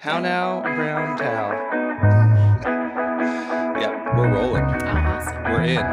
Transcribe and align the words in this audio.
How 0.00 0.18
now, 0.18 0.62
brown 0.62 1.18
cow? 1.18 1.50
yeah, 3.78 4.16
we're 4.16 4.32
rolling. 4.32 4.64
Oh, 4.64 4.86
awesome. 4.86 5.42
We're 5.42 5.64
in. 5.64 5.84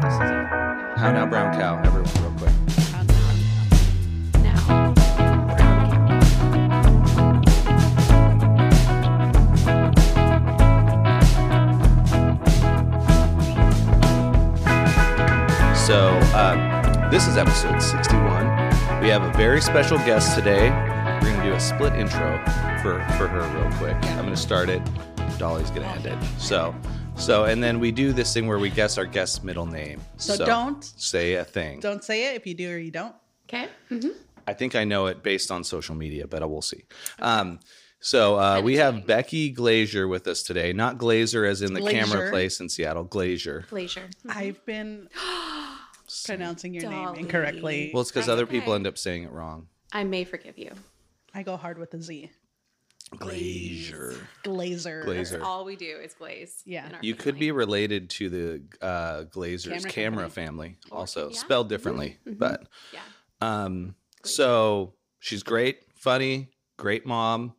This 0.00 0.14
is 0.14 0.30
it. 0.30 0.46
How 0.96 1.12
now, 1.12 1.26
brown 1.26 1.52
cow? 1.52 1.78
Everyone, 1.84 2.10
real 2.22 2.32
quick. 2.38 2.54
Now. 4.42 4.94
So, 15.74 16.18
um, 16.34 17.10
this 17.10 17.26
is 17.26 17.36
episode 17.36 17.82
61. 17.82 18.46
We 19.02 19.08
have 19.08 19.22
a 19.22 19.32
very 19.36 19.60
special 19.60 19.98
guest 19.98 20.34
today. 20.34 20.97
We're 21.28 21.34
going 21.34 21.44
to 21.44 21.50
do 21.50 21.56
a 21.56 21.60
split 21.60 21.92
intro 21.92 22.42
for, 22.80 23.04
for 23.18 23.28
her 23.28 23.60
real 23.60 23.70
quick. 23.76 23.94
I'm 24.12 24.22
going 24.22 24.30
to 24.30 24.36
start 24.36 24.70
it. 24.70 24.80
Dolly's 25.36 25.68
going 25.68 25.82
to 25.82 25.88
end 25.88 26.06
it. 26.06 26.18
So, 26.38 26.74
so, 27.16 27.44
and 27.44 27.62
then 27.62 27.80
we 27.80 27.92
do 27.92 28.14
this 28.14 28.32
thing 28.32 28.46
where 28.46 28.58
we 28.58 28.70
guess 28.70 28.96
our 28.96 29.04
guest's 29.04 29.42
middle 29.42 29.66
name. 29.66 30.00
So 30.16 30.42
don't- 30.42 30.82
say 30.82 31.34
a 31.34 31.44
thing. 31.44 31.80
Don't 31.80 32.02
say 32.02 32.30
it 32.30 32.36
if 32.36 32.46
you 32.46 32.54
do 32.54 32.72
or 32.72 32.78
you 32.78 32.90
don't. 32.90 33.14
Okay. 33.46 33.68
Mm-hmm. 33.90 34.08
I 34.46 34.54
think 34.54 34.74
I 34.74 34.84
know 34.84 35.04
it 35.04 35.22
based 35.22 35.50
on 35.50 35.64
social 35.64 35.94
media, 35.94 36.26
but 36.26 36.42
I 36.42 36.46
will 36.46 36.62
see. 36.62 36.84
Um, 37.18 37.60
so 38.00 38.38
uh, 38.38 38.62
we 38.64 38.76
have 38.76 39.06
Becky 39.06 39.50
Glazier 39.50 40.08
with 40.08 40.26
us 40.28 40.42
today, 40.42 40.72
not 40.72 40.96
Glazer 40.96 41.46
as 41.46 41.60
in 41.60 41.74
the 41.74 41.82
camera 41.82 42.30
place 42.30 42.58
in 42.58 42.70
Seattle. 42.70 43.04
Glazier. 43.04 43.66
Glacier. 43.68 44.08
I've 44.30 44.64
been 44.64 45.10
pronouncing 46.24 46.72
your 46.72 46.88
name 46.90 47.16
incorrectly. 47.16 47.90
Well, 47.92 48.00
it's 48.00 48.10
because 48.10 48.24
That's 48.24 48.32
other 48.32 48.44
okay. 48.44 48.60
people 48.60 48.72
end 48.72 48.86
up 48.86 48.96
saying 48.96 49.24
it 49.24 49.30
wrong. 49.30 49.66
I 49.92 50.04
may 50.04 50.24
forgive 50.24 50.56
you. 50.56 50.70
I 51.34 51.42
go 51.42 51.56
hard 51.56 51.78
with 51.78 51.90
the 51.90 52.00
Z. 52.02 52.30
Glazer. 53.16 54.18
Glazer. 54.44 55.04
Glazer. 55.04 55.42
All 55.42 55.64
we 55.64 55.76
do 55.76 55.96
is 56.02 56.12
glaze. 56.14 56.62
Yeah. 56.66 56.86
in 56.88 56.94
our 56.94 57.00
You 57.02 57.14
could 57.14 57.38
be 57.38 57.52
related 57.52 58.10
to 58.10 58.28
the 58.28 58.62
uh, 58.84 59.24
Glazer's 59.24 59.84
camera, 59.84 59.90
Camera 59.90 60.28
family, 60.30 60.76
Or- 60.90 60.98
also 60.98 61.30
yeah. 61.30 61.38
spelled 61.38 61.68
differently. 61.70 62.18
But 62.26 62.66
Yeah. 62.92 63.00
um, 63.40 63.94
so 64.24 64.94
she's 65.20 65.42
great, 65.42 65.78
funny, 65.94 66.50
great 66.76 67.06
mom. 67.06 67.54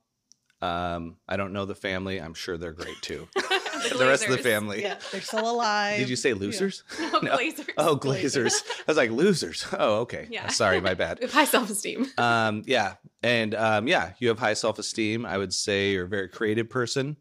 Um, 0.61 1.16
I 1.27 1.38
don't 1.38 1.53
know 1.53 1.66
the 1.66 1.73
family. 1.75 2.19
I'm 2.22 2.33
sure 2.33 2.57
they're 2.57 2.73
great 2.73 3.01
too. 3.01 3.27
the 3.97 4.05
rest 4.05 4.23
of 4.25 4.31
the 4.31 4.38
family. 4.38 4.81
Yeah, 4.81 4.95
they're 5.11 5.22
still 5.22 5.49
alive. 5.49 5.97
Did 5.99 6.09
you 6.09 6.16
say 6.16 6.33
losers? 6.33 6.83
No, 6.99 7.38
glazers. 7.38 7.69
Oh, 7.77 7.95
glazers. 7.97 8.53
I 8.80 8.83
was 8.88 8.97
like 8.97 9.11
losers. 9.11 9.66
Oh, 9.77 9.99
okay. 10.02 10.27
Yeah. 10.30 10.47
Sorry, 10.47 10.80
my 10.81 10.94
bad. 10.94 11.23
High 11.31 11.45
self 11.45 11.69
esteem. 11.69 12.07
Um, 12.17 12.63
yeah, 12.66 12.95
and 13.23 13.53
um, 13.55 13.88
yeah, 13.88 14.13
you 14.19 14.27
have 14.30 14.39
high 14.39 14.53
self 14.53 14.80
esteem. 14.80 15.25
I 15.25 15.38
would 15.38 15.53
say 15.53 15.91
you're 15.91 16.05
a 16.05 16.07
very 16.09 16.30
creative 16.30 16.69
person, 16.69 17.17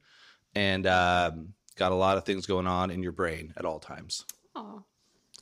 and 0.54 0.86
um, 0.86 1.54
got 1.76 1.92
a 1.92 1.96
lot 1.96 2.16
of 2.16 2.24
things 2.24 2.46
going 2.46 2.66
on 2.66 2.90
in 2.90 3.02
your 3.02 3.12
brain 3.12 3.52
at 3.56 3.64
all 3.64 3.78
times. 3.80 4.24
Oh. 4.54 4.82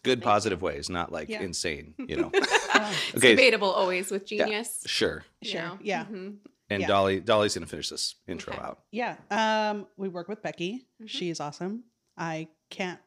Good, 0.02 0.22
positive 0.22 0.62
ways, 0.62 0.88
not 0.88 1.10
like 1.10 1.28
Yeah. 1.28 1.42
insane. 1.42 1.94
You 1.98 2.16
know. 2.16 2.30
Okay, 3.16 3.30
Debatable 3.34 3.70
always 3.70 4.10
with 4.10 4.24
genius. 4.26 4.84
sure. 4.86 5.24
you 5.40 5.50
Sure. 5.50 5.60
know? 5.62 5.78
Yeah. 5.82 6.04
Mhm. 6.04 6.36
And 6.70 6.80
Yeah. 6.80 6.88
Dolly, 6.88 7.20
Dolly's 7.20 7.54
gonna 7.54 7.66
finish 7.66 7.88
this 7.90 8.16
intro 8.26 8.52
Okay. 8.54 8.62
out. 8.62 8.80
yeah. 8.90 9.16
Um, 9.30 9.86
we 9.96 10.08
work 10.08 10.28
with 10.28 10.42
Becky. 10.42 10.86
Mhm. 11.00 11.08
She's 11.08 11.38
awesome. 11.40 11.84
I 12.16 12.48
can't 12.70 12.98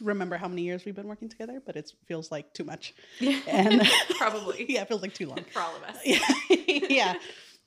remember 0.00 0.36
how 0.36 0.48
many 0.48 0.62
years 0.62 0.84
we've 0.84 0.94
been 0.96 1.06
working 1.08 1.28
together, 1.28 1.62
but 1.64 1.76
it 1.76 1.90
feels 2.06 2.30
like 2.32 2.52
too 2.52 2.64
much. 2.64 2.94
Yeah. 3.20 3.38
And 3.46 3.82
Probably. 4.18 4.66
yeah, 4.68 4.82
it 4.82 4.88
feels 4.88 5.02
like 5.02 5.14
too 5.14 5.26
long. 5.28 5.44
For 5.52 5.60
all 5.60 5.74
of 5.76 5.82
us. 5.84 5.98
yeah. 6.66 7.14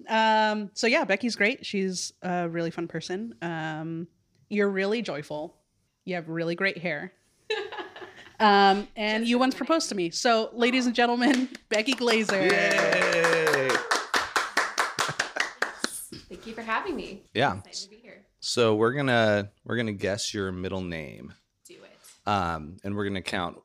Um, 0.08 0.70
so 0.74 0.86
yeah, 0.86 1.06
Becky's 1.06 1.36
great. 1.36 1.66
She's 1.66 2.14
a 2.22 2.48
really 2.50 2.70
fun 2.70 2.88
person. 2.88 3.34
Um, 3.42 4.08
you're 4.50 4.70
really 4.70 5.02
joyful. 5.02 5.58
You 6.06 6.16
have 6.16 6.30
really 6.30 6.54
great 6.56 6.78
hair. 6.78 7.14
Um, 8.40 8.88
and 8.96 9.24
Just 9.24 9.30
you 9.32 9.38
like 9.38 9.40
once 9.40 9.56
my 9.56 9.58
proposed 9.58 9.90
to 9.90 9.96
me. 9.96 10.12
So, 10.12 10.52
ladies 10.54 10.86
and 10.86 10.94
gentlemen, 10.94 11.50
Becky 11.70 11.94
Glazer. 11.94 12.52
Yay! 12.52 13.70
Thank 16.30 16.37
you 16.48 16.54
for 16.54 16.62
having 16.62 16.96
me. 16.96 17.24
Yeah. 17.34 17.58
Excited 17.58 17.84
to 17.84 17.90
be 17.90 17.96
here. 17.98 18.26
So 18.40 18.76
we're 18.76 18.94
gonna 18.94 19.52
we're 19.66 19.78
gonna 19.78 19.94
guess 19.94 20.34
your 20.34 20.52
middle 20.52 20.82
name, 20.82 21.34
Do 21.68 21.76
it. 21.76 22.30
um, 22.30 22.78
and 22.84 22.96
we're 22.96 23.06
gonna 23.06 23.22
count 23.22 23.58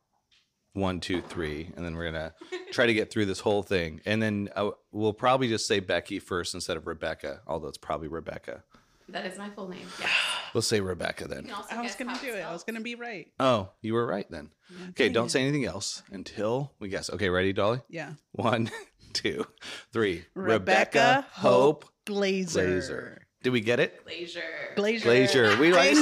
one, 0.73 1.01
two, 1.01 1.21
three, 1.21 1.71
and 1.77 1.85
then 1.85 1.95
we're 1.95 2.07
gonna 2.07 2.33
try 2.73 2.87
to 2.87 2.95
get 2.95 3.11
through 3.11 3.27
this 3.27 3.41
whole 3.41 3.63
thing, 3.63 4.01
and 4.07 4.23
then 4.23 4.49
uh, 4.57 4.71
we'll 4.91 5.13
probably 5.13 5.49
just 5.49 5.67
say 5.67 5.81
Becky 5.81 6.19
first 6.19 6.55
instead 6.55 6.77
of 6.77 6.87
Rebecca, 6.87 7.41
although 7.47 7.69
it's 7.69 7.79
probably 7.79 8.09
Rebecca. 8.09 8.65
That 9.09 9.27
is 9.27 9.37
my 9.37 9.51
full 9.51 9.69
name. 9.69 9.87
Yes. 10.01 10.11
We'll 10.55 10.61
say 10.61 10.83
Rebecca 10.83 11.27
then. 11.29 11.51
I 11.71 11.81
was 11.81 11.95
gonna 11.95 12.19
do 12.21 12.35
it. 12.35 12.43
I 12.43 12.53
was 12.53 12.63
going 12.63 12.75
to 12.75 12.83
be 12.83 12.95
right. 12.95 13.27
Oh, 13.41 13.71
you 13.81 13.95
were 13.95 14.05
right 14.07 14.31
then. 14.31 14.51
Okay, 14.91 15.05
dang 15.05 15.15
don't 15.15 15.31
say 15.31 15.41
anything 15.41 15.65
else 15.65 16.03
until 16.13 16.75
we 16.79 16.91
guess. 16.91 17.09
Okay, 17.09 17.31
ready, 17.31 17.55
Dolly? 17.55 17.81
Yeah. 17.89 18.13
One, 18.33 18.71
two, 19.15 19.47
three. 19.95 20.27
Rebecca 20.35 21.27
Hope 21.33 21.87
Glazer. 22.07 22.67
Glazer. 22.81 23.19
Did 23.43 23.51
we 23.51 23.61
get 23.61 23.81
it? 23.81 24.05
Glazer. 24.07 24.41
Glazer. 24.77 25.01
Glazer. 25.03 25.59
We 25.59 25.73
like 25.73 25.95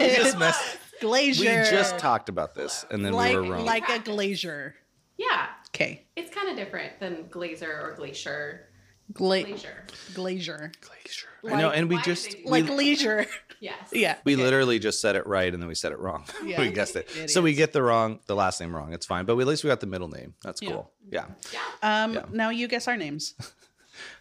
we 0.00 0.16
just 0.16 0.38
messed. 0.38 0.78
Glazier. 1.00 1.62
We 1.64 1.70
just 1.70 1.98
talked 1.98 2.28
about 2.30 2.54
this, 2.54 2.86
and 2.90 3.04
then 3.04 3.12
like, 3.12 3.34
we 3.34 3.40
were 3.40 3.54
wrong. 3.56 3.64
like 3.66 3.88
a 3.90 3.98
glazier. 3.98 4.74
Yeah. 5.18 5.46
Okay. 5.74 6.06
It's 6.16 6.34
kind 6.34 6.48
of 6.48 6.56
different 6.56 6.98
than 7.00 7.24
glazer 7.24 7.68
or 7.68 7.94
glacier. 7.96 8.68
Gla- 9.12 9.42
Glacier. 9.44 9.86
glazier. 10.14 10.72
Glazier. 10.80 11.28
I 11.54 11.60
know, 11.60 11.70
and 11.70 11.88
we 11.88 12.00
just 12.02 12.30
did 12.30 12.40
we, 12.44 12.50
Like 12.62 12.68
leisure. 12.70 13.26
Yes. 13.60 13.90
Yeah. 13.92 14.16
we 14.24 14.34
okay. 14.34 14.42
literally 14.42 14.78
just 14.78 15.00
said 15.00 15.16
it 15.16 15.26
right, 15.26 15.52
and 15.52 15.62
then 15.62 15.68
we 15.68 15.74
said 15.76 15.92
it 15.92 15.98
wrong. 15.98 16.24
Yeah. 16.44 16.60
we 16.60 16.70
guessed 16.70 16.96
it. 16.96 17.08
Idiots. 17.12 17.32
So 17.32 17.40
we 17.40 17.54
get 17.54 17.72
the 17.72 17.82
wrong, 17.82 18.18
the 18.26 18.34
last 18.34 18.60
name 18.60 18.74
wrong. 18.74 18.92
It's 18.92 19.06
fine, 19.06 19.24
but 19.26 19.38
at 19.38 19.46
least 19.46 19.62
we 19.64 19.68
got 19.68 19.80
the 19.80 19.86
middle 19.86 20.08
name. 20.08 20.34
That's 20.42 20.60
Yeah. 20.60 20.70
cool. 20.72 20.92
Yeah. 21.10 21.26
Yeah. 21.52 22.04
Um, 22.04 22.14
Yeah. 22.14 22.24
Now 22.32 22.50
you 22.50 22.66
guess 22.68 22.88
our 22.88 22.96
names. 22.96 23.34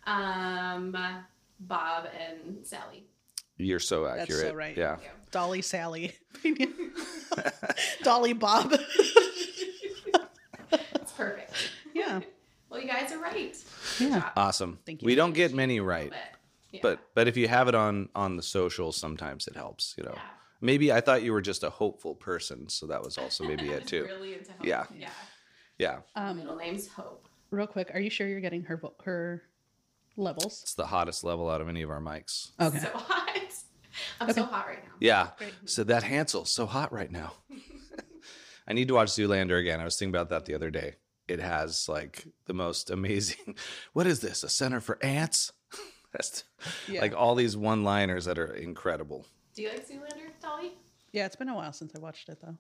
Um, 0.06 0.96
Bob 1.60 2.08
and 2.20 2.66
Sally. 2.66 3.06
You're 3.58 3.80
so 3.80 4.06
accurate. 4.06 4.20
That's 4.28 4.32
accurate. 4.40 4.52
so 4.52 4.56
right. 4.56 4.78
Yeah. 4.78 4.98
Dolly 5.32 5.62
Sally. 5.62 6.14
Dolly 8.04 8.34
Bob. 8.34 8.74
It's 10.72 11.12
perfect. 11.14 11.52
yeah. 11.94 12.22
Well, 12.70 12.82
you 12.82 12.88
guys 12.88 13.12
are 13.12 13.20
right. 13.20 13.56
Yeah. 14.00 14.30
Awesome. 14.36 14.80
Thank 14.86 15.02
you. 15.02 15.06
We 15.06 15.16
don't 15.16 15.34
get 15.34 15.54
many 15.54 15.80
right, 15.80 16.10
But, 16.10 16.20
yeah. 16.72 16.80
but 16.84 17.00
but 17.14 17.28
if 17.28 17.38
you 17.38 17.48
have 17.48 17.68
it 17.68 17.76
on 17.76 18.10
on 18.16 18.36
the 18.36 18.44
socials, 18.44 18.98
sometimes 18.98 19.48
it 19.48 19.56
helps. 19.56 19.96
You 19.98 20.04
know. 20.04 20.14
Yeah. 20.16 20.22
Maybe 20.62 20.92
I 20.92 21.00
thought 21.02 21.22
you 21.24 21.32
were 21.32 21.42
just 21.42 21.64
a 21.64 21.70
hopeful 21.70 22.16
person, 22.16 22.68
so 22.70 22.88
that 22.88 23.04
was 23.04 23.18
also 23.18 23.44
maybe 23.46 23.70
it 23.70 23.88
too. 23.88 24.04
Really 24.06 24.34
into 24.34 24.52
hope. 24.52 24.66
Yeah. 24.66 24.86
Yeah. 24.98 25.10
Yeah. 25.78 25.98
Um, 26.16 26.38
Middle 26.38 26.56
name's 26.56 26.88
Hope. 26.88 27.28
real 27.52 27.68
quick, 27.68 27.92
are 27.94 28.00
you 28.00 28.10
sure 28.10 28.28
you're 28.28 28.40
getting 28.40 28.64
her 28.64 28.78
vo- 28.78 28.96
her 29.04 29.44
levels? 30.18 30.62
It's 30.64 30.74
the 30.76 30.88
hottest 30.88 31.24
level 31.24 31.50
out 31.50 31.62
of 31.62 31.70
any 31.70 31.82
of 31.82 31.90
our 31.90 32.02
mics. 32.02 32.52
Okay. 32.60 32.80
So 32.80 32.90
hot. 32.94 33.22
I'm 34.20 34.34
so 34.34 34.44
hot 34.44 34.68
right 34.68 34.84
now. 34.84 34.92
Yeah. 35.00 35.28
Great. 35.38 35.54
So 35.66 35.84
that 35.86 36.04
Hansel's 36.04 36.52
so 36.52 36.66
hot 36.66 36.92
right 36.92 37.12
now. 37.12 37.34
I 38.68 38.74
need 38.74 38.88
to 38.90 38.94
watch 38.96 39.10
Zoolander 39.10 39.60
again. 39.60 39.80
I 39.80 39.86
was 39.86 39.98
thinking 39.98 40.14
about 40.14 40.30
that 40.30 40.46
the 40.46 40.54
other 40.56 40.70
day. 40.72 40.96
It 41.28 41.40
has 41.40 41.88
like 41.90 42.26
the 42.46 42.54
most 42.54 42.90
amazing. 42.92 43.56
What 43.94 44.08
is 44.08 44.20
this? 44.20 44.44
A 44.44 44.50
center 44.50 44.80
for 44.82 45.04
ants? 45.04 45.52
That's 46.12 46.44
Yeah. 46.88 47.02
like 47.02 47.16
all 47.16 47.36
these 47.36 47.56
one-liners 47.58 48.26
that 48.26 48.38
are 48.40 48.54
incredible. 48.54 49.26
Do 49.56 49.62
you 49.62 49.70
like 49.70 49.88
Zoolander, 49.88 50.32
Dolly? 50.42 50.74
Yeah, 51.16 51.26
it's 51.26 51.36
been 51.38 51.50
a 51.50 51.56
while 51.56 51.74
since 51.74 51.94
I 51.96 52.00
watched 52.00 52.30
it 52.30 52.40
though. 52.42 52.58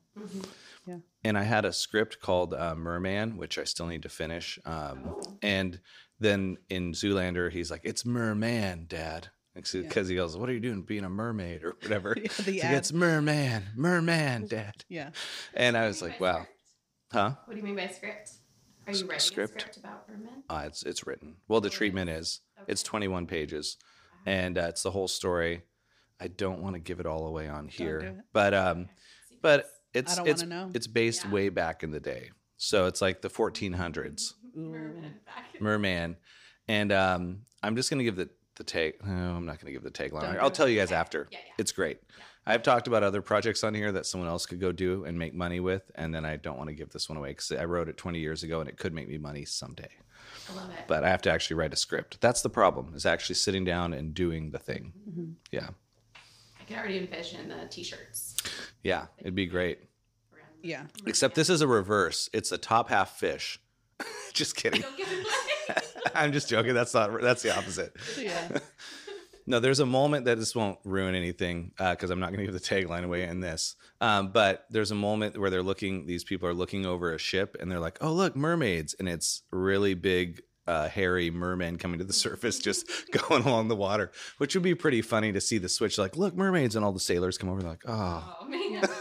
Yeah. 0.88 0.98
And 1.24 1.38
I 1.38 1.44
had 1.44 1.66
a 1.66 1.74
script 1.74 2.20
called 2.22 2.54
uh, 2.54 2.74
Merman, 2.76 3.38
which 3.38 3.58
I 3.58 3.66
still 3.66 3.86
need 3.88 4.04
to 4.04 4.10
finish. 4.10 4.58
Um. 4.66 5.16
And 5.42 5.80
then 6.20 6.58
in 6.70 6.94
Zoolander, 6.94 7.52
he's 7.52 7.70
like, 7.70 7.82
"It's 7.84 8.06
Merman, 8.06 8.86
Dad," 8.88 9.28
because 9.54 10.08
he 10.08 10.16
goes, 10.16 10.38
"What 10.38 10.50
are 10.50 10.54
you 10.54 10.60
doing, 10.62 10.82
being 10.84 11.04
a 11.04 11.10
mermaid 11.10 11.64
or 11.64 11.76
whatever?" 11.82 12.16
Yeah, 12.22 12.32
the 12.46 12.52
he 12.54 12.62
ad. 12.62 12.72
gets 12.72 12.94
Merman, 12.94 13.64
Merman, 13.76 14.48
Dad. 14.48 14.86
Yeah. 14.88 15.10
And 15.54 15.76
I 15.76 15.88
was 15.88 16.02
like, 16.02 16.20
"Wow, 16.20 16.34
script? 16.48 16.50
huh?" 17.12 17.32
What 17.46 17.54
do 17.54 17.60
you 17.60 17.66
mean 17.66 17.76
by 17.76 17.88
script? 17.88 18.32
Are 18.88 18.94
you 18.94 19.06
writing 19.06 19.20
script. 19.20 19.56
a 19.58 19.60
script 19.62 19.78
about 19.78 20.08
mermen? 20.08 20.44
Uh, 20.50 20.64
it's 20.68 20.84
it's 20.84 21.06
written. 21.06 21.36
Well, 21.48 21.60
the 21.60 21.68
Oh, 21.70 21.72
treatment 21.72 22.10
is. 22.10 22.28
is. 22.28 22.42
It's 22.68 22.84
21 22.84 23.26
pages, 23.28 23.78
and 24.26 24.58
uh, 24.58 24.68
it's 24.70 24.84
the 24.84 24.92
whole 24.92 25.08
story. 25.08 25.64
I 26.20 26.28
don't 26.28 26.62
want 26.62 26.76
to 26.76 26.80
give 26.80 27.00
it 27.00 27.06
all 27.06 27.28
away 27.28 27.48
on 27.48 27.68
here, 27.68 28.00
do 28.00 28.06
it. 28.08 28.16
but 28.34 28.54
um, 28.54 28.82
Okay. 28.82 28.90
but 29.42 29.66
it's 29.94 30.16
don't 30.16 30.28
it's 30.28 30.44
know. 30.44 30.72
it's 30.74 30.88
based 30.88 31.26
Yeah. 31.26 31.32
way 31.32 31.50
back 31.50 31.84
in 31.84 31.92
the 31.92 32.00
day, 32.00 32.32
so 32.58 32.86
it's 32.88 33.02
like 33.02 33.22
the 33.22 33.30
1400s. 33.30 34.34
Merman 34.56 35.16
Merman, 35.60 36.18
and 36.68 36.92
um, 36.92 37.42
I'm 37.62 37.76
just 37.76 37.90
gonna 37.90 38.04
give 38.04 38.16
the 38.16 38.30
the 38.56 38.64
tag. 38.64 38.94
No, 39.06 39.12
I'm 39.36 39.46
not 39.46 39.60
going 39.60 39.66
to 39.66 39.72
give 39.74 39.84
the 39.84 39.92
tagline. 39.92 40.22
Don't 40.22 40.40
I'll 40.40 40.50
do 40.50 40.56
tell 40.56 40.70
you 40.70 40.80
guys 40.80 40.88
Okay. 40.88 40.96
after. 40.96 41.28
Yeah, 41.30 41.40
yeah. 41.46 41.52
It's 41.58 41.74
great. 41.74 41.98
I've 42.46 42.64
talked 42.64 42.88
about 42.88 43.04
other 43.04 43.22
projects 43.22 43.66
on 43.66 43.74
here 43.74 43.92
that 43.92 44.06
someone 44.06 44.30
else 44.30 44.46
could 44.46 44.62
go 44.62 44.72
do 44.72 45.04
and 45.04 45.20
make 45.20 45.34
money 45.34 45.60
with, 45.60 45.92
and 45.96 46.16
then 46.16 46.24
I 46.24 46.38
don't 46.38 46.58
want 46.58 46.70
to 46.70 46.74
give 46.74 46.92
this 46.92 47.10
one 47.10 47.18
away 47.18 47.32
because 47.32 47.52
I 47.52 47.66
wrote 47.66 47.90
it 47.90 47.98
20 47.98 48.20
years 48.20 48.44
ago 48.44 48.62
and 48.62 48.70
it 48.70 48.78
could 48.78 48.94
make 48.94 49.10
me 49.10 49.18
money 49.18 49.44
someday. 49.44 49.90
I 50.50 50.56
love 50.56 50.70
it. 50.70 50.86
But 50.88 51.04
I 51.04 51.10
have 51.10 51.22
to 51.24 51.32
actually 51.32 51.58
write 51.58 51.74
a 51.74 51.76
script. 51.76 52.22
That's 52.22 52.42
the 52.44 52.50
problem. 52.50 52.94
Is 52.96 53.06
actually 53.06 53.36
sitting 53.36 53.66
down 53.66 53.94
and 53.94 54.14
doing 54.14 54.52
the 54.52 54.60
thing. 54.60 54.94
Mm-hmm. 55.10 55.32
Yeah, 55.52 55.70
I 56.66 56.68
can 56.68 56.80
already 56.80 56.98
envision 56.98 57.48
the 57.48 57.68
t-shirts. 57.70 58.36
yeah, 58.84 59.06
it'd 59.20 59.36
be 59.36 59.46
great. 59.46 59.80
Yeah. 60.64 60.86
Except 61.06 61.36
this 61.36 61.50
is 61.50 61.62
a 61.62 61.68
reverse. 61.68 62.28
It's 62.34 62.52
a 62.52 62.58
top 62.58 62.90
half 62.90 63.20
fish. 63.20 63.60
just 64.34 64.56
kidding. 64.56 64.82
Don't 64.82 64.98
give. 64.98 65.26
I'm 66.16 66.32
just 66.32 66.50
joking. 66.50 66.74
That's 66.74 66.94
not. 66.94 67.22
That's 67.22 67.44
the 67.44 67.56
opposite. 67.56 67.96
Yeah. 68.20 68.60
No, 69.48 69.60
there's 69.60 69.80
a 69.80 69.86
moment 69.86 70.26
that 70.26 70.40
this 70.40 70.56
won't 70.56 70.80
ruin 70.84 71.14
anything 71.14 71.72
because 71.78 72.10
I'm 72.10 72.20
not 72.20 72.34
going 72.34 72.40
to 72.40 72.52
give 72.52 72.60
the 72.60 72.60
tagline 72.60 73.04
away 73.04 73.26
in 73.26 73.42
this. 73.42 73.76
Um, 74.02 74.32
but 74.32 74.66
there's 74.72 74.90
a 74.90 74.96
moment 74.96 75.38
where 75.38 75.52
they're 75.52 75.62
looking. 75.62 76.08
These 76.08 76.24
people 76.24 76.50
are 76.50 76.54
looking 76.56 76.88
over 76.88 77.14
a 77.14 77.20
ship 77.20 77.56
and 77.60 77.70
they're 77.72 77.80
like, 77.80 78.00
"Oh, 78.02 78.12
look, 78.12 78.36
mermaids!" 78.36 78.96
And 78.98 79.08
it's 79.08 79.44
really 79.52 79.94
big, 79.94 80.42
uh, 80.68 80.90
hairy 80.90 81.30
merman 81.32 81.78
coming 81.78 82.00
to 82.00 82.06
the 82.06 82.14
surface, 82.26 82.60
just 82.60 82.88
going 83.30 83.44
along 83.44 83.68
the 83.68 83.76
water, 83.76 84.12
which 84.38 84.56
would 84.56 84.64
be 84.64 84.76
pretty 84.76 85.02
funny 85.02 85.32
to 85.32 85.42
see 85.42 85.58
the 85.58 85.70
switch. 85.70 85.98
Like, 85.98 86.16
look, 86.18 86.36
mermaids, 86.36 86.76
and 86.76 86.84
all 86.86 86.92
the 86.94 87.00
sailors 87.00 87.38
come 87.38 87.50
over. 87.50 87.62
Like, 87.62 87.84
"Oh." 87.88 88.38
oh 88.42 88.48
man. 88.48 88.84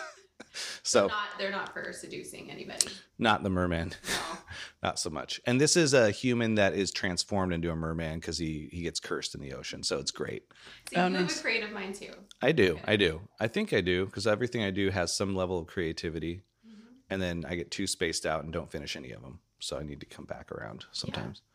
So 0.84 1.08
not 1.08 1.28
they're 1.38 1.50
not 1.50 1.72
for 1.72 1.92
seducing 1.92 2.48
anybody. 2.50 2.86
not 3.18 3.42
the 3.42 3.50
merman. 3.50 3.92
No. 4.06 4.38
not 4.82 4.98
so 5.00 5.10
much. 5.10 5.40
And 5.46 5.60
this 5.60 5.76
is 5.76 5.94
a 5.94 6.10
human 6.12 6.56
that 6.56 6.74
is 6.74 6.92
transformed 6.92 7.52
into 7.52 7.70
a 7.70 7.76
merman 7.76 8.20
because 8.20 8.38
he 8.38 8.68
he 8.70 8.82
gets 8.82 9.00
cursed 9.00 9.34
in 9.34 9.40
the 9.40 9.52
ocean. 9.54 9.82
So 9.82 9.98
it's 9.98 10.10
great. 10.12 10.44
See, 10.90 10.96
you 10.96 11.02
have 11.02 11.30
a 11.30 11.42
creative 11.42 11.72
mind 11.72 11.96
too. 11.96 12.12
I 12.40 12.52
do. 12.52 12.78
I 12.84 12.94
do. 12.96 13.22
I 13.40 13.48
think 13.48 13.72
I 13.72 13.80
do 13.80 14.04
because 14.06 14.26
everything 14.28 14.62
I 14.62 14.70
do 14.70 14.90
has 14.90 15.16
some 15.16 15.34
level 15.34 15.58
of 15.58 15.66
creativity, 15.66 16.42
Mm-hmm. 16.64 16.82
and 17.10 17.20
then 17.22 17.44
I 17.48 17.56
get 17.56 17.70
too 17.72 17.86
spaced 17.88 18.24
out 18.26 18.44
and 18.44 18.52
don't 18.52 18.70
finish 18.70 18.94
any 18.94 19.10
of 19.10 19.22
them. 19.22 19.40
So 19.58 19.78
I 19.78 19.82
need 19.82 20.00
to 20.00 20.06
come 20.06 20.24
back 20.26 20.52
around 20.52 20.84
sometimes. 20.92 21.40
Yeah. 21.42 21.50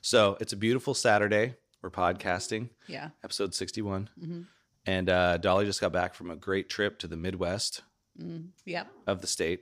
So 0.00 0.36
it's 0.40 0.52
a 0.52 0.56
beautiful 0.56 0.92
Saturday. 0.94 1.54
We're 1.82 1.90
podcasting, 1.90 2.68
Yeah. 2.86 3.10
episode 3.22 3.54
61. 3.54 4.10
Mm-hmm. 4.20 4.40
And 4.86 5.08
uh, 5.08 5.38
Dolly 5.38 5.64
just 5.64 5.80
got 5.80 5.92
back 5.92 6.14
from 6.14 6.30
a 6.30 6.36
great 6.36 6.68
trip 6.68 6.98
to 7.00 7.06
the 7.08 7.16
Midwest 7.16 7.82
Yep. 8.64 8.86
of 9.06 9.20
the 9.22 9.26
state, 9.26 9.60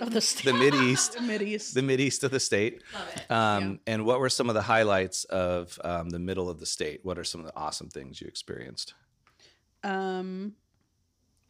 Of 0.00 0.12
the 0.12 0.20
state. 0.22 0.44
the 0.46 0.54
Mid 0.58 0.74
East, 0.74 1.20
Mid 1.20 1.42
East. 1.42 1.74
the 1.74 1.82
Mid 1.82 2.00
East 2.00 2.24
of 2.24 2.30
the 2.30 2.40
state. 2.40 2.82
Love 2.94 3.08
it. 3.14 3.30
Um, 3.30 3.80
And 3.86 4.04
what 4.06 4.20
were 4.20 4.30
some 4.30 4.48
of 4.48 4.54
the 4.54 4.62
highlights 4.62 5.24
of 5.24 5.78
um, 5.84 6.08
the 6.10 6.18
middle 6.18 6.48
of 6.48 6.60
the 6.60 6.66
state? 6.66 7.00
What 7.04 7.18
are 7.18 7.24
some 7.24 7.40
of 7.40 7.46
the 7.46 7.54
awesome 7.56 7.88
things 7.90 8.20
you 8.22 8.26
experienced? 8.26 8.94
Um, 9.82 10.54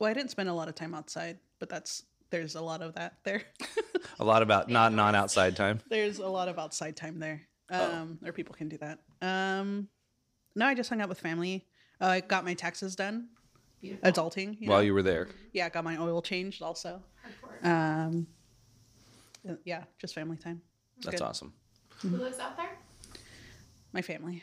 well, 0.00 0.11
I 0.11 0.15
didn't 0.15 0.31
spend 0.32 0.49
a 0.49 0.55
lot 0.55 0.69
of 0.69 0.75
time 0.75 0.93
outside, 0.94 1.38
but 1.61 1.69
that's 1.69 2.03
there's 2.31 2.55
a 2.55 2.61
lot 2.61 2.82
of 2.82 2.94
that 2.94 3.19
there. 3.25 3.43
A 4.21 4.25
lot 4.25 4.43
about 4.43 4.69
not 4.69 4.93
non 4.93 5.15
outside 5.17 5.56
time. 5.56 5.81
there's 5.88 6.19
a 6.19 6.29
lot 6.29 6.49
of 6.49 6.56
outside 6.59 6.97
time 6.97 7.19
there. 7.19 7.43
Oh. 7.71 7.93
Um, 7.93 8.19
or 8.25 8.32
people 8.32 8.55
can 8.55 8.69
do 8.69 8.79
that. 8.79 8.99
Um, 9.21 9.88
no, 10.55 10.67
I 10.67 10.75
just 10.75 10.88
hung 10.88 11.00
out 11.00 11.09
with 11.09 11.19
family. 11.19 11.67
Uh, 12.00 12.06
I 12.06 12.21
got 12.21 12.44
my 12.44 12.55
taxes 12.55 12.94
done, 12.94 13.29
Beautiful. 13.81 14.12
adulting. 14.12 14.56
You 14.61 14.69
While 14.69 14.79
know? 14.79 14.85
you 14.85 14.94
were 14.94 15.03
there. 15.03 15.29
yeah, 15.53 15.69
got 15.69 15.82
my 15.82 15.97
oil 15.97 16.23
changed 16.23 16.62
also. 16.62 17.03
Hardcore. 17.65 17.67
Um, 17.69 18.27
uh, 19.49 19.55
yeah, 19.65 19.85
just 19.99 20.15
family 20.15 20.37
time. 20.37 20.61
That's 21.03 21.19
good. 21.19 21.25
awesome. 21.27 21.53
Who 22.03 22.11
lives 22.11 22.38
out 22.38 22.56
there? 22.56 22.77
My 23.94 24.02
family, 24.02 24.43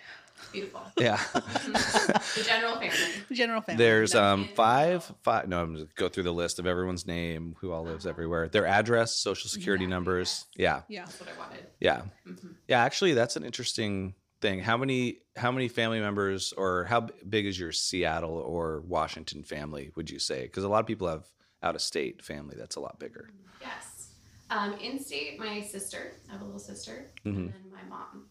Beautiful. 0.54 0.82
Yeah. 0.98 1.20
the 1.34 2.44
general 2.46 2.76
family. 2.80 2.98
The 3.30 3.36
general 3.36 3.62
family. 3.62 3.84
There's 3.84 4.16
um 4.16 4.50
five 4.56 5.04
five 5.24 5.48
no, 5.50 5.62
I'm 5.62 5.76
just 5.76 5.94
go 5.96 6.08
through 6.10 6.24
the 6.24 6.32
list 6.34 6.58
of 6.58 6.66
everyone's 6.66 7.06
name, 7.06 7.56
who 7.60 7.72
all 7.74 7.84
lives 7.86 8.06
everywhere, 8.08 8.48
their 8.48 8.66
address, 8.66 9.16
social 9.18 9.50
security 9.50 9.84
Exactly, 9.84 9.94
numbers. 9.96 10.46
yes. 10.56 10.84
Yeah. 10.88 10.96
yeah. 11.02 11.06
That's 11.06 11.20
what 11.20 11.30
I 11.30 11.38
wanted. 11.38 11.68
Yeah. 11.80 12.02
Mhm. 12.28 12.56
Yeah, 12.70 12.82
actually 12.82 13.14
that's 13.14 13.36
an 13.36 13.44
interesting 13.44 14.16
thing. 14.42 14.60
How 14.62 14.78
many 14.78 15.20
how 15.36 15.52
many 15.52 15.68
family 15.68 16.00
members 16.00 16.54
or 16.54 16.86
how 16.86 17.10
big 17.28 17.46
is 17.46 17.60
your 17.60 17.72
Seattle 17.74 18.34
or 18.38 18.82
Washington 18.82 19.44
family, 19.44 19.92
would 19.96 20.10
you 20.10 20.18
say? 20.20 20.48
Cuz 20.48 20.64
a 20.64 20.70
lot 20.70 20.80
of 20.80 20.88
people 20.88 21.08
have 21.10 21.26
out 21.62 21.76
of 21.76 21.82
state 21.82 22.24
family 22.24 22.56
that's 22.58 22.78
a 22.78 22.80
lot 22.80 22.98
bigger. 23.00 23.30
Yes. 23.62 24.08
Um, 24.50 24.74
in 24.80 24.98
state, 25.04 25.38
my 25.38 25.62
sister. 25.62 26.14
I 26.30 26.32
have 26.34 26.42
a 26.42 26.46
little 26.46 26.60
sister, 26.60 27.12
Mhm. 27.26 27.28
and 27.28 27.54
then 27.54 27.72
my 27.72 27.84
mom. 27.84 28.26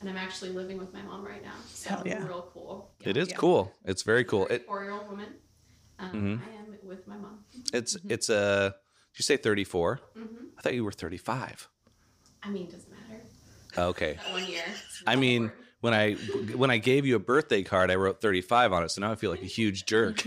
And 0.00 0.08
I'm 0.08 0.16
actually 0.16 0.50
living 0.50 0.78
with 0.78 0.92
my 0.94 1.02
mom 1.02 1.24
right 1.24 1.42
now. 1.42 1.54
So 1.74 1.90
Hell 1.90 2.02
yeah. 2.06 2.24
real 2.26 2.50
cool. 2.52 2.92
It 3.04 3.16
is 3.16 3.28
Yeah. 3.28 3.36
cool. 3.36 3.72
It's 3.84 4.02
very 4.02 4.24
cool. 4.24 4.46
It 4.48 4.64
Four 4.66 4.82
year 4.84 4.92
old 4.92 5.08
woman. 5.08 5.28
Um, 5.98 6.10
Mhm. 6.12 6.42
I 6.44 6.50
am 6.60 6.76
with 6.88 7.06
my 7.08 7.16
mom. 7.16 7.44
it's 7.72 7.96
it's 8.08 8.28
a 8.30 8.76
did 9.12 9.18
you 9.18 9.22
say 9.24 9.36
34? 9.36 10.00
hmm 10.14 10.20
I 10.56 10.60
thought 10.62 10.74
you 10.74 10.84
were 10.84 10.92
35. 10.92 11.68
I 12.42 12.50
mean, 12.50 12.68
it 12.68 12.72
doesn't 12.72 12.90
matter. 12.90 13.22
Okay. 13.76 14.14
That 14.14 14.30
one 14.32 14.46
year. 14.48 14.64
I 15.06 15.16
mean, 15.16 15.44
important. 15.44 15.64
when 15.80 15.94
I 15.94 16.12
when 16.54 16.70
I 16.70 16.78
gave 16.78 17.04
you 17.04 17.16
a 17.16 17.20
birthday 17.20 17.62
card, 17.64 17.90
I 17.90 17.96
wrote 17.96 18.20
35 18.20 18.72
on 18.72 18.84
it, 18.84 18.90
so 18.90 19.00
now 19.00 19.10
I 19.10 19.16
feel 19.16 19.30
like 19.30 19.42
a 19.42 19.46
huge 19.46 19.84
jerk. 19.86 20.24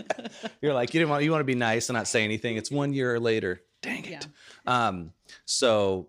You're 0.62 0.72
like, 0.74 0.92
you 0.94 1.00
didn't 1.00 1.10
want 1.10 1.24
you 1.24 1.30
want 1.30 1.40
to 1.40 1.44
be 1.44 1.54
nice 1.54 1.88
and 1.90 1.96
not 1.96 2.08
say 2.08 2.24
anything. 2.24 2.56
It's 2.56 2.70
one 2.70 2.92
year 2.94 3.20
later. 3.20 3.60
Dang 3.82 4.04
it. 4.04 4.10
Yeah. 4.10 4.88
Um. 4.88 5.12
So, 5.44 6.08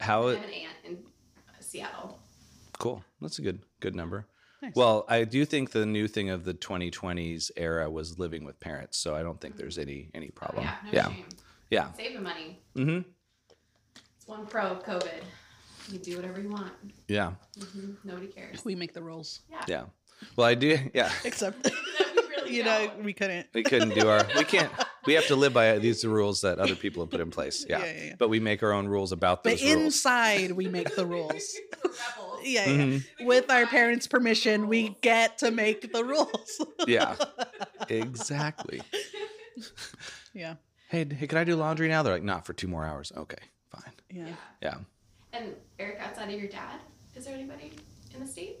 how? 0.00 0.28
I 0.28 0.32
have 0.34 0.42
an 0.42 0.50
aunt 0.50 0.76
in 0.84 0.98
Seattle. 1.60 2.20
Cool. 2.78 3.04
That's 3.20 3.38
a 3.38 3.42
good 3.42 3.60
good 3.80 3.94
number. 3.94 4.26
Nice. 4.62 4.72
Well, 4.74 5.04
I 5.08 5.24
do 5.24 5.44
think 5.44 5.72
the 5.72 5.84
new 5.84 6.08
thing 6.08 6.30
of 6.30 6.44
the 6.44 6.54
2020s 6.54 7.50
era 7.56 7.90
was 7.90 8.18
living 8.18 8.44
with 8.44 8.58
parents, 8.60 8.96
so 8.96 9.14
I 9.14 9.22
don't 9.22 9.40
think 9.40 9.56
there's 9.56 9.78
any 9.78 10.10
any 10.14 10.28
Oh, 10.28 10.34
problem. 10.34 10.64
yeah, 10.64 10.74
no 10.84 10.90
yeah. 10.92 11.08
shame. 11.08 11.24
Yeah. 11.70 11.92
Saving 11.92 12.22
money. 12.22 12.58
Mm-hmm. 12.76 13.00
It's 14.16 14.26
one 14.26 14.46
pro 14.46 14.62
of 14.68 14.84
COVID. 14.84 15.22
You 15.90 15.98
do 15.98 16.16
whatever 16.16 16.40
you 16.40 16.48
want. 16.48 16.72
Yeah. 17.08 17.32
hmm 17.74 17.92
Nobody 18.04 18.28
cares. 18.28 18.64
we 18.64 18.74
make 18.74 18.94
the 18.94 19.02
rules. 19.02 19.40
Yeah. 19.50 19.64
Yeah. 19.68 19.84
Well, 20.36 20.46
I 20.46 20.54
do. 20.54 20.78
Yeah. 20.94 21.12
Except, 21.24 21.62
That 21.62 21.72
we 22.16 22.22
really 22.34 22.54
you 22.56 22.64
know, 22.64 22.90
we 23.02 23.12
couldn't. 23.12 23.48
We 23.52 23.62
couldn't 23.64 23.90
do 23.94 24.08
our. 24.08 24.26
We 24.36 24.44
can't. 24.44 24.70
We 25.06 25.12
have 25.12 25.26
to 25.26 25.36
live 25.36 25.52
by 25.52 25.78
these 25.80 26.02
rules 26.06 26.40
that 26.40 26.58
other 26.58 26.74
people 26.74 27.02
have 27.02 27.10
put 27.10 27.20
in 27.20 27.30
place. 27.30 27.66
Yeah. 27.68 27.80
Yeah, 27.80 27.84
yeah, 27.92 28.04
yeah. 28.04 28.14
But 28.18 28.30
we 28.30 28.40
make 28.40 28.62
our 28.62 28.72
own 28.72 28.88
rules 28.88 29.12
about 29.12 29.44
But 29.44 29.50
those 29.50 29.62
rules. 29.62 29.84
inside, 29.84 30.52
we 30.52 30.66
make 30.66 30.96
the 30.96 31.04
rules. 31.04 31.54
We're 32.44 32.60
rebels. 32.60 32.66
Yeah, 32.66 32.66
yeah. 32.70 32.84
Mhm. 33.20 33.26
With 33.26 33.50
our 33.50 33.66
parents' 33.66 34.06
permission, 34.06 34.68
we 34.68 34.96
get 35.00 35.38
to 35.38 35.50
make 35.50 35.92
the 35.92 36.04
rules. 36.04 36.60
Yeah. 36.86 37.16
Exactly. 37.88 38.80
yeah. 40.32 40.54
Hey, 40.88 41.04
hey, 41.04 41.26
can 41.26 41.36
I 41.38 41.44
do 41.44 41.54
laundry 41.56 41.88
now? 41.88 42.02
They're 42.02 42.14
like, 42.14 42.22
not 42.22 42.46
for 42.46 42.52
two 42.54 42.66
more 42.68 42.84
hours. 42.86 43.12
Okay, 43.16 43.36
fine. 43.70 43.92
Yeah. 44.10 44.34
Yeah. 44.62 44.76
And 45.34 45.54
Eric, 45.78 45.98
outside 46.00 46.32
of 46.32 46.38
your 46.40 46.48
dad, 46.48 46.80
is 47.14 47.26
there 47.26 47.34
anybody 47.34 47.72
in 48.14 48.20
the 48.20 48.26
state? 48.26 48.56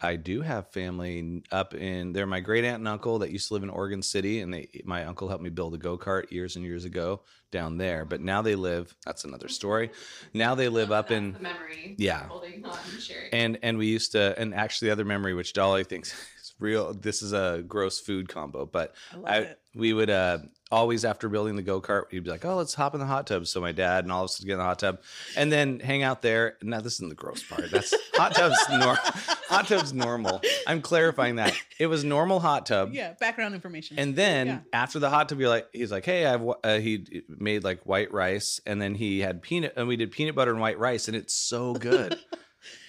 I 0.00 0.16
do 0.16 0.42
have 0.42 0.70
family 0.70 1.42
up 1.50 1.74
in. 1.74 2.12
They're 2.12 2.26
my 2.26 2.40
great 2.40 2.64
aunt 2.64 2.78
and 2.78 2.88
uncle 2.88 3.18
that 3.20 3.30
used 3.30 3.48
to 3.48 3.54
live 3.54 3.62
in 3.64 3.70
Oregon 3.70 4.02
City, 4.02 4.40
and 4.40 4.52
they 4.54 4.68
my 4.84 5.04
uncle 5.04 5.28
helped 5.28 5.42
me 5.42 5.50
build 5.50 5.74
a 5.74 5.78
go 5.78 5.98
kart 5.98 6.30
years 6.30 6.56
and 6.56 6.64
years 6.64 6.84
ago 6.84 7.22
down 7.50 7.78
there. 7.78 8.04
But 8.04 8.20
now 8.20 8.42
they 8.42 8.54
live. 8.54 8.94
That's 9.04 9.24
another 9.24 9.48
story. 9.48 9.90
Now 10.34 10.54
they 10.54 10.68
live 10.68 10.92
up 10.92 11.10
in. 11.10 11.32
memory. 11.32 11.96
Yeah. 11.98 12.26
Holding 12.28 12.64
on 12.64 12.78
and 12.92 13.02
sharing. 13.02 13.28
And 13.32 13.58
and 13.62 13.78
we 13.78 13.86
used 13.86 14.12
to. 14.12 14.34
And 14.38 14.54
actually, 14.54 14.88
the 14.88 14.92
other 14.92 15.04
memory, 15.04 15.34
which 15.34 15.52
Dolly 15.52 15.84
thinks 15.84 16.14
real. 16.58 16.92
This 16.94 17.22
is 17.22 17.32
a 17.32 17.62
gross 17.66 18.00
food 18.00 18.28
combo, 18.28 18.66
but 18.66 18.94
I 19.24 19.36
I, 19.38 19.54
we 19.74 19.92
would 19.92 20.10
uh, 20.10 20.38
always 20.72 21.04
after 21.04 21.28
building 21.28 21.54
the 21.56 21.62
go 21.62 21.80
kart, 21.80 22.04
we'd 22.10 22.24
be 22.24 22.30
like, 22.30 22.44
"Oh, 22.44 22.56
let's 22.56 22.74
hop 22.74 22.94
in 22.94 23.00
the 23.00 23.06
hot 23.06 23.26
tub." 23.26 23.46
So 23.46 23.60
my 23.60 23.72
dad 23.72 24.04
and 24.04 24.12
all 24.12 24.22
of 24.24 24.30
us 24.30 24.40
would 24.40 24.46
get 24.46 24.54
in 24.54 24.58
the 24.58 24.64
hot 24.64 24.78
tub, 24.80 24.98
and 25.36 25.52
then 25.52 25.80
hang 25.80 26.02
out 26.02 26.22
there. 26.22 26.56
Now 26.62 26.80
this 26.80 26.94
isn't 26.94 27.08
the 27.08 27.14
gross 27.14 27.42
part. 27.42 27.70
That's 27.70 27.94
hot 28.14 28.34
tub's 28.34 28.58
nor- 28.70 28.94
hot 29.48 29.68
tub's 29.68 29.92
normal. 29.92 30.40
I'm 30.66 30.82
clarifying 30.82 31.36
that 31.36 31.54
it 31.78 31.86
was 31.86 32.02
normal 32.04 32.40
hot 32.40 32.66
tub. 32.66 32.92
Yeah. 32.92 33.12
Background 33.20 33.54
information. 33.54 33.98
And 33.98 34.16
then 34.16 34.46
Yeah. 34.46 34.58
after 34.72 34.98
the 34.98 35.10
hot 35.10 35.28
tub, 35.28 35.38
you're 35.40 35.48
like, 35.48 35.68
he's 35.72 35.92
like, 35.92 36.04
hey, 36.04 36.26
I've 36.26 36.42
uh, 36.64 36.78
he 36.78 37.22
made 37.28 37.62
like 37.64 37.86
white 37.86 38.12
rice, 38.12 38.60
and 38.66 38.80
then 38.82 38.94
he 38.94 39.20
had 39.20 39.42
peanut, 39.42 39.74
and 39.76 39.86
we 39.86 39.96
did 39.96 40.10
peanut 40.10 40.34
butter 40.34 40.50
and 40.50 40.60
white 40.60 40.78
rice, 40.78 41.06
and 41.08 41.16
it's 41.16 41.34
so 41.34 41.74
good. 41.74 42.18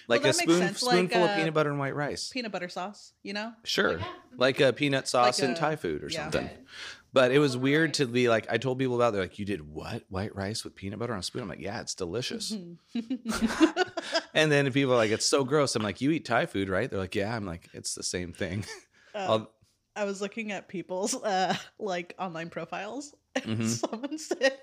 Like 0.08 0.22
that 0.22 0.30
a 0.30 0.32
spoon, 0.34 0.58
sense, 0.58 0.82
like, 0.82 0.94
spoonful 0.96 1.24
of 1.24 1.30
uh, 1.30 1.36
peanut 1.36 1.54
butter 1.54 1.70
and 1.70 1.78
white 1.78 1.94
rice. 1.94 2.28
peanut 2.28 2.52
butter 2.52 2.68
sauce, 2.68 3.12
you 3.22 3.32
know? 3.32 3.52
Sure. 3.64 3.98
Yeah. 3.98 4.04
Like 4.36 4.60
a 4.60 4.72
peanut 4.72 5.06
sauce 5.08 5.38
Like 5.40 5.48
and 5.48 5.56
a- 5.56 5.60
Thai 5.60 5.76
food 5.76 6.02
or 6.04 6.08
yeah. 6.08 6.22
something. 6.24 6.46
Good. 6.46 6.58
But 7.12 7.32
it 7.32 7.40
was 7.40 7.56
Oh, 7.56 7.58
weird 7.60 7.88
nice. 7.90 7.96
to 7.96 8.06
be 8.06 8.28
like, 8.28 8.46
I 8.48 8.56
told 8.58 8.78
people 8.78 8.94
about. 8.94 9.08
it. 9.08 9.12
They're 9.14 9.22
like, 9.22 9.38
"You 9.40 9.44
did 9.44 9.62
what? 9.68 10.04
White 10.10 10.32
rice 10.36 10.62
with 10.62 10.76
peanut 10.76 11.00
butter 11.00 11.12
on 11.12 11.18
a 11.18 11.22
spoon?" 11.24 11.42
I'm 11.42 11.48
like, 11.48 11.58
"Yeah, 11.60 11.80
it's 11.80 11.96
delicious." 11.96 12.52
and 14.34 14.50
then 14.52 14.70
people 14.72 14.92
are 14.92 14.96
like, 14.96 15.10
"It's 15.10 15.26
so 15.26 15.44
gross." 15.44 15.74
I'm 15.76 15.82
like, 15.82 16.00
"You 16.00 16.10
eat 16.12 16.24
Thai 16.24 16.46
food, 16.46 16.68
right?" 16.68 16.88
They're 16.90 17.00
like, 17.00 17.14
"Yeah." 17.14 17.34
I'm 17.34 17.46
like, 17.46 17.68
"It's 17.72 17.94
the 17.94 18.02
same 18.02 18.32
thing." 18.32 18.64
Uh, 19.14 19.18
I'll- 19.28 19.50
I 19.96 20.04
was 20.04 20.20
looking 20.20 20.52
at 20.52 20.68
people's 20.68 21.14
uh 21.14 21.54
like 21.80 22.14
online 22.18 22.48
profiles. 22.48 23.12
And 23.36 23.44
Mhm. 23.60 23.66
someone 23.68 24.18
said, 24.18 24.58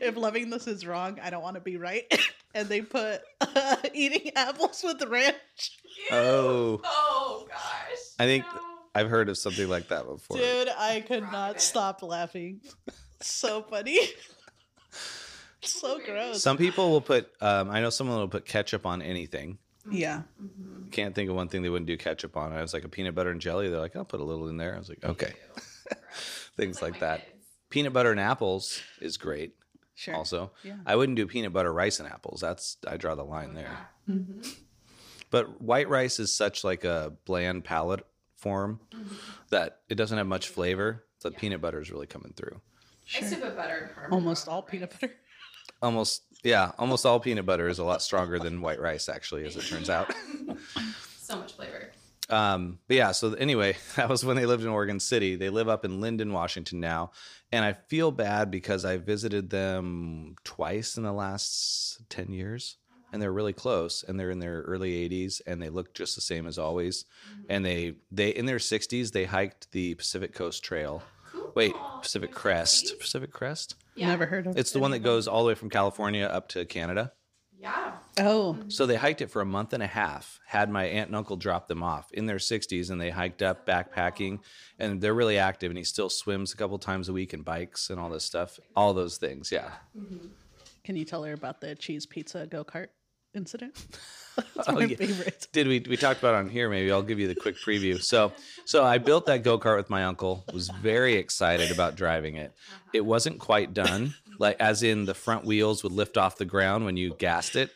"If 0.00 0.16
loving 0.16 0.50
this 0.50 0.66
is 0.66 0.84
wrong, 0.86 1.18
I 1.22 1.30
don't 1.30 1.42
want 1.42 1.54
to 1.54 1.60
be 1.60 1.76
right." 1.76 2.04
and 2.54 2.68
they 2.68 2.80
put 2.80 3.20
uh, 3.40 3.76
eating 3.94 4.32
apples 4.36 4.82
with 4.82 5.02
ranch. 5.04 5.78
Oh. 6.10 6.80
Oh 6.84 7.46
gosh. 7.48 7.98
I 8.18 8.24
think 8.26 8.44
No. 8.44 8.60
I've 8.94 9.08
heard 9.10 9.28
of 9.28 9.38
something 9.38 9.68
like 9.68 9.88
that 9.88 10.04
before. 10.06 10.36
Dude, 10.38 10.68
I 10.76 11.00
could 11.06 11.22
Rock 11.22 11.32
not 11.32 11.56
it. 11.56 11.60
stop 11.60 12.02
laughing. 12.02 12.60
so 13.20 13.62
funny. 13.62 14.00
so 15.60 16.00
gross. 16.04 16.42
Some 16.42 16.56
people 16.56 16.90
will 16.90 17.00
put. 17.00 17.30
Um, 17.40 17.70
I 17.70 17.80
know 17.80 17.90
someone 17.90 18.18
will 18.18 18.28
put 18.28 18.46
ketchup 18.46 18.86
on 18.86 19.02
anything. 19.02 19.58
yeah. 19.90 20.22
Mhm. 20.42 20.90
Can't 20.90 21.14
think 21.14 21.28
of 21.30 21.36
one 21.36 21.48
thing 21.48 21.62
they 21.62 21.68
wouldn't 21.68 21.86
do 21.86 21.96
ketchup 21.96 22.36
on. 22.36 22.52
I 22.52 22.62
was 22.62 22.72
like 22.72 22.84
a 22.84 22.88
peanut 22.88 23.14
butter 23.14 23.30
and 23.30 23.40
jelly. 23.40 23.68
They're 23.68 23.78
like, 23.78 23.94
I'll 23.94 24.04
put 24.04 24.20
a 24.20 24.24
little 24.24 24.48
in 24.48 24.56
there. 24.56 24.74
I 24.74 24.78
was 24.78 24.88
like, 24.88 25.04
okay, 25.04 25.34
things 26.56 26.76
It's 26.76 26.82
like 26.82 27.00
that. 27.00 27.20
kids. 27.26 27.37
Peanut 27.70 27.92
butter 27.92 28.10
and 28.10 28.20
apples 28.20 28.80
is 29.00 29.16
great. 29.16 29.54
Sure. 29.94 30.14
Also, 30.14 30.52
Yeah. 30.62 30.76
I 30.86 30.96
wouldn't 30.96 31.16
do 31.16 31.26
peanut 31.26 31.52
butter 31.52 31.72
rice 31.72 31.98
and 32.00 32.08
apples. 32.08 32.40
That's 32.40 32.76
I 32.86 32.96
draw 32.96 33.14
the 33.14 33.24
line 33.24 33.54
there. 33.54 33.88
Mhm. 34.08 34.56
But 35.30 35.60
white 35.60 35.88
rice 35.88 36.18
is 36.20 36.34
such 36.34 36.64
like 36.64 36.84
a 36.84 37.14
bland 37.26 37.64
palate 37.64 38.06
form 38.36 38.80
that 39.50 39.80
it 39.88 39.96
doesn't 39.96 40.16
have 40.16 40.26
much 40.26 40.48
flavor. 40.48 41.04
The 41.20 41.30
Yeah. 41.32 41.38
peanut 41.38 41.60
butter 41.60 41.80
is 41.80 41.90
really 41.90 42.06
coming 42.06 42.32
through. 42.34 42.60
I 43.14 43.18
used 43.20 43.34
to 43.34 43.40
put 43.40 43.56
butter 43.56 44.08
Almost 44.10 44.46
all 44.48 44.62
rice. 44.62 44.70
peanut 44.70 44.90
butter. 44.90 45.14
Almost, 45.82 46.22
yeah, 46.44 46.72
almost 46.78 47.04
all 47.04 47.20
peanut 47.20 47.44
butter 47.46 47.68
is 47.68 47.78
a 47.78 47.84
lot 47.84 48.00
stronger 48.02 48.38
than 48.38 48.60
white 48.60 48.80
rice, 48.80 49.08
actually, 49.08 49.44
as 49.44 49.56
it 49.56 49.62
turns 49.64 49.90
out. 49.90 50.12
so 51.18 51.36
much 51.38 51.52
flavor. 51.54 51.90
Um, 52.30 52.78
but 52.86 52.96
yeah, 52.96 53.12
so 53.12 53.32
anyway, 53.34 53.76
that 53.96 54.08
was 54.08 54.24
when 54.24 54.36
they 54.36 54.46
lived 54.46 54.62
in 54.62 54.68
Oregon 54.68 55.00
City. 55.00 55.36
They 55.36 55.50
live 55.50 55.68
up 55.68 55.84
in 55.84 56.00
Lynden, 56.00 56.32
Washington 56.32 56.80
now. 56.80 57.12
And 57.50 57.64
I 57.64 57.72
feel 57.72 58.10
bad 58.10 58.50
because 58.50 58.84
I 58.84 58.98
visited 58.98 59.50
them 59.50 60.36
twice 60.44 60.96
in 60.96 61.02
the 61.02 61.12
last 61.12 61.98
10 62.10 62.32
years. 62.32 62.76
And 63.10 63.22
they're 63.22 63.32
really 63.32 63.54
close 63.54 64.04
and 64.06 64.20
they're 64.20 64.30
in 64.30 64.38
their 64.38 64.60
early 64.62 65.08
80s 65.08 65.40
and 65.46 65.62
they 65.62 65.70
look 65.70 65.94
just 65.94 66.14
the 66.14 66.20
same 66.20 66.46
as 66.46 66.58
always. 66.58 67.06
And 67.48 67.64
they 67.64 67.94
they 68.12 68.28
in 68.28 68.44
their 68.44 68.58
60s 68.58 69.12
they 69.12 69.24
hiked 69.24 69.72
the 69.72 69.94
Pacific 69.94 70.34
Coast 70.34 70.62
Trail. 70.62 71.02
Cool. 71.32 71.50
Wait, 71.54 71.74
Pacific 72.02 72.32
Crest. 72.32 72.98
Pacific 73.00 73.32
Crest? 73.32 73.76
Yeah. 73.94 74.08
Never 74.08 74.26
heard 74.26 74.46
of 74.46 74.56
it. 74.56 74.60
It's 74.60 74.72
the 74.72 74.78
one 74.78 74.90
that 74.90 74.98
goes 74.98 75.26
all 75.26 75.42
the 75.42 75.48
way 75.48 75.54
from 75.54 75.70
California 75.70 76.26
up 76.26 76.48
to 76.48 76.66
Canada. 76.66 77.12
Yeah. 77.60 77.92
Oh. 78.20 78.56
So 78.68 78.86
they 78.86 78.94
hiked 78.96 79.20
it 79.20 79.30
for 79.30 79.40
a 79.42 79.46
month 79.46 79.72
and 79.72 79.82
a 79.82 79.86
half. 79.86 80.38
Had 80.46 80.70
my 80.70 80.84
aunt 80.84 81.08
and 81.08 81.16
uncle 81.16 81.36
drop 81.36 81.66
them 81.66 81.82
off 81.82 82.10
in 82.12 82.26
their 82.26 82.36
60s, 82.36 82.90
and 82.90 83.00
they 83.00 83.10
hiked 83.10 83.42
up 83.42 83.66
backpacking. 83.66 84.38
And 84.78 85.00
they're 85.00 85.14
really 85.14 85.38
active. 85.38 85.70
And 85.70 85.78
he 85.78 85.84
still 85.84 86.08
swims 86.08 86.52
a 86.52 86.56
couple 86.56 86.78
times 86.78 87.08
a 87.08 87.12
week 87.12 87.32
and 87.32 87.44
bikes 87.44 87.90
and 87.90 87.98
all 87.98 88.10
this 88.10 88.24
stuff. 88.24 88.60
All 88.76 88.94
those 88.94 89.16
things, 89.18 89.50
yeah. 89.50 89.70
Mm-hmm. 89.98 90.28
Can 90.84 90.96
you 90.96 91.04
tell 91.04 91.24
her 91.24 91.32
about 91.32 91.60
the 91.60 91.74
cheese 91.74 92.06
pizza 92.06 92.46
go 92.46 92.64
kart 92.64 92.88
incident? 93.34 93.74
That's 94.54 94.68
Oh, 94.68 94.72
my 94.74 94.84
yeah. 94.84 94.96
favorite. 94.96 95.48
Did 95.52 95.66
we 95.66 95.80
we 95.80 95.96
talked 95.96 96.20
about 96.20 96.34
it 96.34 96.38
on 96.38 96.48
here? 96.48 96.70
Maybe 96.70 96.92
I'll 96.92 97.02
give 97.02 97.18
you 97.18 97.26
the 97.26 97.34
quick 97.34 97.56
preview. 97.56 98.00
So 98.00 98.32
so 98.66 98.84
I 98.84 98.98
built 98.98 99.26
that 99.26 99.42
go 99.42 99.58
kart 99.58 99.76
with 99.78 99.90
my 99.90 100.04
uncle. 100.04 100.44
Was 100.52 100.68
very 100.70 101.14
excited 101.14 101.72
about 101.72 101.96
driving 101.96 102.36
it. 102.36 102.52
It 102.94 103.04
wasn't 103.04 103.40
quite 103.40 103.74
done, 103.74 104.14
like 104.38 104.56
as 104.60 104.82
in 104.82 105.04
the 105.04 105.14
front 105.14 105.44
wheels 105.44 105.82
would 105.82 105.92
lift 105.92 106.16
off 106.16 106.36
the 106.36 106.44
ground 106.44 106.84
when 106.84 106.96
you 106.96 107.14
gassed 107.14 107.56
it. 107.56 107.70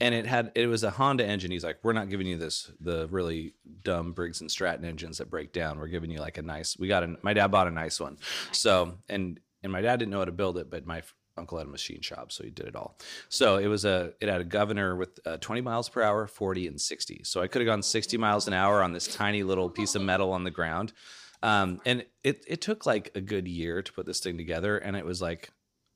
and 0.00 0.14
it 0.14 0.26
had 0.26 0.52
it 0.54 0.66
was 0.66 0.82
a 0.84 0.90
Honda 0.90 1.24
engine. 1.26 1.50
He's 1.50 1.64
like, 1.64 1.78
we're 1.82 1.92
not 1.92 2.08
giving 2.08 2.26
you 2.26 2.38
this 2.38 2.70
the 2.80 3.06
really 3.08 3.54
dumb 3.82 4.12
Briggs 4.12 4.40
and 4.40 4.50
Stratton 4.50 4.84
engines 4.84 5.18
that 5.18 5.30
break 5.30 5.52
down. 5.52 5.78
We're 5.78 5.88
giving 5.88 6.10
you 6.10 6.20
like 6.20 6.38
a 6.38 6.42
nice. 6.42 6.78
We 6.78 6.88
got 6.88 7.02
a 7.02 7.16
my 7.22 7.32
dad 7.34 7.48
bought 7.48 7.68
a 7.68 7.70
nice 7.70 8.00
one. 8.00 8.18
So 8.52 8.94
and 9.08 9.40
and 9.62 9.72
my 9.72 9.80
dad 9.80 9.98
didn't 9.98 10.12
know 10.12 10.20
how 10.20 10.24
to 10.24 10.32
build 10.32 10.56
it, 10.58 10.70
but 10.70 10.86
my 10.86 11.02
uncle 11.36 11.58
had 11.58 11.66
a 11.66 11.70
machine 11.70 12.00
shop, 12.00 12.32
so 12.32 12.42
he 12.44 12.50
did 12.50 12.66
it 12.66 12.76
all. 12.76 12.96
So 13.28 13.58
it 13.58 13.66
was 13.66 13.84
a 13.84 14.12
it 14.20 14.28
had 14.28 14.40
a 14.40 14.44
governor 14.44 14.96
with 14.96 15.18
uh, 15.26 15.36
20 15.38 15.60
miles 15.60 15.88
per 15.88 16.02
hour, 16.02 16.26
40 16.26 16.66
and 16.66 16.80
60. 16.80 17.22
So 17.24 17.40
I 17.42 17.46
could 17.48 17.60
have 17.60 17.66
gone 17.66 17.82
60 17.82 18.16
miles 18.18 18.46
an 18.48 18.54
hour 18.54 18.82
on 18.82 18.92
this 18.92 19.06
tiny 19.06 19.42
little 19.42 19.68
piece 19.70 19.94
of 19.94 20.02
metal 20.02 20.32
on 20.32 20.44
the 20.44 20.50
ground. 20.50 20.92
Um, 21.42 21.80
and 21.84 22.04
it 22.24 22.44
it 22.48 22.60
took 22.60 22.86
like 22.86 23.10
a 23.14 23.20
good 23.20 23.46
year 23.46 23.82
to 23.82 23.92
put 23.92 24.06
this 24.06 24.20
thing 24.20 24.36
together, 24.36 24.78
and 24.78 24.96
it 24.96 25.04
was 25.04 25.22
like 25.22 25.50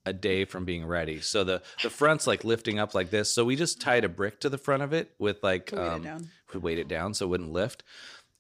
a 0.04 0.12
day 0.12 0.44
from 0.44 0.64
being 0.64 0.84
ready. 0.86 1.20
So 1.20 1.44
the 1.44 1.62
the 1.82 1.90
front's 1.90 2.26
like 2.26 2.44
lifting 2.44 2.78
up 2.78 2.94
like 2.94 3.10
this. 3.10 3.32
So 3.32 3.44
we 3.44 3.56
just 3.56 3.80
tied 3.80 4.04
a 4.04 4.08
brick 4.08 4.40
to 4.40 4.48
the 4.48 4.58
front 4.58 4.82
of 4.82 4.92
it 4.92 5.12
with 5.18 5.42
like 5.42 5.66
To 5.66 5.76
weight 5.76 5.84
it 5.84 5.88
um, 5.92 6.02
down. 6.02 6.28
we 6.52 6.60
weighed 6.60 6.78
it 6.78 6.88
down 6.88 7.14
so 7.14 7.26
it 7.26 7.28
wouldn't 7.28 7.52
lift. 7.52 7.82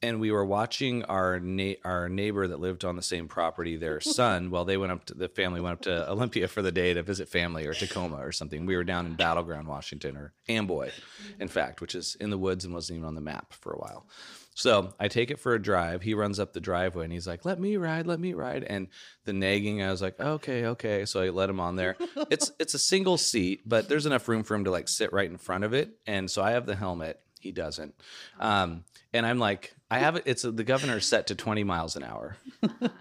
And 0.04 0.18
we 0.18 0.32
were 0.32 0.44
watching 0.44 1.04
our 1.04 1.38
na- 1.38 1.74
our 1.84 2.08
neighbor 2.08 2.48
that 2.48 2.58
lived 2.58 2.84
on 2.84 2.96
the 2.96 3.02
same 3.02 3.28
property, 3.28 3.76
their 3.76 4.00
son. 4.18 4.50
While 4.50 4.64
they 4.64 4.76
went 4.76 4.90
up 4.90 5.04
to 5.04 5.14
the 5.14 5.28
family 5.28 5.60
went 5.60 5.74
up 5.74 5.82
to 5.82 6.10
Olympia 6.10 6.48
for 6.48 6.60
the 6.62 6.72
day 6.72 6.92
to 6.94 7.04
visit 7.04 7.28
family 7.28 7.64
or 7.68 7.74
Tacoma 7.74 8.16
or 8.16 8.32
something. 8.32 8.66
We 8.66 8.74
were 8.74 8.82
down 8.82 9.06
in 9.06 9.14
Battle 9.14 9.44
Ground, 9.44 9.68
Washington, 9.68 10.16
or 10.16 10.32
Amboy, 10.48 10.90
in 11.38 11.46
fact, 11.46 11.80
which 11.80 11.94
is 11.94 12.16
in 12.18 12.30
the 12.30 12.38
woods 12.38 12.64
and 12.64 12.74
wasn't 12.74 12.96
even 12.96 13.06
on 13.06 13.14
the 13.14 13.20
map 13.20 13.52
for 13.52 13.72
a 13.72 13.78
while. 13.78 14.08
So 14.54 14.92
I 15.00 15.08
take 15.08 15.30
it 15.30 15.38
for 15.38 15.54
a 15.54 15.62
drive. 15.62 16.02
He 16.02 16.14
runs 16.14 16.38
up 16.38 16.52
the 16.52 16.60
driveway 16.60 17.04
and 17.04 17.12
he's 17.12 17.26
like, 17.26 17.44
"Let 17.44 17.58
me 17.58 17.76
ride, 17.76 18.06
let 18.06 18.20
me 18.20 18.34
ride." 18.34 18.64
And 18.64 18.88
the 19.24 19.32
nagging, 19.32 19.82
I 19.82 19.90
was 19.90 20.02
like, 20.02 20.20
"Okay, 20.20 20.66
okay." 20.66 21.04
So 21.06 21.22
I 21.22 21.30
let 21.30 21.48
him 21.50 21.60
on 21.60 21.76
there. 21.76 21.96
It's 22.30 22.52
it's 22.58 22.74
a 22.74 22.78
single 22.78 23.18
seat, 23.18 23.62
but 23.66 23.88
there's 23.88 24.06
enough 24.06 24.28
room 24.28 24.42
for 24.42 24.54
him 24.54 24.64
to 24.64 24.70
like 24.70 24.88
sit 24.88 25.12
right 25.12 25.30
in 25.30 25.38
front 25.38 25.64
of 25.64 25.72
it. 25.72 25.98
And 26.06 26.30
so 26.30 26.42
I 26.42 26.52
have 26.52 26.66
the 26.66 26.76
helmet. 26.76 27.20
He 27.40 27.52
doesn't. 27.52 27.94
Um, 28.38 28.84
and 29.12 29.26
I'm 29.26 29.38
like, 29.38 29.74
I 29.92 29.98
have 29.98 30.16
it. 30.16 30.22
It's 30.24 30.40
the 30.40 30.64
governor's 30.64 31.04
set 31.04 31.26
to 31.26 31.34
20 31.34 31.64
miles 31.64 31.96
an 31.96 32.02
hour. 32.02 32.38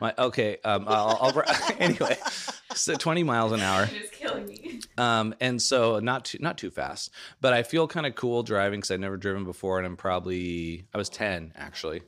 My 0.01 0.13
okay. 0.17 0.57
Um, 0.65 0.83
I'll, 0.89 1.17
I'll 1.21 1.43
anyway. 1.79 2.17
So 2.74 2.95
20 2.95 3.24
miles 3.24 3.53
an 3.53 3.62
hour. 3.62 3.83
It 3.91 4.03
is 4.03 4.10
killing 4.10 4.45
me. 4.45 4.81
Um, 4.98 5.33
and 5.39 5.62
so 5.62 6.00
not 6.00 6.25
too 6.25 6.39
not 6.41 6.57
too 6.57 6.69
fast, 6.69 7.12
but 7.39 7.53
I 7.53 7.63
feel 7.63 7.88
kind 7.88 8.05
of 8.05 8.15
cool 8.15 8.43
driving 8.43 8.81
because 8.81 8.91
I've 8.91 9.00
never 9.00 9.15
driven 9.15 9.45
before, 9.45 9.77
and 9.77 9.88
I'm 9.88 9.95
probably 9.95 10.86
I 10.93 10.98
was 10.98 11.07
ten 11.07 11.53
actually, 11.55 12.01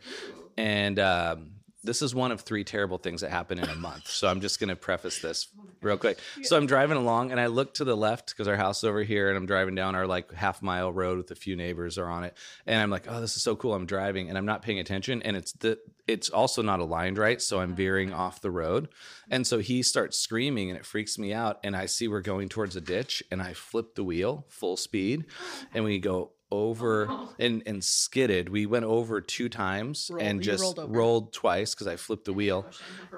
and 0.58 1.00
um, 1.00 1.52
this 1.84 2.02
is 2.02 2.16
one 2.16 2.32
of 2.32 2.42
three 2.42 2.64
terrible 2.64 2.98
things 2.98 3.22
that 3.22 3.32
happen 3.32 3.60
in 3.60 3.70
a 3.70 3.76
month. 3.76 4.08
So 4.08 4.28
I'm 4.28 4.42
just 4.42 4.60
gonna 4.60 4.76
preface 4.76 5.20
this 5.20 5.48
real 5.82 5.98
quick. 5.98 6.18
So 6.44 6.58
I'm 6.58 6.66
driving 6.66 6.98
along, 6.98 7.32
and 7.32 7.40
I 7.40 7.48
look 7.48 7.74
to 7.76 7.84
the 7.84 7.96
left 7.96 8.30
because 8.30 8.48
our 8.48 8.56
house 8.56 8.80
is 8.80 8.84
over 8.86 9.04
here, 9.04 9.30
and 9.30 9.38
I'm 9.38 9.46
driving 9.46 9.76
down 9.76 9.96
our 9.96 10.08
like 10.08 10.34
half 10.34 10.62
mile 10.62 10.92
road 10.92 11.18
with 11.18 11.32
a 11.32 11.36
few 11.36 11.56
neighbors 11.56 11.98
are 11.98 12.08
on 12.08 12.24
it, 12.24 12.38
and 12.66 12.82
I'm 12.82 12.90
like, 12.90 13.06
oh, 13.10 13.20
this 13.22 13.36
is 13.36 13.44
so 13.44 13.56
cool. 13.56 13.74
I'm 13.74 13.86
driving, 13.86 14.30
and 14.30 14.38
I'm 14.38 14.46
not 14.46 14.62
paying 14.62 14.80
attention, 14.80 15.22
and 15.24 15.36
it's 15.36 15.52
the 15.54 15.80
it's 16.08 16.30
also 16.30 16.62
not 16.62 16.80
aligned 16.80 17.18
right, 17.18 17.42
so 17.42 17.60
I'm 17.60 17.70
uh-huh. 17.70 17.76
veering 17.76 18.14
off 18.14 18.42
the 18.42 18.52
road, 18.52 18.90
mm-hmm. 18.90 19.34
and 19.34 19.48
so 19.48 19.60
he 19.60 19.82
starts 19.84 20.18
screaming, 20.18 20.70
and 20.70 20.78
it 20.78 20.86
freaks 20.86 21.18
me 21.18 21.34
out, 21.34 21.60
and 21.64 21.76
I 21.76 21.86
see 21.86 22.08
we're 22.08 22.22
going 22.22 22.50
towards 22.50 22.76
a 22.76 22.82
ditch, 22.82 23.24
and 23.32 23.42
I 23.42 23.54
flip 23.54 23.96
the 23.96 24.04
wheel 24.04 24.46
full 24.50 24.78
speed, 24.78 25.26
and 25.74 25.84
we 25.84 26.00
go 26.00 26.32
over 26.54 27.10
and 27.40 27.64
and 27.66 27.84
skidded. 27.84 28.50
We 28.50 28.66
went 28.66 28.86
over 28.86 29.20
two 29.22 29.50
times 29.50 30.10
Rolled- 30.12 30.22
and 30.22 30.42
just 30.42 30.62
rolled 30.78 30.96
rolled 30.96 31.34
twice 31.34 31.74
because 31.74 31.88
I 31.88 31.96
flipped 31.96 32.26
the 32.26 32.34
wheel, 32.34 32.66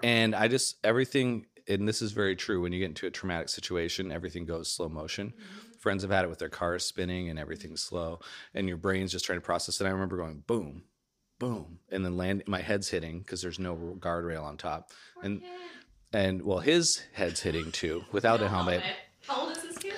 and 0.03 0.33
I 0.33 0.47
just 0.47 0.77
everything. 0.83 1.45
And 1.67 1.87
this 1.87 2.01
is 2.03 2.11
very 2.11 2.35
true. 2.35 2.61
When 2.61 2.71
you 2.73 2.79
get 2.79 2.85
into 2.89 3.07
a 3.07 3.11
traumatic 3.11 3.49
situation, 3.49 4.11
everything 4.11 4.45
goes 4.45 4.71
slow 4.71 4.87
motion. 4.87 5.33
Friends 5.79 6.03
have 6.03 6.11
had 6.11 6.23
it 6.23 6.29
with 6.29 6.37
their 6.39 6.49
cars 6.49 6.85
spinning 6.85 7.29
and 7.29 7.39
everything's 7.39 7.81
slow, 7.81 8.19
and 8.53 8.67
your 8.67 8.77
brain's 8.77 9.11
just 9.11 9.25
trying 9.25 9.37
to 9.39 9.45
process 9.45 9.81
it. 9.81 9.85
I 9.85 9.89
remember 9.89 10.17
going 10.17 10.43
boom, 10.45 10.83
boom, 11.39 11.79
and 11.91 12.05
then 12.05 12.17
land. 12.17 12.43
My 12.47 12.61
head's 12.61 12.89
hitting 12.89 13.19
because 13.19 13.41
there's 13.41 13.59
no 13.59 13.75
guardrail 13.99 14.43
on 14.43 14.57
top, 14.57 14.91
and 15.23 15.41
and 16.13 16.43
well, 16.43 16.59
his 16.59 17.01
head's 17.13 17.41
hitting 17.41 17.71
too 17.71 18.03
without 18.11 18.41
a 18.41 18.47
helmet 18.49 18.83
How 19.27 19.41
old 19.41 19.51
is 19.57 19.63
this 19.63 19.77
kid? 19.79 19.93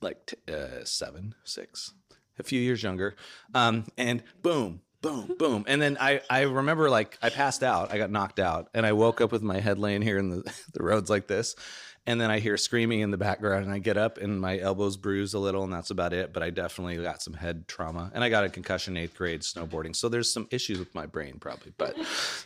like 0.00 0.24
t- 0.26 0.52
uh, 0.52 0.84
seven, 0.84 1.34
six, 1.44 1.92
a 2.38 2.42
few 2.42 2.60
years 2.60 2.82
younger. 2.82 3.16
Um, 3.54 3.86
and 3.96 4.22
boom, 4.42 4.80
boom, 5.02 5.34
boom. 5.38 5.64
And 5.66 5.80
then 5.80 5.96
I, 6.00 6.20
I 6.28 6.42
remember 6.42 6.90
like 6.90 7.18
I 7.22 7.30
passed 7.30 7.62
out, 7.62 7.92
I 7.92 7.98
got 7.98 8.10
knocked 8.10 8.38
out, 8.38 8.68
and 8.74 8.84
I 8.84 8.92
woke 8.92 9.20
up 9.20 9.32
with 9.32 9.42
my 9.42 9.60
head 9.60 9.78
laying 9.78 10.02
here 10.02 10.18
in 10.18 10.30
the, 10.30 10.54
the 10.72 10.82
roads 10.82 11.10
like 11.10 11.26
this. 11.26 11.54
And 12.06 12.18
then 12.18 12.30
I 12.30 12.38
hear 12.38 12.56
screaming 12.56 13.00
in 13.00 13.10
the 13.10 13.18
background, 13.18 13.66
and 13.66 13.74
I 13.74 13.80
get 13.80 13.98
up, 13.98 14.16
and 14.16 14.40
my 14.40 14.58
elbows 14.58 14.96
bruise 14.96 15.34
a 15.34 15.38
little, 15.38 15.64
and 15.64 15.70
that's 15.70 15.90
about 15.90 16.14
it. 16.14 16.32
But 16.32 16.42
I 16.42 16.48
definitely 16.48 16.96
got 16.96 17.20
some 17.20 17.34
head 17.34 17.68
trauma, 17.68 18.10
and 18.14 18.24
I 18.24 18.30
got 18.30 18.44
a 18.44 18.48
concussion 18.48 18.96
eighth 18.96 19.14
grade 19.14 19.42
snowboarding. 19.42 19.94
So 19.94 20.08
there's 20.08 20.32
some 20.32 20.48
issues 20.50 20.78
with 20.78 20.94
my 20.94 21.04
brain, 21.04 21.36
probably. 21.38 21.74
But 21.76 21.98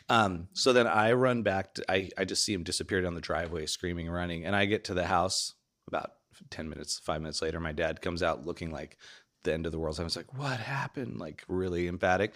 um, 0.09 0.49
so 0.53 0.73
then 0.73 0.89
I 0.89 1.13
run 1.13 1.45
back. 1.45 1.75
To, 1.75 1.85
I 1.89 2.11
I 2.19 2.25
just 2.25 2.45
see 2.45 2.53
him 2.53 2.65
disappear 2.65 3.03
down 3.03 3.15
the 3.15 3.21
driveway, 3.21 3.67
screaming, 3.67 4.11
running, 4.11 4.45
and 4.47 4.57
I 4.57 4.65
get 4.65 4.83
to 4.87 4.95
the 4.95 5.07
house 5.07 5.55
about 5.87 6.11
10 6.51 6.69
minutes, 6.69 6.99
five 6.99 7.21
minutes 7.21 7.43
later, 7.43 7.61
my 7.61 7.73
dad 7.73 8.01
comes 8.01 8.23
out 8.23 8.47
looking 8.47 8.71
like 8.71 8.99
the 9.45 9.53
end 9.53 9.67
of 9.67 9.73
the 9.73 9.79
world. 9.79 9.97
So 9.97 10.03
I 10.03 10.05
was 10.05 10.17
like, 10.17 10.37
what 10.37 10.59
happened? 10.61 11.19
Like 11.19 11.45
really 11.49 11.89
emphatic. 11.89 12.33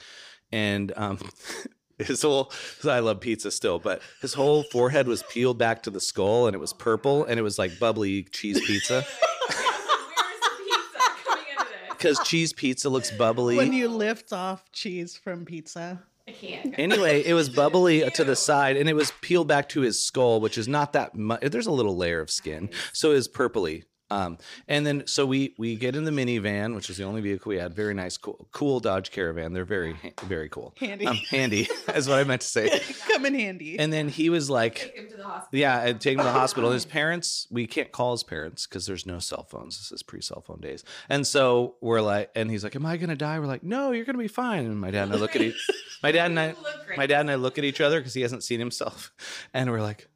And, 0.53 0.93
um, 0.97 1.19
his 1.99 2.21
whole, 2.23 2.53
I 2.85 2.99
love 2.99 3.21
pizza 3.21 3.51
still, 3.51 3.79
but 3.79 4.03
his 4.21 4.35
whole 4.35 4.63
forehead 4.65 5.09
was 5.09 5.23
peeled 5.31 5.59
back 5.59 5.83
to 5.85 5.91
the 5.91 6.01
skull 6.01 6.47
and 6.47 6.55
it 6.55 6.59
was 6.59 6.73
purple 6.75 7.25
and 7.25 7.39
it 7.41 7.43
was 7.43 7.59
like 7.59 7.79
bubbly 7.79 8.25
cheese 8.25 8.61
pizza 8.67 9.03
Where's 9.49 10.41
the 10.41 10.51
pizza 10.59 10.99
coming 11.25 11.45
into 11.51 11.65
this? 11.65 11.89
because 11.89 12.19
cheese 12.29 12.53
pizza 12.53 12.91
looks 12.91 13.11
bubbly. 13.11 13.57
When 13.57 13.73
you 13.73 13.89
lift 13.89 14.33
off 14.33 14.71
cheese 14.73 15.17
from 15.17 15.47
pizza, 15.47 16.03
I 16.29 16.33
can't. 16.33 16.75
Anyway, 16.79 17.23
it 17.25 17.33
was 17.35 17.49
bubbly 17.49 18.09
to 18.11 18.25
the 18.25 18.37
side 18.37 18.77
and 18.77 18.89
it 18.91 18.95
was 18.95 19.13
peeled 19.23 19.49
back 19.49 19.69
to 19.71 19.81
his 19.81 20.05
skull, 20.05 20.41
which 20.41 20.59
is 20.59 20.69
not 20.69 20.93
that 20.93 21.15
much. 21.17 21.41
There's 21.41 21.67
a 21.69 21.73
little 21.73 21.97
layer 21.97 22.21
of 22.21 22.31
skin. 22.31 22.69
So 22.93 23.13
it 23.13 23.15
was 23.15 23.29
purpley. 23.29 23.85
Um, 24.11 24.39
and 24.69 24.87
then 24.87 25.07
so 25.07 25.27
we 25.27 25.55
we 25.59 25.75
get 25.77 25.97
in 25.97 26.05
the 26.05 26.11
minivan, 26.13 26.75
which 26.75 26.89
is 26.91 26.97
the 26.97 27.05
only 27.05 27.21
vehicle 27.21 27.51
we 27.51 27.59
had. 27.59 27.75
Very 27.75 27.93
nice, 27.95 28.17
cool, 28.17 28.47
cool 28.53 28.79
Dodge 28.81 29.11
Caravan. 29.11 29.53
They're 29.53 29.65
very 29.65 29.97
very 30.25 30.49
cool. 30.49 30.75
Handy. 30.79 31.07
Um, 31.07 31.17
handy 31.31 31.69
is 31.95 32.09
what 32.09 32.19
I 32.19 32.25
meant 32.25 32.43
to 32.43 32.47
say. 32.47 32.81
Come 33.13 33.27
in 33.27 33.35
handy. 33.35 33.79
And 33.79 33.93
then 33.93 34.09
he 34.09 34.31
was 34.31 34.49
like, 34.49 34.77
Take 34.77 34.97
him 34.97 35.09
to 35.11 35.17
the 35.17 35.25
hospital. 35.25 35.59
yeah, 35.61 35.81
I'd 35.83 36.01
take 36.01 36.13
him 36.15 36.19
to 36.19 36.25
the 36.25 36.31
hospital. 36.33 36.71
His 36.71 36.85
parents, 37.01 37.47
we 37.51 37.67
can't 37.67 37.91
call 37.91 38.13
his 38.13 38.23
parents 38.23 38.67
because 38.67 38.87
there's 38.87 39.07
no 39.07 39.19
cell 39.19 39.43
phones. 39.49 39.77
This 39.79 39.91
is 39.93 40.03
pre 40.03 40.21
cell 40.21 40.41
phone 40.41 40.61
days. 40.61 40.85
And 41.09 41.27
so 41.27 41.75
we're 41.81 42.01
like, 42.01 42.31
and 42.37 42.51
he's 42.51 42.63
like, 42.63 42.77
Am 42.77 42.87
I 42.87 42.97
gonna 42.99 43.17
die? 43.17 43.39
We're 43.41 43.47
like, 43.47 43.65
No, 43.65 43.91
you're 43.91 44.05
gonna 44.05 44.19
be 44.19 44.29
fine. 44.29 44.67
And 44.67 44.79
my 44.81 44.91
dad 44.91 45.05
and 45.05 45.13
I 45.15 45.17
look 45.17 45.35
at 45.35 45.43
each 45.43 45.67
my 46.03 46.13
dad 46.13 46.27
and 46.31 46.39
I 46.39 46.49
You 46.51 46.55
look 46.63 46.87
great. 46.87 46.99
my 46.99 47.07
dad 47.07 47.21
and 47.23 47.31
I 47.31 47.35
look 47.35 47.59
at 47.59 47.65
each 47.65 47.81
other 47.81 47.99
because 47.99 48.15
he 48.15 48.21
hasn't 48.23 48.45
seen 48.45 48.61
himself. 48.61 49.13
And 49.53 49.71
we're 49.71 49.81
like 49.83 50.09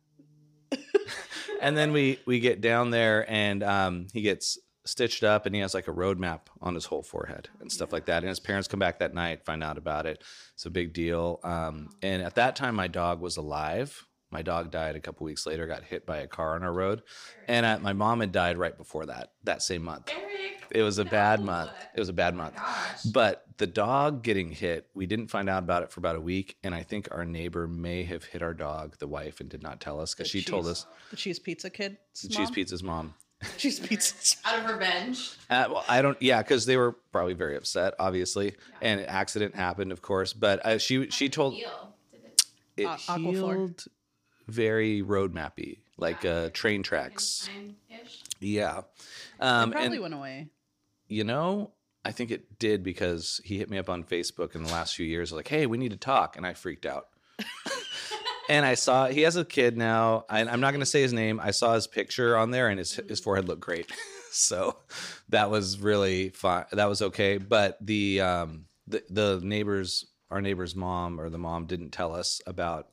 And 1.61 1.77
then 1.77 1.93
we 1.93 2.19
we 2.27 2.41
get 2.41 2.61
down 2.61 2.91
there 2.91 3.31
and 3.31 3.63
um 3.63 4.07
he 4.13 4.23
gets 4.23 4.59
stitched 4.87 5.23
up 5.23 5.47
and 5.47 5.55
he 5.55 5.61
has 5.61 5.75
like 5.75 5.89
a 5.89 5.93
road 5.93 6.19
map 6.19 6.49
on 6.61 6.75
his 6.75 6.87
whole 6.87 7.03
forehead 7.03 7.49
and 7.61 7.71
stuff 7.71 7.93
like 7.93 8.07
that. 8.07 8.23
And 8.23 8.29
his 8.29 8.41
parents 8.41 8.69
come 8.69 8.81
back 8.81 8.99
that 8.99 9.15
night, 9.15 9.45
find 9.45 9.63
out 9.63 9.79
about 9.79 10.07
it. 10.07 10.23
It's 10.55 10.67
a 10.67 10.71
big 10.71 10.93
deal. 10.93 11.39
Um, 11.45 11.91
and 12.03 12.23
at 12.23 12.35
that 12.37 12.57
time, 12.57 12.75
my 12.75 12.89
dog 12.89 13.21
was 13.21 13.37
alive. 13.37 14.07
My 14.31 14.43
dog 14.43 14.71
died 14.71 14.95
a 14.95 15.01
couple 15.01 15.25
weeks 15.25 15.47
later, 15.47 15.67
got 15.67 15.83
hit 15.83 16.07
by 16.07 16.19
a 16.19 16.27
car 16.27 16.55
on 16.55 16.63
our 16.63 16.73
road. 16.73 17.03
And 17.49 17.67
uh, 17.67 17.79
my 17.81 17.93
mom 17.93 18.21
had 18.21 18.31
died 18.31 18.59
right 18.59 18.77
before 18.77 19.07
that, 19.07 19.33
that 19.45 19.63
same 19.63 19.83
month. 19.83 20.11
Eric. 20.11 20.61
It 20.71 20.83
was 20.83 20.99
a 20.99 21.05
bad 21.05 21.41
month. 21.41 21.71
It 21.95 21.99
was 21.99 22.09
a 22.09 22.13
bad 22.13 22.35
month. 22.35 22.55
Gosh. 22.57 23.03
But 23.13 23.45
the 23.57 23.67
dog 23.67 24.23
getting 24.23 24.51
hit, 24.51 24.87
we 24.95 25.07
didn't 25.07 25.29
find 25.29 25.49
out 25.49 25.65
about 25.65 25.83
it 25.83 25.91
for 25.91 26.01
about 26.01 26.17
a 26.17 26.21
week. 26.21 26.57
And 26.63 26.75
I 26.75 26.83
think 26.83 27.09
our 27.11 27.25
neighbor 27.25 27.67
may 27.67 28.05
have 28.05 28.25
hit 28.25 28.41
our 28.43 28.55
dog, 28.55 28.97
the 28.99 29.09
wife, 29.09 29.41
and 29.41 29.49
did 29.49 29.63
not 29.63 29.81
tell 29.81 30.01
us 30.01 30.15
because 30.15 30.31
she 30.31 30.43
told 30.43 30.67
us 30.67 30.87
the 31.11 31.17
cheese 31.17 31.39
pizza 31.39 31.71
kid. 31.71 31.99
Cheese 32.15 32.51
Pizza's 32.51 32.83
mom. 32.83 33.15
Cheese 33.57 33.81
pizza. 33.81 34.37
Out 34.45 34.61
of 34.61 34.71
revenge. 34.71 35.37
Uh, 35.49 35.65
well, 35.71 35.85
I 35.89 36.03
don't. 36.03 36.21
Yeah, 36.21 36.43
because 36.43 36.67
they 36.67 36.77
were 36.77 36.93
probably 37.11 37.33
very 37.35 37.57
upset, 37.57 37.95
obviously, 37.99 38.55
and 38.83 39.01
an 39.01 39.07
accident 39.07 39.55
happened, 39.55 39.93
of 39.93 40.03
course. 40.03 40.35
But 40.35 40.65
uh, 40.65 40.79
she 40.79 41.09
she 41.11 41.31
told 41.31 41.55
Heal. 41.55 41.95
Did 42.13 42.25
it? 42.25 42.43
it 42.77 43.01
healed 43.19 43.85
very 44.51 45.03
roadmappy, 45.03 45.79
like 45.97 46.25
uh, 46.25 46.51
train 46.51 46.83
tracks. 46.83 47.49
Fine-ish. 47.55 48.23
Yeah, 48.41 48.79
It 48.79 48.85
um, 49.45 49.71
probably 49.71 49.97
and 49.97 50.03
went 50.03 50.15
away. 50.15 50.49
you 51.09 51.25
know, 51.25 51.73
I 52.05 52.13
think 52.13 52.31
it 52.31 52.59
did 52.59 52.83
because 52.83 53.41
he 53.45 53.59
hit 53.59 53.69
me 53.71 53.79
up 53.79 53.89
on 53.91 54.05
Facebook 54.05 54.55
in 54.55 54.63
the 54.63 54.73
last 54.73 54.95
few 54.95 55.07
years, 55.07 55.33
like, 55.33 55.49
"Hey, 55.49 55.67
we 55.67 55.79
need 55.79 55.91
to 55.91 55.97
talk," 55.99 56.37
and 56.37 56.47
I 56.47 56.55
freaked 56.55 56.87
out. 56.87 57.09
and 58.49 58.65
I 58.67 58.75
saw 58.75 59.07
he 59.09 59.23
has 59.23 59.37
a 59.37 59.45
kid 59.45 59.77
now. 59.77 60.25
I, 60.29 60.41
I'm 60.41 60.61
not 60.61 60.71
going 60.73 60.81
to 60.81 60.87
say 60.87 61.03
his 61.03 61.13
name. 61.13 61.41
I 61.43 61.51
saw 61.53 61.75
his 61.75 61.87
picture 61.87 62.37
on 62.37 62.51
there, 62.51 62.69
and 62.69 62.79
his 62.79 62.95
his 63.09 63.21
forehead 63.21 63.47
looked 63.49 63.61
great. 63.61 63.91
so 64.31 64.77
that 65.29 65.51
was 65.51 65.79
really 65.79 66.31
fine. 66.31 66.65
That 66.73 66.89
was 66.89 67.03
okay. 67.03 67.39
But 67.39 67.79
the 67.81 68.21
um 68.21 68.65
the 68.87 69.03
the 69.11 69.41
neighbors, 69.43 70.07
our 70.31 70.41
neighbor's 70.41 70.75
mom 70.75 71.21
or 71.21 71.29
the 71.31 71.39
mom 71.39 71.67
didn't 71.67 71.91
tell 71.91 72.15
us 72.15 72.41
about 72.47 72.89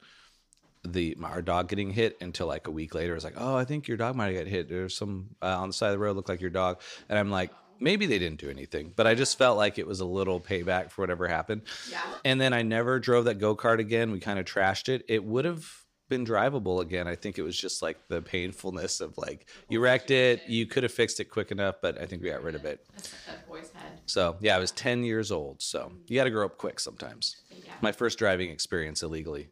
the 0.93 1.17
our 1.23 1.41
dog 1.41 1.69
getting 1.69 1.91
hit 1.91 2.17
until 2.21 2.47
like 2.47 2.67
a 2.67 2.71
week 2.71 2.93
later. 2.95 3.15
It's 3.15 3.23
like, 3.23 3.35
oh, 3.37 3.55
I 3.55 3.65
think 3.65 3.87
your 3.87 3.97
dog 3.97 4.15
might 4.15 4.33
have 4.33 4.43
got 4.43 4.47
hit. 4.47 4.69
There's 4.69 4.95
some 4.95 5.35
uh, 5.41 5.57
on 5.57 5.69
the 5.69 5.73
side 5.73 5.87
of 5.87 5.93
the 5.93 5.99
road 5.99 6.15
looked 6.15 6.29
like 6.29 6.41
your 6.41 6.49
dog, 6.49 6.81
and 7.09 7.17
I'm 7.17 7.31
like, 7.31 7.51
maybe 7.79 8.05
they 8.05 8.19
didn't 8.19 8.39
do 8.39 8.49
anything, 8.49 8.93
but 8.95 9.07
I 9.07 9.15
just 9.15 9.37
felt 9.37 9.57
like 9.57 9.77
it 9.77 9.87
was 9.87 9.99
a 9.99 10.05
little 10.05 10.39
payback 10.39 10.91
for 10.91 11.01
whatever 11.01 11.27
happened. 11.27 11.63
Yeah. 11.89 12.01
And 12.25 12.39
then 12.39 12.53
I 12.53 12.61
never 12.61 12.99
drove 12.99 13.25
that 13.25 13.39
go 13.39 13.55
kart 13.55 13.79
again. 13.79 14.11
We 14.11 14.19
kind 14.19 14.39
of 14.39 14.45
trashed 14.45 14.89
it. 14.89 15.05
It 15.07 15.23
would 15.23 15.45
have 15.45 15.65
been 16.09 16.25
drivable 16.25 16.81
again. 16.81 17.07
I 17.07 17.15
think 17.15 17.37
it 17.37 17.41
was 17.41 17.57
just 17.59 17.81
like 17.81 17.97
the 18.07 18.21
painfulness 18.21 19.01
of 19.01 19.17
like 19.17 19.47
you 19.69 19.79
wrecked 19.79 20.11
it. 20.11 20.41
You 20.47 20.65
could 20.65 20.83
have 20.83 20.91
fixed 20.91 21.19
it 21.19 21.25
quick 21.25 21.51
enough, 21.51 21.75
but 21.81 21.99
I 22.01 22.05
think 22.05 22.23
we 22.23 22.29
got 22.29 22.43
rid 22.43 22.55
of 22.55 22.65
it. 22.65 22.85
That 23.27 23.47
boy's 23.47 23.71
head. 23.73 23.99
So 24.05 24.37
yeah, 24.39 24.55
I 24.55 24.59
was 24.59 24.71
10 24.71 25.03
years 25.03 25.31
old. 25.31 25.61
So 25.61 25.91
you 26.07 26.15
got 26.15 26.25
to 26.25 26.29
grow 26.29 26.45
up 26.45 26.57
quick 26.57 26.79
sometimes. 26.79 27.35
Yeah. 27.51 27.73
My 27.81 27.91
first 27.91 28.17
driving 28.17 28.49
experience 28.49 29.03
illegally 29.03 29.49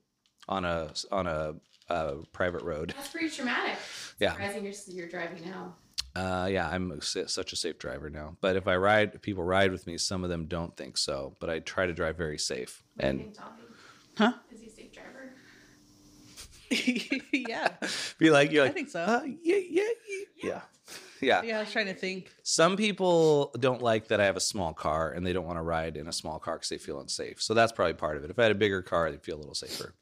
on 0.48 0.66
a 0.66 0.92
on 1.12 1.28
a, 1.28 1.56
uh 1.90 2.16
private 2.34 2.64
road. 2.64 2.94
That's 2.98 3.10
pretty 3.10 3.30
traumatic. 3.30 3.78
Yeah. 4.20 4.32
Surprising 4.34 4.64
you're, 4.64 4.74
you're 4.88 5.10
driving 5.10 5.44
now. 5.46 5.76
Uh, 6.16 6.48
yeah, 6.50 6.70
I'm 6.70 6.92
a 6.92 7.02
such 7.02 7.52
a 7.52 7.56
safe 7.58 7.78
driver 7.78 8.10
now. 8.10 8.38
But 8.40 8.56
if 8.56 8.68
I 8.70 8.78
ride, 8.78 9.12
if 9.16 9.22
people 9.22 9.44
ride 9.44 9.72
with 9.72 9.86
me, 9.86 9.98
some 9.98 10.24
of 10.24 10.30
them 10.30 10.46
don't 10.46 10.76
think 10.78 10.98
so. 10.98 11.36
But 11.40 11.50
I 11.50 11.60
try 11.60 11.86
to 11.86 11.94
drive 11.94 12.16
very 12.16 12.38
safe. 12.38 12.84
What 12.96 13.02
do 13.02 13.08
you 13.08 13.10
And 13.10 13.20
think, 13.20 13.38
Tommy? 13.38 13.62
Huh? 14.18 14.34
Is 14.50 14.62
he 14.62 14.68
a 14.68 14.72
safe 14.72 14.94
driver? 14.94 15.34
yeah. 17.34 17.70
be 18.18 18.30
like, 18.30 18.52
you're 18.52 18.64
I 18.64 18.68
like, 18.68 18.76
think 18.76 18.90
so. 18.90 19.02
uh, 19.02 19.22
yeah, 19.44 19.58
yeah, 19.58 19.84
yeah, 20.08 20.24
yeah, 20.44 20.62
yeah. 21.22 21.42
Yeah, 21.44 21.58
I 21.58 21.60
was 21.62 21.72
trying 21.72 21.88
to 21.88 21.94
think. 21.94 22.32
Some 22.44 22.78
people 22.78 23.52
don't 23.60 23.82
like 23.82 24.08
that 24.08 24.22
I 24.22 24.26
have 24.26 24.38
a 24.38 24.42
small 24.42 24.74
car 24.74 25.12
and 25.12 25.26
they 25.26 25.34
don't 25.34 25.46
want 25.46 25.58
to 25.58 25.64
ride 25.64 25.98
in 25.98 26.08
a 26.08 26.14
small 26.14 26.40
car 26.40 26.56
because 26.56 26.70
they 26.70 26.78
feel 26.78 27.00
unsafe. 27.00 27.42
So 27.42 27.54
that's 27.54 27.72
probably 27.72 27.94
part 27.96 28.16
of 28.18 28.24
it. 28.24 28.30
If 28.30 28.40
I 28.40 28.44
had 28.44 28.52
a 28.52 28.56
bigger 28.56 28.82
car, 28.82 29.12
they'd 29.12 29.24
feel 29.24 29.36
a 29.36 29.40
little 29.40 29.56
safer. 29.56 29.96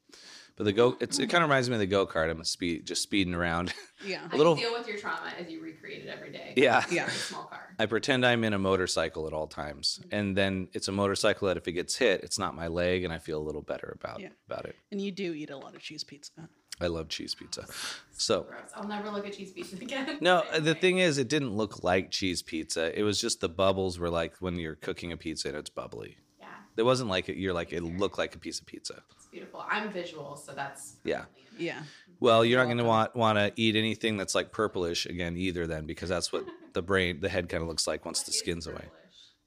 But 0.55 0.65
the 0.65 0.73
go, 0.73 0.95
it's, 0.99 1.17
it 1.17 1.23
mm-hmm. 1.23 1.31
kind 1.31 1.43
of 1.43 1.49
reminds 1.49 1.69
me 1.69 1.75
of 1.75 1.79
the 1.79 1.87
go 1.87 2.05
kart. 2.05 2.29
I'm 2.29 2.39
a 2.39 2.45
speed, 2.45 2.85
just 2.85 3.01
speeding 3.01 3.33
around. 3.33 3.73
Yeah. 4.05 4.19
I 4.29 4.35
little- 4.35 4.55
can 4.55 4.65
deal 4.65 4.73
with 4.73 4.85
your 4.85 4.97
trauma 4.97 5.31
as 5.39 5.49
you 5.49 5.61
recreate 5.61 6.03
it 6.03 6.09
every 6.09 6.29
day. 6.29 6.53
Yeah. 6.57 6.83
Yeah. 6.91 7.07
Small 7.07 7.45
car. 7.45 7.73
I 7.79 7.85
pretend 7.85 8.25
I'm 8.25 8.43
in 8.43 8.51
a 8.51 8.59
motorcycle 8.59 9.27
at 9.27 9.33
all 9.33 9.47
times, 9.47 10.01
mm-hmm. 10.01 10.13
and 10.13 10.37
then 10.37 10.67
it's 10.73 10.89
a 10.89 10.91
motorcycle 10.91 11.47
that 11.47 11.55
if 11.55 11.69
it 11.69 11.71
gets 11.71 11.95
hit, 11.95 12.21
it's 12.21 12.37
not 12.37 12.53
my 12.53 12.67
leg, 12.67 13.05
and 13.05 13.13
I 13.13 13.19
feel 13.19 13.39
a 13.39 13.45
little 13.45 13.61
better 13.61 13.95
about 13.97 14.19
Yeah. 14.19 14.27
about 14.49 14.65
it. 14.65 14.75
And 14.91 14.99
you 14.99 15.13
do 15.13 15.33
eat 15.33 15.49
a 15.51 15.55
lot 15.55 15.73
of 15.73 15.81
cheese 15.81 16.03
pizza. 16.03 16.49
I 16.81 16.87
love 16.87 17.07
cheese 17.07 17.33
pizza. 17.33 17.65
So 18.11 18.43
Gross. 18.43 18.61
I'll 18.75 18.87
never 18.87 19.09
look 19.09 19.25
at 19.25 19.33
cheese 19.33 19.51
pizza 19.53 19.77
again. 19.77 20.17
no, 20.19 20.43
Same 20.51 20.63
the 20.65 20.75
thing 20.75 20.97
is, 20.97 21.17
it 21.17 21.29
didn't 21.29 21.51
look 21.51 21.81
like 21.81 22.11
cheese 22.11 22.41
pizza. 22.41 22.97
It 22.97 23.03
was 23.03 23.21
just 23.21 23.39
the 23.39 23.47
bubbles 23.49 23.99
were 23.99 24.09
like 24.09 24.35
when 24.39 24.57
you're 24.57 24.75
cooking 24.75 25.13
a 25.13 25.17
pizza 25.17 25.47
and 25.49 25.57
it's 25.57 25.69
bubbly. 25.69 26.17
Yeah. 26.75 26.81
It 26.81 26.85
wasn't 26.85 27.09
like 27.09 27.29
it, 27.29 27.37
you're 27.37 27.53
like 27.53 27.73
it 27.73 27.81
looked 27.81 28.17
like 28.17 28.35
a 28.35 28.39
piece 28.39 28.59
of 28.59 28.65
pizza. 28.65 29.01
It's 29.15 29.27
beautiful. 29.27 29.63
I'm 29.69 29.91
visual, 29.91 30.35
so 30.35 30.53
that's 30.53 30.95
Yeah. 31.03 31.25
Yeah. 31.57 31.81
Well, 32.19 32.43
you're 32.45 32.59
not 32.59 32.65
going 32.65 32.77
to 32.77 32.83
want 32.83 33.15
want 33.15 33.37
to 33.37 33.51
eat 33.55 33.75
anything 33.75 34.17
that's 34.17 34.33
like 34.35 34.51
purplish 34.51 35.05
again 35.05 35.37
either, 35.37 35.67
then, 35.67 35.85
because 35.85 36.09
that's 36.09 36.31
what 36.31 36.45
the 36.73 36.81
brain, 36.81 37.19
the 37.19 37.29
head 37.29 37.49
kind 37.49 37.61
of 37.61 37.67
looks 37.69 37.85
like 37.85 38.05
once 38.05 38.19
What 38.19 38.27
the 38.27 38.31
skin's 38.33 38.65
away. 38.67 38.85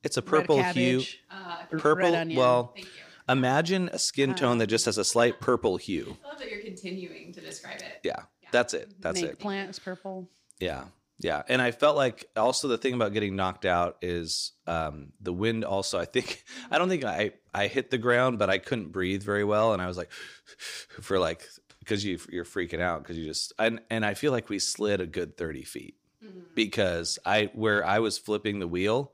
It's 0.04 0.16
a 0.16 0.20
Red 0.20 0.26
purple 0.26 0.62
hue. 0.62 1.02
Uh, 1.30 1.64
Purple. 1.70 1.94
red 1.96 2.14
onion. 2.14 2.38
Well, 2.38 2.72
thank 2.74 2.86
you. 2.86 2.92
imagine 3.28 3.88
a 3.92 3.98
skin 3.98 4.34
tone 4.34 4.58
that 4.58 4.68
just 4.68 4.84
has 4.84 4.98
a 4.98 5.04
slight 5.04 5.40
purple 5.40 5.78
hue. 5.78 6.16
I 6.24 6.28
love 6.28 6.38
that 6.38 6.48
you're 6.50 6.62
continuing 6.62 7.32
to 7.32 7.40
describe 7.40 7.78
it. 7.78 8.00
Yeah, 8.04 8.22
that's 8.52 8.72
it. 8.74 8.92
That's 9.00 9.18
Snake 9.18 9.32
it. 9.32 9.38
plant 9.40 9.70
is 9.70 9.78
purple. 9.80 10.28
Yeah. 10.60 10.84
Yeah. 11.18 11.42
And 11.48 11.62
I 11.62 11.70
felt 11.70 11.96
like 11.96 12.26
also 12.36 12.68
the 12.68 12.76
thing 12.78 12.92
about 12.94 13.12
getting 13.14 13.36
knocked 13.36 13.64
out 13.64 13.96
is 14.02 14.52
um, 14.66 15.12
the 15.20 15.32
wind 15.32 15.64
also, 15.64 15.98
I 15.98 16.04
think, 16.04 16.44
I 16.70 16.78
don't 16.78 16.88
think 16.88 17.04
I, 17.04 17.32
I 17.54 17.68
hit 17.68 17.90
the 17.90 17.98
ground, 17.98 18.38
but 18.38 18.50
I 18.50 18.58
couldn't 18.58 18.92
breathe 18.92 19.22
very 19.22 19.44
well. 19.44 19.72
And 19.72 19.80
I 19.80 19.86
was 19.86 19.96
like, 19.96 20.10
for 21.00 21.18
like, 21.18 21.42
because 21.78 22.04
you, 22.04 22.18
you're 22.30 22.44
freaking 22.44 22.80
out 22.80 23.02
because 23.02 23.16
you 23.16 23.24
just, 23.24 23.52
and, 23.58 23.80
and 23.90 24.04
I 24.04 24.14
feel 24.14 24.32
like 24.32 24.48
we 24.48 24.58
slid 24.58 25.00
a 25.00 25.06
good 25.06 25.36
30 25.36 25.62
feet 25.64 25.94
Mm-hmm. 26.24 26.40
because 26.54 27.18
I, 27.26 27.50
where 27.52 27.84
I 27.84 27.98
was 27.98 28.16
flipping 28.16 28.58
the 28.58 28.66
wheel, 28.66 29.12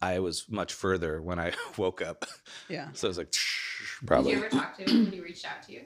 I 0.00 0.20
was 0.20 0.48
much 0.48 0.72
further 0.72 1.20
when 1.20 1.40
I 1.40 1.52
woke 1.76 2.00
up. 2.00 2.24
Yeah. 2.68 2.88
So 2.92 3.08
I 3.08 3.10
was 3.10 3.18
like, 3.18 3.34
probably. 4.06 4.30
Did 4.34 4.38
you 4.38 4.44
ever 4.46 4.56
talk 4.56 4.76
to 4.78 4.84
him 4.84 5.04
when 5.04 5.12
he 5.12 5.20
reached 5.20 5.44
out 5.44 5.62
to 5.64 5.72
you 5.72 5.82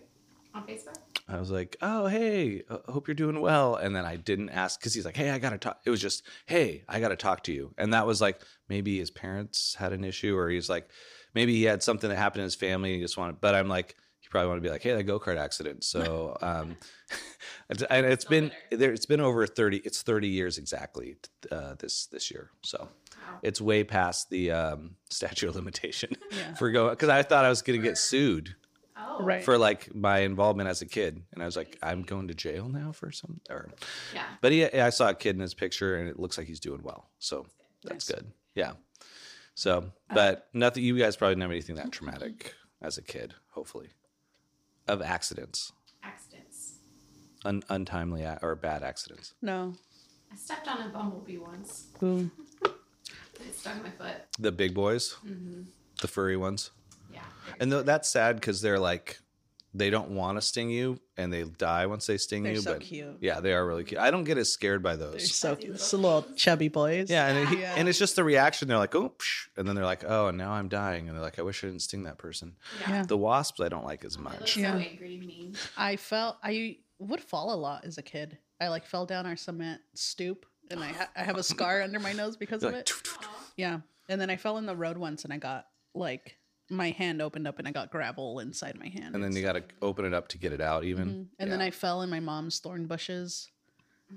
on 0.55 0.67
Facebook? 0.67 0.97
I 1.27 1.39
was 1.41 1.51
like, 1.51 1.77
"Oh, 1.81 2.07
hey, 2.07 2.63
I 2.71 2.93
hope 2.93 3.09
you're 3.09 3.15
doing 3.15 3.41
well." 3.41 3.77
And 3.77 3.97
then 3.97 4.05
I 4.05 4.17
didn't 4.17 4.51
ask 4.51 4.79
because 4.79 4.93
he's 4.95 5.05
like, 5.07 5.17
"Hey, 5.17 5.31
I 5.31 5.39
gotta 5.39 5.57
talk." 5.59 5.81
It 5.87 5.91
was 5.91 6.01
just, 6.01 6.23
"Hey, 6.47 6.85
I 6.89 7.01
gotta 7.01 7.17
talk 7.17 7.45
to 7.45 7.53
you," 7.53 7.73
and 7.79 7.95
that 7.95 8.07
was 8.07 8.21
like 8.21 8.41
maybe 8.69 8.99
his 8.99 9.11
parents 9.11 9.75
had 9.79 9.93
an 9.93 10.05
issue, 10.05 10.37
or 10.37 10.49
he's 10.51 10.69
like, 10.69 10.89
maybe 11.35 11.55
he 11.55 11.65
had 11.65 11.83
something 11.83 12.11
that 12.11 12.17
happened 12.17 12.41
in 12.41 12.45
his 12.45 12.55
family. 12.55 12.91
And 12.93 12.97
he 12.99 13.05
just 13.05 13.17
wanted, 13.17 13.41
but 13.41 13.55
I'm 13.55 13.69
like, 13.69 13.97
you 14.23 14.29
probably 14.31 14.49
want 14.49 14.59
to 14.59 14.63
be 14.67 14.71
like, 14.71 14.83
"Hey, 14.83 14.93
that 14.95 15.05
go 15.05 15.19
kart 15.19 15.39
accident." 15.39 15.83
So, 15.85 16.37
um, 16.43 16.77
and 17.91 18.07
it's 18.07 18.25
been 18.27 18.53
there. 18.71 18.93
It's 18.93 19.07
been 19.07 19.21
over 19.21 19.47
thirty. 19.47 19.79
It's 19.79 20.03
thirty 20.03 20.29
years 20.29 20.59
exactly 20.59 21.17
uh, 21.51 21.75
this 21.79 22.07
this 22.07 22.31
year. 22.31 22.51
So 22.65 22.89
Wow. 23.27 23.39
it's 23.43 23.61
way 23.61 23.85
past 23.85 24.29
the 24.29 24.51
um, 24.51 24.97
statute 25.11 25.49
of 25.49 25.55
limitation 25.57 26.11
Yeah. 26.31 26.55
for 26.55 26.71
going 26.71 26.91
because 26.91 27.09
I 27.09 27.23
thought 27.23 27.45
I 27.47 27.49
was 27.49 27.63
gonna 27.63 27.79
get 27.79 27.97
sued 27.97 28.57
Oh, 28.97 29.23
Right. 29.25 29.43
for 29.45 29.59
like 29.59 29.93
my 29.95 30.19
involvement 30.21 30.69
as 30.69 30.81
a 30.83 30.87
kid, 30.87 31.23
and 31.33 31.43
I 31.43 31.47
was 31.47 31.57
like, 31.57 31.77
I'm 31.83 32.03
going 32.03 32.29
to 32.29 32.35
jail 32.35 32.69
now 32.69 32.93
for 32.93 33.11
some. 33.11 33.41
Or, 33.51 33.71
Yeah. 34.15 34.25
but 34.41 34.53
he, 34.53 34.65
I 34.67 34.91
saw 34.91 35.09
a 35.11 35.15
kid 35.15 35.35
in 35.35 35.41
his 35.41 35.53
picture, 35.55 35.97
and 35.97 36.09
it 36.09 36.19
looks 36.19 36.39
like 36.39 36.47
he's 36.47 36.61
doing 36.61 36.81
well, 36.83 37.11
so 37.19 37.47
that's 37.83 38.09
Nice. 38.09 38.17
good. 38.21 38.31
Yeah. 38.55 38.73
So, 39.57 39.91
but 40.13 40.49
nothing. 40.53 40.85
You 40.85 40.97
guys 40.99 41.17
probably 41.17 41.37
never 41.37 41.53
anything 41.53 41.77
that 41.77 41.91
traumatic 41.93 42.55
as 42.83 42.97
a 42.99 43.03
kid, 43.03 43.35
hopefully, 43.51 43.91
of 44.87 45.03
accidents, 45.03 45.73
Accidents. 46.03 46.75
un, 47.45 47.63
untimely 47.69 48.23
a- 48.23 48.39
or 48.43 48.55
bad 48.55 48.83
accidents. 48.85 49.35
No. 49.43 49.75
I 50.33 50.37
stepped 50.37 50.67
on 50.69 50.83
a 50.83 50.89
bumblebee 50.93 51.39
once. 51.39 51.87
Ooh. 52.03 52.31
It 53.41 53.55
stung 53.57 53.83
my 53.83 53.91
foot. 53.91 54.15
The 54.39 54.53
big 54.53 54.73
boys, 54.75 55.17
Mm-hmm. 55.27 55.63
the 56.01 56.09
furry 56.09 56.37
ones. 56.37 56.71
Yeah. 57.49 57.55
And 57.61 57.71
th- 57.73 57.85
that's 57.85 58.09
sad 58.09 58.37
because 58.37 58.61
they're 58.63 58.79
like, 58.79 59.19
they 59.77 59.91
don't 59.91 60.11
want 60.11 60.37
to 60.39 60.41
sting 60.43 60.71
you, 60.71 61.01
and 61.17 61.33
they 61.33 61.43
die 61.43 61.87
once 61.87 62.07
they 62.07 62.17
sting 62.17 62.45
They're 62.45 62.53
you. 62.53 62.61
so 62.61 62.75
but 62.75 62.83
cute. 62.83 63.17
yeah, 63.21 63.41
they 63.41 63.53
are 63.53 63.67
really 63.67 63.83
cute. 63.83 64.01
I 64.01 64.13
don't 64.13 64.23
get 64.23 64.39
as 64.39 64.53
scared 64.53 64.85
by 64.85 64.95
those. 64.95 65.13
They're 65.15 65.21
so 65.27 65.57
cute. 65.57 65.73
Just 65.73 65.93
little 65.93 66.25
chubby 66.37 66.69
boys. 66.69 67.11
Yeah, 67.11 67.27
and 67.27 67.53
it, 67.53 67.59
Yeah. 67.59 67.75
and 67.77 67.89
it's 67.89 67.99
just 67.99 68.15
the 68.15 68.23
reaction. 68.23 68.69
They're 68.69 68.79
like, 68.79 68.95
oh, 68.95 69.09
psh, 69.19 69.49
and 69.57 69.67
then 69.67 69.75
they're 69.75 69.85
like, 69.85 70.05
oh, 70.07 70.29
and 70.29 70.39
now 70.39 70.53
I'm 70.53 70.69
dying, 70.69 71.09
and 71.09 71.17
they're 71.17 71.25
like, 71.25 71.41
I 71.41 71.43
wish 71.43 71.65
I 71.65 71.67
didn't 71.67 71.83
sting 71.83 72.05
that 72.05 72.19
person. 72.19 72.55
Yeah. 72.89 73.03
The 73.03 73.17
wasps, 73.17 73.61
I 73.61 73.69
don't 73.69 73.85
like 73.85 74.05
as 74.05 74.17
They 74.17 74.23
look 74.23 74.41
much. 74.41 74.55
so 74.55 74.61
Yeah. 74.61 74.77
angry 74.77 75.17
and 75.17 75.27
mean. 75.27 75.57
I 75.77 75.97
felt 75.97 76.37
I 76.45 76.77
would 77.01 77.21
fall 77.21 77.53
a 77.53 77.57
lot 77.59 77.85
as 77.85 77.99
a 77.99 78.03
kid. 78.03 78.39
I 78.61 78.69
like 78.69 78.87
fell 78.87 79.07
down 79.07 79.27
our 79.27 79.35
cement 79.37 79.81
stoop, 79.95 80.47
and 80.71 80.85
I 80.85 80.93
ha- 80.93 81.11
I 81.17 81.25
have 81.25 81.37
a 81.37 81.43
scar 81.43 81.83
under 81.83 81.99
my 81.99 82.13
nose 82.13 82.37
because 82.37 82.61
They're 82.61 82.71
of 82.71 82.77
like, 82.77 82.91
it. 82.91 82.93
Yeah, 83.57 83.81
and 84.09 84.21
then 84.21 84.31
I 84.31 84.37
fell 84.37 84.57
in 84.59 84.67
the 84.67 84.77
road 84.77 84.99
once, 84.99 85.25
and 85.25 85.33
I 85.33 85.39
got 85.39 85.67
like 85.97 86.39
my 86.71 86.91
hand 86.91 87.21
opened 87.23 87.47
up, 87.47 87.59
and 87.59 87.69
I 87.69 87.71
got 87.73 87.91
gravel 87.91 88.41
inside 88.41 88.79
my 88.79 88.89
hand. 88.89 89.15
and 89.15 89.23
then 89.23 89.35
you 89.37 89.43
got 89.43 89.53
to 89.53 89.65
open 89.83 90.05
it 90.05 90.15
up 90.15 90.29
to 90.29 90.39
get 90.39 90.53
it 90.53 90.61
out. 90.61 90.85
Even 90.85 91.09
Mhm. 91.15 91.27
and 91.39 91.53
then 91.53 91.61
I 91.61 91.71
fell 91.71 92.03
in 92.03 92.11
my 92.11 92.21
mom's 92.21 92.59
thorn 92.59 92.87
bushes, 92.87 93.51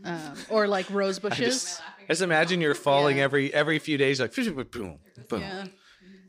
um, 0.03 0.38
or 0.49 0.67
like 0.67 0.89
rose 0.89 1.17
I 1.23 1.29
bushes. 1.29 1.45
just, 1.45 1.81
I 1.81 2.13
just 2.13 2.21
imagine 2.21 2.62
you're 2.62 2.73
falling 2.75 3.17
Yeah. 3.17 3.23
every 3.23 3.53
every 3.53 3.79
few 3.79 3.97
days, 3.97 4.19
like 4.19 4.33
boom, 4.33 4.45
boom, 4.71 4.99
boom. 5.29 5.41
yeah, 5.41 5.67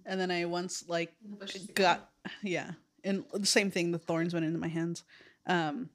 and 0.06 0.20
then 0.20 0.30
I 0.30 0.44
once 0.46 0.88
like 0.88 1.14
In 1.24 1.30
the 1.32 1.36
bushes 1.36 1.64
again. 1.64 1.74
got 1.74 2.10
yeah 2.42 2.72
and 3.04 3.24
the 3.32 3.46
same 3.46 3.70
thing 3.70 3.92
the 3.92 3.98
thorns 3.98 4.34
went 4.34 4.44
into 4.44 4.58
my 4.58 4.66
hands 4.68 5.04
um 5.46 5.88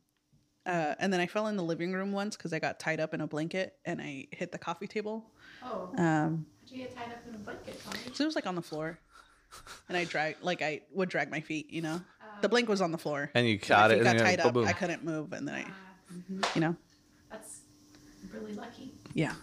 uh, 0.65 0.95
and 0.97 1.11
then 1.11 1.19
I 1.19 1.27
fell 1.27 1.47
in 1.47 1.57
the 1.57 1.63
living 1.63 1.91
room 1.91 2.13
once 2.13 2.37
because 2.37 2.53
I 2.53 2.59
got 2.59 2.79
tied 2.79 3.01
up 3.01 3.13
in 3.13 3.19
a 3.19 3.27
blanket 3.27 3.75
and 3.83 3.99
I 4.01 4.27
hit 4.31 4.53
the 4.53 4.57
coffee 4.57 4.87
table. 4.87 5.29
Oh, 5.61 5.89
Um, 5.97 6.45
how'd 6.61 6.71
you 6.71 6.77
get 6.77 6.95
tied 6.95 7.11
up 7.11 7.19
in 7.27 7.35
a 7.35 7.37
blanket, 7.39 7.81
Tommy? 7.83 7.97
so 8.13 8.23
it 8.23 8.25
was 8.27 8.35
like 8.35 8.47
on 8.47 8.55
the 8.55 8.61
floor, 8.61 8.97
and 9.89 9.97
I 9.97 10.05
drag 10.05 10.37
like 10.41 10.61
I 10.61 10.81
would 10.93 11.09
drag 11.09 11.29
my 11.31 11.39
feet. 11.41 11.71
You 11.71 11.81
know, 11.81 11.95
Uh, 12.21 12.25
the 12.41 12.49
blanket 12.49 12.69
was 12.69 12.81
on 12.81 12.91
the 12.91 12.97
floor. 12.97 13.29
And 13.33 13.47
you 13.47 13.57
caught 13.59 13.91
it, 13.91 13.95
and 13.97 14.03
got 14.05 14.17
then 14.17 14.25
tied 14.25 14.39
boom, 14.39 14.47
up. 14.47 14.53
boom. 14.53 14.67
I 14.67 14.73
couldn't 14.73 15.03
move, 15.03 15.33
and 15.33 15.47
then 15.47 15.55
I, 15.55 15.61
uh, 15.63 16.47
you 16.55 16.61
know, 16.61 16.75
That's 17.31 17.59
really 18.33 18.53
lucky. 18.53 18.91
yeah, 19.13 19.25
Yeah. 19.27 19.33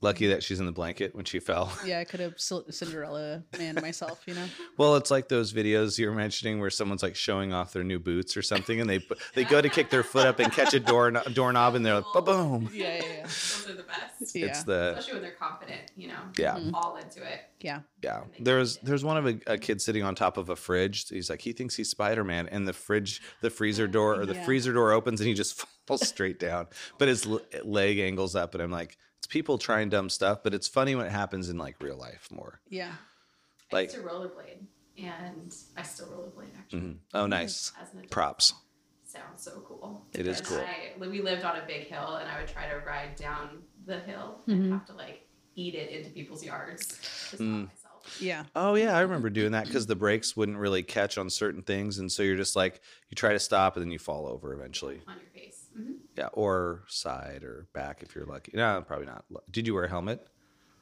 Lucky 0.00 0.28
that 0.28 0.44
she's 0.44 0.60
in 0.60 0.66
the 0.66 0.70
blanket 0.72 1.12
when 1.16 1.24
she 1.24 1.40
fell. 1.40 1.72
yeah. 1.84 1.98
I 1.98 2.04
could 2.04 2.20
have 2.20 2.34
Cinderella 2.38 3.42
man 3.58 3.74
myself. 3.82 4.22
You 4.26 4.34
know, 4.34 4.44
Well, 4.76 4.94
it's 4.94 5.10
like 5.10 5.28
those 5.28 5.52
videos 5.52 5.98
you 5.98 6.08
were 6.08 6.14
mentioning 6.14 6.60
where 6.60 6.70
someone's 6.70 7.02
like 7.02 7.16
showing 7.16 7.52
off 7.52 7.72
their 7.72 7.82
new 7.82 7.98
boots 7.98 8.36
or 8.36 8.42
something, 8.42 8.80
and 8.80 8.88
they 8.88 9.00
they 9.34 9.42
go 9.44 9.60
to 9.60 9.68
kick 9.68 9.90
their 9.90 10.04
foot 10.04 10.26
up 10.26 10.38
and 10.38 10.52
catch 10.52 10.72
a 10.74 10.78
door 10.80 11.10
doorknob, 11.32 11.74
and 11.74 11.84
they're 11.84 11.96
like, 11.96 12.04
"Ba 12.14 12.22
boom!" 12.22 12.70
yeah, 12.72 12.96
yeah, 12.96 13.02
yeah. 13.02 13.22
Those 13.22 13.66
are 13.70 13.74
the 13.74 13.82
best. 13.82 14.34
Yeah. 14.36 14.46
It's 14.46 14.62
the 14.62 14.90
Especially 14.96 15.14
when 15.14 15.22
they're 15.22 15.32
confident, 15.32 15.80
you 15.96 16.08
know, 16.08 16.20
yeah. 16.38 16.54
Mm-hmm. 16.54 16.74
all 16.76 16.96
into 16.96 17.22
it. 17.22 17.40
yeah. 17.60 17.80
Yeah, 18.04 18.20
there's 18.38 18.76
there's 18.78 19.04
one 19.04 19.16
of 19.16 19.26
a, 19.26 19.40
a 19.54 19.58
kid 19.58 19.82
sitting 19.82 20.04
on 20.04 20.14
top 20.14 20.36
of 20.36 20.48
a 20.48 20.54
fridge. 20.56 21.08
He's 21.08 21.28
like 21.28 21.40
he 21.40 21.52
thinks 21.52 21.74
he's 21.74 21.90
Spider 21.90 22.22
Man, 22.22 22.48
and 22.48 22.68
the 22.68 22.72
fridge, 22.72 23.20
the 23.40 23.50
freezer 23.50 23.88
door 23.88 24.20
or 24.20 24.26
the 24.26 24.34
Yeah. 24.34 24.44
freezer 24.44 24.72
door 24.72 24.92
opens, 24.92 25.20
and 25.20 25.26
he 25.26 25.34
just 25.34 25.64
falls 25.88 26.06
straight 26.06 26.38
down. 26.38 26.68
But 26.98 27.08
his 27.08 27.26
l- 27.26 27.40
leg 27.64 27.98
angles 27.98 28.36
up, 28.36 28.54
and 28.54 28.62
I'm 28.62 28.70
like, 28.70 28.96
it's 29.18 29.26
people 29.26 29.58
trying 29.58 29.88
dumb 29.88 30.08
stuff, 30.08 30.42
but 30.42 30.54
it's 30.54 30.68
funny 30.68 30.94
when 30.94 31.06
it 31.06 31.12
happens 31.12 31.48
in 31.48 31.58
like 31.58 31.76
real 31.82 31.96
life 31.96 32.28
more. 32.30 32.60
Yeah. 32.68 32.92
I 33.72 33.74
Like- 33.74 33.92
used 33.92 33.96
to 33.96 34.02
rollerblade, 34.02 34.66
and 34.96 35.54
I 35.76 35.82
still 35.82 36.06
rollerblade 36.08 36.56
actually. 36.58 36.80
Mhm. 36.80 36.98
Oh, 37.14 37.26
nice 37.26 37.72
As 37.80 37.92
an 37.92 37.98
adult. 37.98 38.10
props. 38.10 38.52
Sounds 39.04 39.42
so 39.42 39.62
cool. 39.66 40.06
It 40.12 40.26
is 40.26 40.40
cool. 40.40 40.58
I, 40.58 40.92
we 40.98 41.20
lived 41.22 41.42
on 41.44 41.56
a 41.56 41.66
big 41.66 41.86
hill, 41.86 42.16
and 42.16 42.28
I 42.30 42.40
would 42.40 42.48
try 42.48 42.68
to 42.68 42.76
ride 42.86 43.16
down 43.16 43.62
the 43.86 44.00
hill 44.00 44.42
Mhm. 44.46 44.52
and 44.52 44.72
have 44.74 44.86
to 44.86 44.92
like 44.94 45.26
eat 45.54 45.74
it 45.74 45.90
into 45.90 46.10
people's 46.10 46.44
yards 46.44 46.86
to 46.86 46.94
stop 46.94 47.40
Mm. 47.40 47.66
myself. 47.68 48.20
Yeah. 48.20 48.44
Oh 48.54 48.74
yeah, 48.74 48.96
I 48.96 49.00
remember 49.00 49.28
doing 49.28 49.52
that 49.52 49.66
because 49.66 49.86
the 49.86 49.96
brakes 49.96 50.36
wouldn't 50.36 50.56
really 50.58 50.82
catch 50.82 51.18
on 51.18 51.28
certain 51.30 51.62
things, 51.62 51.98
and 51.98 52.10
so 52.12 52.22
you're 52.22 52.36
just 52.36 52.54
like 52.56 52.80
you 53.10 53.14
try 53.16 53.32
to 53.32 53.38
stop, 53.40 53.76
and 53.76 53.82
then 53.84 53.90
you 53.90 53.98
fall 53.98 54.26
over 54.26 54.52
eventually. 54.54 55.02
On 55.06 55.16
your 55.16 55.27
face. 55.78 55.86
hmm 55.86 55.92
Yeah, 56.16 56.28
or 56.32 56.84
side 56.88 57.42
or 57.44 57.68
back 57.74 58.02
if 58.02 58.14
you're 58.14 58.26
lucky. 58.26 58.52
No, 58.54 58.82
probably 58.86 59.06
not. 59.06 59.24
Did 59.50 59.66
you 59.66 59.74
wear 59.74 59.84
a 59.84 59.88
helmet? 59.88 60.26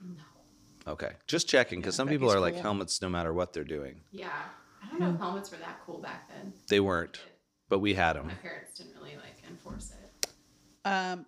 No. 0.01 0.93
Okay, 0.93 1.13
just 1.27 1.49
checking 1.49 1.81
because 1.81 1.95
Yeah, 1.95 1.99
some 1.99 2.09
people 2.09 2.29
Becky's 2.29 2.37
are 2.37 2.41
like 2.41 2.57
helmets 2.57 3.03
no 3.03 3.09
matter 3.09 3.33
what 3.33 3.53
they're 3.53 3.65
doing. 3.65 4.01
Yeah. 4.13 4.29
I 4.83 4.89
don't 4.91 5.01
know 5.01 5.15
if 5.15 5.19
helmets 5.19 5.51
were 5.51 5.57
that 5.59 5.81
cool 5.85 5.99
back 6.01 6.29
then. 6.29 6.53
They 6.69 6.81
weren't, 6.81 7.19
but 7.69 7.81
we 7.81 7.95
had 7.95 8.15
them. 8.15 8.27
My 8.29 8.35
parents 8.35 8.79
didn't 8.79 8.95
really 8.95 9.17
like 9.17 9.37
enforce 9.51 9.93
it. 9.93 10.29
Um, 10.85 11.27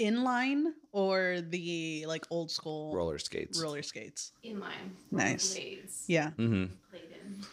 inline 0.00 0.72
or 0.90 1.40
the 1.40 2.04
like 2.08 2.26
old 2.30 2.50
school 2.50 2.94
Roller 2.94 3.18
skates. 3.18 3.60
roller 3.60 3.82
skates. 3.82 4.32
Inline. 4.44 4.90
Nice. 5.10 5.54
Blades. 5.54 6.04
Yeah. 6.08 6.30
hmm 6.30 6.64
Played 6.90 7.11
in. 7.34 7.44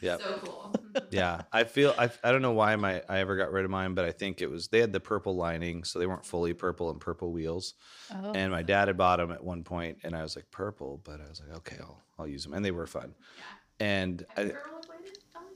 Yeah. 0.00 0.16
So 0.18 0.40
cool. 0.44 0.74
Yeah, 1.10 1.42
I 1.52 1.62
feel 1.64 1.94
I, 1.96 2.10
I 2.24 2.32
don't 2.32 2.42
know 2.42 2.52
why 2.52 2.74
my 2.74 3.02
I 3.08 3.18
ever 3.18 3.36
got 3.36 3.52
rid 3.52 3.64
of 3.64 3.70
mine, 3.70 3.94
but 3.94 4.04
I 4.04 4.10
think 4.10 4.42
it 4.42 4.50
was 4.50 4.66
they 4.66 4.80
had 4.80 4.92
the 4.92 4.98
purple 4.98 5.36
lining, 5.36 5.84
so 5.84 5.98
they 6.00 6.06
weren't 6.06 6.24
fully 6.24 6.54
purple 6.54 6.90
and 6.90 7.00
purple 7.00 7.30
wheels. 7.30 7.74
Oh. 8.12 8.32
And 8.32 8.50
my 8.50 8.62
dad 8.62 8.88
had 8.88 8.96
bought 8.96 9.18
them 9.18 9.30
at 9.30 9.42
one 9.44 9.62
point, 9.62 9.98
and 10.02 10.16
I 10.16 10.22
was 10.22 10.34
like 10.34 10.50
purple, 10.50 11.00
but 11.04 11.20
I 11.20 11.28
was 11.28 11.40
like 11.40 11.56
okay, 11.58 11.76
I'll 11.80 12.02
I'll 12.18 12.26
use 12.26 12.42
them, 12.42 12.52
and 12.54 12.64
they 12.64 12.72
were 12.72 12.86
fun. 12.86 13.14
yeah. 13.36 13.86
And 13.86 14.26
Have 14.30 14.38
I, 14.38 14.42
you 14.42 14.48
ever 14.50 14.58
rollerbladed, 14.74 15.18
Tommy? 15.32 15.46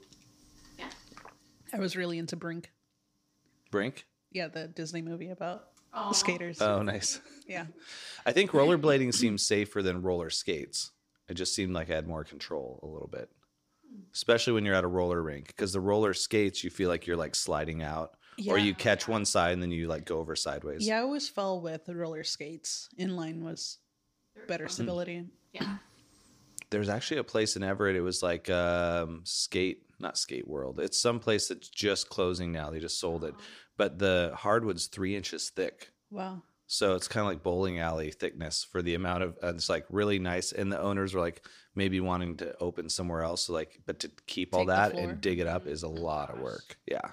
Yeah. 0.79 0.85
I 1.73 1.79
was 1.79 1.97
really 1.97 2.19
into 2.19 2.37
Brink. 2.37 2.71
Brink. 3.69 4.05
Yeah, 4.31 4.47
the 4.47 4.67
Disney 4.67 5.01
movie 5.01 5.29
about 5.29 5.67
Aw. 5.93 6.09
the 6.09 6.15
skaters. 6.15 6.61
Oh, 6.61 6.81
nice. 6.83 7.19
yeah. 7.47 7.65
I 8.25 8.31
think 8.31 8.51
rollerblading 8.51 9.13
seems 9.13 9.45
safer 9.45 9.83
than 9.83 10.01
roller 10.01 10.29
skates. 10.29 10.91
It 11.27 11.33
just 11.33 11.53
seemed 11.53 11.73
like 11.73 11.89
I 11.89 11.95
had 11.95 12.07
more 12.07 12.23
control 12.23 12.79
a 12.81 12.87
little 12.87 13.09
bit, 13.09 13.29
especially 14.13 14.53
when 14.53 14.65
you're 14.65 14.75
at 14.75 14.83
a 14.83 14.87
roller 14.87 15.21
rink. 15.21 15.47
Because 15.47 15.73
the 15.73 15.81
roller 15.81 16.13
skates, 16.13 16.63
you 16.63 16.69
feel 16.69 16.89
like 16.89 17.07
you're 17.07 17.17
like 17.17 17.35
sliding 17.35 17.81
out, 17.83 18.15
or 18.47 18.57
you 18.57 18.73
catch 18.73 19.07
one 19.07 19.25
side 19.25 19.53
and 19.53 19.61
then 19.61 19.71
you 19.71 19.87
like 19.87 20.05
go 20.05 20.19
over 20.19 20.35
sideways. 20.35 20.85
Yeah, 20.87 20.99
I 20.99 21.01
always 21.01 21.29
fell 21.29 21.61
with 21.61 21.85
the 21.85 21.95
roller 21.95 22.23
skates. 22.23 22.89
Inline 22.99 23.41
was 23.41 23.77
They're 24.35 24.45
better 24.45 24.65
fun. 24.65 24.73
stability. 24.73 25.25
Yeah. 25.51 25.77
There's 26.69 26.89
actually 26.89 27.17
a 27.19 27.23
place 27.23 27.55
in 27.55 27.63
Everett. 27.63 27.95
It 27.95 28.01
was 28.01 28.23
like 28.23 28.49
um, 28.49 29.21
skate, 29.25 29.83
not 29.99 30.17
skate 30.17 30.47
world. 30.47 30.79
It's 30.79 30.97
some 30.99 31.19
place 31.19 31.47
that's 31.47 31.69
just 31.69 32.09
closing 32.09 32.51
now. 32.51 32.71
They 32.71 32.79
just 32.79 32.99
sold 32.99 33.23
it, 33.23 33.35
but 33.77 33.99
the 33.99 34.31
hardwood's 34.35 34.87
three 34.87 35.15
inches 35.15 35.51
thick. 35.51 35.91
Wow. 36.09 36.41
So 36.73 36.95
it's 36.95 37.07
kind 37.07 37.21
of 37.21 37.27
like 37.27 37.43
bowling 37.43 37.77
alley 37.77 38.09
thickness 38.09 38.63
for 38.63 38.81
the 38.81 38.95
amount 38.95 39.21
of. 39.21 39.37
Uh, 39.43 39.49
it's 39.49 39.69
like 39.69 39.85
really 39.91 40.17
nice, 40.17 40.51
and 40.51 40.71
the 40.71 40.81
owners 40.81 41.13
were 41.13 41.21
like 41.21 41.45
maybe 41.75 41.99
wanting 41.99 42.35
to 42.37 42.57
open 42.59 42.89
somewhere 42.89 43.21
else. 43.21 43.43
So 43.43 43.53
like, 43.53 43.79
but 43.85 43.99
to 43.99 44.09
keep 44.25 44.55
all 44.55 44.61
Take 44.61 44.67
the 44.69 44.73
that 44.73 44.93
and 44.95 45.21
dig 45.21 45.37
it 45.37 45.45
up 45.45 45.67
is 45.67 45.83
a 45.83 45.87
lot 45.87 46.31
of 46.31 46.39
work. 46.39 46.79
Yeah. 46.87 47.11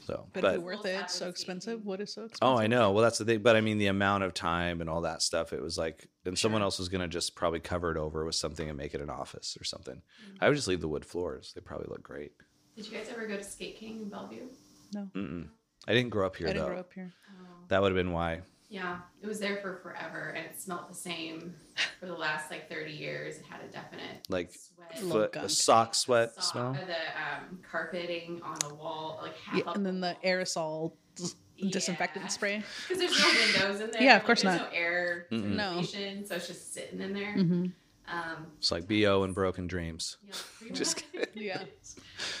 So, 0.00 0.26
But, 0.32 0.42
but, 0.42 0.62
worth 0.62 0.84
it? 0.84 1.00
It's 1.02 1.14
so 1.14 1.28
expensive. 1.28 1.84
What 1.84 2.00
is 2.00 2.12
so 2.12 2.22
expensive? 2.22 2.38
oh, 2.42 2.58
I 2.58 2.66
know. 2.66 2.90
Well, 2.90 3.04
that's 3.04 3.18
the 3.18 3.24
thing. 3.24 3.42
But 3.42 3.54
I 3.54 3.60
mean, 3.60 3.78
the 3.78 3.86
amount 3.86 4.24
of 4.24 4.34
time 4.34 4.80
and 4.80 4.90
all 4.90 5.02
that 5.02 5.22
stuff. 5.22 5.52
It 5.52 5.62
was 5.62 5.78
like, 5.78 6.08
and 6.24 6.36
someone 6.36 6.62
else 6.62 6.80
was 6.80 6.88
gonna 6.88 7.06
just 7.06 7.36
probably 7.36 7.60
cover 7.60 7.92
it 7.92 7.96
over 7.96 8.24
with 8.24 8.34
something 8.34 8.68
and 8.68 8.76
make 8.76 8.92
it 8.92 9.00
an 9.00 9.08
office 9.08 9.56
or 9.60 9.62
something. 9.62 9.94
Mm-hmm. 9.94 10.44
I 10.44 10.48
would 10.48 10.56
just 10.56 10.66
leave 10.66 10.80
the 10.80 10.88
wood 10.88 11.04
floors. 11.04 11.52
They 11.54 11.60
probably 11.60 11.86
look 11.88 12.02
great. 12.02 12.32
Did 12.74 12.86
you 12.88 12.98
guys 12.98 13.06
ever 13.08 13.28
go 13.28 13.36
to 13.36 13.44
Skate 13.44 13.76
King 13.76 14.02
in 14.02 14.08
Bellevue? 14.08 14.48
No. 14.92 15.08
Mm-mm. 15.14 15.46
I 15.88 15.94
didn't 15.94 16.10
grow 16.10 16.26
up 16.26 16.36
here 16.36 16.48
I 16.48 16.52
didn't 16.52 16.64
though. 16.64 16.70
grow 16.72 16.80
up 16.80 16.92
here. 16.92 17.12
Oh. 17.30 17.44
That 17.68 17.82
would 17.82 17.88
have 17.92 17.96
been 17.96 18.12
why. 18.12 18.40
Yeah, 18.68 18.98
it 19.20 19.26
was 19.26 19.38
there 19.38 19.56
for 19.58 19.76
forever, 19.82 20.30
and 20.34 20.46
it 20.46 20.58
smelled 20.58 20.88
the 20.88 20.94
same 20.94 21.54
for 22.00 22.06
the 22.06 22.14
last 22.14 22.50
like 22.50 22.70
thirty 22.70 22.92
years. 22.92 23.36
It 23.36 23.44
had 23.46 23.60
a 23.62 23.70
definite 23.70 24.26
Like 24.30 24.50
sweat, 24.96 25.32
Foot, 25.34 25.36
a 25.36 25.48
sock 25.48 25.94
sweat 25.94 26.34
sock- 26.36 26.44
smell. 26.44 26.68
uh, 26.70 26.86
the 26.86 26.94
um, 26.94 27.58
carpeting 27.70 28.40
on 28.42 28.56
the 28.66 28.74
wall, 28.74 29.18
like 29.22 29.36
half 29.36 29.58
Yeah, 29.58 29.72
and 29.74 29.84
then 29.84 30.00
the 30.00 30.16
aerosol 30.24 30.92
dis- 31.16 31.34
disinfectant 31.70 32.30
spray. 32.32 32.62
because 32.88 32.98
there's 32.98 33.20
no 33.20 33.28
windows 33.28 33.80
in 33.82 33.90
there. 33.90 34.02
Yeah, 34.02 34.16
of 34.16 34.20
like, 34.22 34.26
course 34.26 34.42
there's 34.42 34.58
not. 34.58 34.72
No 34.72 34.78
air 34.78 35.26
circulation, 35.30 36.26
so 36.26 36.34
it's 36.36 36.46
just 36.46 36.72
sitting 36.72 37.00
in 37.00 37.12
there. 37.12 37.34
Mm-hmm. 37.36 37.66
Um, 38.08 38.46
It's 38.58 38.72
like 38.72 38.88
bo 38.88 39.22
and 39.24 39.34
broken 39.34 39.66
dreams. 39.66 40.16
yeah, 40.26 40.72
Just 40.72 41.02
much. 41.14 41.28
Yeah. 41.34 41.62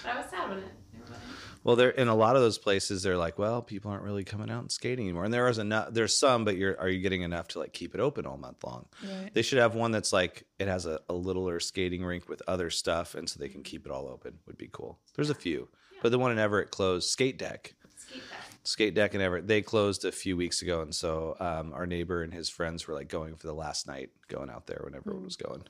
but 0.02 0.12
I 0.14 0.16
was 0.20 0.30
sad 0.30 0.48
when 0.48 0.58
it. 0.60 0.64
Well, 1.64 1.76
they're 1.76 1.90
in 1.90 2.08
a 2.08 2.14
lot 2.14 2.36
of 2.36 2.42
those 2.42 2.58
places. 2.58 3.02
They're 3.02 3.16
like, 3.16 3.38
well, 3.38 3.62
people 3.62 3.90
aren't 3.90 4.02
really 4.02 4.24
coming 4.24 4.50
out 4.50 4.60
and 4.62 4.72
skating 4.72 5.06
anymore. 5.06 5.24
And 5.24 5.32
there 5.32 5.48
is 5.48 5.58
enough. 5.58 5.88
There's 5.92 6.16
some, 6.16 6.44
but 6.44 6.56
you're 6.56 6.78
are 6.80 6.88
you 6.88 7.00
getting 7.00 7.22
enough 7.22 7.48
to 7.48 7.58
like 7.60 7.72
keep 7.72 7.94
it 7.94 8.00
open 8.00 8.26
all 8.26 8.36
month 8.36 8.64
long? 8.64 8.86
Right. 9.02 9.32
They 9.32 9.42
should 9.42 9.58
have 9.58 9.74
one 9.74 9.92
that's 9.92 10.12
like 10.12 10.44
it 10.58 10.68
has 10.68 10.86
a, 10.86 11.00
a 11.08 11.14
littler 11.14 11.60
skating 11.60 12.04
rink 12.04 12.28
with 12.28 12.42
other 12.48 12.70
stuff, 12.70 13.14
and 13.14 13.28
so 13.28 13.38
they 13.38 13.48
can 13.48 13.62
keep 13.62 13.86
it 13.86 13.92
all 13.92 14.08
open. 14.08 14.38
Would 14.46 14.58
be 14.58 14.68
cool. 14.72 14.98
There's 15.14 15.30
a 15.30 15.34
few, 15.34 15.68
but 16.02 16.10
the 16.10 16.18
one 16.18 16.32
in 16.32 16.38
Everett 16.38 16.70
closed. 16.70 17.08
Skate 17.08 17.38
Deck, 17.38 17.74
Skate 17.96 18.22
that. 18.30 18.46
Skate 18.64 18.94
Deck 18.94 19.14
in 19.14 19.20
Everett, 19.20 19.46
they 19.46 19.62
closed 19.62 20.04
a 20.04 20.12
few 20.12 20.36
weeks 20.36 20.62
ago, 20.62 20.82
and 20.82 20.94
so 20.94 21.36
um, 21.40 21.72
our 21.72 21.86
neighbor 21.86 22.22
and 22.22 22.32
his 22.32 22.48
friends 22.48 22.86
were 22.86 22.94
like 22.94 23.08
going 23.08 23.34
for 23.36 23.46
the 23.46 23.54
last 23.54 23.86
night, 23.86 24.10
going 24.28 24.50
out 24.50 24.66
there 24.66 24.80
when 24.84 24.94
everyone 24.94 25.24
was 25.24 25.36
going. 25.36 25.64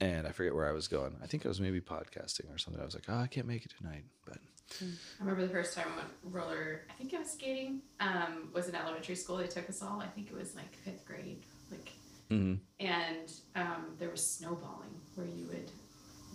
And 0.00 0.26
I 0.26 0.30
forget 0.30 0.54
where 0.54 0.68
I 0.68 0.72
was 0.72 0.88
going. 0.88 1.16
I 1.22 1.26
think 1.26 1.44
I 1.44 1.48
was 1.48 1.60
maybe 1.60 1.80
podcasting 1.80 2.52
or 2.54 2.58
something. 2.58 2.80
I 2.80 2.84
was 2.84 2.94
like, 2.94 3.04
oh, 3.08 3.18
I 3.18 3.26
can't 3.26 3.46
make 3.46 3.64
it 3.64 3.72
tonight, 3.78 4.04
but 4.24 4.38
I 4.80 4.84
remember 5.20 5.46
the 5.46 5.52
first 5.52 5.74
time 5.74 5.86
I 5.94 5.96
went 5.96 6.08
roller. 6.24 6.82
I 6.90 6.92
think 6.94 7.12
it 7.12 7.18
was 7.18 7.30
skating. 7.30 7.80
Um, 8.00 8.50
was 8.52 8.68
in 8.68 8.74
elementary 8.74 9.14
school. 9.14 9.36
They 9.36 9.46
took 9.46 9.68
us 9.68 9.82
all. 9.82 10.00
I 10.00 10.06
think 10.08 10.28
it 10.28 10.34
was 10.36 10.54
like 10.54 10.74
fifth 10.84 11.04
grade. 11.06 11.42
Like 11.70 11.92
mhm. 12.30 12.58
and 12.80 13.32
um, 13.54 13.94
there 13.98 14.10
was 14.10 14.24
snowballing 14.24 14.90
where 15.14 15.26
you 15.26 15.46
would 15.48 15.70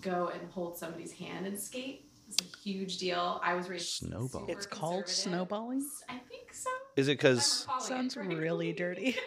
go 0.02 0.32
and 0.34 0.42
hold 0.52 0.78
somebody's 0.78 1.12
hand 1.12 1.46
and 1.46 1.60
skate. 1.60 2.06
It's 2.28 2.38
a 2.42 2.58
huge 2.64 2.98
deal. 2.98 3.42
I 3.44 3.54
was 3.56 3.68
raised 3.70 3.90
Snowball. 3.90 4.46
It's 4.48 4.66
called 4.66 5.08
snowballing? 5.10 5.86
I 6.08 6.18
think 6.30 6.54
so. 6.54 6.70
Is 6.96 7.10
it 7.10 7.18
because 7.18 7.66
recalling 7.68 7.84
it 7.84 7.88
Sounds 7.88 8.14
correctly. 8.14 8.36
really 8.36 8.74
dirty. 8.84 9.18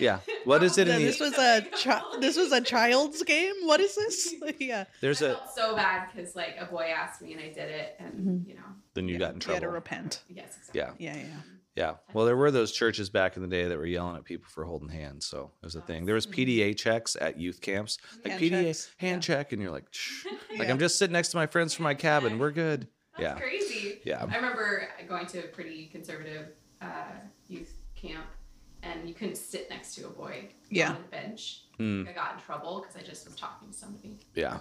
yeah? 0.00 0.20
What 0.44 0.62
is 0.62 0.78
it 0.78 0.86
Yeah, 0.88 0.96
in 0.96 1.02
this 1.02 1.18
the? 1.18 1.24
was 1.24 1.38
a 1.38 1.66
chi- 1.82 2.18
this 2.20 2.36
was 2.36 2.52
a 2.52 2.60
child's 2.60 3.22
game. 3.22 3.54
What 3.64 3.80
is 3.80 3.94
this? 3.96 4.34
yeah. 4.58 4.84
There's 5.00 5.22
I 5.22 5.26
a. 5.26 5.34
felt 5.34 5.54
so 5.54 5.76
bad 5.76 6.08
because 6.14 6.34
like 6.34 6.56
a 6.58 6.66
boy 6.66 6.92
asked 6.96 7.22
me 7.22 7.32
and 7.32 7.40
I 7.40 7.48
did 7.48 7.70
it, 7.70 7.96
and 7.98 8.46
you 8.46 8.54
know, 8.54 8.60
Then 8.94 9.06
you 9.08 9.14
yeah, 9.14 9.18
got 9.18 9.34
in 9.34 9.40
You 9.40 9.46
had 9.48 9.54
to 9.54 9.60
trouble. 9.60 9.74
repent. 9.74 10.22
yes, 10.28 10.56
exactly. 10.58 11.04
Yeah. 11.06 11.14
Yeah, 11.14 11.22
yeah. 11.22 11.36
Yeah. 11.76 11.94
Well, 12.12 12.26
there 12.26 12.36
were 12.36 12.50
those 12.50 12.72
churches 12.72 13.10
back 13.10 13.36
in 13.36 13.42
the 13.42 13.48
day 13.48 13.66
that 13.68 13.78
were 13.78 13.86
yelling 13.86 14.16
at 14.16 14.24
people 14.24 14.46
for 14.50 14.64
holding 14.64 14.88
hands. 14.88 15.24
So 15.24 15.52
it 15.62 15.66
was 15.66 15.76
a 15.76 15.80
thing. 15.80 16.04
There 16.04 16.16
was 16.16 16.26
PDA 16.26 16.76
checks 16.76 17.16
at 17.20 17.38
youth 17.38 17.60
camps, 17.60 17.96
like 18.24 18.32
Hand 18.32 18.42
PDA 18.42 18.64
checks, 18.64 18.90
hand 18.98 19.22
check, 19.22 19.52
and 19.52 19.62
you're 19.62 19.70
like, 19.70 19.86
Shh. 19.90 20.26
like 20.58 20.66
Yeah. 20.66 20.70
I'm 20.72 20.78
just 20.80 20.98
sitting 20.98 21.12
next 21.12 21.28
to 21.28 21.36
my 21.36 21.46
friends 21.46 21.72
from 21.72 21.84
my 21.84 21.94
cabin. 21.94 22.38
We're 22.40 22.50
good. 22.50 22.88
That's 23.16 23.22
Yeah. 23.22 23.34
crazy. 23.38 24.00
Yeah. 24.04 24.26
I 24.28 24.34
remember 24.36 24.88
going 25.08 25.26
to 25.28 25.38
a 25.44 25.48
pretty 25.48 25.86
conservative 25.86 26.48
uh, 26.82 26.86
youth 27.48 27.72
camp, 27.94 28.26
and 28.82 29.08
you 29.08 29.14
couldn't 29.14 29.36
sit 29.36 29.68
next 29.70 29.94
to 29.96 30.06
a 30.06 30.10
boy 30.10 30.48
Yeah. 30.70 30.90
on 30.90 30.96
a 30.96 31.10
bench. 31.10 31.62
Mm. 31.78 32.08
I 32.08 32.12
got 32.12 32.34
in 32.34 32.40
trouble 32.40 32.80
because 32.80 32.96
I 32.96 33.06
just 33.06 33.26
was 33.26 33.36
talking 33.36 33.68
to 33.68 33.74
somebody. 33.74 34.18
Yeah. 34.34 34.58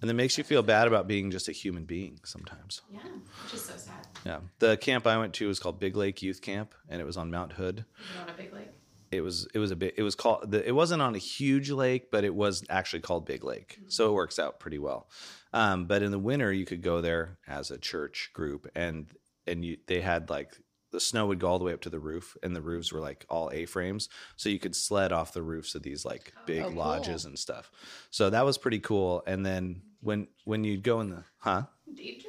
And 0.00 0.10
it 0.10 0.14
makes 0.14 0.36
you 0.36 0.44
feel 0.44 0.62
bad 0.62 0.86
about 0.86 1.06
being 1.06 1.30
just 1.30 1.48
a 1.48 1.52
human 1.52 1.84
being 1.84 2.18
sometimes. 2.24 2.82
Yeah, 2.92 3.00
which 3.44 3.54
is 3.54 3.64
so 3.64 3.74
sad. 3.76 4.06
Yeah. 4.26 4.40
The 4.58 4.76
camp 4.76 5.06
I 5.06 5.16
went 5.18 5.32
to 5.34 5.48
was 5.48 5.58
called 5.58 5.78
Big 5.80 5.96
Lake 5.96 6.22
Youth 6.22 6.40
Camp, 6.42 6.74
and 6.88 7.00
it 7.00 7.04
was 7.04 7.16
on 7.16 7.30
Mount 7.30 7.52
Hood. 7.52 7.84
You're 8.14 8.22
on 8.24 8.28
a 8.28 8.36
big 8.36 8.52
lake. 8.52 8.68
It 9.10 9.20
was 9.20 9.46
it 9.54 9.58
was 9.58 9.70
a 9.70 9.76
bit 9.76 9.94
it 9.98 10.02
was 10.02 10.14
called 10.14 10.50
the, 10.50 10.66
it 10.66 10.72
wasn't 10.72 11.02
on 11.02 11.14
a 11.14 11.18
huge 11.18 11.70
lake, 11.70 12.10
but 12.10 12.24
it 12.24 12.34
was 12.34 12.64
actually 12.70 13.00
called 13.00 13.26
Big 13.26 13.44
Lake, 13.44 13.78
so 13.88 14.08
it 14.08 14.14
works 14.14 14.38
out 14.38 14.58
pretty 14.58 14.78
well. 14.78 15.08
Um, 15.52 15.84
but 15.84 16.02
in 16.02 16.10
the 16.12 16.18
winter, 16.18 16.50
you 16.50 16.64
could 16.64 16.80
go 16.82 17.02
there 17.02 17.36
as 17.46 17.70
a 17.70 17.76
church 17.76 18.30
group, 18.32 18.70
and 18.74 19.06
and 19.46 19.62
you 19.64 19.76
they 19.86 20.00
had 20.00 20.30
like 20.30 20.56
the 20.92 21.00
snow 21.00 21.26
would 21.26 21.40
go 21.40 21.48
all 21.48 21.58
the 21.58 21.64
way 21.64 21.72
up 21.72 21.80
to 21.82 21.90
the 21.90 21.98
roof, 21.98 22.36
and 22.42 22.54
the 22.54 22.62
roofs 22.62 22.92
were 22.92 23.00
like 23.00 23.26
all 23.28 23.50
A 23.52 23.66
frames, 23.66 24.08
so 24.36 24.48
you 24.48 24.58
could 24.58 24.76
sled 24.76 25.10
off 25.12 25.32
the 25.32 25.42
roofs 25.42 25.74
of 25.74 25.82
these 25.82 26.04
like 26.04 26.32
big 26.46 26.62
Oh, 26.62 26.68
cool. 26.68 26.78
lodges 26.78 27.24
and 27.24 27.38
stuff. 27.38 27.70
So 28.10 28.30
that 28.30 28.44
was 28.44 28.58
pretty 28.58 28.78
cool. 28.78 29.22
And 29.26 29.44
then 29.44 29.82
when 30.00 30.28
when 30.44 30.62
you'd 30.64 30.82
go 30.82 31.00
in 31.00 31.10
the 31.10 31.24
huh. 31.38 31.62
Dangerous. 31.94 32.28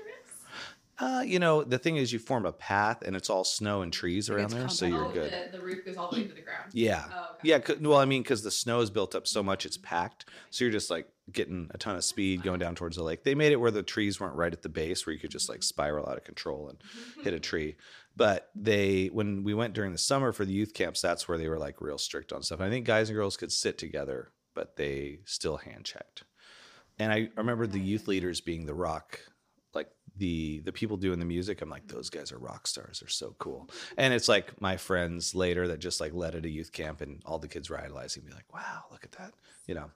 Uh, 0.99 1.23
you 1.25 1.39
know, 1.39 1.63
the 1.63 1.79
thing 1.79 1.97
is, 1.97 2.13
you 2.13 2.19
form 2.19 2.45
a 2.45 2.51
path, 2.53 3.01
and 3.01 3.15
it's 3.15 3.29
all 3.29 3.43
snow 3.43 3.81
and 3.81 3.91
trees 3.91 4.29
around 4.29 4.51
there, 4.51 4.69
so 4.69 4.85
you're 4.85 5.07
oh, 5.07 5.11
good. 5.11 5.33
The, 5.51 5.57
the 5.57 5.63
roof 5.63 5.83
goes 5.83 5.97
all 5.97 6.09
the 6.09 6.17
way 6.17 6.27
to 6.27 6.33
the 6.33 6.41
ground. 6.41 6.69
Yeah. 6.71 7.03
Oh, 7.11 7.35
okay. 7.39 7.49
Yeah. 7.49 7.87
Well, 7.89 7.97
I 7.97 8.05
mean, 8.05 8.21
because 8.21 8.43
the 8.43 8.51
snow 8.51 8.79
is 8.79 8.91
built 8.91 9.15
up 9.15 9.25
so 9.27 9.41
much, 9.41 9.65
it's 9.65 9.75
packed. 9.75 10.25
So 10.51 10.63
you're 10.63 10.71
just 10.71 10.91
like 10.91 11.07
getting 11.31 11.69
a 11.73 11.77
ton 11.79 11.95
of 11.95 12.03
speed 12.03 12.43
going 12.43 12.59
down 12.59 12.75
towards 12.75 12.95
the 12.95 13.03
lake. 13.03 13.23
They 13.23 13.33
made 13.33 13.51
it 13.51 13.59
where 13.59 13.71
the 13.71 13.81
trees 13.81 14.19
weren't 14.19 14.35
right 14.35 14.53
at 14.53 14.61
the 14.61 14.69
base 14.69 15.05
where 15.05 15.13
you 15.13 15.19
could 15.19 15.31
just 15.31 15.49
like 15.49 15.63
spiral 15.63 16.07
out 16.07 16.17
of 16.17 16.25
control 16.25 16.69
and 16.69 16.77
hit 17.23 17.33
a 17.33 17.39
tree. 17.39 17.75
But 18.15 18.49
they, 18.53 19.07
when 19.07 19.43
we 19.43 19.53
went 19.53 19.73
during 19.73 19.91
the 19.91 19.97
summer 19.97 20.31
for 20.31 20.45
the 20.45 20.53
youth 20.53 20.73
camps, 20.73 21.01
that's 21.01 21.27
where 21.27 21.37
they 21.37 21.47
were 21.47 21.57
like 21.57 21.81
real 21.81 21.97
strict 21.97 22.31
on 22.31 22.43
stuff. 22.43 22.61
I 22.61 22.69
think 22.69 22.85
guys 22.85 23.09
and 23.09 23.17
girls 23.17 23.37
could 23.37 23.51
sit 23.51 23.77
together, 23.77 24.31
but 24.53 24.75
they 24.75 25.19
still 25.25 25.57
hand 25.57 25.85
checked. 25.85 26.23
And 26.99 27.11
I 27.11 27.29
remember 27.35 27.65
the 27.65 27.79
youth 27.79 28.07
leaders 28.07 28.39
being 28.39 28.67
the 28.67 28.75
rock, 28.75 29.19
like 29.73 29.89
the 30.15 30.59
the 30.59 30.71
people 30.71 30.95
doing 30.97 31.17
the 31.17 31.25
music. 31.25 31.61
I'm 31.61 31.71
like, 31.71 31.87
those 31.87 32.11
guys 32.11 32.31
are 32.31 32.37
rock 32.37 32.67
stars. 32.67 32.99
They're 32.99 33.09
so 33.09 33.35
cool. 33.39 33.67
And 33.97 34.13
it's 34.13 34.29
like 34.29 34.61
my 34.61 34.77
friends 34.77 35.33
later 35.33 35.67
that 35.69 35.79
just 35.79 35.99
like 35.99 36.13
led 36.13 36.35
at 36.35 36.45
a 36.45 36.49
youth 36.49 36.71
camp, 36.71 37.01
and 37.01 37.19
all 37.25 37.39
the 37.39 37.47
kids 37.47 37.71
were 37.71 37.81
idolizing 37.81 38.23
me, 38.23 38.31
like, 38.31 38.53
wow, 38.53 38.83
look 38.91 39.03
at 39.03 39.13
that. 39.13 39.33
You 39.65 39.73
know, 39.73 39.89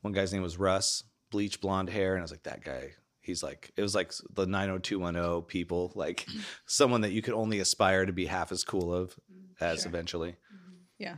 one 0.00 0.12
guy's 0.12 0.32
name 0.32 0.42
was 0.42 0.58
Russ, 0.58 1.04
bleach 1.30 1.60
blonde 1.60 1.90
hair, 1.90 2.14
and 2.14 2.22
I 2.22 2.24
was 2.24 2.32
like, 2.32 2.42
that 2.42 2.64
guy. 2.64 2.94
He's 3.22 3.42
like, 3.42 3.70
it 3.76 3.82
was 3.82 3.94
like 3.94 4.12
the 4.34 4.46
90210 4.46 5.42
people, 5.42 5.92
like 5.94 6.26
someone 6.66 7.00
that 7.02 7.12
you 7.12 7.22
could 7.22 7.34
only 7.34 7.60
aspire 7.60 8.04
to 8.04 8.12
be 8.12 8.26
half 8.26 8.52
as 8.52 8.64
cool 8.64 8.92
of 8.94 9.16
as 9.60 9.80
Sure. 9.82 9.88
eventually. 9.88 10.30
Mm-hmm. 10.32 10.74
Yeah. 10.98 11.16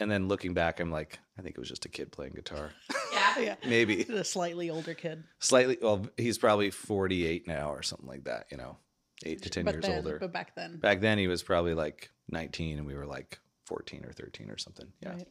And 0.00 0.10
then 0.10 0.26
looking 0.26 0.54
back, 0.54 0.80
I'm 0.80 0.90
like, 0.90 1.18
I 1.38 1.42
think 1.42 1.54
it 1.56 1.60
was 1.60 1.68
just 1.68 1.84
a 1.84 1.88
kid 1.88 2.10
playing 2.12 2.32
guitar. 2.34 2.70
Yeah. 3.12 3.20
Yeah. 3.40 3.54
Maybe 3.66 4.02
A 4.02 4.22
slightly 4.24 4.70
older 4.70 4.94
kid. 4.94 5.24
slightly 5.40 5.76
well 5.82 6.06
he's 6.16 6.38
probably 6.38 6.70
48 6.70 7.48
now 7.48 7.70
or 7.72 7.82
something 7.82 8.06
like 8.08 8.24
that 8.24 8.46
you 8.50 8.56
know 8.56 8.76
8 9.24 9.42
to 9.42 9.50
10 9.50 9.64
but 9.64 9.74
years 9.74 9.82
then, 9.84 9.96
older 9.96 10.18
But 10.20 10.32
back 10.32 10.54
then. 10.54 10.78
back 10.78 11.00
then 11.00 11.18
he 11.18 11.26
was 11.26 11.42
probably 11.42 11.74
like 11.74 12.10
19 12.30 12.78
and 12.78 12.86
we 12.86 12.94
were 12.94 13.06
like 13.06 13.40
14 13.66 14.04
or 14.04 14.12
13 14.12 14.50
or 14.50 14.56
something 14.58 14.86
yeah 15.00 15.10
Right. 15.14 15.28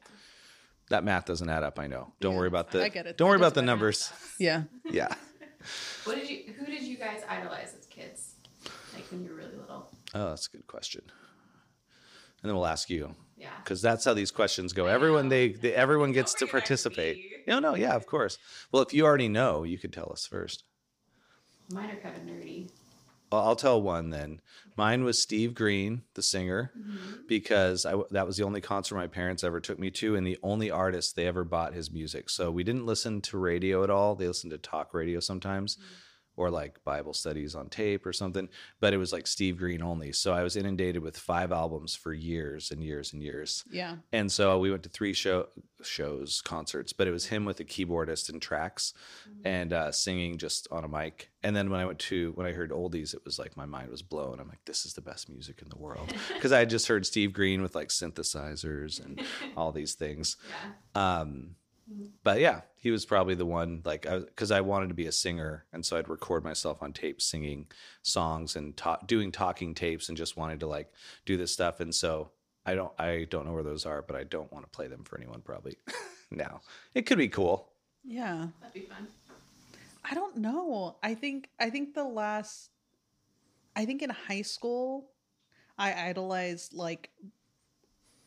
that 0.89 1.03
math 1.05 1.25
doesn't 1.25 1.47
add 1.49 1.63
up 1.63 1.79
i 1.79 1.87
know 1.87 2.11
don't 2.19 2.33
Yeah, 2.33 2.39
worry 2.39 2.47
about 2.49 2.71
the 2.71 2.83
I 2.83 2.89
get 2.89 3.05
it. 3.05 3.17
don't 3.17 3.27
It 3.27 3.29
worry 3.31 3.37
about 3.37 3.53
the 3.53 3.61
numbers 3.61 4.11
Yeah. 4.37 4.63
yeah 4.89 5.13
What 6.05 6.15
did 6.15 6.29
you? 6.29 6.53
Who 6.57 6.65
did 6.65 6.83
you 6.83 6.97
guys 6.97 7.21
idolize 7.29 7.73
as 7.79 7.85
kids? 7.87 8.35
Like 8.93 9.05
when 9.11 9.23
you 9.23 9.29
were 9.31 9.35
really 9.37 9.55
little. 9.57 9.89
oh 10.13 10.29
that's 10.29 10.47
a 10.47 10.51
good 10.51 10.67
question 10.67 11.01
and 12.41 12.49
then 12.49 12.55
we'll 12.55 12.65
ask 12.67 12.89
you 12.89 13.15
Yeah. 13.37 13.49
because 13.63 13.81
that's 13.81 14.05
how 14.05 14.13
these 14.13 14.31
questions 14.31 14.71
go 14.73 14.85
everyone 14.85 15.29
they, 15.29 15.49
they 15.49 15.73
everyone 15.73 16.11
gets 16.11 16.33
to 16.35 16.47
participate 16.47 17.17
no 17.47 17.59
no 17.59 17.75
yeah 17.75 17.95
of 17.95 18.05
course 18.05 18.37
well 18.71 18.83
if 18.83 18.93
you 18.93 19.03
already 19.05 19.27
know 19.29 19.63
you 19.63 19.77
could 19.79 19.91
tell 19.93 20.09
us 20.11 20.25
first 20.27 20.63
Mine 21.71 21.89
are 21.89 21.95
kind 21.95 22.15
of 22.15 22.23
nerdy. 22.23 22.69
I'll 23.39 23.55
tell 23.55 23.81
one 23.81 24.09
then. 24.09 24.41
Mine 24.75 25.03
was 25.03 25.21
Steve 25.21 25.53
Green, 25.53 26.01
the 26.15 26.23
singer, 26.23 26.71
mm-hmm. 26.77 27.21
because 27.27 27.85
I, 27.85 27.93
that 28.11 28.25
was 28.25 28.37
the 28.37 28.43
only 28.43 28.59
concert 28.61 28.95
my 28.95 29.07
parents 29.07 29.43
ever 29.43 29.59
took 29.59 29.77
me 29.77 29.91
to, 29.91 30.15
and 30.15 30.25
the 30.25 30.39
only 30.41 30.71
artist 30.71 31.15
they 31.15 31.27
ever 31.27 31.43
bought 31.43 31.73
his 31.75 31.91
music. 31.91 32.29
So 32.29 32.49
we 32.49 32.63
didn't 32.63 32.85
listen 32.85 33.21
to 33.21 33.37
radio 33.37 33.83
at 33.83 33.91
all. 33.91 34.15
They 34.15 34.27
listened 34.27 34.51
to 34.51 34.57
talk 34.57 34.93
radio 34.93 35.19
sometimes, 35.19 35.75
mm-hmm. 35.75 35.85
Or 36.35 36.49
like 36.49 36.83
Bible 36.83 37.13
studies 37.13 37.55
on 37.55 37.69
tape 37.69 38.05
or 38.05 38.13
something. 38.13 38.49
But 38.79 38.93
it 38.93 38.97
was 38.97 39.13
like 39.13 39.27
Steve 39.27 39.57
Green 39.57 39.81
only. 39.81 40.11
So 40.11 40.33
I 40.33 40.43
was 40.43 40.55
inundated 40.55 41.01
with 41.01 41.17
five 41.17 41.51
albums 41.51 41.95
for 41.95 42.13
years 42.13 42.71
and 42.71 42.83
years 42.83 43.13
and 43.13 43.21
years. 43.21 43.63
Yeah. 43.69 43.97
And 44.11 44.31
so 44.31 44.57
we 44.59 44.71
went 44.71 44.83
to 44.83 44.89
three 44.89 45.13
show 45.13 45.47
shows, 45.81 46.41
concerts, 46.41 46.93
but 46.93 47.07
it 47.07 47.11
was 47.11 47.27
him 47.27 47.45
with 47.45 47.59
a 47.59 47.65
keyboardist 47.65 48.29
and 48.29 48.41
tracks 48.41 48.93
and 49.43 49.73
uh, 49.73 49.91
singing 49.91 50.37
just 50.37 50.67
on 50.71 50.83
a 50.83 50.87
mic. 50.87 51.29
And 51.43 51.55
then 51.55 51.69
when 51.69 51.79
I 51.79 51.85
went 51.85 51.99
to 51.99 52.31
when 52.35 52.47
I 52.47 52.51
heard 52.51 52.71
oldies, 52.71 53.13
it 53.13 53.25
was 53.25 53.37
like 53.37 53.57
my 53.57 53.65
mind 53.65 53.89
was 53.89 54.01
blown. 54.01 54.39
I'm 54.39 54.47
like, 54.47 54.63
this 54.65 54.85
is 54.85 54.93
the 54.93 55.01
best 55.01 55.29
music 55.29 55.61
in 55.61 55.69
the 55.69 55.77
world 55.77 56.13
because 56.33 56.51
I 56.51 56.59
had 56.59 56.69
just 56.69 56.87
heard 56.87 57.05
Steve 57.05 57.33
Green 57.33 57.61
with 57.61 57.75
like 57.75 57.89
synthesizers 57.89 59.03
and 59.03 59.21
all 59.57 59.71
these 59.71 59.93
things. 59.93 60.37
Yeah. 60.95 61.19
Um, 61.19 61.55
but 62.23 62.39
yeah, 62.39 62.61
he 62.75 62.91
was 62.91 63.05
probably 63.05 63.35
the 63.35 63.45
one 63.45 63.81
like 63.83 64.07
because 64.09 64.51
I, 64.51 64.61
wanted 64.61 64.87
to 64.89 64.93
be 64.93 65.05
a 65.05 65.11
singer, 65.11 65.65
and 65.73 65.85
so 65.85 65.97
I'd 65.97 66.09
record 66.09 66.43
myself 66.43 66.81
on 66.81 66.93
tape 66.93 67.21
singing 67.21 67.67
songs 68.01 68.55
and 68.55 68.75
ta- 68.75 68.99
doing 69.05 69.31
talking 69.31 69.73
tapes, 69.73 70.09
and 70.09 70.17
just 70.17 70.37
wanted 70.37 70.59
to 70.61 70.67
like 70.67 70.91
do 71.25 71.37
this 71.37 71.51
stuff. 71.51 71.79
And 71.79 71.93
so 71.93 72.31
I 72.65 72.75
don't 72.75 72.91
I 72.97 73.27
don't 73.29 73.45
know 73.45 73.53
where 73.53 73.63
those 73.63 73.85
are, 73.85 74.01
but 74.01 74.15
I 74.15 74.23
don't 74.23 74.51
want 74.51 74.65
to 74.65 74.69
play 74.69 74.87
them 74.87 75.03
for 75.03 75.17
anyone 75.17 75.41
probably 75.41 75.77
now. 76.31 76.61
It 76.93 77.05
could 77.05 77.17
be 77.17 77.29
cool. 77.29 77.69
Yeah. 78.03 78.47
That'd 78.61 78.73
be 78.73 78.81
fun. 78.81 79.07
I 80.03 80.13
don't 80.13 80.37
know. 80.37 80.95
I 81.03 81.15
think 81.15 81.49
I 81.59 81.69
think 81.69 81.93
the 81.93 82.03
last 82.03 82.69
I 83.75 83.85
think 83.85 84.01
in 84.01 84.09
high 84.09 84.41
school 84.41 85.09
I 85.77 86.09
idolized 86.09 86.73
like 86.73 87.09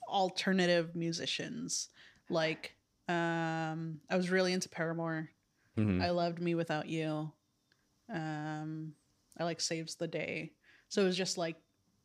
alternative 0.09 0.95
musicians. 0.95 1.89
Like 2.29 2.76
um 3.09 4.01
I 4.11 4.17
was 4.17 4.31
really 4.31 4.53
into 4.53 4.69
Paramore. 4.69 5.31
Mhm. 5.77 6.03
I 6.03 6.11
loved 6.11 6.39
mewithoutYou. 6.41 7.31
Um 8.13 8.95
I 9.39 9.45
like 9.45 9.61
Saves 9.61 9.97
the 9.97 10.09
Day. 10.09 10.53
So 10.89 11.03
it 11.03 11.05
was 11.05 11.17
just 11.17 11.37
like 11.39 11.57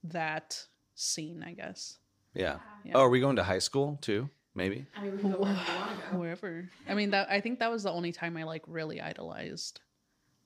that 0.03 0.65
scene, 0.95 1.43
I 1.43 1.53
guess. 1.53 1.97
Yeah. 2.33 2.59
Yeah. 2.83 2.93
Oh, 2.95 3.01
are 3.01 3.09
we 3.09 3.19
going 3.19 3.35
to 3.37 3.43
high 3.43 3.59
school 3.59 3.97
too? 4.01 4.29
Maybe. 4.53 4.85
I 4.97 5.01
mean, 5.03 5.15
we 5.15 5.21
can 5.21 5.31
wherever 5.31 5.47
you 5.71 5.79
want 5.79 6.05
to 6.05 6.11
go. 6.11 6.17
Wherever. 6.19 6.69
I 6.89 6.93
mean 6.93 7.11
that 7.11 7.29
I 7.29 7.39
think 7.41 7.59
that 7.59 7.71
was 7.71 7.83
the 7.83 7.91
only 7.91 8.11
time 8.11 8.35
I 8.37 8.43
like 8.43 8.63
really 8.67 8.99
idolized 9.01 9.79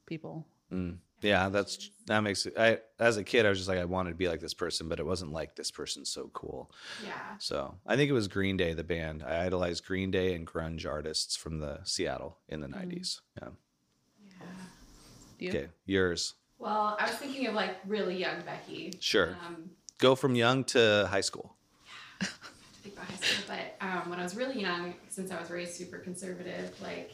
people. 0.06 0.46
Mm. 0.72 0.98
Yeah, 1.26 1.50
that's 1.50 1.90
that 2.06 2.20
makes 2.22 2.46
it. 2.46 2.54
I 2.58 2.80
as 3.00 3.18
a 3.18 3.24
kid, 3.24 3.46
I 3.46 3.50
was 3.50 3.58
just 3.58 3.68
like 3.68 3.80
I 3.80 3.86
wanted 3.86 4.12
to 4.12 4.16
be 4.16 4.28
like 4.28 4.40
this 4.40 4.54
person, 4.54 4.88
but 4.88 5.00
it 5.00 5.06
wasn't 5.06 5.32
like 5.32 5.56
this 5.56 5.72
person's 5.72 6.10
so 6.10 6.30
cool. 6.34 6.70
Yeah. 7.04 7.14
So 7.40 7.76
I 7.88 7.96
think 7.96 8.10
it 8.10 8.14
was 8.14 8.28
Green 8.28 8.58
Day, 8.58 8.74
the 8.74 8.84
band. 8.84 9.24
I 9.24 9.46
idolized 9.46 9.86
Green 9.86 10.12
Day 10.12 10.36
and 10.36 10.46
grunge 10.46 10.86
artists 10.88 11.36
from 11.36 11.60
the 11.60 11.80
Seattle 11.84 12.38
in 12.48 12.62
the 12.62 12.68
'90s. 12.68 13.22
Yeah. 13.42 13.50
Yeah. 15.40 15.50
Okay, 15.50 15.68
yours. 15.86 16.36
Well, 16.60 16.96
I 17.00 17.08
was 17.08 17.16
thinking 17.16 17.48
of 17.48 17.56
like 17.56 17.78
really 17.88 18.18
young 18.18 18.42
Becky. 18.46 18.94
Sure. 19.00 19.38
Um, 19.46 19.72
Go 19.98 20.14
from 20.14 20.36
young 20.36 20.64
to 20.66 21.08
high 21.10 21.22
school. 21.22 21.56
to 22.20 22.28
think 22.84 22.96
about 22.96 23.08
high 23.08 23.16
school, 23.16 23.46
but 23.48 23.86
um, 23.86 24.10
when 24.10 24.20
I 24.20 24.24
was 24.24 24.36
really 24.36 24.62
young, 24.62 24.94
since 25.10 25.32
I 25.32 25.40
was 25.40 25.50
raised 25.50 25.74
super 25.74 25.98
conservative, 25.98 26.74
like, 26.82 27.12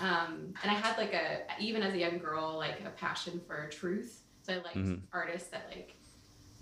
um, 0.00 0.54
and 0.62 0.70
I 0.70 0.74
had 0.74 0.96
like 0.96 1.12
a 1.14 1.42
even 1.60 1.82
as 1.82 1.94
a 1.94 1.98
young 1.98 2.18
girl, 2.18 2.56
like 2.56 2.80
a 2.84 2.90
passion 2.90 3.40
for 3.46 3.68
truth. 3.68 4.22
So 4.42 4.54
I 4.54 4.56
liked 4.56 4.76
Mhm. 4.76 5.02
artists 5.12 5.50
that 5.50 5.66
like 5.74 5.96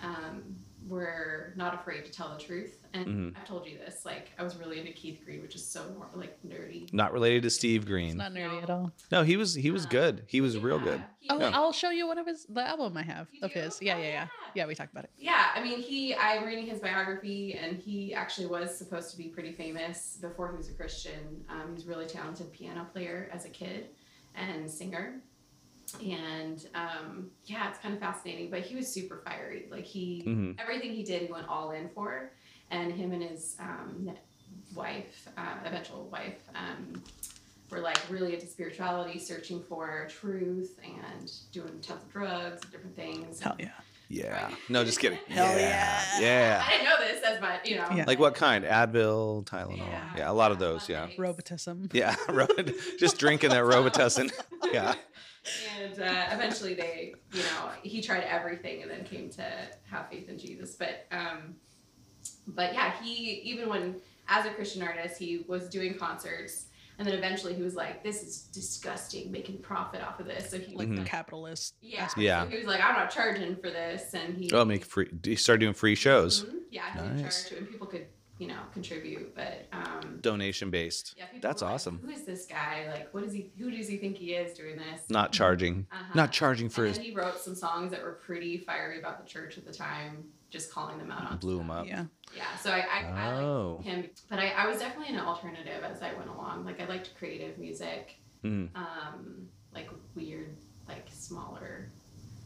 um, 0.01 0.57
were 0.87 1.53
not 1.57 1.75
afraid 1.75 2.05
to 2.07 2.11
tell 2.11 2.33
the 2.35 2.43
truth. 2.43 2.79
And 2.95 3.07
Mhm. 3.35 3.37
I've 3.39 3.45
told 3.47 3.67
you 3.67 3.77
this, 3.77 4.07
like 4.07 4.31
I 4.39 4.43
was 4.43 4.57
really 4.57 4.79
into 4.81 4.93
Keith 4.93 5.21
Green, 5.23 5.43
which 5.43 5.55
is 5.55 5.67
so 5.67 5.87
nor- 5.93 6.09
like 6.15 6.39
nerdy. 6.47 6.91
Not 6.95 7.13
related 7.13 7.43
to 7.43 7.51
Steve 7.51 7.85
Green. 7.85 8.09
It's 8.11 8.15
not 8.17 8.33
nerdy 8.33 8.53
No. 8.53 8.61
at 8.61 8.71
all. 8.71 8.93
no, 9.13 9.23
he 9.23 9.37
was 9.37 9.55
he 9.55 9.71
was 9.71 9.85
Um, 9.85 9.91
good. 9.91 10.23
He 10.29 10.41
was 10.41 10.57
real 10.57 10.79
good. 10.79 11.03
Oh, 11.29 11.39
Yeah. 11.39 11.51
I'll 11.53 11.73
show 11.73 11.91
you 11.91 12.07
one 12.07 12.17
of 12.17 12.27
his 12.27 12.47
the 12.47 12.63
album 12.67 12.97
I 12.97 13.03
have 13.03 13.29
You 13.33 13.41
of 13.43 13.53
do? 13.53 13.61
his. 13.61 13.83
Yeah, 13.83 13.97
Oh, 13.97 13.99
yeah, 13.99 14.05
yeah. 14.05 14.11
yeah. 14.13 14.29
Yeah, 14.55 14.67
we 14.67 14.75
talked 14.75 14.93
about 14.93 15.05
it. 15.05 15.11
Yeah, 15.19 15.51
I 15.55 15.63
mean, 15.63 15.81
he. 15.81 16.15
I'm 16.15 16.45
reading 16.47 16.67
his 16.67 16.81
biography, 16.81 17.53
and 17.55 17.77
he 17.77 18.15
actually 18.15 18.47
was 18.47 18.75
supposed 18.77 19.11
to 19.11 19.19
be 19.19 19.29
pretty 19.29 19.53
famous 19.53 20.17
before 20.23 20.51
he 20.53 20.57
was 20.57 20.71
a 20.71 20.75
Christian. 20.75 21.45
Um, 21.51 21.69
he 21.69 21.75
was 21.75 21.85
a 21.85 21.89
really 21.89 22.07
talented 22.07 22.51
piano 22.53 22.87
player 22.91 23.29
as 23.31 23.45
a 23.45 23.51
kid 23.51 23.89
and 24.35 24.71
singer, 24.71 25.21
and 26.03 26.67
um, 26.75 27.31
yeah, 27.47 27.69
it's 27.71 27.79
kind 27.79 27.95
of 27.95 28.01
fascinating. 28.01 28.51
But 28.51 28.61
he 28.61 28.77
was 28.77 28.87
super 28.93 29.23
fiery. 29.25 29.67
Like 29.71 29.85
he, 29.85 30.23
Mhm. 30.27 30.61
everything 30.61 30.93
he 30.93 31.03
did, 31.03 31.23
he 31.23 31.33
went 31.33 31.49
all 31.49 31.71
in 31.73 31.89
for. 31.91 32.31
And 32.71 32.93
him 32.93 33.13
and 33.13 33.23
his 33.23 33.57
um, 33.61 34.11
wife, 34.75 35.29
uh, 35.37 35.55
eventual 35.65 36.09
wife, 36.13 36.39
um, 36.55 37.03
were 37.71 37.81
like 37.81 37.99
really 38.11 38.35
into 38.35 38.47
spirituality, 38.47 39.19
searching 39.19 39.63
for 39.63 40.07
truth, 40.11 40.79
and 40.85 41.33
doing 41.53 41.79
tons 41.81 42.03
of 42.03 42.13
drugs 42.13 42.63
and 42.63 42.73
different 42.73 42.97
things. 42.97 43.41
Hell 43.41 43.57
yeah. 43.59 43.71
Yeah. 44.09 44.51
No, 44.71 44.85
just 44.85 45.01
kidding. 45.01 45.19
Hell 45.29 45.47
yeah. 45.59 46.03
yeah. 46.19 46.21
Yeah. 46.21 46.65
I 46.67 46.71
didn't 46.73 46.85
know 46.85 46.97
this 46.99 47.23
as 47.25 47.41
much, 47.41 47.69
you 47.69 47.77
know. 47.77 47.87
Yeah. 47.95 48.05
Like 48.07 48.19
what 48.19 48.35
kind? 48.35 48.65
Advil, 48.65 49.45
Tylenol. 49.45 49.87
Yeah, 50.17 50.31
a 50.31 50.33
lot 50.33 50.51
of 50.51 50.59
those. 50.59 50.89
Yeah. 50.89 51.09
Mondays. 51.17 51.19
Robotism. 51.19 51.91
Yeah. 51.95 52.17
just 52.99 53.19
drinking 53.19 53.51
that 53.51 53.65
Robitussin. 53.65 54.31
Yeah. 54.73 54.95
And 55.81 56.01
uh, 56.01 56.27
eventually, 56.33 56.75
they, 56.75 57.15
you 57.33 57.43
know, 57.43 57.71
he 57.83 58.01
tried 58.03 58.25
everything 58.25 58.83
and 58.83 58.91
then 58.91 59.05
came 59.05 59.31
to 59.31 59.45
have 59.91 60.09
faith 60.11 60.29
in 60.29 60.39
Jesus. 60.39 60.77
But, 60.77 61.07
um, 61.13 61.57
but 62.47 62.73
yeah, 62.75 62.93
he 63.03 63.41
even 63.45 63.69
when 63.69 64.01
as 64.27 64.45
a 64.47 64.51
Christian 64.51 64.83
artist, 64.83 65.19
he 65.19 65.45
was 65.49 65.69
doing 65.69 65.95
concerts, 65.95 66.67
and 66.99 67.07
then 67.07 67.15
eventually 67.15 67.55
he 67.55 67.63
was 67.63 67.75
like, 67.75 68.03
"This 68.03 68.23
is 68.23 68.43
disgusting, 68.53 69.31
making 69.33 69.59
profit 69.63 70.03
off 70.03 70.21
of 70.21 70.27
this." 70.27 70.51
So 70.51 70.59
he 70.59 70.75
Like 70.77 70.89
was 70.89 70.99
Mhm. 70.99 71.05
the 71.05 71.11
capitalist. 71.11 71.75
yeah. 71.81 72.09
Yeah. 72.17 72.45
So 72.45 72.51
he 72.51 72.59
was 72.59 72.67
like, 72.67 72.83
"I'm 72.83 72.95
not 72.95 73.11
charging 73.11 73.57
for 73.57 73.71
this," 73.71 74.13
and 74.15 74.37
he 74.37 74.51
Oh, 74.53 74.65
make 74.65 74.85
free. 74.85 75.09
He 75.25 75.37
started 75.37 75.61
doing 75.61 75.75
free 75.75 75.95
shows, 75.95 76.45
Mhm. 76.45 76.55
Yeah, 76.71 76.83
he 76.93 77.23
Nice. 77.23 77.49
charge, 77.49 77.59
and 77.59 77.69
people 77.71 77.87
could, 77.87 78.07
you 78.39 78.47
know, 78.49 78.59
contribute, 78.73 79.35
but. 79.35 79.67
Um, 79.73 80.19
donation 80.21 80.71
based. 80.71 81.15
Yeah, 81.17 81.27
people 81.27 81.49
That's 81.49 81.63
like, 81.63 81.73
awesome. 81.73 82.01
Who 82.05 82.11
is 82.11 82.23
this 82.25 82.47
guy? 82.47 82.89
Like, 82.93 83.13
what 83.15 83.25
is 83.25 83.33
he? 83.33 83.51
Who 83.59 83.71
does 83.71 83.89
he 83.89 83.97
think 83.97 84.17
he 84.17 84.35
is 84.35 84.57
doing 84.57 84.77
this? 84.77 85.09
Not 85.11 85.33
charging. 85.33 85.87
Uh-huh. 85.93 86.13
Not 86.15 86.33
charging 86.33 86.69
for 86.69 86.83
and 86.83 86.89
his. 86.89 86.99
then 86.99 87.07
he 87.07 87.15
wrote 87.15 87.39
some 87.39 87.55
songs 87.55 87.91
that 87.93 88.03
were 88.03 88.13
pretty 88.13 88.59
fiery 88.59 88.99
about 88.99 89.21
the 89.23 89.29
church 89.29 89.59
at 89.59 89.65
the 89.67 89.73
time, 89.73 90.25
just 90.51 90.73
calling 90.73 90.99
them 90.99 91.11
out 91.11 91.31
on. 91.31 91.39
Blew 91.39 91.61
him 91.61 91.71
up. 91.71 91.87
Yeah. 91.87 92.05
Yeah, 92.37 92.45
so 92.61 92.71
I, 92.71 92.79
I, 92.81 93.05
I 93.11 93.33
Oh. 93.41 93.77
like 93.79 93.87
him, 93.87 94.11
but 94.29 94.39
I, 94.39 94.49
I 94.51 94.67
was 94.69 94.79
definitely 94.81 95.15
an 95.15 95.21
alternative 95.21 95.83
as 95.83 96.03
I 96.03 96.13
went 96.15 96.29
along. 96.29 96.65
Like 96.67 96.81
I 96.81 96.87
liked 96.87 97.15
creative 97.19 97.59
music, 97.59 98.17
Mm. 98.45 98.69
um, 98.77 99.49
like 99.75 99.89
weird, 100.15 100.55
like 100.87 101.07
smaller 101.11 101.91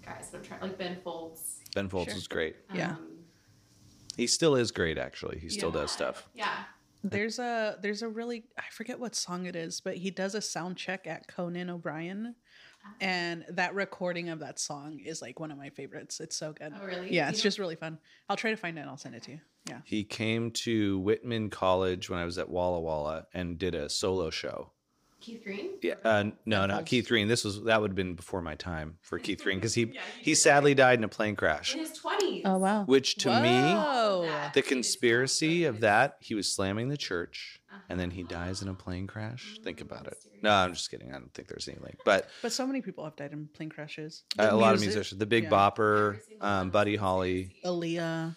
guys 0.06 0.30
that 0.30 0.38
I'm 0.38 0.44
trying, 0.44 0.60
like 0.60 0.78
Ben 0.78 0.98
Folds. 1.02 1.58
Ben 1.74 1.88
Folds 1.88 2.06
Sure. 2.06 2.14
was 2.14 2.28
great. 2.28 2.56
Yeah. 2.72 2.94
He 4.16 4.26
still 4.26 4.54
is 4.56 4.70
great. 4.70 4.98
Actually, 4.98 5.38
he 5.38 5.48
still 5.48 5.70
yeah, 5.74 5.80
does 5.80 5.90
stuff. 5.90 6.28
Yeah. 6.34 6.54
There's 7.04 7.38
a 7.38 7.78
there's 7.82 8.02
a 8.02 8.08
really 8.08 8.44
I 8.58 8.62
forget 8.70 8.98
what 9.00 9.14
song 9.14 9.46
it 9.46 9.56
is, 9.56 9.80
but 9.80 9.96
he 9.96 10.10
does 10.10 10.34
a 10.34 10.40
sound 10.40 10.76
check 10.76 11.06
at 11.06 11.26
Conan 11.26 11.68
O'Brien. 11.70 12.34
Ah. 12.84 12.88
And 13.00 13.44
that 13.48 13.74
recording 13.74 14.28
of 14.28 14.38
that 14.40 14.58
song 14.60 15.00
is 15.04 15.20
like 15.22 15.40
one 15.40 15.50
of 15.50 15.58
my 15.58 15.70
favorites. 15.70 16.20
It's 16.20 16.36
so 16.36 16.52
good. 16.52 16.72
Oh 16.80 16.84
really? 16.86 17.12
Yeah, 17.12 17.26
You 17.26 17.30
it's 17.30 17.38
know- 17.38 17.42
just 17.42 17.58
really 17.58 17.76
fun. 17.76 17.98
I'll 18.28 18.36
try 18.36 18.50
to 18.50 18.56
find 18.56 18.78
it 18.78 18.82
and 18.82 18.90
I'll 18.90 18.96
send 18.96 19.14
it 19.16 19.22
to 19.24 19.32
you. 19.32 19.40
Yeah. 19.68 19.80
He 19.84 20.04
came 20.04 20.50
to 20.52 20.98
Whitman 21.00 21.50
College 21.50 22.08
when 22.10 22.18
I 22.18 22.24
was 22.24 22.38
at 22.38 22.48
Walla 22.48 22.80
Walla 22.80 23.26
and 23.34 23.58
did 23.58 23.74
a 23.74 23.88
solo 23.88 24.30
show. 24.30 24.70
Keith 25.22 25.42
Green. 25.44 25.70
Yeah, 25.82 25.94
uh, 26.04 26.24
no, 26.44 26.66
not 26.66 26.70
Folds. 26.78 26.90
Keith 26.90 27.08
Green. 27.08 27.28
This 27.28 27.44
was 27.44 27.62
that 27.64 27.80
would 27.80 27.90
have 27.92 27.96
been 27.96 28.14
before 28.14 28.42
my 28.42 28.54
time 28.56 28.98
for 29.00 29.18
Keith 29.18 29.42
Green 29.42 29.56
because 29.58 29.74
he 29.74 29.84
Yeah, 29.84 30.00
he 30.20 30.32
did. 30.32 30.36
sadly 30.36 30.74
died 30.74 30.98
in 30.98 31.04
a 31.04 31.08
plane 31.08 31.36
crash. 31.36 31.72
in 31.74 31.80
his 31.80 31.92
twenties. 31.92 32.42
Oh 32.44 32.58
wow. 32.58 32.84
Which 32.84 33.16
to 33.18 33.40
me, 33.40 33.74
Whoa. 33.74 34.26
That 34.26 34.54
the 34.54 34.62
conspiracy 34.62 35.64
of 35.64 35.80
that, 35.80 36.16
he 36.20 36.34
was 36.34 36.50
slamming 36.54 36.88
the 36.88 36.96
church 36.96 37.60
Uh-huh. 37.70 37.80
and 37.88 37.98
then 38.00 38.10
he 38.10 38.22
dies 38.24 38.62
in 38.62 38.68
a 38.68 38.74
plane 38.74 39.06
crash. 39.06 39.58
Think 39.64 39.78
Mm, 39.78 39.82
about 39.82 40.06
it. 40.08 40.16
No, 40.42 40.50
I'm 40.50 40.74
just 40.74 40.90
kidding. 40.90 41.10
I 41.14 41.18
don't 41.18 41.32
think 41.32 41.48
there's 41.48 41.68
any 41.68 41.78
link. 41.78 41.98
But 42.04 42.28
But 42.42 42.52
so 42.52 42.66
many 42.66 42.82
people 42.82 43.04
have 43.04 43.16
died 43.16 43.32
in 43.32 43.48
plane 43.54 43.70
crashes. 43.70 44.24
uh, 44.38 44.48
a 44.50 44.56
lot 44.56 44.74
of 44.74 44.80
musicians, 44.80 45.18
the 45.18 45.26
Big 45.26 45.44
yeah. 45.44 45.50
Bopper, 45.50 46.18
um, 46.40 46.70
Buddy 46.70 46.96
Holly. 46.96 47.54
Aaliyah. 47.64 48.36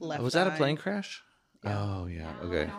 Left 0.00 0.20
Oh, 0.20 0.24
was 0.24 0.32
that 0.34 0.46
a 0.46 0.50
plane 0.52 0.76
crash? 0.76 1.22
Yeah. 1.64 1.78
Oh 1.78 2.06
yeah. 2.06 2.22
Now 2.22 2.40
Okay. 2.48 2.70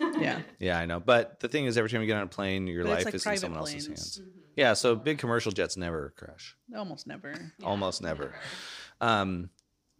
I 0.00 0.02
don't 0.04 0.12
want 0.12 0.14
to 0.14 0.20
fly. 0.20 0.28
Yeah. 0.28 0.42
Yeah, 0.58 0.78
I 0.78 0.86
know. 0.86 1.00
But 1.00 1.40
the 1.40 1.48
thing 1.48 1.66
is, 1.66 1.76
every 1.78 1.90
time 1.90 2.00
you 2.00 2.06
get 2.06 2.16
on 2.16 2.22
a 2.24 2.26
plane, 2.26 2.66
your 2.66 2.84
But 2.84 2.90
it's 2.90 2.96
life 2.98 3.04
like 3.06 3.14
is 3.14 3.22
in 3.22 3.28
private 3.28 3.40
someone 3.40 3.58
else's 3.60 3.86
planes. 3.86 4.16
hands. 4.16 4.20
Mhm. 4.20 4.40
Yeah. 4.56 4.74
So 4.74 4.94
big 4.96 5.18
commercial 5.18 5.52
jets 5.52 5.76
never 5.76 6.12
crash. 6.16 6.56
Almost 6.76 7.06
never. 7.06 7.30
Yeah, 7.58 7.66
Almost 7.66 8.02
never. 8.02 8.34
um, 9.00 9.50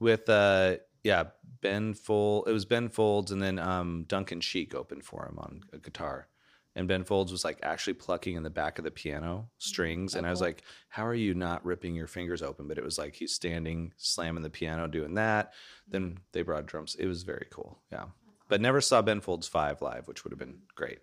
with 0.00 0.28
uh, 0.28 0.76
yeah, 1.04 1.24
Ben 1.60 1.94
Fold. 1.94 2.48
It 2.48 2.52
was 2.52 2.64
Ben 2.64 2.88
Folds, 2.88 3.30
and 3.32 3.40
then 3.42 3.58
um, 3.58 4.04
Duncan 4.08 4.40
Sheik 4.40 4.74
opened 4.74 5.04
for 5.04 5.26
him 5.26 5.38
on 5.38 5.62
a 5.72 5.78
guitar, 5.78 6.28
and 6.74 6.86
Ben 6.88 7.04
Folds 7.04 7.30
was 7.32 7.44
like 7.44 7.58
actually 7.62 7.94
plucking 7.94 8.34
in 8.36 8.42
the 8.42 8.50
back 8.50 8.78
of 8.78 8.84
the 8.84 8.90
piano 8.90 9.48
strings, 9.58 10.14
and 10.16 10.26
I 10.26 10.30
was 10.30 10.40
like, 10.40 10.62
"How 10.88 11.06
are 11.06 11.14
you 11.14 11.34
not 11.34 11.64
ripping 11.64 11.94
your 11.94 12.06
fingers 12.08 12.42
open?" 12.42 12.66
But 12.68 12.78
it 12.78 12.84
was 12.84 12.98
like 12.98 13.14
he's 13.14 13.32
standing, 13.34 13.92
slamming 13.96 14.42
the 14.42 14.50
piano, 14.50 14.86
doing 14.88 15.14
that. 15.14 15.52
Then 15.88 16.18
they 16.32 16.42
brought 16.42 16.66
drums. 16.66 16.94
It 16.96 17.06
was 17.06 17.22
very 17.22 17.46
cool. 17.50 17.80
Yeah, 17.92 18.06
but 18.48 18.60
never 18.60 18.80
saw 18.80 19.02
Ben 19.02 19.20
Folds 19.20 19.46
five 19.46 19.80
live, 19.82 20.08
which 20.08 20.24
would 20.24 20.30
have 20.32 20.38
been 20.38 20.58
great. 20.74 20.98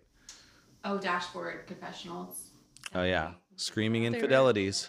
Oh, 0.84 0.98
dashboard 0.98 1.66
confessionals. 1.66 2.50
Oh 2.94 3.02
yeah, 3.02 3.32
screaming 3.56 4.02
They 4.02 4.10
were- 4.10 4.16
infidelities. 4.16 4.88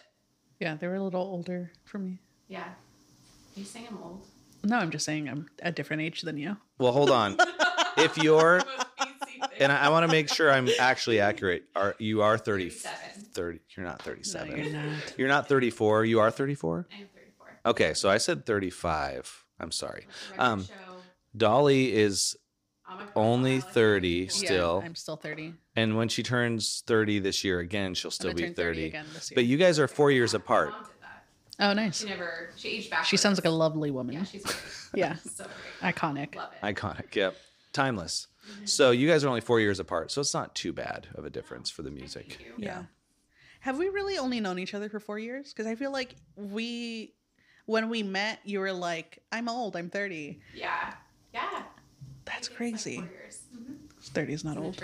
Yeah, 0.59 0.75
they 0.75 0.87
were 0.87 0.95
a 0.95 1.03
little 1.03 1.21
older 1.21 1.71
for 1.85 1.99
me. 1.99 2.19
Yeah. 2.47 2.63
Are 2.65 3.59
you 3.59 3.63
saying 3.65 3.87
I'm 3.89 3.97
old? 4.01 4.25
No, 4.63 4.77
I'm 4.77 4.89
just 4.91 5.05
saying 5.05 5.29
I'm 5.29 5.47
a 5.61 5.71
different 5.71 6.01
age 6.01 6.21
than 6.21 6.37
you. 6.37 6.57
Well, 6.79 6.91
hold 6.91 7.11
on. 7.11 7.37
if 7.97 8.17
you're 8.17 8.57
Most 8.67 8.67
PC 8.99 9.49
thing. 9.49 9.49
and 9.59 9.71
I, 9.71 9.85
I 9.85 9.89
want 9.89 10.05
to 10.05 10.11
make 10.11 10.29
sure 10.33 10.51
I'm 10.51 10.67
actually 10.79 11.19
accurate. 11.19 11.65
Are 11.75 11.95
you 11.99 12.21
are 12.23 12.37
30, 12.39 12.69
37. 12.69 13.23
30 13.33 13.59
You're 13.75 13.85
not 13.85 14.01
37. 14.01 14.49
No, 14.49 14.55
37. 14.55 14.73
you're 14.73 14.83
not. 14.83 15.13
you're 15.17 15.27
not 15.27 15.47
34. 15.47 16.05
You 16.05 16.19
are 16.21 16.31
34. 16.31 16.87
I 16.91 17.01
am 17.01 17.07
34. 17.13 17.59
Okay, 17.67 17.93
so 17.93 18.09
I 18.09 18.17
said 18.17 18.45
35. 18.45 19.43
I'm 19.59 19.71
sorry. 19.71 20.07
Um, 20.39 20.65
Dolly 21.35 21.93
is 21.93 22.35
on 22.35 22.39
my 22.39 22.46
only 23.15 23.59
30 23.59 24.27
still. 24.27 24.79
Yeah, 24.81 24.85
I'm 24.85 24.95
still 24.95 25.15
30. 25.17 25.53
And 25.75 25.97
when 25.97 26.09
she 26.09 26.23
turns 26.23 26.83
30 26.87 27.19
this 27.19 27.43
year 27.43 27.59
again, 27.59 27.93
she'll 27.93 28.11
still 28.11 28.29
I'm 28.31 28.35
be 28.35 28.43
turn 28.43 28.53
30. 28.53 28.85
again 28.85 29.05
this 29.13 29.31
year. 29.31 29.35
But 29.35 29.45
you 29.45 29.57
guys 29.57 29.79
are 29.79 29.87
four 29.87 30.11
years 30.11 30.33
apart. 30.33 30.71
mom 30.71 30.83
did 30.83 30.91
that. 31.01 31.25
oh, 31.69 31.73
nice. 31.73 31.99
She 32.01 32.07
never. 32.07 32.49
She 32.55 32.69
aged 32.69 32.89
back. 32.89 33.05
She 33.05 33.17
sounds 33.17 33.37
like 33.37 33.45
a 33.45 33.49
lovely 33.49 33.91
woman. 33.91 34.15
Yeah, 34.15 34.23
she's 34.23 34.43
great. 34.43 34.57
Yeah. 34.95 35.15
so 35.15 35.45
great. 35.81 35.95
Iconic. 35.95 36.35
Love 36.35 36.51
it. 36.53 36.65
Iconic. 36.65 37.13
Yep. 37.13 37.35
Timeless. 37.73 38.27
Mm-hmm. 38.49 38.65
So 38.65 38.91
you 38.91 39.07
guys 39.07 39.23
are 39.23 39.27
only 39.27 39.41
four 39.41 39.59
years 39.59 39.79
apart. 39.79 40.11
So 40.11 40.21
it's 40.21 40.33
not 40.33 40.55
too 40.55 40.71
bad 40.71 41.07
of 41.15 41.25
a 41.25 41.29
difference 41.29 41.69
for 41.69 41.81
the 41.83 41.91
music. 41.91 42.27
Thank 42.37 42.45
you. 42.45 42.53
Yeah. 42.57 42.83
Have 43.59 43.77
we 43.77 43.89
really 43.89 44.17
only 44.17 44.39
known 44.39 44.59
each 44.59 44.73
other 44.73 44.87
for 44.87 44.99
four 45.01 45.19
years? 45.19 45.51
Because 45.51 45.67
I 45.67 45.75
feel 45.75 45.91
like 45.91 46.15
we, 46.37 47.13
when 47.65 47.89
we 47.89 48.01
met, 48.01 48.39
you 48.45 48.59
were 48.61 48.71
like, 48.71 49.21
I'm 49.31 49.49
old, 49.49 49.75
I'm 49.75 49.89
30. 49.89 50.39
Yeah. 50.55 50.93
Yeah. 52.37 52.43
That's 52.45 52.49
crazy. 52.49 52.97
Like 52.97 53.05
four 53.09 53.17
years. 53.19 53.39
Mm-hmm. 53.55 53.73
30 54.01 54.33
is 54.33 54.43
not 54.43 54.57
old. 54.57 54.83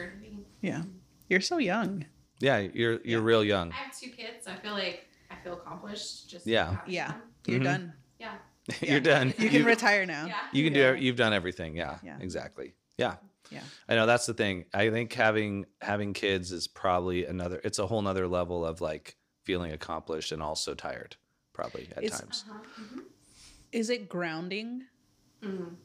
Yeah. 0.61 0.83
You're 1.29 1.41
so 1.41 1.57
young. 1.57 2.05
Yeah, 2.39 2.57
you're 2.59 2.93
you're 3.03 3.19
Yeah. 3.21 3.25
real 3.25 3.43
young. 3.43 3.71
I 3.71 3.75
have 3.75 3.97
two 3.97 4.09
kids, 4.09 4.45
so 4.45 4.51
I 4.51 4.55
feel 4.57 4.73
like 4.73 5.07
I 5.29 5.35
feel 5.43 5.53
accomplished. 5.53 6.29
Just 6.29 6.45
Yeah. 6.47 6.77
Yeah. 6.87 7.13
You're 7.45 7.59
Mhm. 7.59 7.63
done. 7.63 7.93
Yeah. 8.19 8.35
you're 8.81 8.99
done. 8.99 9.33
You 9.37 9.49
can 9.49 9.65
retire 9.65 10.05
now. 10.05 10.25
Yeah. 10.27 10.35
You 10.51 10.63
can 10.69 10.73
Yeah. 10.77 10.93
do. 10.95 11.01
You've 11.01 11.15
done 11.15 11.33
everything. 11.33 11.75
Yeah, 11.75 11.99
Yeah. 12.03 12.17
Exactly. 12.19 12.73
Yeah. 12.97 13.15
Yeah. 13.49 13.63
I 13.87 13.95
know 13.95 14.05
that's 14.05 14.25
the 14.25 14.33
thing. 14.33 14.65
I 14.73 14.89
think 14.89 15.13
having 15.13 15.65
having 15.81 16.13
kids 16.13 16.51
is 16.51 16.67
probably 16.67 17.25
another. 17.25 17.61
It's 17.63 17.79
a 17.79 17.87
whole 17.87 18.01
nother 18.01 18.27
level 18.27 18.65
of 18.65 18.81
like 18.81 19.15
feeling 19.43 19.71
accomplished 19.71 20.31
and 20.31 20.41
also 20.41 20.73
tired, 20.73 21.15
probably 21.53 21.89
at 21.95 22.03
It's- 22.03 22.19
times. 22.19 22.45
Uh-huh. 22.49 22.59
Mm-hmm. 22.81 22.99
Is 23.71 23.89
it 23.89 24.07
grounding? 24.09 24.85
Mm. 25.41 25.75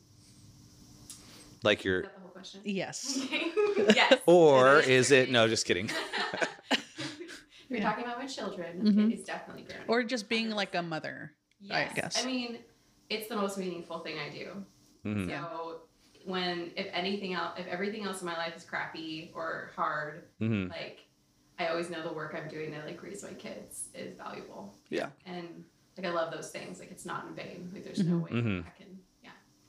Like 1.63 1.81
Is 1.81 1.85
you're, 1.85 2.03
that 2.03 2.15
the 2.15 2.21
whole 2.21 2.31
question? 2.31 2.61
Yes. 2.65 3.27
yes. 3.95 4.21
or 4.27 4.81
is 4.81 5.11
it? 5.11 5.31
No, 5.31 5.49
just 5.49 5.67
kidding. 5.67 5.91
You're 7.69 7.81
Yeah. 7.81 7.87
talking 7.91 8.05
about 8.05 8.19
my 8.19 8.27
children. 8.27 8.81
Mhm. 8.83 9.11
It 9.13 9.15
is 9.19 9.25
definitely 9.25 9.63
grounding. 9.63 9.87
Or 9.89 10.03
just 10.03 10.29
being 10.29 10.51
like 10.51 10.75
a 10.75 10.83
mother. 10.83 11.33
yes. 11.61 11.93
guess. 11.95 12.23
I 12.23 12.27
mean, 12.27 12.59
it's 13.11 13.29
the 13.29 13.37
most 13.37 13.59
meaningful 13.59 14.01
thing 14.01 14.17
I 14.19 14.31
do. 14.31 14.65
Mhm. 15.05 15.27
So 15.29 15.49
when 16.25 16.73
if 16.77 16.89
anything 16.93 17.35
else, 17.35 17.55
if 17.59 17.67
everything 17.67 18.05
else 18.05 18.21
in 18.21 18.27
my 18.27 18.37
life 18.37 18.57
is 18.57 18.65
crappy 18.65 19.33
or 19.35 19.71
hard, 19.77 20.25
Mhm. 20.41 20.71
like 20.71 21.01
I 21.59 21.69
always 21.69 21.91
know 21.91 22.03
the 22.03 22.13
work 22.13 22.35
I'm 22.35 22.49
doing 22.49 22.73
to 22.73 22.81
like 22.85 23.03
raise 23.03 23.23
my 23.23 23.33
kids 23.35 23.89
is 23.95 24.17
valuable. 24.17 24.79
Yeah. 24.91 25.11
And 25.27 25.65
like 25.97 26.07
I 26.07 26.11
love 26.11 26.33
those 26.33 26.51
things. 26.51 26.79
Like 26.79 26.91
it's 26.91 27.05
not 27.05 27.27
in 27.29 27.35
vain. 27.35 27.71
Like 27.75 27.85
there's 27.85 27.99
no 28.05 28.19
way 28.19 28.31
Mhm. 28.31 28.67
I 28.67 28.71
can. 28.71 29.01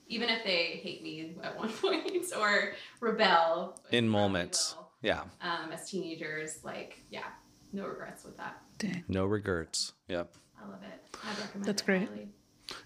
Yeah. 0.09 0.15
Even 0.15 0.29
if 0.29 0.43
they 0.43 0.79
hate 0.81 1.03
me 1.03 1.35
at 1.43 1.57
one 1.57 1.69
point 1.81 2.11
or 2.37 2.73
rebel 2.99 3.79
In 3.91 4.07
moments. 4.09 4.75
will, 4.75 4.91
Yeah. 5.01 5.21
um, 5.41 5.71
as 5.71 5.89
teenagers, 5.89 6.59
like 6.63 7.03
yeah, 7.09 7.23
no 7.71 7.85
regrets 7.87 8.23
with 8.23 8.37
that. 8.37 8.61
Dang. 8.77 9.03
No 9.07 9.25
regrets. 9.25 9.93
Yep. 10.07 10.33
I 10.61 10.67
love 10.67 10.81
it. 10.83 11.17
I'd 11.23 11.39
recommend 11.39 11.65
That's 11.65 11.81
it 11.81 11.85
great. 11.85 12.07
highly. 12.09 12.29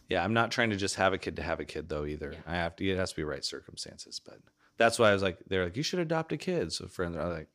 Yeah, 0.10 0.24
I'm 0.24 0.34
not 0.34 0.52
trying 0.52 0.70
to 0.70 0.76
just 0.78 0.96
have 0.96 1.14
a 1.14 1.18
kid 1.18 1.36
to 1.38 1.42
have 1.44 1.60
a 1.60 1.66
kid 1.66 1.90
though 1.90 2.06
either. 2.06 2.32
Yeah. 2.34 2.40
I 2.48 2.56
have 2.56 2.76
to. 2.78 2.86
It 2.90 2.98
has 2.98 3.12
to 3.12 3.16
be 3.16 3.24
right 3.24 3.44
circumstances. 3.44 4.20
But 4.24 4.40
that's 4.78 4.98
why 5.00 5.10
I 5.10 5.14
was 5.14 5.22
like, 5.24 5.40
they're 5.48 5.66
like, 5.66 5.78
you 5.78 5.84
should 5.84 6.00
adopt 6.00 6.32
a 6.32 6.38
kid. 6.38 6.72
So 6.72 6.88
friends 6.88 7.16
are 7.18 7.30
like, 7.30 7.48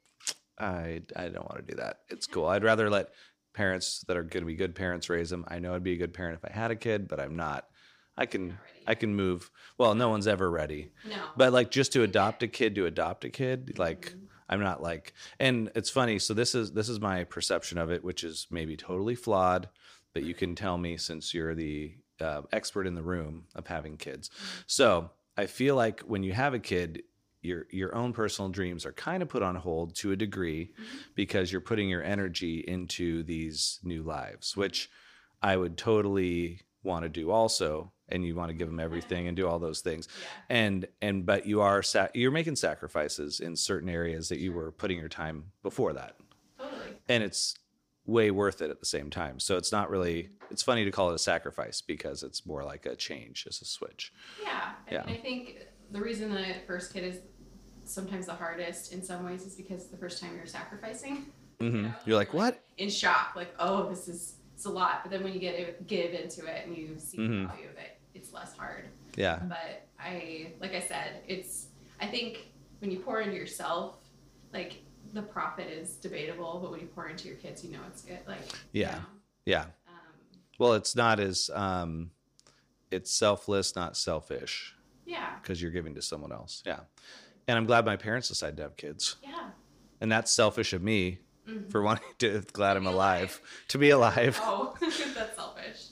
I 0.59 1.03
I 1.17 1.29
don't 1.29 1.49
want 1.49 1.65
to 1.67 1.73
do 1.75 1.77
that. 1.81 2.01
It's 2.09 2.27
cool. 2.27 2.47
I'd 2.47 2.65
rather 2.65 2.91
let 2.91 3.11
parents 3.55 4.05
that 4.09 4.17
are 4.17 4.23
going 4.23 4.43
to 4.43 4.47
be 4.47 4.55
good 4.57 4.75
parents 4.75 5.09
raise 5.09 5.31
them. 5.31 5.45
I 5.49 5.59
know 5.59 5.75
I'd 5.75 5.83
be 5.83 5.95
a 5.95 5.99
good 5.99 6.15
parent 6.15 6.39
if 6.43 6.51
I 6.51 6.53
had 6.55 6.71
a 6.71 6.77
kid, 6.77 7.09
but 7.09 7.19
I'm 7.21 7.37
not. 7.37 7.67
I 8.19 8.27
can 8.27 8.59
I 8.87 8.95
can 8.95 9.15
move. 9.15 9.51
Well, 9.79 9.95
no 9.95 10.09
one's 10.11 10.27
ever 10.27 10.51
ready. 10.51 10.91
No. 11.09 11.17
But 11.37 11.53
like 11.53 11.71
just 11.71 11.93
to 11.93 12.03
adopt 12.03 12.43
a 12.43 12.49
kid 12.49 12.75
to 12.75 12.87
adopt 12.87 13.25
a 13.25 13.31
kid, 13.31 13.79
like 13.79 14.11
Mm-hmm. 14.11 14.25
I'm 14.51 14.61
not 14.61 14.83
like 14.83 15.13
and 15.39 15.71
it's 15.75 15.91
funny, 15.91 16.19
so 16.19 16.33
this 16.33 16.55
is 16.55 16.73
this 16.73 16.89
is 16.89 17.01
my 17.01 17.25
perception 17.25 17.77
of 17.77 17.91
it, 17.91 18.03
which 18.03 18.25
is 18.25 18.47
maybe 18.51 18.77
totally 18.79 19.15
flawed, 19.15 19.69
but 20.15 20.23
you 20.23 20.33
can 20.35 20.55
tell 20.55 20.79
me 20.79 20.97
since 20.97 21.35
you're 21.35 21.55
the 21.55 21.93
uh, 22.19 22.43
expert 22.51 22.87
in 22.87 22.95
the 22.95 23.03
room 23.03 23.45
of 23.55 23.67
having 23.67 23.99
kids. 23.99 24.31
So 24.67 25.11
I 25.37 25.47
feel 25.47 25.77
like 25.77 26.01
when 26.01 26.23
you 26.23 26.33
have 26.33 26.55
a 26.55 26.59
kid, 26.59 27.03
your 27.43 27.67
your 27.71 27.95
own 27.95 28.15
personal 28.15 28.51
dreams 28.51 28.87
are 28.87 28.93
kind 28.93 29.23
of 29.23 29.29
put 29.29 29.43
on 29.43 29.55
hold 29.55 29.95
to 29.97 30.13
a 30.13 30.17
degree 30.17 30.73
because 31.15 31.53
you're 31.53 31.61
putting 31.61 31.89
your 31.91 32.03
energy 32.03 32.65
into 32.67 33.23
these 33.23 33.81
new 33.85 34.03
lives, 34.03 34.57
which 34.57 34.91
I 35.43 35.57
would 35.59 35.77
totally 35.77 36.63
want 36.83 37.03
to 37.05 37.09
do 37.09 37.31
also. 37.31 37.93
And 38.11 38.25
you 38.25 38.35
want 38.35 38.49
to 38.49 38.55
give 38.55 38.69
them 38.69 38.81
everything 38.81 39.29
and 39.29 39.37
do 39.37 39.47
all 39.47 39.59
those 39.59 39.83
things 39.83 40.09
Yeah. 40.19 40.29
and 40.57 40.89
and 41.03 41.27
but 41.27 41.45
you 41.45 41.61
are 41.61 41.83
sa- 41.83 42.09
you're 42.15 42.31
making 42.31 42.57
sacrifices 42.57 43.41
in 43.41 43.55
certain 43.55 43.91
areas 43.91 44.31
that 44.31 44.39
you 44.39 44.51
were 44.55 44.73
putting 44.73 44.99
your 44.99 45.11
time 45.11 45.45
before 45.63 45.93
that 45.93 46.17
Totally. 46.59 46.97
and 47.11 47.23
it's 47.23 47.55
way 48.07 48.31
worth 48.31 48.63
it 48.63 48.71
at 48.71 48.81
the 48.81 48.87
same 48.87 49.11
time 49.11 49.39
so 49.39 49.59
it's 49.59 49.71
not 49.73 49.91
really 49.91 50.31
it's 50.51 50.63
funny 50.63 50.87
to 50.87 50.91
call 50.91 51.11
it 51.11 51.15
a 51.17 51.19
sacrifice 51.19 51.83
because 51.83 52.23
it's 52.23 52.47
more 52.47 52.65
like 52.65 52.87
a 52.87 52.97
change 52.97 53.45
as 53.47 53.61
a 53.61 53.67
switch 53.67 54.11
Yeah. 54.43 54.71
I 54.91 54.95
Yeah. 54.95 55.03
I 55.07 55.17
think 55.17 55.59
the 55.91 56.01
reason 56.01 56.33
the 56.33 56.55
first 56.67 56.95
kid 56.95 57.05
is 57.05 57.21
sometimes 57.85 58.25
the 58.25 58.33
hardest 58.35 58.95
in 58.95 59.03
some 59.03 59.23
ways 59.23 59.45
is 59.45 59.55
because 59.55 59.89
the 59.89 59.99
first 59.99 60.19
time 60.23 60.35
you're 60.35 60.47
sacrificing. 60.47 61.27
hmm 61.61 61.83
know, 61.83 61.95
you're 62.07 62.17
like 62.17 62.33
what 62.33 62.65
In 62.79 62.89
shock, 62.89 63.33
like, 63.37 63.55
oh, 63.59 63.91
this 63.91 64.09
is 64.09 64.37
it's 64.59 64.67
a 64.67 64.71
lot. 64.71 65.05
But 65.05 65.13
then 65.13 65.23
when 65.23 65.33
you 65.33 65.39
get 65.39 65.55
it, 65.55 65.87
give 65.87 66.13
into 66.15 66.45
it 66.47 66.67
and 66.67 66.77
you 66.77 66.99
see 66.99 67.17
Mhm. 67.19 67.43
the 67.43 67.47
value 67.47 67.69
of 67.69 67.77
it, 67.77 68.01
it's 68.13 68.33
less 68.33 68.57
hard. 68.57 68.91
yeah 69.15 69.39
But 69.45 69.87
I, 70.01 70.55
like 70.59 70.75
I 70.75 70.81
said, 70.81 71.23
it's. 71.29 71.69
I 72.01 72.09
think 72.09 72.53
when 72.81 72.91
you 72.91 72.99
pour 72.99 73.21
into 73.21 73.37
yourself, 73.37 73.99
like 74.53 74.83
the 75.13 75.23
profit 75.23 75.69
is 75.69 75.95
debatable, 75.95 76.59
but 76.61 76.73
when 76.73 76.81
you 76.81 76.89
pour 76.89 77.09
into 77.09 77.29
your 77.29 77.37
kids, 77.37 77.65
you 77.65 77.71
know 77.71 77.79
it's 77.89 78.03
good. 78.03 78.19
Like 78.27 78.41
you 78.73 78.83
Yeah. 78.83 78.97
know, 78.97 79.05
yeah 79.47 79.67
um, 79.87 80.19
well 80.59 80.73
it's 80.75 80.97
not 80.97 81.21
as 81.21 81.49
um 81.55 82.11
it's 82.91 83.13
selfless 83.13 83.77
not 83.77 83.97
selfish 83.97 84.75
yeah. 85.07 85.37
because 85.41 85.63
you're 85.63 85.71
giving 85.71 85.95
to 85.95 86.03
someone 86.03 86.33
else 86.33 86.63
yeah 86.67 86.81
and 87.47 87.57
i'm 87.57 87.65
glad 87.65 87.87
my 87.87 87.97
parents 87.97 88.29
decided 88.29 88.57
to 88.59 88.63
have 88.65 88.77
kids 88.77 89.17
Yeah. 89.23 89.51
and 90.03 90.13
that's 90.13 90.31
selfish 90.31 90.73
of 90.75 90.83
me 90.83 91.21
Mhm. 91.49 91.71
for 91.71 91.83
wanting 91.83 92.05
to 92.19 92.43
glad 92.53 92.77
i'm 92.77 92.87
alive 92.87 93.41
to 93.69 93.79
be 93.79 93.91
alive 93.91 94.41
Oh, 94.49 94.73
that's 95.15 95.37
selfish. 95.37 95.89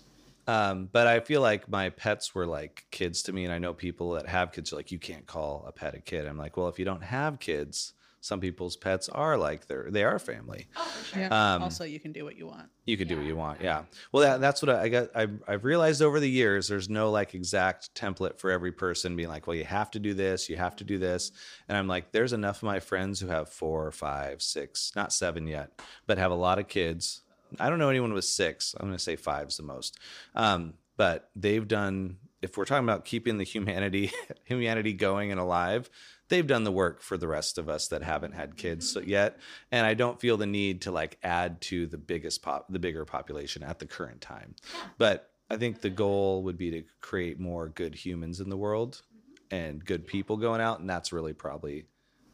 Um, 0.47 0.89
but 0.93 1.07
I 1.07 1.21
feel 1.21 1.41
like 1.41 1.69
my 1.69 1.91
pets 1.91 2.35
were 2.35 2.47
like 2.47 2.85
kids 2.93 3.23
to 3.25 3.33
me, 3.33 3.45
and 3.45 3.53
I 3.53 3.59
know 3.59 3.75
people 3.75 4.13
that 4.13 4.29
have 4.29 4.53
kids 4.53 4.73
are 4.73 4.77
like, 4.77 4.93
you 4.93 4.99
can't 4.99 5.27
call 5.27 5.65
a 5.67 5.73
pet 5.73 5.95
a 5.95 6.01
kid. 6.01 6.27
I'm 6.27 6.39
like, 6.39 6.57
well, 6.57 6.69
if 6.69 6.79
you 6.79 6.85
don't 6.85 7.03
have 7.03 7.41
kids, 7.41 7.95
some 8.27 8.41
people's 8.41 8.77
pets 8.77 9.09
are 9.09 9.37
like 9.37 9.67
they're 9.67 9.87
they 9.91 10.03
are 10.03 10.19
family. 10.19 10.67
Oh, 10.77 10.83
for 10.85 11.05
sure. 11.05 11.23
Yeah. 11.23 11.55
Um, 11.55 11.63
also, 11.63 11.85
you 11.85 12.01
can 12.01 12.13
do 12.13 12.25
what 12.25 12.37
you 12.37 12.47
want. 12.47 12.69
You 12.85 12.97
can 12.97 13.07
do 13.07 13.17
what 13.17 13.25
you 13.25 13.37
want, 13.37 13.61
yeah. 13.61 13.83
Well, 14.13 14.23
that, 14.23 14.41
that's 14.41 14.63
what 14.63 14.71
I, 14.71 14.83
I 14.83 14.89
got. 14.89 15.09
I've, 15.15 15.43
I've 15.47 15.65
realized 15.65 16.03
over 16.03 16.21
the 16.21 16.31
years, 16.31 16.69
there's 16.69 16.89
no 16.89 17.11
like 17.11 17.35
exact 17.35 17.95
template 17.95 18.39
for 18.39 18.51
every 18.51 18.73
person 18.73 19.17
being 19.17 19.29
like, 19.29 19.47
well, 19.47 19.57
you 19.57 19.65
have 19.65 19.91
to 19.93 19.99
do 19.99 20.15
this, 20.15 20.49
you 20.49 20.57
have 20.57 20.77
to 20.77 20.85
do 20.85 20.99
this, 20.99 21.33
and 21.69 21.79
I'm 21.79 21.87
like, 21.87 22.13
there's 22.13 22.33
enough 22.33 22.59
of 22.59 22.65
my 22.65 22.81
friends 22.81 23.21
who 23.21 23.29
have 23.29 23.49
four, 23.49 23.91
five, 23.93 24.43
six, 24.43 24.93
not 24.97 25.13
seven 25.13 25.47
yet, 25.47 25.81
but 26.07 26.19
have 26.19 26.33
a 26.33 26.37
lot 26.37 26.59
of 26.59 26.69
kids. 26.69 27.23
I 27.61 27.71
don't 27.71 27.79
know 27.79 27.91
anyone 27.91 28.13
with 28.13 28.25
six. 28.25 28.75
I'm 28.79 28.87
going 28.87 28.99
to 28.99 29.03
say 29.03 29.17
five's 29.17 29.57
the 29.57 29.63
most. 29.63 29.99
Um, 30.35 30.75
but 30.97 31.31
they've 31.37 31.67
done. 31.67 32.19
If 32.43 32.57
we're 32.57 32.65
talking 32.65 32.85
about 32.85 33.05
keeping 33.05 33.39
the 33.39 33.45
humanity 33.45 34.11
humanity 34.45 34.93
going 34.93 35.31
and 35.31 35.41
alive, 35.41 35.91
they've 36.29 36.47
done 36.47 36.65
the 36.65 36.73
work 36.73 37.03
for 37.03 37.17
the 37.17 37.29
rest 37.29 37.59
of 37.59 37.69
us 37.69 37.89
that 37.89 38.03
haven't 38.03 38.33
had 38.33 38.57
kids 38.57 38.93
so- 38.93 39.01
yet. 39.01 39.39
And 39.71 39.87
I 39.87 39.95
don't 39.95 40.21
feel 40.21 40.37
the 40.37 40.47
need 40.47 40.83
to 40.83 40.91
like 40.91 41.19
add 41.23 41.61
to 41.63 41.87
the 41.87 41.99
biggest 41.99 42.43
pop, 42.43 42.67
the 42.69 42.79
bigger 42.79 43.05
population 43.05 43.63
at 43.63 43.79
the 43.79 43.87
current 43.87 44.21
time. 44.21 44.55
But 44.99 45.31
I 45.51 45.57
think 45.57 45.81
the 45.81 45.91
goal 45.91 46.43
would 46.45 46.59
be 46.59 46.71
to 46.73 46.83
create 47.01 47.39
more 47.39 47.69
good 47.69 47.95
humans 47.95 48.41
in 48.41 48.49
the 48.51 48.57
world 48.57 49.03
mm-hmm. 49.15 49.55
and 49.55 49.85
good 49.85 50.07
people 50.07 50.37
going 50.37 50.61
out, 50.61 50.81
and 50.81 50.91
that's 50.91 51.13
really 51.13 51.33
probably 51.33 51.87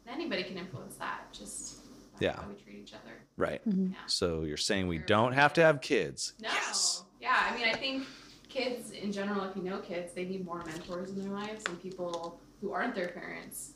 Anybody 0.07 0.43
can 0.43 0.57
influence 0.57 0.95
that. 0.95 1.31
Just 1.31 1.77
Yeah. 2.19 2.35
how 2.35 2.47
we 2.47 2.55
treat 2.55 2.75
each 2.75 2.93
other. 2.93 3.13
right. 3.37 3.67
Mm-hmm. 3.67 3.93
Yeah. 3.93 3.97
So 4.07 4.43
you're 4.43 4.57
saying 4.57 4.87
we 4.87 4.97
don't 4.97 5.33
have 5.33 5.53
to 5.53 5.61
have 5.61 5.81
kids? 5.81 6.33
No. 6.41 6.49
Yes. 6.49 7.03
Yeah, 7.21 7.49
I 7.49 7.55
mean, 7.55 7.65
I 7.67 7.73
think 7.73 8.05
kids 8.49 8.91
in 8.91 9.11
general, 9.11 9.43
if 9.45 9.55
you 9.55 9.63
know 9.63 9.79
kids, 9.79 10.11
they 10.13 10.25
need 10.25 10.45
more 10.45 10.63
mentors 10.65 11.09
in 11.09 11.21
their 11.21 11.31
lives 11.31 11.63
and 11.67 11.81
people 11.81 12.39
who 12.61 12.71
aren't 12.71 12.95
their 12.95 13.07
parents 13.09 13.73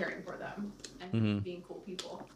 caring 0.00 0.22
for 0.22 0.36
them 0.36 0.72
and 1.00 1.12
Mhm. 1.12 1.42
being 1.44 1.62
cool 1.62 1.80
people 1.80 2.26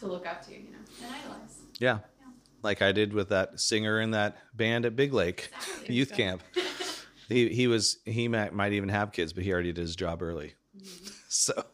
to 0.00 0.06
look 0.06 0.26
up 0.26 0.44
to, 0.46 0.52
you 0.52 0.70
know, 0.72 0.78
and 1.04 1.14
idolize. 1.14 1.60
Yeah. 1.78 1.98
Yeah. 2.18 2.26
Like 2.62 2.82
I 2.82 2.92
did 2.92 3.12
with 3.12 3.28
that 3.30 3.60
singer 3.60 4.00
in 4.00 4.10
that 4.12 4.36
band 4.54 4.84
at 4.86 4.96
Big 4.96 5.12
Lake 5.12 5.50
Exactly. 5.54 5.94
youth 5.94 6.12
camp. 6.12 6.42
He 7.28 7.48
he 7.48 7.66
was 7.66 7.98
he 8.04 8.28
might, 8.28 8.52
might 8.52 8.72
even 8.74 8.90
have 8.90 9.12
kids, 9.12 9.32
but 9.32 9.42
he 9.44 9.52
already 9.52 9.72
did 9.72 9.80
his 9.80 9.96
job 9.96 10.22
early. 10.22 10.54
So 11.28 11.64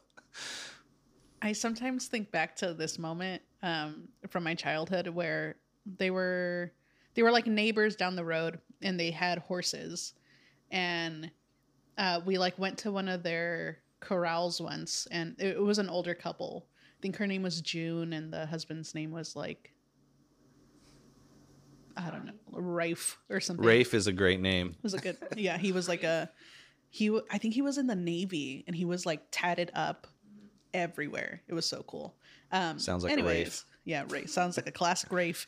I 1.43 1.53
sometimes 1.53 2.07
think 2.07 2.31
back 2.31 2.55
to 2.57 2.75
this 2.75 2.97
moment 2.99 3.43
um, 3.63 4.09
from 4.29 4.45
my 4.45 4.55
childhood 4.55 5.09
where 5.09 5.57
they 5.85 6.11
were 6.13 6.73
they 7.15 7.23
were 7.25 7.33
like 7.33 7.47
neighbors 7.49 7.97
down 7.97 8.15
the 8.15 8.25
road 8.25 8.61
and 8.83 9.01
they 9.01 9.11
had 9.11 9.39
horses 9.41 10.13
and 10.71 11.31
uh, 11.97 12.21
we 12.25 12.39
like 12.39 12.57
went 12.59 12.79
to 12.79 12.93
one 12.93 13.09
of 13.09 13.23
their 13.25 13.79
corrals 14.01 14.61
once 14.61 15.07
and 15.11 15.35
it, 15.39 15.57
it 15.57 15.63
was 15.63 15.79
an 15.79 15.89
older 15.89 16.15
couple. 16.15 16.67
I 16.99 17.01
think 17.03 17.17
her 17.17 17.27
name 17.27 17.43
was 17.43 17.61
june 17.61 18.13
and 18.13 18.33
the 18.33 18.47
husband's 18.47 18.95
name 18.95 19.11
was 19.13 19.37
like 19.37 19.73
i 21.97 22.11
don't 22.11 22.25
know 22.27 22.33
rafe 22.53 23.19
or 23.31 23.41
something. 23.41 23.65
Rafe 23.65 23.95
is 23.95 24.07
a 24.07 24.13
great 24.13 24.41
name. 24.41 24.69
It 24.71 24.83
was 24.83 24.95
a 24.95 24.99
good 24.99 25.17
yeah 25.37 25.59
he 25.59 25.73
was 25.73 25.89
like 25.89 26.03
a 26.03 26.31
he 26.91 27.17
I 27.31 27.39
think 27.39 27.55
he 27.55 27.63
was 27.63 27.77
in 27.79 27.87
the 27.87 27.95
navy 27.95 28.65
and 28.67 28.75
he 28.75 28.85
was 28.85 29.05
like 29.07 29.21
tatted 29.31 29.71
up 29.75 30.07
everywhere. 30.75 31.43
It 31.47 31.55
was 31.55 31.67
so 31.67 31.83
cool. 31.87 32.17
Um 32.51 32.79
Sounds 32.79 33.05
like 33.05 33.11
a 33.11 33.13
anyways, 33.13 33.47
Rafe. 33.47 33.65
yeah 33.85 34.05
rafe 34.09 34.31
sounds 34.31 34.57
like 34.57 34.67
a 34.67 34.73
classic 34.73 35.13
rafe. 35.13 35.47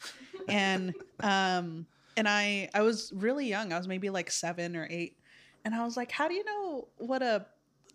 And 0.49 0.95
um 1.21 1.87
and 2.17 2.29
i 2.29 2.69
i 2.75 2.83
was 2.83 3.13
really 3.15 3.47
young. 3.49 3.73
I 3.73 3.79
was 3.79 3.89
maybe 3.89 4.11
like 4.11 4.31
seven 4.31 4.77
or 4.77 4.87
eight. 4.91 5.17
And 5.65 5.75
i 5.75 5.85
was 5.85 5.97
like 5.97 6.11
how 6.13 6.29
do 6.29 6.35
you 6.35 6.45
know 6.45 6.89
what 6.99 7.23
a 7.23 7.47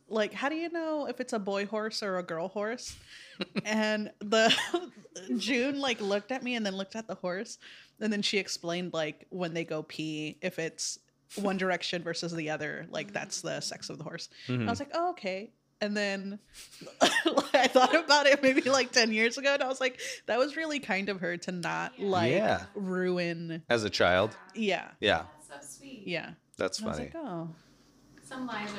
like 0.07 0.33
how 0.33 0.49
do 0.49 0.55
you 0.55 0.69
know 0.69 1.07
if 1.07 1.19
it's 1.19 1.33
a 1.33 1.39
boy 1.39 1.65
horse 1.65 2.03
or 2.03 2.17
a 2.17 2.23
girl 2.23 2.47
horse? 2.47 2.95
And 3.65 4.11
the 4.19 4.53
june 5.37 5.79
like 5.81 5.99
looked 5.99 6.31
at 6.31 6.41
me 6.41 6.55
and 6.55 6.65
then 6.65 6.75
looked 6.75 6.95
at 6.95 7.05
the 7.07 7.15
horse 7.15 7.57
and 7.99 8.11
then 8.13 8.21
she 8.21 8.37
explained 8.37 8.93
like 8.93 9.25
when 9.29 9.53
they 9.53 9.65
go 9.65 9.83
pee 9.83 10.37
if 10.41 10.57
it's 10.57 10.99
one 11.35 11.57
direction 11.57 12.01
versus 12.01 12.31
the 12.33 12.49
other 12.49 12.85
like 12.91 13.11
that's 13.11 13.41
the 13.41 13.59
sex 13.59 13.89
of 13.89 13.97
the 13.97 14.03
horse. 14.05 14.29
Mhm. 14.47 14.67
i 14.67 14.69
was 14.69 14.79
like 14.79 14.91
oh 14.93 15.09
okay. 15.11 15.51
And 15.81 15.97
then 15.97 16.39
i 17.01 17.67
thought 17.67 17.93
about 17.93 18.25
it 18.27 18.41
maybe 18.41 18.61
like 18.61 18.91
10 18.93 19.11
years 19.11 19.37
ago 19.37 19.53
and 19.55 19.61
i 19.63 19.67
was 19.67 19.81
like 19.81 19.99
that 20.27 20.37
was 20.39 20.55
really 20.55 20.79
kind 20.79 21.09
of 21.09 21.19
her 21.19 21.35
to 21.37 21.51
not 21.51 21.99
like 21.99 22.31
Yeah. 22.31 22.63
ruin 22.75 23.63
As 23.69 23.83
a 23.83 23.89
child, 23.89 24.37
yeah. 24.53 24.91
Yeah, 25.01 25.23
That's 25.49 25.67
so 25.71 25.77
sweet. 25.79 26.03
yeah. 26.05 26.31
That's 26.57 26.79
And 26.79 26.87
I 26.87 26.89
was 26.91 26.97
funny. 26.99 27.11
like 27.13 27.21
oh. 27.25 27.49
Some 28.23 28.47
lives 28.47 28.71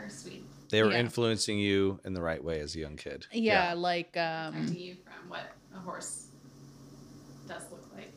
are, 0.00 0.04
are 0.06 0.10
sweet. 0.10 0.44
They 0.70 0.82
were 0.82 0.92
Yeah. 0.92 0.98
influencing 1.00 1.58
you 1.58 2.00
in 2.04 2.14
the 2.14 2.22
right 2.22 2.42
way 2.42 2.60
as 2.60 2.74
a 2.74 2.78
young 2.80 2.96
kid. 2.96 3.26
yeah, 3.32 3.72
like 3.74 4.16
um 4.16 4.54
Protecting 4.54 4.78
you 4.80 4.96
from 5.04 5.28
what 5.28 5.52
a 5.74 5.78
horse 5.80 6.28
does 7.46 7.62
look 7.70 7.88
like. 7.94 8.12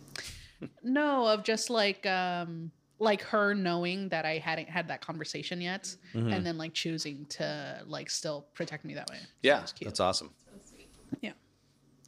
No, 0.84 1.28
of 1.28 1.44
just 1.44 1.70
like 1.70 2.06
um 2.06 2.72
like 3.00 3.22
her 3.22 3.54
knowing 3.54 4.10
that 4.10 4.26
I 4.26 4.40
hadn't 4.40 4.70
had 4.70 4.90
that 4.90 5.00
conversation 5.02 5.62
yet 5.62 5.96
Mhm. 6.14 6.34
and 6.34 6.46
then 6.46 6.58
like 6.58 6.74
choosing 6.74 7.26
to 7.38 7.82
like 7.86 8.10
still 8.10 8.48
protect 8.54 8.84
me 8.84 8.96
that 8.96 9.08
way. 9.10 9.18
So 9.20 9.28
Yeah, 9.42 9.62
it's 9.62 9.72
cute. 9.74 9.88
that's 9.88 10.00
awesome. 10.02 10.32
It's 10.56 10.72
really 10.74 10.88
sweet. 11.22 11.34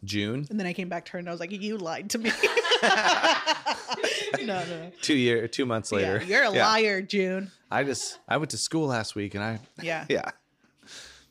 June. 0.04 0.48
And 0.50 0.60
then 0.60 0.68
I 0.68 0.74
came 0.74 0.90
back 0.90 1.06
to 1.06 1.12
her 1.14 1.20
and 1.20 1.28
I 1.28 1.32
was 1.32 1.40
like, 1.40 1.52
"You 1.52 1.78
lied 1.78 2.10
to 2.12 2.18
me." 2.18 2.32
no, 4.42 4.64
no. 4.66 4.92
Two 5.02 5.16
year, 5.16 5.48
two 5.48 5.66
months 5.66 5.92
later. 5.92 6.22
Yeah, 6.26 6.42
you're 6.42 6.52
a 6.52 6.56
Yeah. 6.56 6.68
liar, 6.68 7.02
June. 7.02 7.52
I 7.70 7.84
just 7.84 8.20
I 8.28 8.38
went 8.38 8.52
to 8.52 8.58
school 8.58 8.88
last 8.88 9.16
week 9.16 9.36
and 9.36 9.44
I 9.44 9.60
Yeah. 9.82 10.06
yeah. 10.10 10.32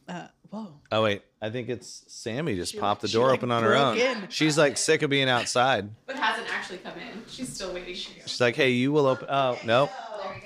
Uh, 0.09 0.27
whoa. 0.51 0.75
Oh 0.93 1.03
wait, 1.03 1.23
I 1.41 1.51
think 1.51 1.69
it's 1.69 2.05
Sammy 2.09 2.57
just 2.57 2.73
She, 2.73 2.79
popped 2.79 3.03
the 3.03 3.09
door 3.09 3.29
she, 3.29 3.31
like, 3.31 3.39
open 3.41 3.51
on 3.53 3.63
her 3.63 3.75
own. 3.77 3.97
in. 3.99 4.29
She's 4.29 4.57
like 4.59 4.77
sick 4.77 5.03
of 5.03 5.11
being 5.11 5.29
outside. 5.37 5.89
But 6.07 6.17
hasn't 6.17 6.53
actually 6.53 6.79
come 6.79 6.99
in. 6.99 7.23
She's 7.29 7.49
still 7.53 7.73
waiting. 7.75 7.95
She's 7.95 8.41
like, 8.41 8.57
"Hey, 8.57 8.71
you 8.71 8.93
will 8.93 9.07
open." 9.07 9.27
Oh 9.31 9.59
nope, 9.65 9.91
There 10.23 10.33
we 10.35 10.41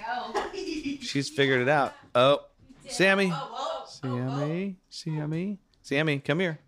go. 0.96 1.00
she's 1.00 1.28
figured 1.28 1.60
it 1.62 1.68
out. 1.68 1.94
Oh, 2.14 2.40
Sammy, 2.88 3.30
Oh, 3.32 3.48
whoa. 3.52 3.86
Sammy, 3.86 4.76
Sammy, 4.90 5.58
Sammy, 5.82 6.18
come 6.20 6.40
here. 6.40 6.58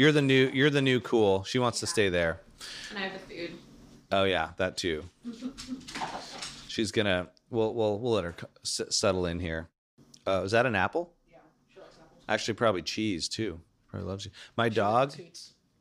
She, 0.00 0.04
you're 0.04 0.12
the 0.12 0.22
new, 0.22 0.50
you're 0.54 0.70
the 0.70 0.80
new 0.82 0.98
cool. 1.00 1.44
She 1.44 1.58
wants 1.58 1.80
to 1.80 1.86
stay 1.86 2.08
there. 2.08 2.40
And 2.88 2.98
I 2.98 3.02
have 3.02 3.12
the 3.12 3.18
food. 3.18 3.50
Oh 4.10 4.24
yeah, 4.24 4.50
that 4.56 4.76
too. 4.78 5.04
She's 6.68 6.90
gonna. 6.90 7.28
We'll 7.50 7.74
we'll 7.74 7.98
we'll 7.98 8.12
let 8.12 8.24
her 8.24 8.32
co- 8.32 8.46
s- 8.64 8.80
settle 8.90 9.26
in 9.26 9.40
here. 9.40 9.68
Uh, 10.26 10.42
is 10.44 10.52
that 10.52 10.64
an 10.66 10.74
apple? 10.74 11.12
Yeah, 11.30 11.36
she 11.72 11.80
likes 11.80 11.92
apples. 11.96 12.24
Actually, 12.28 12.54
probably 12.54 12.82
cheese 12.82 13.28
too. 13.28 13.60
Probably 13.88 14.08
loves 14.08 14.24
you. 14.24 14.30
My 14.56 14.68
dog. 14.70 15.12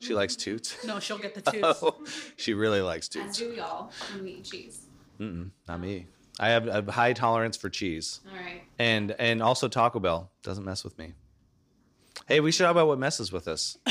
She 0.02 0.14
likes 0.14 0.36
toots. 0.36 0.86
No, 0.86 1.00
she'll 1.00 1.18
get 1.18 1.34
the 1.36 1.42
toots. 1.52 1.80
Oh, 1.82 2.04
she 2.38 2.54
really 2.54 2.82
likes 2.82 3.08
As 3.08 3.14
toots. 3.14 3.38
do 3.38 3.50
we 3.50 3.60
all 3.60 3.92
when 4.14 4.24
we 4.24 4.32
eat 4.32 4.44
cheese. 4.46 4.82
Mm-mm, 5.20 5.52
not 5.68 5.80
me. 5.82 6.08
I 6.40 6.50
have 6.50 6.68
a 6.68 6.92
high 6.92 7.12
tolerance 7.14 7.58
for 7.58 7.70
cheese, 7.70 8.22
All 8.28 8.34
right. 8.38 8.64
and 8.80 9.12
and 9.20 9.42
also 9.44 9.68
Taco 9.68 10.00
Bell 10.00 10.32
doesn't 10.44 10.64
mess 10.66 10.84
with 10.84 10.98
me. 10.98 11.14
Hey, 12.30 12.40
we 12.40 12.52
should 12.54 12.64
talk 12.64 12.72
about 12.72 12.88
what 12.88 13.00
messes 13.00 13.32
with 13.32 13.48
us. 13.50 13.78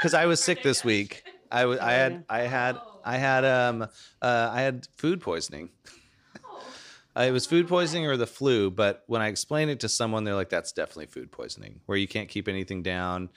Because 0.00 0.14
I 0.14 0.26
was 0.26 0.42
sick 0.42 0.64
this 0.64 0.84
week. 0.84 1.22
I 1.48 1.64
was. 1.64 1.78
I 1.78 1.92
had. 1.92 2.24
I 2.28 2.40
had. 2.40 2.76
I 3.04 3.18
had. 3.18 3.44
Um. 3.44 3.82
Uh. 4.20 4.50
I 4.52 4.62
had 4.62 4.88
food 4.96 5.20
poisoning. 5.20 5.68
Oh, 6.44 6.60
Uh, 7.16 7.20
it 7.20 7.30
was 7.30 7.46
food 7.46 7.68
poisoning 7.68 8.06
or 8.08 8.16
the 8.16 8.26
flu, 8.26 8.68
but 8.68 9.04
when 9.06 9.22
I 9.22 9.28
explained 9.28 9.70
it 9.70 9.78
to 9.80 9.88
someone, 9.88 10.24
they're 10.24 10.34
like, 10.34 10.48
"That's 10.48 10.72
definitely 10.72 11.06
food 11.06 11.30
poisoning, 11.30 11.82
where 11.86 11.96
you 11.96 12.08
can't 12.08 12.28
keep 12.28 12.48
anything 12.48 12.82
down, 12.82 13.30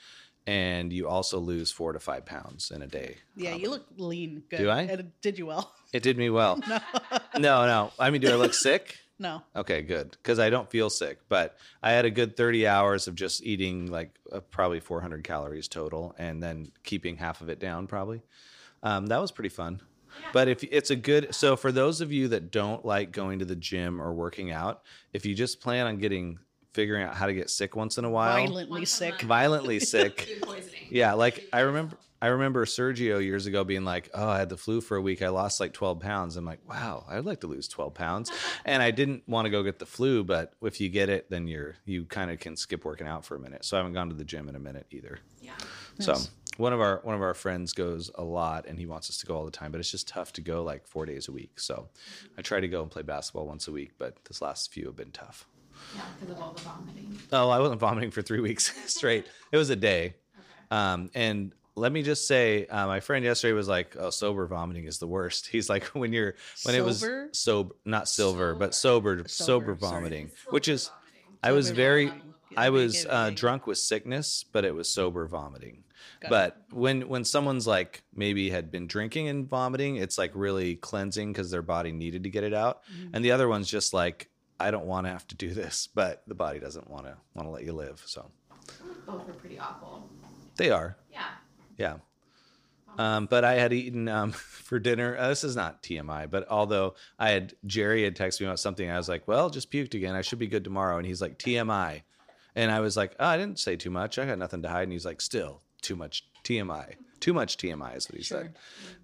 and 0.44 0.92
you 0.92 1.06
also 1.06 1.38
lose 1.38 1.70
four 1.70 1.92
to 1.92 2.00
five 2.00 2.26
pounds 2.26 2.72
in 2.72 2.82
a 2.82 2.88
day." 2.88 3.18
Yeah, 3.36 3.54
you 3.54 3.70
look 3.70 3.86
lean. 3.96 4.42
Good. 4.50 4.58
Do 4.58 4.68
I? 4.70 4.80
It 4.82 5.20
did 5.22 5.38
you 5.38 5.46
well. 5.46 5.72
It 5.92 6.02
did 6.02 6.18
me 6.18 6.30
well. 6.30 6.60
No, 7.38 7.64
no. 7.66 7.92
I 7.96 8.10
mean, 8.10 8.22
do 8.22 8.32
I 8.32 8.34
look 8.34 8.54
sick? 8.54 8.98
No. 9.18 9.42
Okay, 9.54 9.82
good. 9.82 10.10
Because 10.10 10.38
I 10.38 10.50
don't 10.50 10.70
feel 10.70 10.90
sick, 10.90 11.18
but 11.28 11.56
I 11.82 11.92
had 11.92 12.04
a 12.04 12.10
good 12.10 12.36
30 12.36 12.66
hours 12.66 13.08
of 13.08 13.14
just 13.14 13.42
eating 13.42 13.86
like 13.90 14.10
uh, 14.32 14.40
probably 14.40 14.80
400 14.80 15.24
calories 15.24 15.68
total 15.68 16.14
and 16.18 16.42
then 16.42 16.70
keeping 16.84 17.16
half 17.16 17.40
of 17.40 17.48
it 17.48 17.58
down 17.58 17.86
probably. 17.86 18.22
Um, 18.82 19.06
that 19.06 19.20
was 19.20 19.32
pretty 19.32 19.48
fun. 19.48 19.80
But 20.32 20.48
if 20.48 20.64
it's 20.64 20.90
a 20.90 20.96
good, 20.96 21.34
so 21.34 21.56
for 21.56 21.72
those 21.72 22.00
of 22.00 22.10
you 22.12 22.28
that 22.28 22.50
don't 22.50 22.84
like 22.84 23.10
going 23.12 23.38
to 23.40 23.44
the 23.44 23.56
gym 23.56 24.00
or 24.00 24.12
working 24.14 24.50
out, 24.50 24.82
if 25.12 25.26
you 25.26 25.34
just 25.34 25.60
plan 25.60 25.86
on 25.86 25.98
getting, 25.98 26.38
figuring 26.72 27.02
out 27.02 27.14
how 27.14 27.26
to 27.26 27.34
get 27.34 27.50
sick 27.50 27.76
once 27.76 27.98
in 27.98 28.04
a 28.04 28.10
while, 28.10 28.46
Violently 28.46 28.84
sick. 28.86 29.20
violently 29.22 29.78
sick. 29.94 30.28
Yeah, 30.90 31.14
like 31.14 31.44
I 31.52 31.60
remember 31.60 31.96
I 32.22 32.28
remember 32.28 32.64
Sergio 32.64 33.22
years 33.22 33.46
ago 33.46 33.62
being 33.64 33.84
like, 33.84 34.08
"Oh, 34.14 34.28
I 34.28 34.38
had 34.38 34.48
the 34.48 34.56
flu 34.56 34.80
for 34.80 34.96
a 34.96 35.00
week. 35.02 35.20
I 35.22 35.28
lost 35.28 35.60
like 35.60 35.72
12 35.72 36.00
pounds." 36.00 36.36
I'm 36.36 36.44
like, 36.44 36.60
"Wow, 36.68 37.04
I'd 37.08 37.24
like 37.24 37.40
to 37.40 37.46
lose 37.46 37.68
12 37.68 37.94
pounds." 37.94 38.30
And 38.64 38.82
I 38.82 38.90
didn't 38.90 39.22
want 39.28 39.46
to 39.46 39.50
go 39.50 39.62
get 39.62 39.78
the 39.78 39.86
flu, 39.86 40.24
but 40.24 40.52
if 40.62 40.80
you 40.80 40.88
get 40.88 41.08
it, 41.08 41.30
then 41.30 41.46
you're 41.46 41.76
you 41.84 42.04
kind 42.04 42.30
of 42.30 42.40
can 42.40 42.56
skip 42.56 42.84
working 42.84 43.06
out 43.06 43.24
for 43.24 43.36
a 43.36 43.38
minute. 43.38 43.64
So 43.64 43.76
I 43.76 43.80
haven't 43.80 43.92
gone 43.92 44.08
to 44.08 44.14
the 44.14 44.24
gym 44.24 44.48
in 44.48 44.56
a 44.56 44.58
minute 44.58 44.86
either. 44.90 45.18
Yeah. 45.40 45.52
So 46.00 46.12
Nice. 46.12 46.30
one 46.56 46.72
of 46.72 46.80
our 46.80 47.00
one 47.04 47.14
of 47.14 47.22
our 47.22 47.34
friends 47.34 47.72
goes 47.74 48.10
a 48.16 48.24
lot, 48.24 48.66
and 48.66 48.78
he 48.78 48.86
wants 48.86 49.08
us 49.10 49.18
to 49.18 49.26
go 49.26 49.36
all 49.36 49.44
the 49.44 49.50
time, 49.50 49.70
but 49.70 49.78
it's 49.80 49.90
just 49.90 50.08
tough 50.08 50.32
to 50.34 50.40
go 50.40 50.64
like 50.64 50.86
four 50.86 51.06
days 51.06 51.28
a 51.28 51.32
week. 51.32 51.60
So 51.60 51.88
I 52.36 52.42
try 52.42 52.58
to 52.60 52.68
go 52.68 52.82
and 52.82 52.90
play 52.90 53.02
basketball 53.02 53.46
once 53.46 53.68
a 53.68 53.72
week, 53.72 53.92
but 53.98 54.16
this 54.24 54.40
last 54.42 54.72
few 54.72 54.86
have 54.86 54.96
been 54.96 55.12
tough. 55.12 55.46
Yeah, 55.94 56.00
because 56.18 56.34
of 56.34 56.42
all 56.42 56.52
the 56.54 56.62
vomiting. 56.62 57.18
Oh, 57.32 57.50
I 57.50 57.60
wasn't 57.60 57.78
vomiting 57.80 58.10
for 58.10 58.22
three 58.22 58.40
weeks 58.48 58.72
straight. 58.90 59.26
It 59.52 59.58
was 59.58 59.70
a 59.70 59.76
day. 59.76 60.14
Um, 60.70 61.10
and 61.14 61.52
let 61.76 61.92
me 61.92 62.02
just 62.02 62.26
say, 62.26 62.66
uh, 62.66 62.86
my 62.86 63.00
friend 63.00 63.24
yesterday 63.24 63.52
was 63.52 63.68
like, 63.68 63.96
"Oh, 63.98 64.10
sober 64.10 64.46
vomiting 64.46 64.86
is 64.86 64.98
the 64.98 65.06
worst." 65.06 65.46
He's 65.52 65.68
like, 65.68 65.84
when 65.88 66.12
you're 66.12 66.34
when 66.64 66.74
it 66.74 66.84
was 66.84 67.06
sober, 67.32 67.74
not 67.84 68.08
silver, 68.08 68.54
but 68.54 68.74
sober, 68.74 69.18
sober, 69.18 69.28
Sober, 69.28 69.74
vomiting, 69.74 70.30
which 70.50 70.68
is 70.68 70.90
I 71.42 71.52
was 71.52 71.66
Sober 71.68 71.76
very, 71.76 72.06
vomiting. 72.06 72.32
I 72.56 72.70
was 72.70 73.04
uh, 73.06 73.28
it. 73.30 73.36
drunk 73.36 73.66
with 73.66 73.78
sickness, 73.78 74.44
but 74.50 74.64
it 74.64 74.74
was 74.74 74.88
sober 74.88 75.26
vomiting. 75.26 75.84
Got 76.20 76.30
but 76.30 76.56
when 76.72 77.08
when 77.08 77.24
someone's 77.24 77.66
like 77.66 78.02
maybe 78.14 78.48
had 78.48 78.70
been 78.70 78.86
drinking 78.86 79.28
and 79.28 79.46
vomiting, 79.48 79.96
it's 79.96 80.16
like 80.16 80.30
really 80.34 80.76
cleansing 80.76 81.32
because 81.32 81.50
their 81.50 81.62
body 81.62 81.92
needed 81.92 82.22
to 82.22 82.30
get 82.30 82.42
it 82.44 82.54
out, 82.54 82.82
Mm-hmm. 82.84 83.14
and 83.14 83.24
the 83.24 83.32
other 83.32 83.48
one's 83.48 83.68
just 83.68 83.92
like, 83.92 84.30
I 84.58 84.70
don't 84.70 84.86
want 84.86 85.06
to 85.06 85.10
have 85.10 85.26
to 85.28 85.34
do 85.34 85.50
this, 85.52 85.88
but 85.94 86.22
the 86.26 86.34
body 86.34 86.58
doesn't 86.58 86.88
want 86.88 87.04
to 87.06 87.16
want 87.34 87.46
to 87.48 87.52
let 87.52 87.64
you 87.64 87.72
live. 87.74 88.02
So 88.06 88.30
Both 89.06 89.26
were 89.26 89.34
pretty 89.34 89.58
awful. 89.58 90.08
they 90.56 90.70
are. 90.70 90.96
Yeah. 91.76 91.96
Yeah. 92.98 93.16
Um, 93.16 93.26
but 93.26 93.44
I 93.44 93.54
had 93.54 93.72
eaten 93.72 94.08
um, 94.08 94.32
for 94.32 94.78
dinner. 94.78 95.16
Uh, 95.18 95.28
this 95.28 95.44
is 95.44 95.54
not 95.54 95.82
TMI, 95.82 96.30
but 96.30 96.48
although 96.48 96.94
I 97.18 97.30
had 97.30 97.54
Jerry 97.66 98.04
had 98.04 98.16
texted 98.16 98.40
me 98.40 98.46
about 98.46 98.58
something, 98.60 98.90
I 98.90 98.96
was 98.96 99.08
like, 99.08 99.28
"Well, 99.28 99.50
just 99.50 99.70
puked 99.70 99.94
again. 99.94 100.14
I 100.14 100.22
should 100.22 100.38
be 100.38 100.46
good 100.46 100.64
tomorrow." 100.64 100.96
And 100.96 101.06
he's 101.06 101.20
like, 101.20 101.38
"TMI," 101.38 102.02
and 102.54 102.70
I 102.70 102.80
was 102.80 102.96
like, 102.96 103.14
oh, 103.20 103.26
"I 103.26 103.36
didn't 103.36 103.58
say 103.58 103.76
too 103.76 103.90
much. 103.90 104.18
I 104.18 104.24
got 104.24 104.38
nothing 104.38 104.62
to 104.62 104.68
hide." 104.70 104.84
And 104.84 104.92
he's 104.92 105.04
like, 105.04 105.20
"Still 105.20 105.60
too 105.82 105.94
much 105.96 106.24
TMI. 106.42 106.94
Too 107.20 107.34
much 107.34 107.58
TMI 107.58 107.96
is 107.96 108.08
what 108.08 108.16
he 108.16 108.22
Sure. 108.24 108.42
said." 108.44 108.56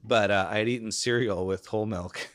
But 0.02 0.30
uh, 0.30 0.48
I 0.50 0.58
had 0.58 0.68
eaten 0.70 0.90
cereal 0.90 1.46
with 1.46 1.66
whole 1.66 1.84
milk, 1.86 2.30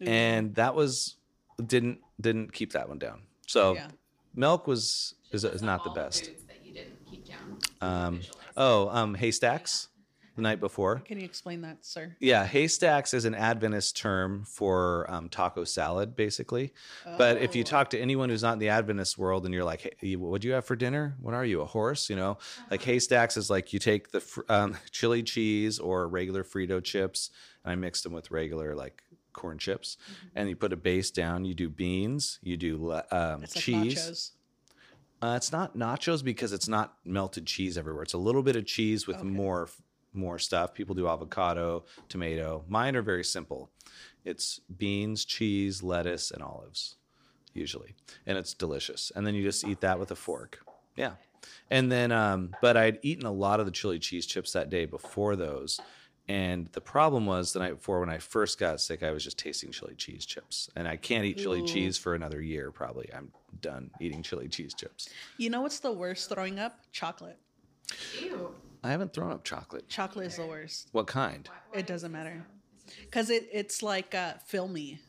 and 0.00 0.54
that 0.54 0.76
was 0.76 1.16
didn't 1.64 1.98
didn't 2.20 2.52
keep 2.52 2.72
that 2.74 2.88
one 2.88 2.98
down. 3.00 3.22
So 3.48 3.74
Yeah. 3.74 3.88
milk 4.34 4.68
was 4.68 5.14
is, 5.32 5.42
is 5.44 5.60
not 5.62 5.82
the 5.82 5.90
best. 5.90 6.26
foods 6.26 6.44
that 6.44 6.64
you 6.64 6.72
didn't 6.72 7.04
keep 7.10 7.26
down. 7.26 7.58
Um, 7.80 8.18
Visualize. 8.18 8.39
Oh, 8.56 8.88
um, 8.88 9.14
haystacks 9.14 9.88
the 10.36 10.42
night 10.42 10.60
before. 10.60 11.00
Can 11.00 11.18
you 11.18 11.24
explain 11.24 11.60
that, 11.62 11.84
sir? 11.84 12.16
Yeah, 12.20 12.46
haystacks 12.46 13.12
is 13.14 13.24
an 13.24 13.34
Adventist 13.34 13.96
term 13.96 14.44
for 14.44 15.06
um, 15.10 15.28
taco 15.28 15.64
salad, 15.64 16.14
basically. 16.14 16.72
But 17.18 17.38
if 17.38 17.56
you 17.56 17.62
Oh. 17.62 17.64
talk 17.64 17.90
to 17.90 17.98
anyone 17.98 18.28
who's 18.30 18.42
not 18.42 18.52
in 18.54 18.58
the 18.60 18.68
Adventist 18.68 19.18
world 19.18 19.44
and 19.44 19.52
you're 19.52 19.64
like, 19.64 19.96
hey, 19.98 20.14
"What 20.16 20.40
do 20.40 20.48
you 20.48 20.54
have 20.54 20.64
for 20.64 20.76
dinner? 20.76 21.16
What 21.20 21.34
are 21.34 21.44
you, 21.44 21.60
a 21.62 21.66
horse? 21.66 22.08
You 22.08 22.16
know, 22.16 22.38
like 22.70 22.82
haystacks 22.82 23.36
is 23.36 23.50
like 23.50 23.72
you 23.72 23.78
take 23.80 24.12
the 24.12 24.20
fr- 24.20 24.42
um, 24.48 24.76
chili 24.92 25.22
cheese 25.24 25.78
or 25.78 26.06
regular 26.08 26.44
Frito 26.44 26.82
chips, 26.82 27.30
and 27.64 27.72
I 27.72 27.74
mixed 27.74 28.04
them 28.04 28.12
with 28.12 28.30
regular 28.30 28.74
like 28.76 29.02
corn 29.32 29.58
chips, 29.58 29.96
and 30.34 30.48
you 30.48 30.56
put 30.56 30.72
a 30.72 30.76
base 30.76 31.10
down. 31.10 31.44
You 31.44 31.54
do 31.54 31.68
beans, 31.68 32.38
you 32.42 32.56
do 32.56 32.92
um, 33.10 33.40
like 33.40 33.50
cheese. 33.50 34.32
Uh, 35.22 35.34
it's 35.36 35.52
not 35.52 35.76
nachos 35.76 36.24
because 36.24 36.52
it's 36.52 36.68
not 36.68 36.94
melted 37.04 37.46
cheese 37.46 37.76
everywhere. 37.76 38.02
It's 38.02 38.14
a 38.14 38.18
little 38.18 38.42
bit 38.42 38.56
of 38.56 38.64
cheese 38.66 39.06
with 39.06 39.16
Okay. 39.18 39.26
more 39.28 39.68
more 40.12 40.40
stuff. 40.40 40.74
People 40.74 40.94
do 40.96 41.06
avocado, 41.06 41.84
tomato. 42.08 42.64
Mine 42.68 42.96
are 42.96 43.02
very 43.02 43.22
simple. 43.22 43.70
It's 44.24 44.58
beans, 44.76 45.24
cheese, 45.24 45.84
lettuce, 45.84 46.32
and 46.32 46.42
olives, 46.42 46.96
usually, 47.54 47.94
and 48.26 48.36
it's 48.36 48.52
delicious. 48.52 49.12
And 49.14 49.24
then 49.24 49.36
you 49.36 49.44
just 49.44 49.64
eat 49.64 49.80
that 49.82 50.00
with 50.00 50.10
a 50.10 50.16
fork. 50.16 50.64
Yeah. 50.96 51.12
And 51.70 51.92
then, 51.92 52.10
um, 52.10 52.56
but 52.60 52.76
I'd 52.76 52.98
eaten 53.02 53.24
a 53.24 53.30
lot 53.32 53.60
of 53.60 53.66
the 53.66 53.72
chili 53.72 54.00
cheese 54.00 54.26
chips 54.26 54.50
that 54.52 54.68
day 54.68 54.84
before 54.84 55.36
those. 55.36 55.80
And 56.28 56.68
the 56.72 56.80
problem 56.80 57.26
was 57.26 57.52
the 57.52 57.58
night 57.58 57.74
before 57.74 57.98
when 58.00 58.08
I 58.10 58.18
first 58.18 58.58
got 58.58 58.80
sick, 58.80 59.02
I 59.02 59.10
was 59.10 59.24
just 59.24 59.36
tasting 59.38 59.72
chili 59.72 59.94
cheese 59.96 60.24
chips. 60.24 60.70
And 60.76 60.86
I 60.86 60.96
can't 60.96 61.24
eat 61.24 61.38
chili 61.38 61.60
Ooh. 61.60 61.66
cheese 61.66 61.98
for 61.98 62.14
another 62.14 62.40
year, 62.40 62.70
probably. 62.70 63.10
I'm 63.12 63.32
done 63.60 63.90
eating 64.00 64.22
chili 64.22 64.46
cheese 64.48 64.72
chips. 64.74 65.08
You 65.38 65.50
know 65.50 65.60
what's 65.62 65.80
the 65.80 65.90
worst 65.92 66.28
throwing 66.28 66.58
up? 66.60 66.78
Chocolate. 66.92 67.36
Ew. 68.20 68.54
I 68.84 68.90
haven't 68.90 69.12
thrown 69.12 69.32
up 69.32 69.42
chocolate. 69.44 69.88
Chocolate 69.88 70.28
is 70.28 70.36
the 70.36 70.46
worst. 70.46 70.88
What 70.92 71.06
kind? 71.08 71.48
Why- 71.48 71.54
why 71.72 71.78
It 71.80 71.86
doesn't 71.88 72.12
matter. 72.12 72.46
so? 72.86 72.92
Is 72.92 72.92
it 72.92 72.96
just- 72.96 73.00
Because 73.10 73.30
it, 73.30 73.48
it's 73.52 73.82
like 73.82 74.14
uh, 74.14 74.34
filmy. 74.46 75.00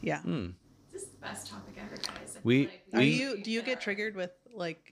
Yeah. 0.00 0.22
Hmm. 0.22 0.48
This 0.92 1.02
is 1.02 1.08
the 1.10 1.18
best 1.18 1.46
topic 1.46 1.74
ever, 1.78 1.96
guys. 1.96 2.06
I 2.16 2.26
feel 2.26 2.40
We- 2.42 2.66
like 2.66 2.82
Are 2.94 2.98
we- 2.98 3.06
you 3.06 3.42
do 3.42 3.50
you 3.52 3.62
get 3.62 3.80
triggered 3.80 4.16
with 4.16 4.32
like 4.52 4.78
Vomiting 4.78 4.89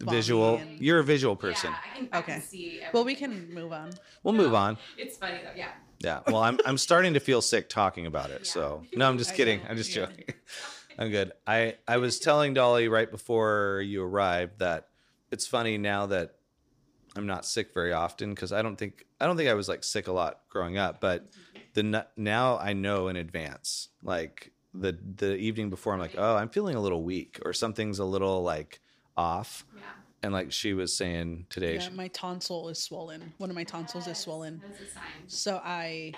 Visual. 0.00 0.56
and- 0.58 0.78
You're 0.80 1.00
a 1.00 1.04
visual 1.04 1.34
person. 1.36 1.72
Yeah, 1.72 1.78
I 1.92 1.96
can, 1.98 2.08
I 2.12 2.18
Okay. 2.18 2.32
can 2.34 2.42
see. 2.42 2.80
Well, 2.92 3.04
we 3.04 3.14
can 3.14 3.52
move 3.52 3.72
on. 3.72 3.90
We'll 4.22 4.34
move 4.34 4.54
on. 4.54 4.78
It's 4.96 5.16
funny 5.16 5.40
though. 5.42 5.52
Yeah. 5.56 5.70
Yeah. 6.00 6.20
Well, 6.26 6.36
I'm 6.42 6.58
I'm 6.64 6.78
starting 6.78 7.14
to 7.14 7.20
feel 7.20 7.42
sick 7.42 7.68
talking 7.68 8.06
about 8.06 8.30
it. 8.30 8.46
So 8.54 8.84
no, 8.94 9.08
I'm 9.08 9.18
just 9.18 9.34
kidding. 9.38 9.60
I'm 9.68 9.76
just 9.76 9.90
joking. 9.92 10.24
I'm 10.98 11.10
good. 11.10 11.32
I 11.46 11.76
I 11.88 11.96
was 11.96 12.18
telling 12.20 12.54
Dolly 12.54 12.88
right 12.88 13.10
before 13.10 13.82
you 13.84 14.02
arrived 14.04 14.60
that 14.60 14.88
it's 15.32 15.46
funny 15.46 15.78
now 15.78 16.06
that 16.06 16.36
I'm 17.16 17.26
not 17.26 17.44
sick 17.44 17.74
very 17.74 17.92
often 17.92 18.30
because 18.30 18.52
I 18.52 18.62
don't 18.62 18.76
think 18.76 19.04
I 19.20 19.26
don't 19.26 19.36
think 19.36 19.48
I 19.48 19.54
was 19.54 19.68
like 19.68 19.82
sick 19.82 20.06
a 20.06 20.12
lot 20.12 20.40
growing 20.48 20.78
up, 20.78 21.00
but 21.00 21.26
the 21.74 22.06
now 22.16 22.56
I 22.58 22.72
know 22.72 23.08
in 23.08 23.16
advance 23.16 23.88
like 24.02 24.52
the 24.74 24.96
the 25.16 25.36
evening 25.36 25.70
before 25.70 25.92
I'm 25.94 25.98
like 26.00 26.14
oh 26.16 26.36
I'm 26.36 26.48
feeling 26.50 26.76
a 26.76 26.80
little 26.80 27.02
weak 27.02 27.40
or 27.44 27.52
something's 27.52 27.98
a 27.98 28.04
little 28.04 28.42
like 28.42 28.80
off 29.18 29.66
Yeah. 29.76 29.82
and 30.22 30.32
like 30.32 30.52
she 30.52 30.72
was 30.72 30.96
saying 30.96 31.46
today, 31.50 31.74
Yeah, 31.74 31.80
she- 31.80 31.90
my 31.90 32.08
tonsil 32.08 32.68
is 32.70 32.78
swollen. 32.82 33.34
One 33.38 33.50
of 33.50 33.56
my 33.56 33.64
tonsils 33.64 34.06
is 34.06 34.16
swollen. 34.16 34.62
That's 34.66 34.80
a 34.80 34.94
sign. 34.94 35.02
So 35.26 35.60
I 35.64 36.14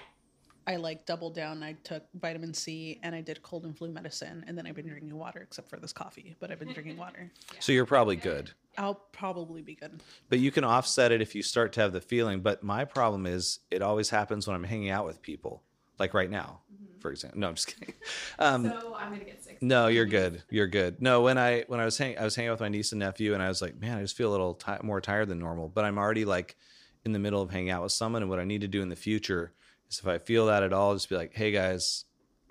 I 0.67 0.77
like 0.77 1.07
doubled 1.07 1.35
down. 1.35 1.63
I 1.65 1.73
took 1.85 2.05
vitamin 2.15 2.53
C 2.55 3.01
and 3.03 3.15
I 3.15 3.23
did 3.23 3.43
cold 3.43 3.65
and 3.65 3.77
flu 3.77 3.91
medicine 3.91 4.45
and 4.47 4.57
then 4.57 4.67
I've 4.67 4.75
been 4.77 4.87
drinking 4.87 5.17
water 5.17 5.41
except 5.41 5.69
for 5.71 5.79
this 5.79 5.93
coffee, 5.93 6.37
but 6.39 6.51
I've 6.53 6.59
been 6.61 6.73
drinking 6.73 6.97
water. 7.07 7.33
so 7.59 7.73
you're 7.73 7.87
probably 7.87 8.15
good. 8.17 8.53
I'll 8.79 8.95
probably 8.95 9.63
be 9.63 9.75
good. 9.75 10.01
But 10.29 10.39
you 10.39 10.53
can 10.53 10.63
offset 10.63 11.11
it 11.13 11.21
if 11.23 11.35
you 11.35 11.43
start 11.43 11.73
to 11.73 11.81
have 11.81 11.93
the 11.93 12.01
feeling. 12.01 12.41
But 12.41 12.63
my 12.63 12.85
problem 12.85 13.27
is 13.27 13.61
it 13.71 13.83
always 13.83 14.11
happens 14.11 14.47
when 14.47 14.55
I'm 14.55 14.63
hanging 14.65 14.91
out 14.91 15.07
with 15.07 15.23
people, 15.23 15.63
like 16.01 16.15
right 16.15 16.31
now, 16.31 16.61
for 16.99 17.11
example. 17.13 17.39
No, 17.41 17.49
I'm 17.49 17.55
just 17.55 17.69
kidding. 17.79 17.95
Um, 18.39 18.65
so 18.65 18.97
I'm 18.99 19.13
gonna 19.13 19.25
get 19.25 19.45
sick. 19.45 19.59
no, 19.61 19.87
you're 19.89 20.07
good. 20.07 20.43
You're 20.51 20.67
good. 20.67 21.01
No, 21.03 21.21
when 21.21 21.37
I 21.39 21.65
when 21.69 21.79
I 21.79 21.85
was 21.85 21.97
hanging, 21.99 22.19
I 22.19 22.25
was 22.25 22.35
hanging 22.35 22.49
out 22.49 22.55
with 22.55 22.61
my 22.61 22.69
niece 22.71 22.91
and 22.93 22.99
nephew, 22.99 23.35
and 23.35 23.43
I 23.43 23.49
was 23.49 23.61
like, 23.63 23.79
man, 23.79 23.99
I 23.99 24.01
just 24.03 24.17
feel 24.17 24.31
a 24.31 24.33
little 24.33 24.55
ti 24.55 24.73
more 24.83 25.01
tired 25.01 25.29
than 25.29 25.39
normal. 25.39 25.69
But 25.69 25.85
I'm 25.85 25.99
already 25.99 26.25
like 26.25 26.57
in 27.05 27.13
the 27.13 27.19
middle 27.19 27.41
of 27.43 27.51
hanging 27.51 27.71
out 27.71 27.83
with 27.83 27.93
someone, 27.93 28.23
and 28.23 28.31
what 28.31 28.41
I 28.41 28.45
need 28.45 28.63
to 28.63 28.69
do 28.69 28.83
in 28.83 28.89
the 28.89 28.97
future 28.97 29.53
is 29.91 29.99
if 29.99 30.07
I 30.07 30.19
feel 30.19 30.47
that 30.47 30.63
at 30.63 30.73
all, 30.73 30.95
just 30.95 31.09
be 31.11 31.17
like, 31.17 31.35
hey 31.35 31.51
guys, 31.53 32.05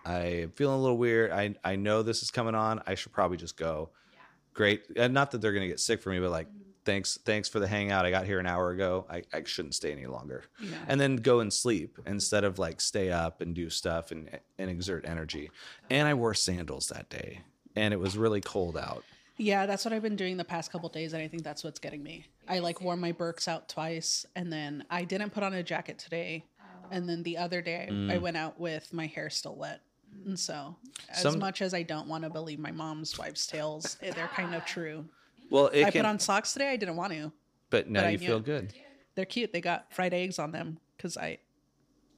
I'm 0.06 0.52
feeling 0.52 0.78
a 0.78 0.82
little 0.82 0.98
weird. 0.98 1.32
I 1.32 1.56
I 1.64 1.76
know 1.76 2.04
this 2.04 2.22
is 2.22 2.30
coming 2.32 2.56
on. 2.56 2.82
I 2.86 2.94
should 2.96 3.12
probably 3.12 3.38
just 3.38 3.58
go. 3.58 3.90
Yeah. 4.14 4.20
Great. 4.54 4.84
And 4.96 5.14
not 5.14 5.32
that 5.32 5.42
they're 5.42 5.54
gonna 5.54 5.68
get 5.68 5.80
sick 5.80 6.02
for 6.02 6.12
me, 6.12 6.20
but 6.20 6.30
like, 6.30 6.48
thanks 6.90 7.20
thanks 7.24 7.48
for 7.48 7.60
the 7.60 7.68
hangout. 7.68 8.06
I 8.06 8.12
got 8.12 8.26
here 8.26 8.40
an 8.40 8.48
hour 8.48 8.72
ago. 8.72 9.06
I, 9.10 9.22
I 9.32 9.44
shouldn't 9.44 9.76
stay 9.76 9.92
any 9.92 10.08
longer. 10.08 10.44
Yeah. 10.60 10.78
And 10.88 11.00
then 11.00 11.18
go 11.18 11.40
and 11.40 11.54
sleep 11.54 12.00
instead 12.08 12.44
of 12.44 12.58
like 12.58 12.82
stay 12.82 13.12
up 13.12 13.42
and 13.42 13.54
do 13.54 13.70
stuff 13.70 14.12
and 14.12 14.30
and 14.58 14.70
exert 14.70 15.06
energy. 15.08 15.52
And 15.90 16.08
I 16.08 16.16
wore 16.16 16.34
sandals 16.34 16.88
that 16.88 17.10
day, 17.10 17.42
and 17.76 17.94
it 17.94 18.00
was 18.00 18.18
really 18.18 18.42
cold 18.42 18.76
out. 18.76 19.04
Yeah, 19.38 19.68
that's 19.68 19.86
what 19.86 19.94
I've 19.94 20.02
been 20.02 20.18
doing 20.18 20.36
the 20.36 20.44
past 20.44 20.72
couple 20.72 20.90
days, 20.90 21.14
and 21.14 21.22
I 21.22 21.28
think 21.28 21.44
that's 21.44 21.64
what's 21.64 21.80
getting 21.80 22.04
me. 22.04 22.26
I 22.48 22.60
like 22.60 22.82
wore 22.82 22.98
my 22.98 23.12
Birks 23.12 23.48
out 23.48 23.70
twice, 23.70 24.26
and 24.36 24.52
then 24.52 24.84
I 24.90 25.04
didn't 25.04 25.30
put 25.30 25.44
on 25.44 25.54
a 25.54 25.64
jacket 25.64 26.00
today, 26.00 26.44
oh. 26.60 26.88
and 26.92 27.08
then 27.08 27.24
the 27.24 27.38
other 27.38 27.62
day 27.62 27.86
I 27.88 27.92
mm. 27.92 28.22
went 28.22 28.36
out 28.36 28.60
with 28.60 28.92
my 28.92 29.06
hair 29.06 29.30
still 29.30 29.56
wet. 29.56 29.82
And 30.26 30.38
so, 30.38 30.76
as 31.10 31.22
Some- 31.22 31.40
much 31.40 31.62
as 31.62 31.74
I 31.74 31.84
don't 31.84 32.08
want 32.08 32.24
to 32.24 32.32
believe 32.32 32.58
my 32.60 32.72
mom's 32.72 33.18
wives' 33.18 33.46
tales, 33.46 33.96
they're 34.02 34.30
kind 34.34 34.56
of 34.56 34.66
true. 34.66 35.06
Well, 35.50 35.68
it 35.68 35.86
I 35.86 35.92
can, 35.92 36.04
put 36.04 36.10
on 36.10 36.20
socks 36.20 36.54
today. 36.54 36.70
I 36.70 36.76
didn't 36.78 36.96
want 36.96 37.14
to. 37.14 37.32
but 37.70 37.90
now 37.90 38.02
but 38.02 38.08
I 38.08 38.10
you 38.12 38.18
feel 38.20 38.40
good. 38.40 38.74
They're 39.16 39.26
cute. 39.26 39.52
They 39.52 39.62
got 39.62 39.92
fried 39.94 40.14
eggs 40.14 40.40
on 40.40 40.52
them 40.52 40.80
because 40.96 41.18
I, 41.18 41.40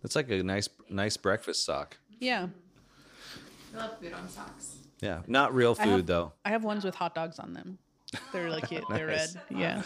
It's 0.04 0.16
like 0.16 0.30
a 0.30 0.44
nice 0.44 0.70
nice 0.90 1.18
breakfast 1.18 1.64
sock. 1.66 1.98
yeah, 2.20 2.48
I 3.74 3.78
love 3.78 4.00
food 4.00 4.14
on 4.14 4.28
socks. 4.30 4.76
Yeah, 5.00 5.22
not 5.28 5.54
real 5.56 5.76
I 5.80 5.84
food 5.86 5.92
have- 5.92 6.06
though. 6.06 6.34
I 6.46 6.50
have 6.50 6.64
ones 6.64 6.84
with 6.84 6.94
hot 6.96 7.16
dogs 7.16 7.40
on 7.40 7.54
them. 7.54 7.78
They're 8.34 8.44
really 8.44 8.62
cute. 8.62 8.84
They're 8.90 9.08
red. 9.08 9.30
Yeah. 9.50 9.82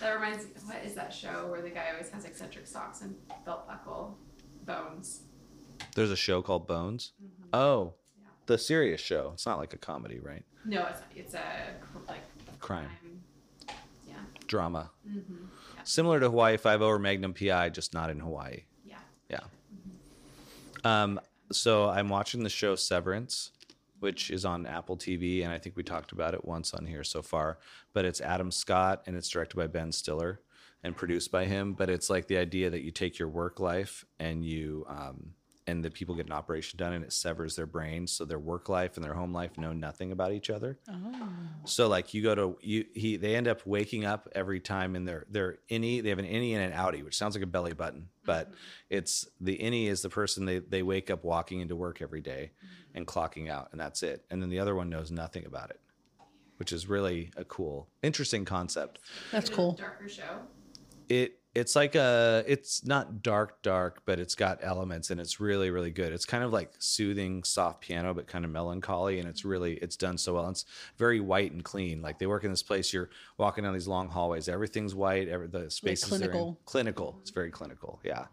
That 0.00 0.14
reminds 0.14 0.44
me. 0.46 0.50
What 0.64 0.78
is 0.84 0.94
that 0.94 1.12
show 1.12 1.46
where 1.50 1.62
the 1.62 1.70
guy 1.70 1.90
always 1.92 2.10
has 2.10 2.24
eccentric 2.24 2.66
socks 2.66 3.02
and 3.02 3.14
belt 3.44 3.66
buckle 3.68 4.18
bones? 4.66 5.20
There's 5.94 6.10
a 6.10 6.16
show 6.16 6.40
called 6.42 6.66
Bones. 6.66 7.12
Mm-hmm. 7.22 7.48
Oh, 7.54 7.84
Yeah. 7.84 7.90
The 8.46 8.58
serious 8.58 9.00
show. 9.00 9.30
It's 9.34 9.46
not 9.46 9.58
like 9.58 9.72
a 9.74 9.78
comedy, 9.78 10.18
right? 10.20 10.44
No, 10.64 10.86
it's 10.86 11.00
not. 11.00 11.08
It's 11.16 11.34
a 11.34 11.40
like 12.08 12.20
Crime, 12.60 12.88
Yeah. 14.08 14.14
drama, 14.46 14.90
Mm-hmm. 15.08 15.34
similar 15.84 16.18
to 16.20 16.26
Hawaii 16.30 16.56
Five 16.56 16.80
O 16.82 16.86
or 16.86 16.98
Magnum 16.98 17.34
PI, 17.34 17.68
just 17.70 17.92
not 17.94 18.08
in 18.10 18.20
Hawaii. 18.20 18.62
Yeah. 18.84 18.96
Yeah. 19.28 19.40
Um, 20.84 21.20
so 21.52 21.88
I'm 21.88 22.08
watching 22.08 22.42
the 22.42 22.48
show 22.50 22.74
Severance, 22.74 23.50
which 24.00 24.30
is 24.30 24.44
on 24.44 24.66
Apple 24.66 24.96
TV, 24.96 25.42
and 25.44 25.52
I 25.52 25.58
think 25.58 25.76
we 25.76 25.82
talked 25.82 26.12
about 26.12 26.34
it 26.34 26.44
once 26.44 26.74
on 26.74 26.86
here 26.86 27.04
so 27.04 27.22
far. 27.22 27.58
But 27.92 28.04
it's 28.04 28.20
Adam 28.20 28.50
Scott, 28.50 29.02
and 29.06 29.16
it's 29.16 29.28
directed 29.28 29.56
by 29.56 29.66
Ben 29.66 29.92
Stiller 29.92 30.40
and 30.82 30.96
produced 30.96 31.30
by 31.30 31.44
him. 31.46 31.72
But 31.74 31.88
it's 31.90 32.10
like 32.10 32.26
the 32.28 32.36
idea 32.38 32.70
that 32.70 32.82
you 32.82 32.90
take 32.90 33.18
your 33.18 33.28
work 33.28 33.60
life 33.60 34.04
and 34.18 34.44
you 34.44 34.84
um, 34.88 35.34
and 35.66 35.84
the 35.84 35.90
people 35.90 36.14
get 36.14 36.26
an 36.26 36.32
operation 36.32 36.76
done, 36.76 36.92
and 36.92 37.04
it 37.04 37.12
severs 37.12 37.56
their 37.56 37.66
brains, 37.66 38.12
so 38.12 38.24
their 38.24 38.38
work 38.38 38.68
life 38.68 38.96
and 38.96 39.04
their 39.04 39.14
home 39.14 39.32
life 39.32 39.56
know 39.56 39.72
nothing 39.72 40.12
about 40.12 40.32
each 40.32 40.50
other. 40.50 40.78
Oh. 40.90 41.28
So 41.64 41.88
like 41.88 42.14
you 42.14 42.22
go 42.22 42.34
to 42.34 42.58
you 42.60 42.84
he 42.94 43.16
they 43.16 43.36
end 43.36 43.48
up 43.48 43.66
waking 43.66 44.04
up 44.04 44.28
every 44.32 44.60
time 44.60 44.96
in 44.96 45.04
their 45.04 45.26
their 45.30 45.58
innie 45.70 46.02
they 46.02 46.08
have 46.08 46.18
an 46.18 46.26
innie 46.26 46.54
and 46.54 46.72
an 46.72 46.78
outie 46.78 47.04
which 47.04 47.16
sounds 47.16 47.34
like 47.34 47.44
a 47.44 47.46
belly 47.46 47.72
button 47.72 48.08
but 48.24 48.48
mm-hmm. 48.48 48.56
it's 48.90 49.26
the 49.40 49.56
innie 49.58 49.86
is 49.88 50.02
the 50.02 50.08
person 50.08 50.44
they 50.44 50.58
they 50.58 50.82
wake 50.82 51.10
up 51.10 51.24
walking 51.24 51.60
into 51.60 51.76
work 51.76 52.00
every 52.02 52.20
day 52.20 52.50
mm-hmm. 52.56 52.96
and 52.98 53.06
clocking 53.06 53.50
out 53.50 53.68
and 53.72 53.80
that's 53.80 54.02
it 54.02 54.24
and 54.30 54.42
then 54.42 54.50
the 54.50 54.58
other 54.58 54.74
one 54.74 54.88
knows 54.88 55.10
nothing 55.10 55.46
about 55.46 55.70
it 55.70 55.80
which 56.56 56.72
is 56.72 56.88
really 56.88 57.30
a 57.36 57.44
cool 57.44 57.88
interesting 58.02 58.44
concept 58.44 58.98
That's 59.32 59.44
Is 59.44 59.50
it 59.50 59.52
a 59.52 59.56
cool. 59.56 59.72
Darker 59.72 60.08
show. 60.08 60.40
it 61.08 61.38
it's 61.54 61.76
like 61.76 61.94
a 61.94 62.44
it's 62.46 62.84
not 62.84 63.22
dark 63.22 63.62
dark 63.62 64.02
but 64.04 64.18
it's 64.18 64.34
got 64.34 64.58
elements 64.62 65.10
and 65.10 65.20
it's 65.20 65.40
really 65.40 65.70
really 65.70 65.90
good. 65.90 66.12
It's 66.12 66.24
kind 66.24 66.42
of 66.42 66.52
like 66.52 66.72
soothing 66.78 67.44
soft 67.44 67.80
piano 67.80 68.12
but 68.12 68.26
kind 68.26 68.44
of 68.44 68.50
melancholy 68.50 69.20
and 69.20 69.28
it's 69.28 69.44
really 69.44 69.74
it's 69.74 69.96
done 69.96 70.18
so 70.18 70.34
well. 70.34 70.48
It's 70.48 70.64
very 70.98 71.20
white 71.20 71.52
and 71.52 71.64
clean. 71.64 72.02
Like 72.02 72.18
they 72.18 72.26
work 72.26 72.44
in 72.44 72.50
this 72.50 72.62
place 72.62 72.92
you're 72.92 73.10
walking 73.38 73.64
down 73.64 73.72
these 73.74 73.88
long 73.88 74.08
hallways 74.08 74.48
everything's 74.48 74.94
white 74.94 75.28
every 75.28 75.46
the 75.46 75.70
spaces 75.70 76.12
in 76.12 76.18
clinical. 76.18 76.58
clinical. 76.64 77.18
It's 77.20 77.30
very 77.30 77.50
clinical 77.50 78.00
yeah 78.04 78.26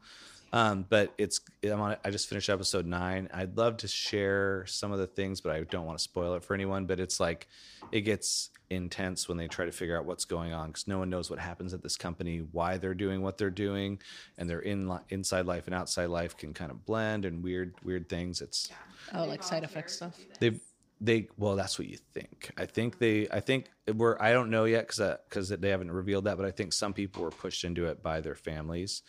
um, 0.54 0.86
but 0.90 1.14
it's 1.18 1.40
I'm 1.64 1.80
on, 1.80 1.98
I 2.04 2.10
just 2.12 2.28
finished 2.28 2.50
episode 2.50 2.86
nine. 2.86 3.30
I'd 3.34 3.58
love 3.58 3.78
to 3.78 3.88
share 3.88 4.66
some 4.68 4.92
of 4.92 5.00
the 5.00 5.08
things, 5.08 5.42
but 5.42 5.54
I 5.54 5.62
don't 5.62 5.86
want 5.86 5.98
to 5.98 6.04
spoil 6.04 6.34
it 6.36 6.44
for 6.44 6.54
anyone. 6.54 6.86
But 6.86 7.00
it's 7.00 7.20
like 7.20 7.48
it 7.92 8.02
gets 8.02 8.50
intense 8.70 9.28
when 9.28 9.38
they 9.38 9.48
try 9.48 9.66
to 9.66 9.72
figure 9.72 9.98
out 9.98 10.06
what's 10.06 10.26
going 10.26 10.54
on 10.54 10.68
because 10.68 10.88
no 10.88 10.98
one 11.00 11.10
knows 11.10 11.30
what 11.30 11.40
happens 11.40 11.74
at 11.74 11.84
this 11.84 11.98
company, 11.98 12.40
why 12.52 12.78
they're 12.78 12.94
doing 12.94 13.22
what 13.22 13.38
they're 13.38 13.50
doing, 13.50 14.00
and 14.38 14.50
their 14.50 14.60
in 14.60 14.92
inside 15.10 15.46
life 15.46 15.68
and 15.68 15.76
outside 15.76 16.08
life 16.08 16.36
can 16.36 16.54
kind 16.54 16.72
of 16.72 16.86
blend 16.86 17.26
and 17.26 17.44
weird 17.44 17.74
weird 17.84 18.10
things. 18.10 18.42
It's 18.42 18.70
Yeah. 18.70 19.22
Oh, 19.22 19.26
like 19.26 19.44
side 19.44 19.62
volunteer 19.64 19.66
effect 19.66 19.92
stuff. 19.92 20.20
they 20.40 20.60
they 21.02 21.28
well 21.38 21.56
that's 21.56 21.80
what 21.80 21.88
you 21.88 21.98
think 22.14 22.52
i 22.58 22.66
think 22.66 23.00
they 23.00 23.28
i 23.32 23.40
think 23.40 23.66
we're 23.96 24.16
i 24.22 24.32
don't 24.32 24.52
know 24.52 24.66
yet 24.66 24.88
because 24.88 25.18
because 25.28 25.50
they 25.50 25.70
haven't 25.70 25.92
revealed 25.92 26.26
that 26.26 26.38
but 26.38 26.46
i 26.46 26.52
think 26.52 26.72
some 26.72 26.94
people 26.94 27.24
were 27.24 27.32
pushed 27.32 27.64
into 27.64 27.88
it 27.88 28.04
by 28.04 28.22
their 28.22 28.36
families 28.36 29.02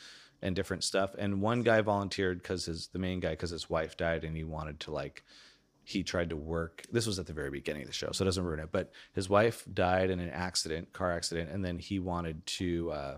and 0.42 0.56
different 0.56 0.84
stuff. 0.84 1.14
And 1.18 1.40
one 1.40 1.62
guy 1.62 1.80
volunteered 1.80 2.42
because 2.42 2.66
his 2.66 2.88
the 2.88 2.98
main 2.98 3.20
guy 3.20 3.30
because 3.30 3.50
his 3.50 3.70
wife 3.70 3.96
died 3.96 4.24
and 4.24 4.36
he 4.36 4.44
wanted 4.44 4.80
to 4.80 4.90
like 4.90 5.24
he 5.84 6.02
tried 6.02 6.30
to 6.30 6.36
work. 6.36 6.82
This 6.92 7.06
was 7.06 7.18
at 7.18 7.26
the 7.26 7.32
very 7.32 7.50
beginning 7.50 7.82
of 7.82 7.88
the 7.88 7.94
show 7.94 8.12
so 8.12 8.24
it 8.24 8.26
doesn't 8.26 8.44
ruin 8.44 8.60
it. 8.60 8.70
But 8.72 8.92
his 9.14 9.28
wife 9.28 9.64
died 9.72 10.10
in 10.10 10.20
an 10.20 10.30
accident 10.30 10.92
car 10.92 11.12
accident 11.12 11.50
and 11.50 11.64
then 11.64 11.78
he 11.78 11.98
wanted 11.98 12.44
to 12.46 12.90
uh 12.90 13.16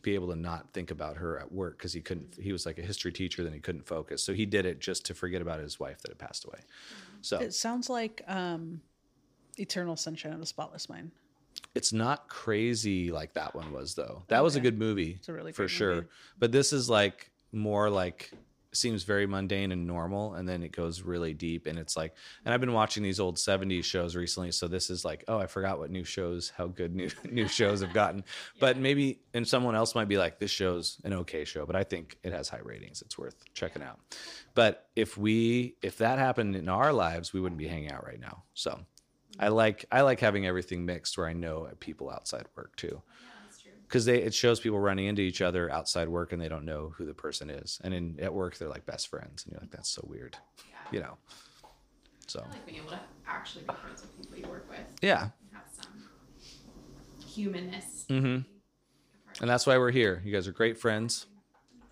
be 0.00 0.14
able 0.14 0.28
to 0.28 0.36
not 0.36 0.72
think 0.72 0.90
about 0.90 1.16
her 1.18 1.38
at 1.38 1.52
work 1.52 1.78
because 1.78 1.92
he 1.92 2.00
couldn't 2.00 2.34
he 2.40 2.52
was 2.52 2.66
like 2.66 2.78
a 2.78 2.82
history 2.82 3.12
teacher 3.12 3.44
then 3.44 3.52
he 3.52 3.60
couldn't 3.60 3.86
focus. 3.86 4.22
So 4.22 4.32
he 4.32 4.46
did 4.46 4.66
it 4.66 4.80
just 4.80 5.04
to 5.06 5.14
forget 5.14 5.42
about 5.42 5.60
his 5.60 5.78
wife 5.80 6.00
that 6.02 6.10
had 6.10 6.18
passed 6.18 6.44
away. 6.44 6.60
So 7.20 7.38
It 7.38 7.54
sounds 7.54 7.88
like 7.88 8.22
um, 8.26 8.80
Eternal 9.58 9.96
Sunshine 9.96 10.32
of 10.32 10.40
the 10.40 10.46
Spotless 10.46 10.88
Mind. 10.88 11.12
It's 11.74 11.92
not 11.92 12.28
crazy 12.28 13.10
like 13.10 13.34
that 13.34 13.54
one 13.54 13.72
was 13.72 13.94
though. 13.94 14.22
That 14.28 14.42
was 14.42 14.56
a 14.56 14.60
good 14.60 14.78
movie 14.78 15.16
It's 15.18 15.28
a 15.28 15.32
really 15.32 15.52
for 15.52 15.68
sure. 15.68 15.94
movie. 15.96 16.06
but 16.38 16.52
this 16.52 16.72
is 16.72 16.88
like 16.90 17.30
more 17.52 17.88
like 17.90 18.30
seems 18.74 19.02
very 19.04 19.26
mundane 19.26 19.70
and 19.70 19.86
normal 19.86 20.32
and 20.32 20.48
then 20.48 20.62
it 20.62 20.72
goes 20.72 21.02
really 21.02 21.34
deep 21.34 21.66
and 21.66 21.78
it's 21.78 21.94
like 21.94 22.14
and 22.42 22.54
i've 22.54 22.60
been 22.60 22.72
watching 22.72 23.02
these 23.02 23.20
old 23.20 23.36
70s 23.36 23.84
shows 23.84 24.16
recently 24.16 24.50
so 24.50 24.66
this 24.66 24.88
is 24.88 25.04
like 25.04 25.24
oh 25.28 25.36
i 25.36 25.46
forgot 25.46 25.78
what 25.78 25.90
new 25.90 26.04
shows 26.04 26.50
how 26.56 26.66
good 26.68 26.94
new 26.94 27.10
new 27.30 27.46
shows 27.46 27.82
have 27.82 27.92
gotten. 27.92 28.24
But 28.60 28.78
maybe 28.78 29.20
and 29.34 29.46
someone 29.46 29.74
else 29.74 29.94
might 29.94 30.08
be 30.08 30.16
like 30.16 30.38
this 30.38 30.50
show's 30.50 30.96
an 31.04 31.12
okay 31.12 31.44
show 31.44 31.66
but 31.66 31.76
i 31.76 31.84
think 31.84 32.16
it 32.22 32.32
has 32.32 32.48
high 32.48 32.60
ratings. 32.62 33.02
It's 33.02 33.18
worth 33.18 33.36
checking 33.52 33.82
out. 33.82 34.00
But 34.54 34.86
if 34.96 35.18
we 35.18 35.76
if 35.82 35.98
that 35.98 36.18
happened 36.18 36.56
in 36.56 36.70
our 36.70 36.94
lives 36.94 37.34
we 37.34 37.40
wouldn't 37.42 37.58
be 37.58 37.68
hanging 37.68 37.90
out 37.92 38.06
right 38.06 38.20
now. 38.20 38.44
So 38.54 38.80
i 39.38 39.48
like 39.48 39.84
i 39.92 40.00
like 40.02 40.20
having 40.20 40.46
everything 40.46 40.84
mixed 40.84 41.16
where 41.18 41.26
i 41.26 41.32
know 41.32 41.68
people 41.80 42.10
outside 42.10 42.46
work 42.56 42.74
too 42.76 42.88
Yeah, 43.02 43.28
that's 43.44 43.62
true. 43.62 43.72
because 43.88 44.04
they 44.04 44.22
it 44.22 44.34
shows 44.34 44.60
people 44.60 44.78
running 44.78 45.06
into 45.06 45.22
each 45.22 45.40
other 45.42 45.70
outside 45.70 46.08
work 46.08 46.32
and 46.32 46.40
they 46.40 46.48
don't 46.48 46.64
know 46.64 46.92
who 46.96 47.04
the 47.06 47.14
person 47.14 47.50
is 47.50 47.80
and 47.84 47.92
in 47.94 48.18
at 48.20 48.32
work 48.34 48.56
they're 48.58 48.68
like 48.68 48.86
best 48.86 49.08
friends 49.08 49.44
and 49.44 49.52
you're 49.52 49.60
like 49.60 49.70
that's 49.70 49.88
so 49.90 50.04
weird 50.08 50.36
Yeah. 50.58 50.74
you 50.92 51.00
know 51.00 51.16
so 52.28 52.40
I 52.40 52.52
like 52.52 52.66
being 52.66 52.78
able 52.78 52.90
to 52.90 53.00
actually 53.26 53.64
be 53.64 53.74
friends 53.82 54.02
with 54.02 54.16
people 54.16 54.36
you 54.38 54.46
work 54.48 54.66
with. 54.70 54.80
yeah 55.02 55.22
and 55.22 55.30
Have 55.52 55.64
some 55.82 56.08
humanness. 57.28 58.04
Mhm. 58.08 58.44
and 59.40 59.50
that's 59.50 59.66
why 59.66 59.78
we're 59.78 59.90
here 59.90 60.20
you 60.24 60.32
guys 60.32 60.46
are 60.46 60.52
great 60.52 60.78
friends 60.78 61.26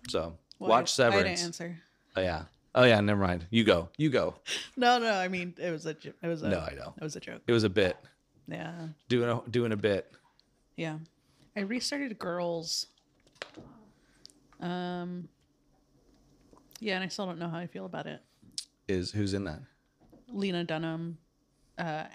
so 0.09 0.37
Well, 0.59 0.69
watch 0.69 0.89
I, 0.99 1.07
I 1.07 1.09
severance 1.09 1.25
didn't 1.39 1.45
answer. 1.45 1.81
oh 2.17 2.21
yeah 2.21 2.43
oh 2.75 2.83
yeah 2.83 2.99
never 3.01 3.21
mind 3.21 3.45
you 3.49 3.63
go 3.63 3.89
you 3.97 4.09
go 4.09 4.35
No, 4.77 4.97
no. 4.99 5.11
I 5.13 5.27
mean, 5.27 5.53
it 5.57 5.71
was 5.71 5.85
a. 5.85 5.89
It 5.91 6.15
was 6.27 6.41
a. 6.43 6.49
no 6.49 6.59
i 6.59 6.73
know 6.73 6.93
It 6.99 7.03
was 7.03 7.15
a 7.15 7.19
joke. 7.19 7.41
it 7.47 7.51
was 7.51 7.63
a 7.63 7.69
bit 7.69 7.97
Yeah. 8.47 8.87
doing 9.09 9.29
a 9.29 9.41
doing 9.49 9.71
a 9.71 9.77
bit 9.77 10.11
Yeah. 10.75 10.97
I 11.55 11.61
restarted 11.61 12.17
Girls. 12.17 12.87
Um. 14.59 15.27
Yeah, 16.79 16.95
and 16.95 17.03
I 17.03 17.07
still 17.09 17.25
don't 17.25 17.37
know 17.39 17.49
how 17.49 17.57
I 17.59 17.67
feel 17.67 17.85
about 17.85 18.05
it. 18.07 18.21
is 18.87 19.11
who's 19.11 19.33
in 19.33 19.43
that 19.45 19.59
Lena 20.29 20.63
Dunham, 20.63 21.17
uh, 21.77 22.05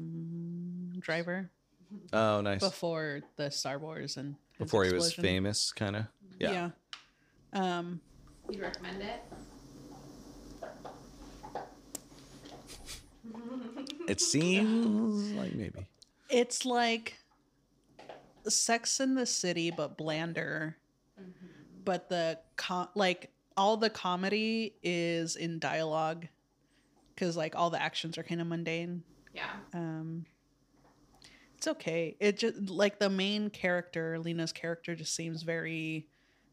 Adam. 0.00 0.92
Driver 0.98 1.50
Oh, 2.12 2.40
nice. 2.40 2.60
before 2.60 3.20
the 3.36 3.50
Star 3.50 3.78
Wars 3.78 4.16
and 4.16 4.34
Before 4.58 4.84
he 4.84 4.92
was 4.92 5.12
famous, 5.12 5.72
kind 5.72 5.94
of. 5.96 6.06
Yeah. 6.40 6.70
Yeah. 7.52 7.78
Um, 7.78 8.00
You'd 8.50 8.60
recommend 8.60 9.02
it? 9.02 9.22
It 14.08 14.20
seems 14.20 15.32
like 15.32 15.54
maybe. 15.54 15.86
it's 16.30 16.64
like 16.64 17.18
Sex 18.48 19.00
in 19.00 19.14
the 19.14 19.26
City, 19.26 19.70
but 19.70 19.98
blander. 19.98 20.76
But 21.84 22.08
the 22.08 22.38
com- 22.56 22.88
like 22.94 23.30
all 23.56 23.76
the 23.76 23.90
comedy 23.90 24.74
is 24.82 25.36
in 25.36 25.58
dialogue, 25.58 26.26
because 27.14 27.36
like 27.36 27.56
all 27.56 27.70
the 27.70 27.80
actions 27.82 28.16
are 28.18 28.22
kind 28.22 28.40
of 28.40 28.46
mundane. 28.46 29.02
Yeah. 29.34 29.50
Um, 29.72 30.26
it's 31.56 31.66
okay. 31.68 32.16
It 32.20 32.38
just 32.38 32.68
like 32.68 32.98
the 32.98 33.10
main 33.10 33.50
character, 33.50 34.18
Lena's 34.18 34.52
character, 34.52 34.94
just 34.94 35.14
seems 35.14 35.42
very 35.42 36.06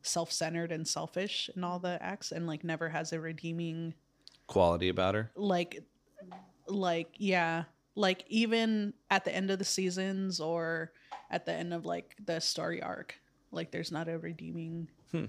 self-centered 0.04 0.72
and 0.72 0.88
selfish 0.88 1.50
in 1.56 1.64
all 1.64 1.80
the 1.80 1.98
acts, 2.02 2.32
and 2.32 2.46
like 2.46 2.64
never 2.64 2.90
has 2.90 3.12
a 3.14 3.20
redeeming 3.20 3.94
Quality 4.48 4.90
about 4.90 5.16
her. 5.16 5.32
like 5.36 5.82
like 6.68 7.10
yeah 7.18 7.64
like 7.96 8.24
even 8.28 8.94
at 9.10 9.26
the 9.26 9.34
end 9.36 9.50
of 9.52 9.60
the 9.60 9.66
seasons 9.66 10.40
or 10.40 10.92
at 11.30 11.46
the 11.46 11.52
end 11.54 11.74
of 11.74 11.86
like 11.86 12.16
the 12.26 12.40
story 12.40 12.82
arc 12.82 13.20
like 13.52 13.72
there's 13.72 13.92
not 13.92 14.08
a 14.08 14.18
redeeming 14.18 14.88
Hmm. 15.12 15.26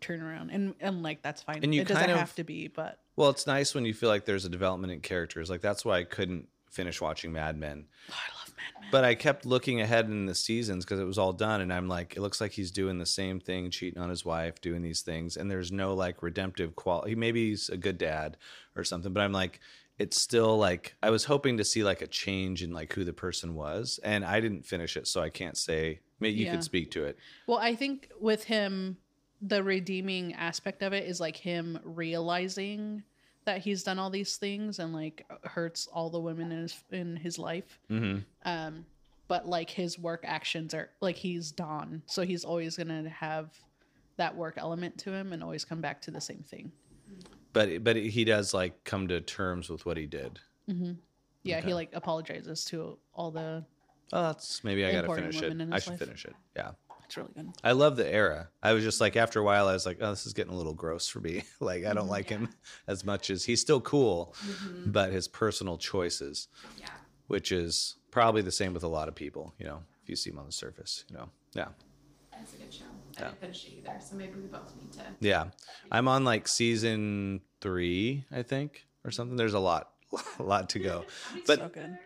turnaround 0.00 0.48
and 0.52 0.74
and 0.80 1.02
like 1.02 1.22
that's 1.22 1.42
fine 1.42 1.60
And 1.62 1.74
you 1.74 1.80
it 1.82 1.88
doesn't 1.88 2.10
of- 2.10 2.18
have 2.18 2.34
to 2.36 2.44
be 2.44 2.68
but 2.68 3.00
Well, 3.16 3.30
it's 3.30 3.46
nice 3.46 3.74
when 3.74 3.84
you 3.86 3.94
feel 3.94 4.08
like 4.10 4.24
there's 4.26 4.44
a 4.44 4.50
development 4.50 4.92
in 4.92 5.00
characters. 5.00 5.48
Like 5.48 5.62
that's 5.62 5.84
why 5.84 5.98
I 5.98 6.04
couldn't 6.04 6.48
finish 6.70 7.00
watching 7.00 7.32
Mad 7.32 7.56
Men. 7.56 7.86
oh, 8.10 8.14
i 8.14 8.38
love 8.38 8.45
mad 8.56 8.80
men 8.80 8.90
But 8.90 9.04
I 9.04 9.14
kept 9.14 9.46
looking 9.46 9.80
ahead 9.80 10.06
in 10.06 10.26
the 10.26 10.34
seasons 10.34 10.84
because 10.84 11.00
it 11.00 11.04
was 11.04 11.18
all 11.18 11.32
done, 11.32 11.60
and 11.60 11.72
I'm 11.72 11.88
like, 11.88 12.16
it 12.16 12.20
looks 12.20 12.40
like 12.40 12.52
he's 12.52 12.70
doing 12.70 12.98
the 12.98 13.06
same 13.06 13.40
thing, 13.40 13.70
cheating 13.70 14.00
on 14.00 14.10
his 14.10 14.24
wife, 14.24 14.60
doing 14.60 14.82
these 14.82 15.02
things, 15.02 15.36
and 15.36 15.50
there's 15.50 15.70
no 15.72 15.94
like 15.94 16.22
redemptive 16.22 16.76
quality. 16.76 17.14
Maybe 17.14 17.48
he's 17.50 17.68
a 17.68 17.76
good 17.76 17.98
dad 17.98 18.36
or 18.74 18.84
something, 18.84 19.12
but 19.12 19.22
I'm 19.22 19.32
like, 19.32 19.60
it's 19.98 20.20
still 20.20 20.58
like 20.58 20.94
I 21.02 21.10
was 21.10 21.24
hoping 21.24 21.56
to 21.56 21.64
see 21.64 21.82
like 21.82 22.02
a 22.02 22.06
change 22.06 22.62
in 22.62 22.72
like 22.72 22.92
who 22.92 23.04
the 23.04 23.12
person 23.12 23.54
was, 23.54 23.98
and 24.04 24.24
I 24.24 24.40
didn't 24.40 24.66
finish 24.66 24.96
it, 24.96 25.06
so 25.06 25.20
I 25.20 25.30
can't 25.30 25.56
say. 25.56 26.00
Maybe 26.20 26.38
you 26.38 26.46
Yeah. 26.46 26.52
could 26.52 26.64
speak 26.64 26.90
to 26.92 27.04
it. 27.04 27.18
well 27.46 27.58
i 27.58 27.74
think 27.74 28.10
with 28.18 28.44
him 28.44 28.96
the 29.42 29.62
redeeming 29.62 30.32
aspect 30.32 30.82
of 30.82 30.94
it 30.94 31.06
is 31.06 31.20
like 31.20 31.36
him 31.36 31.78
realizing 31.84 33.02
that 33.46 33.62
he's 33.62 33.82
done 33.82 33.98
all 33.98 34.10
these 34.10 34.36
things 34.36 34.78
and 34.78 34.92
like 34.92 35.24
hurts 35.44 35.88
all 35.92 36.10
the 36.10 36.20
women 36.20 36.52
in 36.52 36.58
his 36.62 36.84
in 36.90 37.16
his 37.16 37.38
life 37.38 37.78
hmm 37.88 38.18
um 38.44 38.84
but 39.28 39.48
like 39.48 39.70
his 39.70 39.98
work 39.98 40.22
actions 40.24 40.72
are 40.74 40.90
like 41.00 41.16
he's 41.16 41.50
Don, 41.50 42.02
so 42.06 42.22
he's 42.22 42.44
always 42.44 42.76
gonna 42.76 43.08
have 43.08 43.50
that 44.18 44.36
work 44.36 44.54
element 44.56 44.96
to 44.98 45.12
him 45.12 45.32
and 45.32 45.42
always 45.42 45.64
come 45.64 45.80
back 45.80 46.00
to 46.02 46.10
the 46.12 46.20
same 46.20 46.44
thing. 46.48 46.70
But 47.52 47.82
but 47.82 47.96
he 47.96 48.24
does 48.24 48.54
like 48.54 48.84
come 48.84 49.08
to 49.08 49.20
terms 49.20 49.68
with 49.68 49.84
what 49.84 49.96
he 49.96 50.06
did. 50.06 50.38
Mm-hmm. 50.70 50.92
Yeah, 51.42 51.58
Okay. 51.58 51.66
he 51.66 51.74
like 51.74 51.90
apologizes 51.92 52.64
to 52.66 52.98
all 53.14 53.30
the. 53.32 53.64
Oh, 54.12 54.22
that's 54.22 54.62
maybe 54.62 54.84
I 54.84 54.92
gotta 54.92 55.12
finish 55.12 55.42
it. 55.42 55.60
I 55.72 55.78
should 55.80 55.90
life. 55.90 55.98
finish 55.98 56.24
it. 56.24 56.34
Yeah. 56.54 56.70
It's 57.06 57.16
really 57.16 57.30
good. 57.34 57.52
I 57.64 57.72
love 57.72 57.96
the 57.96 58.06
era. 58.06 58.48
I 58.62 58.72
was 58.72 58.82
just 58.84 59.00
like 59.00 59.16
after 59.16 59.40
a 59.40 59.44
while 59.44 59.68
I 59.68 59.72
was 59.72 59.86
like, 59.86 59.98
oh, 60.00 60.10
this 60.10 60.26
is 60.26 60.32
getting 60.34 60.52
a 60.52 60.56
little 60.56 60.74
gross 60.74 61.08
for 61.08 61.20
me. 61.20 61.44
like 61.60 61.84
I 61.84 61.92
don't 61.94 62.06
Mhm. 62.06 62.10
like 62.10 62.28
him 62.28 62.48
as 62.86 63.04
much 63.04 63.30
as 63.30 63.44
he's 63.44 63.60
still 63.60 63.80
cool, 63.80 64.34
Mhm. 64.44 64.92
but 64.92 65.12
his 65.12 65.28
personal 65.28 65.78
choices, 65.78 66.48
Yeah. 66.78 66.90
which 67.28 67.52
is 67.52 67.96
probably 68.10 68.42
the 68.42 68.52
same 68.52 68.74
with 68.74 68.82
a 68.82 68.88
lot 68.88 69.08
of 69.08 69.14
people, 69.14 69.54
you 69.58 69.66
know, 69.66 69.82
if 70.02 70.08
you 70.08 70.16
see 70.16 70.30
him 70.30 70.38
on 70.38 70.46
the 70.46 70.52
surface, 70.52 71.04
you 71.08 71.16
know. 71.16 71.30
Yeah. 71.54 71.68
It's 72.40 72.54
a 72.54 72.56
good 72.58 72.72
show. 72.74 72.84
I 72.84 73.20
Yeah. 73.22 73.28
didn't 73.28 73.40
finish 73.40 73.66
it 73.66 73.72
either, 73.78 73.98
so 74.00 74.16
maybe 74.16 74.34
we 74.40 74.46
both 74.48 74.74
need 74.76 74.92
to. 74.94 75.02
Yeah. 75.20 75.50
I'm 75.90 76.08
on 76.08 76.24
like 76.24 76.48
season 76.48 77.40
3, 77.60 78.24
I 78.32 78.42
think, 78.42 78.86
or 79.04 79.10
something. 79.10 79.36
There's 79.36 79.54
a 79.54 79.58
lot 79.60 79.92
a 80.38 80.42
lot 80.42 80.68
to 80.70 80.78
go. 80.78 81.04
But- 81.46 81.58
So 81.60 81.68
good. 81.68 81.98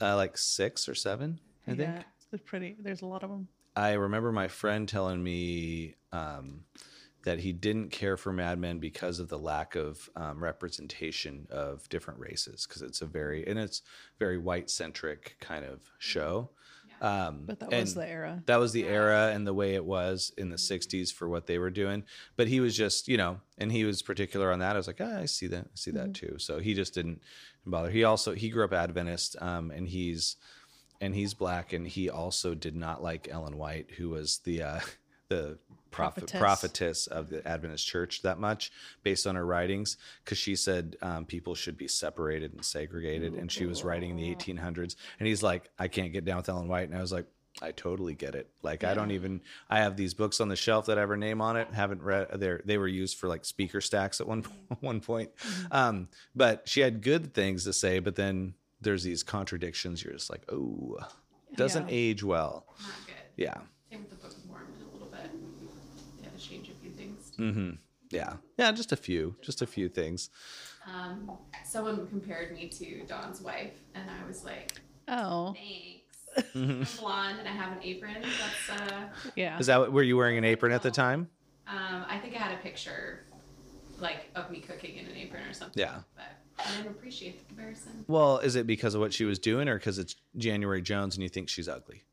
Uh, 0.00 0.14
like 0.16 0.36
6 0.38 0.88
or 0.88 0.94
7, 0.94 1.40
I 1.66 1.70
think. 1.70 1.80
Yeah, 1.80 2.02
it's 2.32 2.42
pretty. 2.44 2.76
There's 2.78 3.02
a 3.02 3.06
lot 3.06 3.22
of 3.24 3.30
them. 3.30 3.48
I 3.78 3.92
remember 3.92 4.32
my 4.32 4.48
friend 4.48 4.88
telling 4.88 5.22
me 5.22 5.94
um, 6.12 6.64
that 7.22 7.38
he 7.38 7.52
didn't 7.52 7.90
care 7.90 8.16
for 8.16 8.32
Mad 8.32 8.58
Men 8.58 8.80
because 8.80 9.20
of 9.20 9.28
the 9.28 9.38
lack 9.38 9.76
of 9.76 10.10
um, 10.16 10.42
representation 10.42 11.46
of 11.50 11.88
different 11.88 12.18
races, 12.18 12.66
because 12.66 12.82
it's 12.82 13.02
a 13.02 13.06
very 13.06 13.46
and 13.46 13.58
it's 13.58 13.82
very 14.18 14.36
white 14.36 14.68
centric 14.68 15.36
kind 15.40 15.64
of 15.64 15.80
show. 15.98 16.50
Um, 17.00 17.44
But 17.46 17.60
that 17.60 17.70
was 17.70 17.94
the 17.94 18.08
era. 18.08 18.42
that 18.46 18.56
was 18.58 18.72
the 18.72 18.84
era 18.84 19.30
and 19.32 19.46
the 19.46 19.54
way 19.54 19.76
it 19.76 19.84
was 19.84 20.32
in 20.36 20.50
the 20.50 20.56
'60s 20.56 21.12
for 21.12 21.28
what 21.28 21.46
they 21.46 21.58
were 21.58 21.70
doing. 21.70 22.02
But 22.36 22.48
he 22.48 22.58
was 22.58 22.76
just, 22.76 23.06
you 23.06 23.16
know, 23.16 23.40
and 23.58 23.70
he 23.70 23.84
was 23.84 24.02
particular 24.02 24.50
on 24.50 24.58
that. 24.58 24.74
I 24.74 24.78
was 24.78 24.88
like, 24.88 25.00
ah, 25.00 25.18
I 25.20 25.26
see 25.26 25.46
that, 25.46 25.66
I 25.66 25.76
see 25.76 25.92
that 25.92 26.14
too. 26.14 26.34
So 26.38 26.58
he 26.58 26.74
just 26.74 26.94
didn't 26.94 27.22
bother. 27.64 27.90
He 27.90 28.02
also 28.02 28.34
he 28.34 28.48
grew 28.48 28.64
up 28.64 28.72
Adventist, 28.72 29.36
um, 29.40 29.70
and 29.70 29.86
he's 29.86 30.34
and 31.00 31.14
he's 31.14 31.34
black, 31.34 31.72
and 31.72 31.86
he 31.86 32.10
also 32.10 32.54
did 32.54 32.76
not 32.76 33.02
like 33.02 33.28
Ellen 33.30 33.56
White, 33.56 33.90
who 33.96 34.10
was 34.10 34.38
the 34.44 34.62
uh, 34.62 34.80
the 35.28 35.58
prophet, 35.90 36.30
Prophetess. 36.30 36.38
prophetess 36.38 37.06
of 37.06 37.28
the 37.28 37.46
Adventist 37.46 37.86
church 37.86 38.22
that 38.22 38.38
much 38.38 38.70
based 39.02 39.26
on 39.26 39.34
her 39.34 39.44
writings 39.44 39.96
because 40.24 40.38
she 40.38 40.54
said 40.54 40.96
um, 41.02 41.24
people 41.24 41.54
should 41.54 41.76
be 41.76 41.88
separated 41.88 42.52
and 42.52 42.64
segregated 42.64 43.34
and 43.34 43.50
she 43.50 43.66
was 43.66 43.84
writing 43.84 44.10
in 44.10 44.16
the 44.16 44.34
1800s 44.34 44.96
and 45.18 45.26
he's 45.26 45.42
like 45.42 45.70
I 45.78 45.88
can't 45.88 46.12
get 46.12 46.24
down 46.24 46.38
with 46.38 46.48
Ellen 46.48 46.68
White 46.68 46.88
and 46.88 46.96
I 46.96 47.00
was 47.00 47.12
like 47.12 47.26
I 47.60 47.72
totally 47.72 48.14
get 48.14 48.34
it. 48.34 48.48
Like 48.62 48.84
I 48.84 48.94
don't 48.94 49.10
even 49.10 49.40
I 49.68 49.78
have 49.80 49.96
these 49.96 50.14
books 50.14 50.40
on 50.40 50.48
the 50.48 50.56
shelf 50.56 50.86
that 50.86 50.98
have 50.98 51.08
her 51.08 51.16
name 51.16 51.40
on 51.40 51.56
it 51.56 51.68
haven't 51.72 52.02
read 52.02 52.28
they 52.34 52.56
they 52.64 52.78
were 52.78 52.88
used 52.88 53.18
for 53.18 53.28
like 53.28 53.44
speaker 53.44 53.80
stacks 53.80 54.20
at 54.20 54.28
one 54.28 54.44
one 54.80 55.00
point 55.00 55.30
um, 55.70 56.08
but 56.34 56.68
she 56.68 56.80
had 56.80 57.02
good 57.02 57.34
things 57.34 57.64
to 57.64 57.72
say 57.72 57.98
but 57.98 58.14
then 58.14 58.54
there's 58.80 59.02
these 59.02 59.22
contradictions 59.22 60.02
you're 60.04 60.12
just 60.14 60.30
like 60.30 60.42
oh 60.50 60.96
doesn't 61.56 61.88
Yeah. 61.88 61.94
age 61.94 62.22
well 62.24 62.66
Not 62.80 62.90
good. 63.06 63.14
yeah 63.36 63.54
Same 63.90 64.00
with 64.00 64.10
the 64.10 64.16
Book 64.16 64.32
of 64.36 64.46
Mormon 64.46 64.66
a 64.88 64.92
little 64.92 65.08
bit. 65.08 65.30
They 66.18 66.24
had 66.24 66.38
to 66.38 66.44
change 66.48 66.68
a 66.68 66.72
few 66.74 66.90
things. 66.90 67.32
Mm-hmm. 67.38 67.70
yeah 68.10 68.34
yeah 68.58 68.72
just 68.72 68.92
a 68.92 68.96
few 68.96 69.34
just 69.42 69.62
a 69.62 69.66
few 69.66 69.88
things 69.88 70.30
Um, 70.86 71.30
someone 71.64 72.06
compared 72.08 72.52
me 72.54 72.68
to 72.68 73.02
Don's 73.06 73.40
wife, 73.42 73.74
and 73.94 74.08
I 74.10 74.26
was 74.26 74.42
like, 74.44 74.72
Oh, 75.06 75.54
thanks. 75.54 76.54
I'm 76.54 76.86
blonde 76.98 77.38
and 77.40 77.48
I 77.48 77.52
have 77.52 77.72
an 77.76 77.82
apron. 77.82 78.16
That's 78.22 78.80
uh, 78.92 79.08
yeah. 79.36 79.58
Is 79.58 79.66
that 79.66 79.80
what- 79.80 79.92
were 79.92 80.02
you 80.02 80.16
wearing 80.16 80.38
an 80.38 80.44
apron 80.44 80.72
at 80.72 80.82
the 80.82 80.90
time? 80.90 81.28
um, 81.66 82.04
I 82.08 82.18
think 82.18 82.34
I 82.34 82.38
had 82.38 82.52
a 82.58 82.62
picture, 82.62 83.24
like 83.98 84.30
of 84.34 84.50
me 84.50 84.60
cooking 84.60 84.96
in 84.96 85.06
an 85.06 85.16
apron 85.16 85.42
or 85.48 85.52
something. 85.52 85.78
Yeah. 85.82 86.00
But 86.68 86.74
I 86.74 86.82
didn't 86.82 86.96
appreciate 86.96 87.38
the 87.38 87.44
comparison. 87.54 88.04
Well, 88.06 88.38
is 88.38 88.56
it 88.56 88.66
because 88.66 88.94
of 88.94 89.00
what 89.00 89.12
she 89.12 89.24
was 89.24 89.38
doing, 89.38 89.68
or 89.68 89.78
because 89.78 89.98
it's 89.98 90.16
January 90.36 90.82
Jones 90.82 91.16
and 91.16 91.22
you 91.22 91.28
think 91.28 91.48
she's 91.48 91.68
ugly? 91.68 92.04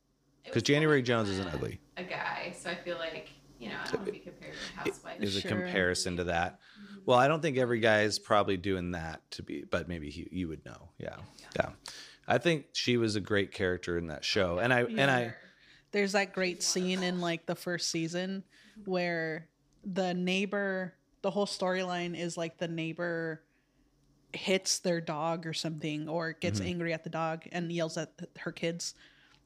Because 0.44 0.64
January 0.64 1.02
Jones 1.02 1.30
isn't 1.30 1.54
ugly. 1.54 1.80
A 1.98 2.04
guy, 2.04 2.54
so 2.58 2.70
I 2.70 2.76
feel 2.76 2.98
like 2.98 3.30
you 3.60 3.70
know 3.70 3.76
I 3.82 3.86
don't 3.86 3.96
want 3.96 4.06
to 4.08 4.12
be 4.12 4.20
compared 4.20 4.54
to 4.54 4.60
a 4.78 4.90
housewife. 4.90 5.22
Is 5.22 5.38
a 5.38 5.42
comparison 5.42 6.18
to 6.18 6.26
that? 6.26 6.54
Mm-hmm. 6.54 7.00
Well, 7.06 7.18
I 7.18 7.28
don't 7.28 7.42
think 7.42 7.58
every 7.58 7.80
guy 7.80 8.02
is 8.02 8.20
probably 8.20 8.58
doing 8.58 8.92
that 8.92 9.22
to 9.32 9.44
be, 9.44 9.64
but 9.70 9.88
maybe 9.88 10.10
he, 10.10 10.28
you 10.32 10.48
would 10.48 10.66
know. 10.66 10.90
Yeah, 10.98 11.16
yeah. 11.56 11.70
I 12.28 12.38
think 12.38 12.68
she 12.74 12.98
was 12.98 13.16
a 13.16 13.22
great 13.22 13.52
character 13.52 13.98
in 13.98 14.08
that 14.08 14.24
show, 14.24 14.60
and 14.60 14.74
I 14.74 14.84
and 14.84 15.12
I 15.12 15.34
There's 15.92 16.14
that 16.14 16.34
great 16.34 16.64
scene 16.64 17.04
in 17.04 17.22
like 17.22 17.46
the 17.46 17.56
first 17.56 17.90
season 17.90 18.44
mm-hmm. 18.80 18.92
where 18.92 19.48
the 19.84 20.14
neighbor, 20.14 20.94
the 21.22 21.32
whole 21.32 21.46
storyline 21.46 22.20
is 22.20 22.38
like 22.38 22.58
the 22.58 22.68
neighbor 22.68 23.42
hits 24.36 24.80
their 24.80 25.02
dog 25.02 25.46
or 25.48 25.54
something 25.54 26.08
or 26.10 26.34
gets 26.34 26.60
Mm-hmm. 26.60 26.70
angry 26.70 26.94
at 26.94 27.04
the 27.04 27.10
dog 27.10 27.44
and 27.52 27.72
yells 27.72 27.98
at 27.98 28.12
her 28.40 28.52
kids 28.52 28.94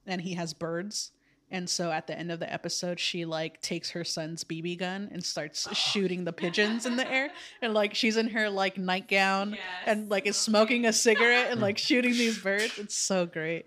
and 0.06 0.22
he 0.22 0.34
has 0.34 0.54
birds. 0.54 1.12
And 1.52 1.68
so 1.68 1.92
at 1.92 2.06
the 2.06 2.16
end 2.18 2.32
of 2.32 2.40
the 2.40 2.52
episode, 2.54 3.00
she 3.00 3.26
like 3.26 3.60
takes 3.62 3.90
her 3.92 4.04
son's 4.04 4.44
BB 4.44 4.78
gun 4.78 5.10
and 5.12 5.24
starts 5.24 5.68
shooting 5.76 6.24
the 6.24 6.32
pigeons 6.34 6.86
in 6.86 6.96
the 6.96 7.12
air. 7.12 7.32
And 7.64 7.74
like 7.74 7.96
she's 7.96 8.18
in 8.18 8.28
her 8.30 8.50
like 8.52 8.78
nightgown 8.78 9.52
Yes. 9.52 9.60
and 9.88 10.10
like 10.12 10.28
is 10.28 10.38
smoking 10.38 10.86
a 10.86 10.94
cigarette 10.94 11.52
and 11.52 11.60
like 11.60 11.78
shooting 11.90 12.12
these 12.14 12.38
birds. 12.38 12.78
It's 12.78 12.96
so 12.96 13.26
great. 13.26 13.66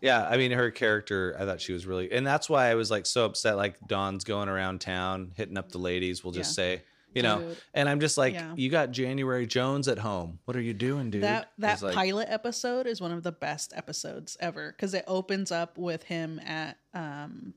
Yeah, 0.00 0.26
I 0.26 0.36
mean 0.38 0.50
her 0.52 0.70
character, 0.70 1.36
I 1.38 1.44
thought 1.44 1.60
she 1.60 1.72
was 1.74 1.86
really, 1.86 2.10
and 2.10 2.26
that's 2.26 2.48
why 2.48 2.68
I 2.70 2.74
was 2.74 2.90
like 2.90 3.04
so 3.06 3.26
upset. 3.26 3.56
Like 3.56 3.76
Don's 3.86 4.24
going 4.24 4.48
around 4.48 4.80
town 4.80 5.32
hitting 5.36 5.58
up 5.58 5.70
the 5.72 5.78
ladies. 5.78 6.24
We'll 6.24 6.32
just 6.32 6.54
say, 6.54 6.82
you 7.14 7.22
know, 7.22 7.40
Dude. 7.40 7.56
and 7.74 7.88
I'm 7.88 8.00
just 8.00 8.16
like, 8.18 8.34
Yeah. 8.34 8.54
you 8.56 8.70
got 8.70 8.90
January 8.92 9.46
Jones 9.46 9.88
at 9.88 9.98
home. 9.98 10.38
What 10.44 10.56
are 10.56 10.60
you 10.60 10.74
doing, 10.74 11.10
dude? 11.10 11.22
That 11.22 11.50
that 11.58 11.82
like- 11.82 11.94
pilot 11.94 12.28
episode 12.30 12.86
is 12.86 13.00
one 13.00 13.12
of 13.12 13.22
the 13.22 13.32
best 13.32 13.72
episodes 13.74 14.36
ever 14.40 14.72
because 14.72 14.94
it 14.94 15.04
opens 15.06 15.50
up 15.52 15.76
with 15.78 16.04
him 16.04 16.40
at 16.46 16.76
um 16.94 17.54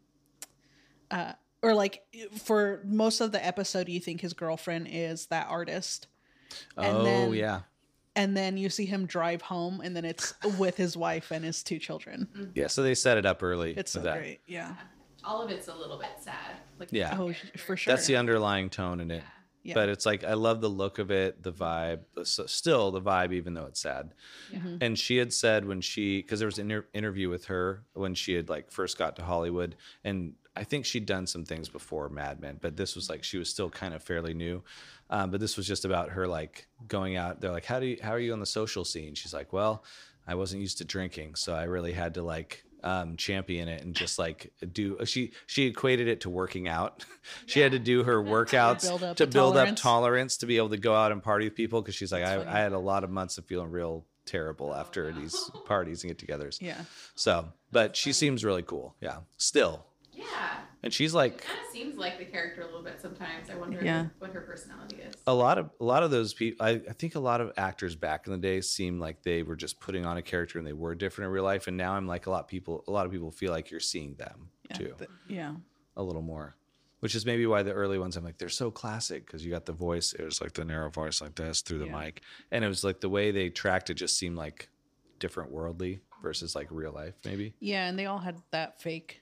uh 1.11 1.33
or 1.61 1.73
like 1.73 2.01
for 2.43 2.81
most 2.83 3.21
of 3.21 3.31
the 3.31 3.45
episode 3.45 3.87
you 3.89 3.99
think 3.99 4.21
his 4.21 4.33
girlfriend 4.33 4.87
is 4.89 5.27
that 5.27 5.47
artist 5.49 6.07
and 6.77 6.97
oh 6.97 7.03
then- 7.03 7.33
yeah, 7.33 7.61
and 8.15 8.35
then 8.37 8.57
you 8.57 8.69
see 8.69 8.85
him 8.85 9.07
drive 9.07 9.41
home, 9.41 9.81
and 9.83 9.95
then 9.95 10.05
it's 10.05 10.35
with 10.59 10.77
his 10.77 10.95
wife 10.95 11.31
and 11.31 11.43
his 11.43 11.63
two 11.63 11.79
children. 11.79 12.51
Yeah, 12.53 12.67
so 12.67 12.83
they 12.83 12.93
set 12.93 13.17
it 13.17 13.25
up 13.25 13.41
early. 13.41 13.73
It's 13.75 13.91
so 13.91 14.01
that. 14.01 14.17
great. 14.19 14.41
Yeah. 14.45 14.75
All 15.23 15.41
of 15.41 15.49
it's 15.49 15.67
a 15.67 15.73
little 15.73 15.97
bit 15.97 16.09
sad. 16.21 16.35
Like 16.77 16.89
Yeah. 16.91 17.17
Oh, 17.19 17.33
for 17.57 17.75
sure. 17.75 17.91
That's 17.95 18.05
the 18.05 18.17
underlying 18.17 18.69
tone 18.69 18.99
in 18.99 19.09
it. 19.09 19.23
Yeah. 19.63 19.75
But 19.75 19.89
it's 19.89 20.05
like 20.05 20.23
I 20.25 20.33
love 20.33 20.59
the 20.59 20.69
look 20.69 20.99
of 20.99 21.09
it, 21.09 21.41
the 21.41 21.53
vibe, 21.53 22.01
so- 22.23 22.45
still 22.45 22.91
the 22.91 23.01
vibe, 23.01 23.33
even 23.33 23.53
though 23.53 23.65
it's 23.65 23.79
sad. 23.79 24.13
Mm-hmm. 24.51 24.77
And 24.81 24.99
she 24.99 25.17
had 25.17 25.31
said 25.31 25.65
when 25.65 25.79
she, 25.79 26.21
because 26.21 26.39
there 26.39 26.47
was 26.47 26.59
an 26.59 26.69
inter- 26.69 26.87
interview 26.93 27.29
with 27.29 27.45
her 27.45 27.83
when 27.93 28.13
she 28.13 28.33
had 28.33 28.49
like 28.49 28.71
first 28.71 28.97
got 28.97 29.15
to 29.15 29.23
Hollywood, 29.23 29.75
and 30.03 30.33
I 30.55 30.65
think 30.65 30.85
she'd 30.85 31.05
done 31.05 31.25
some 31.25 31.45
things 31.45 31.69
before 31.69 32.09
Mad 32.09 32.39
Men, 32.39 32.59
but 32.61 32.75
this 32.75 32.95
was 32.95 33.09
like 33.09 33.23
she 33.23 33.37
was 33.37 33.49
still 33.49 33.69
kind 33.69 33.93
of 33.93 34.03
fairly 34.03 34.33
new. 34.33 34.61
Um, 35.09 35.31
but 35.31 35.39
this 35.39 35.57
was 35.57 35.67
just 35.67 35.85
about 35.85 36.09
her 36.09 36.27
like 36.27 36.67
going 36.87 37.15
out. 37.15 37.39
They're 37.39 37.51
like, 37.51 37.65
how 37.65 37.79
do 37.79 37.85
you, 37.85 37.97
how 38.01 38.11
are 38.11 38.19
you 38.19 38.33
on 38.33 38.39
the 38.39 38.45
social 38.45 38.83
scene? 38.83 39.15
She's 39.15 39.33
like, 39.33 39.53
well, 39.53 39.83
I 40.27 40.35
wasn't 40.35 40.61
used 40.61 40.77
to 40.79 40.85
drinking, 40.85 41.35
so 41.35 41.53
I 41.53 41.63
really 41.63 41.93
had 41.93 42.13
to 42.15 42.23
like 42.23 42.65
um, 42.83 43.15
champion 43.17 43.67
it 43.67 43.81
and 43.83 43.95
just 43.95 44.19
like 44.19 44.51
do. 44.71 44.97
She 45.05 45.31
she 45.47 45.65
equated 45.65 46.07
it 46.07 46.21
to 46.21 46.29
working 46.29 46.67
out. 46.67 47.05
she 47.45 47.59
had 47.61 47.71
to 47.71 47.79
do 47.79 48.03
her 48.03 48.21
workouts 48.23 48.81
Build 48.83 49.03
up 49.03 49.17
to 49.17 49.27
build 49.27 49.53
tolerance. 49.55 49.79
up 49.79 49.83
tolerance 49.83 50.37
to 50.37 50.45
be 50.45 50.57
able 50.57 50.69
to 50.69 50.77
go 50.77 50.93
out 50.95 51.11
and 51.11 51.23
party 51.23 51.45
with 51.45 51.55
people 51.55 51.81
because 51.81 51.95
she's 51.95 52.11
like, 52.11 52.23
I. 52.23 52.41
I 52.43 52.59
had 52.59 52.73
a 52.73 52.79
lot 52.79 53.03
of 53.03 53.09
months 53.09 53.37
of 53.37 53.45
feeling 53.45 53.71
real 53.71 54.05
terrible 54.25 54.73
after 54.73 55.11
these 55.11 55.49
parties 55.65 56.03
and 56.03 56.15
get-togethers. 56.17 56.61
Yeah. 56.61 56.81
So, 57.15 57.49
but 57.71 57.95
she 57.97 58.13
seems 58.13 58.45
really 58.45 58.63
cool. 58.63 58.95
Yeah, 59.01 59.17
still, 59.37 59.85
Yeah. 60.13 60.23
And 60.83 60.93
she's 60.93 61.13
It 61.13 61.17
like 61.17 61.41
kind 61.41 61.59
of 61.59 61.71
seems 61.73 61.97
like 61.97 62.17
the 62.19 62.25
character 62.25 62.61
a 62.61 62.65
little 62.65 62.83
bit 62.83 62.99
sometimes. 63.01 63.49
I 63.49 63.55
wonder 63.55 63.79
Yeah. 63.83 64.07
what 64.19 64.31
her 64.31 64.41
personality 64.41 64.97
is. 64.97 65.13
a 65.25 65.33
lot 65.33 65.57
of 65.57 65.69
a 65.79 65.83
lot 65.83 66.03
of 66.03 66.11
those 66.11 66.33
people. 66.33 66.65
I, 66.65 66.71
I 66.89 66.93
think 66.93 67.15
a 67.15 67.19
lot 67.19 67.41
of 67.41 67.51
actors 67.57 67.95
back 67.95 68.27
in 68.27 68.33
the 68.33 68.39
day 68.39 68.61
seemed 68.61 68.99
like 68.99 69.23
they 69.23 69.43
were 69.43 69.55
just 69.55 69.79
putting 69.79 70.05
on 70.05 70.17
a 70.17 70.21
character 70.21 70.57
and 70.59 70.67
they 70.67 70.73
were 70.73 70.93
different 70.95 71.27
in 71.29 71.33
real 71.33 71.43
life. 71.43 71.67
And 71.67 71.77
now 71.77 71.93
I'm 71.93 72.07
like 72.07 72.27
a 72.27 72.29
lot 72.29 72.41
of 72.41 72.47
people. 72.47 72.83
A 72.87 72.91
lot 72.91 73.05
of 73.05 73.11
people 73.11 73.31
feel 73.31 73.51
like 73.51 73.71
you're 73.71 73.79
seeing 73.79 74.15
them 74.15 74.49
Yeah. 74.69 74.77
too. 74.77 74.95
th- 74.97 75.09
yeah. 75.27 75.55
a 75.95 76.03
little 76.03 76.21
more, 76.23 76.55
which 77.01 77.13
is 77.15 77.25
maybe 77.25 77.45
why 77.45 77.63
the 77.63 77.71
early 77.71 77.97
ones 77.99 78.17
I'm 78.17 78.23
like 78.23 78.37
they're 78.37 78.49
so 78.49 78.71
classic 78.71 79.25
because 79.25 79.45
you 79.45 79.51
got 79.51 79.65
the 79.65 79.73
voice. 79.73 80.13
It 80.13 80.23
was 80.23 80.41
like 80.41 80.53
the 80.53 80.65
narrow 80.65 80.89
voice 80.89 81.21
like 81.21 81.35
this 81.35 81.61
through 81.61 81.79
the 81.79 81.85
Yeah. 81.87 81.99
mic, 81.99 82.21
and 82.51 82.63
it 82.65 82.67
was 82.67 82.83
like 82.83 82.99
the 83.01 83.09
way 83.09 83.31
they 83.31 83.49
tracked 83.49 83.89
it 83.89 83.95
just 83.95 84.17
seemed 84.17 84.35
like 84.35 84.69
different 85.19 85.51
worldly 85.51 86.01
versus 86.21 86.55
like 86.55 86.67
real 86.71 86.91
life 86.91 87.13
maybe. 87.25 87.53
Yeah, 87.59 87.87
and 87.87 87.97
they 87.97 88.05
all 88.07 88.17
had 88.19 88.37
that 88.51 88.81
fake 88.81 89.21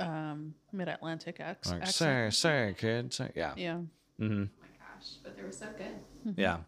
um 0.00 0.54
mid-Atlantic 0.72 1.36
ac- 1.40 1.70
Like 1.70 1.82
accent. 1.82 1.86
sorry, 1.86 2.32
sorry, 2.32 2.74
kid. 2.74 3.12
Sorry. 3.12 3.32
Yeah, 3.36 3.52
Yeah. 3.56 3.74
mm-hmm. 4.20 4.24
Oh 4.24 4.48
my 4.62 4.68
gosh, 4.78 5.08
but 5.22 5.36
they 5.36 5.42
were 5.42 5.52
so 5.52 5.66
good. 5.76 6.34
yeah. 6.36 6.58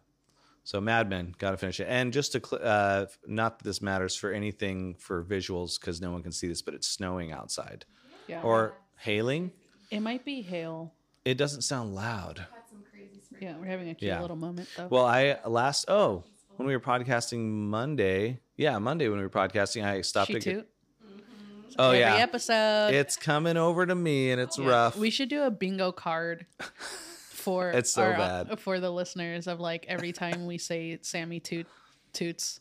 So 0.65 0.81
Mad 0.81 1.11
Men, 1.11 1.35
got 1.39 1.51
to 1.51 1.57
finish 1.57 1.81
it. 1.81 1.87
And 1.89 2.13
just 2.13 2.33
to, 2.33 2.41
cl- 2.45 2.63
uh, 2.63 3.07
not 3.27 3.59
that 3.59 3.65
this 3.65 3.83
matters 3.83 4.15
for 4.15 4.31
anything 4.31 4.95
for 4.95 5.25
visuals 5.25 5.81
because 5.81 6.01
no 6.01 6.13
one 6.13 6.23
can 6.23 6.31
see 6.31 6.47
this, 6.47 6.63
but 6.63 6.73
it's 6.75 6.87
snowing 6.87 7.33
outside 7.33 7.85
Yeah. 8.29 8.43
or 8.43 8.75
hailing. 8.97 9.51
it 9.91 10.01
might 10.01 10.25
be 10.25 10.41
hail. 10.43 10.95
It 11.25 11.37
doesn't 11.37 11.63
sound 11.63 11.95
loud. 11.97 12.39
Had 12.39 12.47
some 12.71 12.85
crazy. 12.91 13.21
Yeah, 13.41 13.57
we're 13.59 13.67
having 13.67 13.89
a 13.91 13.95
cute 13.95 14.09
Yeah. 14.11 14.21
little 14.21 14.37
moment 14.37 14.69
though. 14.77 14.87
Well, 14.89 15.05
I 15.05 15.39
last 15.47 15.87
oh 15.89 16.23
when 16.57 16.69
we 16.69 16.75
were 16.77 16.81
podcasting 16.81 17.41
Monday, 17.49 18.39
yeah, 18.57 18.79
Monday 18.79 19.09
when 19.09 19.19
we 19.19 19.25
were 19.25 19.31
podcasting, 19.31 19.85
I 19.85 20.03
stopped 20.03 20.29
she 20.29 20.35
to 20.35 20.41
toot. 20.41 20.69
Oh 21.79 21.89
Every 21.89 22.01
yeah, 22.01 22.17
episode. 22.17 22.95
it's 22.95 23.17
coming 23.17 23.57
over 23.57 23.87
to 23.87 23.95
me 23.95 24.31
and 24.31 24.41
it's 24.41 24.59
Yeah. 24.59 24.69
rough. 24.69 24.97
We 24.97 25.11
should 25.11 25.29
do 25.29 25.43
a 25.43 25.51
bingo 25.51 25.93
card 25.93 26.47
for 27.31 27.71
It's 27.71 27.91
so 27.93 28.03
our- 28.03 28.15
uh, 28.15 28.45
bad. 28.45 28.61
for 28.61 28.81
the 28.81 28.91
listeners 28.91 29.47
of 29.47 29.61
like 29.61 29.87
every 29.89 30.13
time 30.13 30.47
we 30.47 30.59
say 30.59 30.99
Sammy 31.03 31.41
toot 31.41 31.67
toots, 32.13 32.61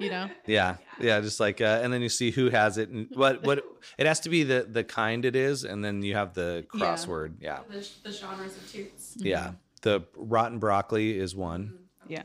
you 0.00 0.10
know? 0.10 0.28
yeah, 0.46 0.76
yeah, 1.00 1.20
just 1.20 1.38
like 1.40 1.60
uh, 1.60 1.80
and 1.82 1.92
then 1.92 2.02
you 2.02 2.08
see 2.08 2.30
who 2.30 2.50
has 2.50 2.78
it 2.78 2.88
and 2.88 3.08
what 3.14 3.42
what 3.44 3.62
it 3.98 4.06
has 4.06 4.20
to 4.20 4.28
be 4.30 4.42
the 4.42 4.66
the 4.70 4.84
kind 4.84 5.24
it 5.24 5.36
is, 5.36 5.64
and 5.64 5.84
then 5.84 6.02
you 6.02 6.14
have 6.14 6.34
the 6.34 6.64
crossword. 6.74 7.34
Yeah, 7.40 7.60
The, 7.70 7.86
the 8.04 8.12
genres 8.12 8.56
of 8.56 8.70
toots. 8.72 9.14
yeah. 9.18 9.38
Mm-hmm. 9.48 9.54
The 9.82 10.02
rotten 10.16 10.58
broccoli 10.58 11.16
is 11.18 11.36
one. 11.36 11.66
Mm-hmm. 11.66 12.12
Yeah. 12.12 12.22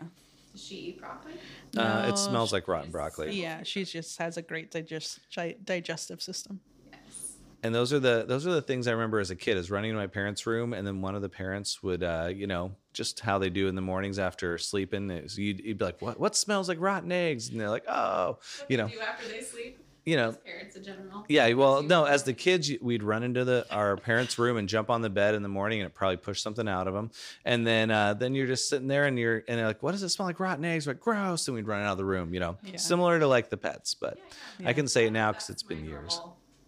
Does 0.53 0.63
she 0.65 0.75
eat 0.75 0.99
broccoli? 0.99 1.33
Uh, 1.77 2.05
it 2.09 2.17
smells 2.17 2.51
like 2.51 2.67
rotten 2.67 2.91
broccoli. 2.91 3.31
Yeah, 3.41 3.63
she 3.63 3.85
just 3.85 4.17
has 4.19 4.37
a 4.37 4.41
great 4.41 4.71
digest 4.71 5.19
digestive 5.63 6.21
system. 6.21 6.59
Yes. 6.91 7.37
and 7.63 7.73
those 7.73 7.93
are 7.93 7.99
the 7.99 8.25
those 8.27 8.45
are 8.45 8.51
the 8.51 8.61
things 8.61 8.87
I 8.87 8.91
remember 8.91 9.19
as 9.19 9.31
a 9.31 9.35
kid 9.35 9.57
is 9.57 9.71
running 9.71 9.91
to 9.91 9.97
my 9.97 10.07
parents' 10.07 10.45
room, 10.45 10.73
and 10.73 10.85
then 10.85 11.01
one 11.01 11.15
of 11.15 11.21
the 11.21 11.29
parents 11.29 11.81
would, 11.83 12.03
uh, 12.03 12.29
you 12.33 12.47
know, 12.47 12.75
just 12.93 13.19
how 13.21 13.37
they 13.37 13.49
do 13.49 13.67
in 13.67 13.75
the 13.75 13.81
mornings 13.81 14.19
after 14.19 14.57
sleeping. 14.57 15.09
Is 15.11 15.37
you'd, 15.37 15.59
you'd 15.61 15.77
be 15.77 15.85
like, 15.85 16.01
"What? 16.01 16.19
What 16.19 16.35
smells 16.35 16.67
like 16.67 16.79
rotten 16.81 17.11
eggs?" 17.11 17.49
And 17.49 17.59
they're 17.59 17.69
like, 17.69 17.85
"Oh, 17.87 18.37
What 18.39 18.65
you 18.67 18.77
do 18.77 18.83
know, 18.83 18.89
they 18.89 18.95
do 18.95 19.01
after 19.01 19.27
they 19.27 19.39
sleep? 19.41 19.77
You 20.05 20.15
know." 20.17 20.33
Parents 20.33 20.75
in 20.75 20.83
general. 20.83 21.25
Yeah, 21.29 21.53
well, 21.53 21.83
no. 21.83 22.05
As 22.05 22.23
the 22.23 22.33
kids, 22.33 22.71
we'd 22.81 23.03
run 23.03 23.23
into 23.23 23.45
the 23.45 23.65
our 23.71 23.95
parents' 23.97 24.37
room 24.37 24.57
and 24.57 24.67
jump 24.67 24.89
on 24.89 25.01
the 25.01 25.09
bed 25.09 25.35
in 25.35 25.43
the 25.43 25.49
morning, 25.49 25.79
and 25.81 25.87
it 25.87 25.93
probably 25.93 26.17
pushed 26.17 26.43
something 26.43 26.67
out 26.67 26.87
of 26.87 26.93
them. 26.93 27.11
And 27.45 27.65
then, 27.65 27.89
uh, 27.91 28.13
then 28.15 28.35
you're 28.35 28.47
just 28.47 28.69
sitting 28.69 28.87
there, 28.87 29.05
and 29.05 29.17
you're 29.17 29.43
and 29.47 29.57
they're 29.59 29.67
like, 29.67 29.83
"What 29.83 29.91
does 29.91 30.03
it 30.03 30.09
smell 30.09 30.27
like? 30.27 30.39
Rotten 30.39 30.65
eggs?" 30.65 30.87
We're 30.87 30.93
like, 30.93 31.01
"Gross!" 31.01 31.47
And 31.47 31.55
we'd 31.55 31.67
run 31.67 31.83
out 31.83 31.93
of 31.93 31.97
the 31.97 32.05
room. 32.05 32.33
You 32.33 32.39
know, 32.41 32.57
Yeah. 32.63 32.75
similar 32.77 33.19
to 33.19 33.27
like 33.27 33.49
the 33.49 33.57
pets, 33.57 33.95
but 33.95 34.19
Yeah. 34.59 34.69
I 34.69 34.73
can 34.73 34.87
say 34.87 35.05
it 35.07 35.11
now 35.11 35.31
because 35.31 35.49
it's 35.49 35.63
been 35.63 35.83
years. 35.83 36.21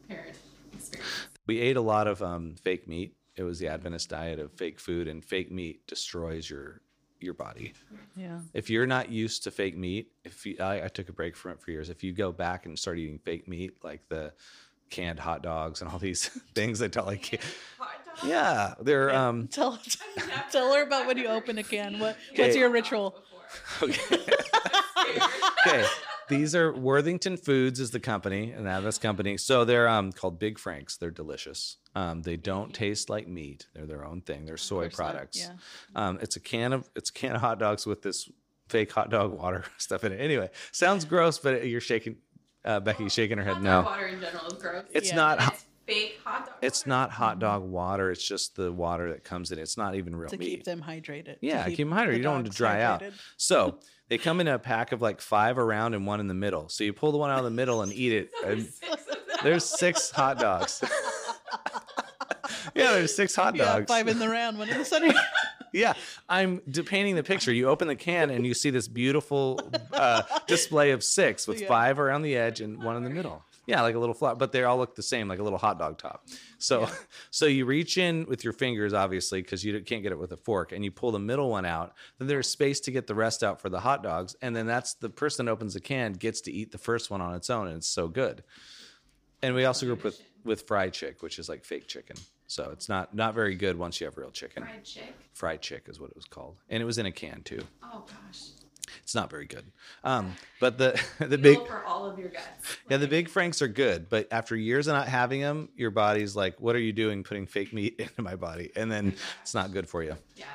Parent 0.08 0.38
experience. 0.74 1.30
We 1.48 1.60
ate 1.60 1.78
a 1.78 1.82
lot 1.82 2.08
of 2.08 2.22
um, 2.22 2.56
fake 2.56 2.88
meat. 2.88 3.16
It 3.36 3.44
was 3.44 3.60
the 3.60 3.68
Adventist 3.68 4.10
diet 4.10 4.40
of 4.40 4.52
fake 4.54 4.80
food, 4.80 5.08
and 5.08 5.24
fake 5.26 5.52
meat 5.52 5.86
destroys 5.88 6.50
your 6.50 6.82
your 7.24 7.34
body. 7.34 7.74
Yeah. 8.16 8.40
If 8.54 8.70
you're 8.70 8.86
not 8.86 9.10
used 9.10 9.44
to 9.44 9.52
fake 9.52 9.78
meat, 9.78 10.12
if 10.24 10.46
you, 10.46 10.58
I, 10.60 10.86
I 10.86 10.88
took 10.88 11.10
a 11.10 11.14
break 11.14 11.36
from 11.36 11.52
it 11.54 11.62
for 11.62 11.72
years. 11.72 11.90
If 11.90 12.04
you 12.04 12.14
go 12.14 12.32
back 12.32 12.66
and 12.66 12.78
start 12.78 12.98
eating 13.00 13.20
fake 13.20 13.48
meat, 13.48 13.84
like 13.84 14.08
the 14.10 14.34
canned 14.90 15.20
hot 15.20 15.42
dogs 15.42 15.82
and 15.82 15.90
all 15.90 15.98
these 16.00 16.28
things 16.56 16.80
that 16.80 16.92
tell 16.92 17.06
like, 17.06 17.42
yeah, 18.26 18.76
they're 18.80 19.14
um, 19.14 19.48
Tell 19.48 19.80
I've 20.18 20.52
tell 20.52 20.74
her 20.74 20.84
about 20.84 21.08
when 21.08 21.18
you 21.18 21.28
open 21.28 21.58
a 21.58 21.64
can. 21.64 21.94
What 22.00 22.16
what's 22.36 22.40
Okay. 22.52 22.60
your 22.60 22.70
ritual? 22.70 23.16
dogs 23.82 23.84
okay. 23.84 24.20
okay. 25.68 25.86
These 26.30 26.56
are 26.56 26.74
Worthington 26.74 27.38
Foods 27.38 27.80
is 27.80 27.92
the 27.92 28.00
company, 28.00 28.52
and 28.52 28.66
that's 28.66 28.98
company. 28.98 29.38
So 29.38 29.66
they're 29.66 29.88
um 29.88 30.12
called 30.12 30.40
Big 30.40 30.58
Franks. 30.58 30.98
They're 30.98 31.12
delicious. 31.12 31.78
Um, 31.96 32.22
they 32.22 32.38
don't 32.38 32.74
taste 32.74 33.10
like 33.10 33.28
meat. 33.28 33.68
They're 33.74 33.86
their 33.86 34.06
own 34.06 34.22
thing. 34.22 34.46
They're 34.46 34.58
soy 34.58 34.90
products. 34.90 35.38
yeah. 35.40 35.54
Um, 35.96 36.20
it's 36.22 36.36
a 36.36 36.40
can 36.40 36.74
of 36.74 36.90
it's 36.96 37.10
a 37.10 37.14
can 37.14 37.36
of 37.36 37.42
hot 37.42 37.60
dogs 37.60 37.86
with 37.86 38.02
this 38.02 38.30
fake 38.70 38.92
hot 38.92 39.10
dog 39.10 39.34
water 39.34 39.66
stuff 39.78 40.04
in 40.04 40.12
it. 40.12 40.18
Anyway, 40.20 40.50
sounds 40.72 41.06
gross, 41.06 41.38
but 41.40 41.68
you're 41.68 41.82
shaking. 41.82 42.18
Uh, 42.66 42.80
Becky's 42.80 43.12
shaking 43.14 43.38
her 43.38 43.44
head. 43.44 43.56
Hot 43.56 43.62
No, 43.64 43.82
Water 43.82 44.08
in 44.08 44.22
general 44.22 44.48
is 44.48 44.54
gross. 44.54 44.86
it's 44.92 45.10
Yeah. 45.10 45.16
not. 45.18 45.54
It's 45.54 45.66
fake 45.86 46.20
hot 46.24 46.46
dog. 46.46 46.56
It's 46.62 46.82
water. 46.82 46.90
not 46.90 47.12
hot 47.12 47.40
dog 47.40 47.64
water. 47.64 48.12
It's 48.12 48.26
just 48.28 48.56
the 48.56 48.72
water 48.72 49.10
that 49.12 49.24
comes 49.24 49.52
in. 49.52 49.60
It's 49.60 49.78
not 49.78 49.96
even 49.96 50.16
real 50.16 50.30
To 50.30 50.38
meat. 50.38 50.46
keep 50.48 50.64
them 50.64 50.82
hydrated. 50.82 51.26
to 51.26 51.38
Yeah, 51.42 51.68
keep, 51.68 51.78
them 51.78 51.92
hydrated. 51.92 52.12
the 52.12 52.18
You 52.18 52.24
don't 52.24 52.34
want 52.36 52.46
to 52.52 52.58
dry 52.58 52.82
out. 52.82 53.04
So 53.38 53.80
they 54.10 54.18
come 54.18 54.40
in 54.42 54.48
a 54.48 54.60
pack 54.60 54.92
of 54.92 55.02
like 55.02 55.22
five 55.22 55.58
around 55.58 55.94
and 55.94 56.06
one 56.08 56.20
in 56.20 56.28
the 56.28 56.34
middle. 56.34 56.70
So 56.70 56.84
you 56.84 56.94
pull 56.94 57.12
the 57.12 57.18
one 57.18 57.30
out 57.32 57.40
of 57.40 57.46
the 57.46 57.52
middle 57.52 57.82
and 57.82 57.92
eat 57.94 58.14
it. 58.14 58.30
So 58.42 58.48
And 58.50 58.62
there's 58.62 58.76
six 58.80 59.42
there's 59.44 59.66
six 59.66 60.12
hot 60.12 60.40
dogs. 60.40 60.82
yeah, 62.76 62.92
there's 62.94 63.16
six 63.16 63.36
hot 63.36 63.56
Yeah, 63.56 63.66
dogs. 63.66 63.86
five 63.88 64.08
in 64.08 64.20
the 64.20 64.30
round, 64.30 64.58
one 64.58 64.70
in 64.70 64.78
the 64.78 64.86
center. 64.86 65.14
Yeah, 65.74 65.94
I'm 66.30 66.62
d- 66.70 66.84
painting 66.84 67.16
the 67.16 67.24
picture. 67.24 67.52
You 67.52 67.68
open 67.68 67.88
the 67.88 67.96
can 67.96 68.30
and 68.30 68.46
you 68.46 68.54
see 68.54 68.70
this 68.70 68.88
beautiful 68.88 69.60
uh, 69.92 70.22
display 70.48 70.92
of 70.92 71.04
six 71.04 71.48
with 71.48 71.62
Yeah. 71.62 71.68
five 71.68 72.00
around 72.00 72.22
the 72.22 72.36
edge 72.38 72.62
and 72.62 72.82
one 72.84 72.96
in 72.96 73.04
the 73.04 73.10
middle. 73.10 73.44
Yeah, 73.66 73.82
like 73.82 73.96
a 73.96 74.00
little 74.00 74.14
flower, 74.14 74.36
but 74.36 74.52
they 74.52 74.64
all 74.64 74.78
look 74.78 74.96
the 74.96 75.04
same, 75.04 75.28
like 75.28 75.40
a 75.40 75.44
little 75.44 75.58
hot 75.58 75.80
dog 75.80 75.98
top. 75.98 76.28
So, 76.58 76.88
so 77.32 77.46
you 77.46 77.66
reach 77.66 77.98
in 77.98 78.26
with 78.26 78.44
your 78.44 78.52
fingers, 78.52 78.94
obviously, 78.94 79.42
because 79.42 79.64
you 79.64 79.80
can't 79.82 80.04
get 80.04 80.12
it 80.12 80.20
with 80.20 80.34
a 80.34 80.38
fork, 80.38 80.74
and 80.74 80.84
you 80.84 80.92
pull 80.92 81.12
the 81.12 81.20
middle 81.20 81.50
one 81.50 81.66
out. 81.66 81.94
Then 82.18 82.28
there's 82.28 82.50
space 82.50 82.82
to 82.82 82.92
get 82.92 83.08
the 83.08 83.16
rest 83.16 83.44
out 83.44 83.62
for 83.62 83.70
the 83.70 83.80
hot 83.80 84.04
dogs, 84.04 84.36
and 84.42 84.56
then 84.56 84.66
that's 84.66 84.96
the 84.96 85.10
person 85.10 85.46
that 85.46 85.52
opens 85.52 85.76
the 85.76 85.80
can 85.80 86.14
gets 86.14 86.42
to 86.42 86.52
eat 86.52 86.72
the 86.72 86.78
first 86.78 87.10
one 87.10 87.22
on 87.22 87.36
its 87.36 87.50
own, 87.50 87.68
and 87.68 87.78
it's 87.78 87.88
so 87.88 88.08
good. 88.08 88.44
And 89.42 89.56
we 89.56 89.66
also 89.66 89.86
grew 89.86 89.96
up 89.96 90.04
with 90.04 90.22
with 90.44 90.68
fried 90.68 90.92
chick, 90.94 91.24
which 91.24 91.40
is 91.40 91.48
like 91.48 91.64
fake 91.64 91.88
chicken. 91.88 92.18
So 92.48 92.70
it's 92.72 92.90
not 92.90 93.16
not 93.16 93.34
very 93.34 93.56
good 93.56 93.78
once 93.78 94.00
you 94.00 94.06
have 94.06 94.18
real 94.18 94.32
chicken. 94.32 94.64
Fried 94.64 94.84
chick. 94.84 95.14
Fried 95.34 95.62
chick 95.62 95.84
is 95.88 96.00
what 96.00 96.10
it 96.10 96.16
was 96.16 96.26
called, 96.26 96.58
and 96.70 96.82
it 96.82 96.86
was 96.86 96.98
in 96.98 97.06
a 97.06 97.12
can 97.12 97.42
too. 97.44 97.62
Oh 97.84 98.06
gosh. 98.08 98.63
It's 99.04 99.14
not 99.14 99.30
very 99.30 99.46
good. 99.46 99.66
Um, 100.04 100.34
but 100.60 100.78
the 100.78 101.00
the 101.20 101.38
big 101.38 101.58
for 101.68 101.84
all 101.86 102.06
of 102.10 102.18
your 102.18 102.30
guts. 102.30 102.78
yeah 102.90 102.98
the 102.98 103.08
big 103.08 103.28
franks 103.30 103.62
are 103.62 103.68
good, 103.68 104.10
but 104.10 104.28
after 104.32 104.56
years 104.56 104.88
of 104.88 104.94
not 104.96 105.08
having 105.08 105.42
them, 105.42 105.70
your 105.76 105.92
body's 105.92 106.36
like, 106.36 106.60
what 106.62 106.76
are 106.76 106.80
you 106.80 106.94
doing 106.94 107.24
putting 107.24 107.46
fake 107.46 107.74
meat 107.74 107.96
into 108.00 108.22
my 108.22 108.36
body? 108.36 108.72
And 108.76 108.92
then 108.92 109.14
it's 109.42 109.54
not 109.54 109.72
good 109.74 109.88
for 109.90 110.04
you. 110.04 110.16
Yeah. 110.36 110.46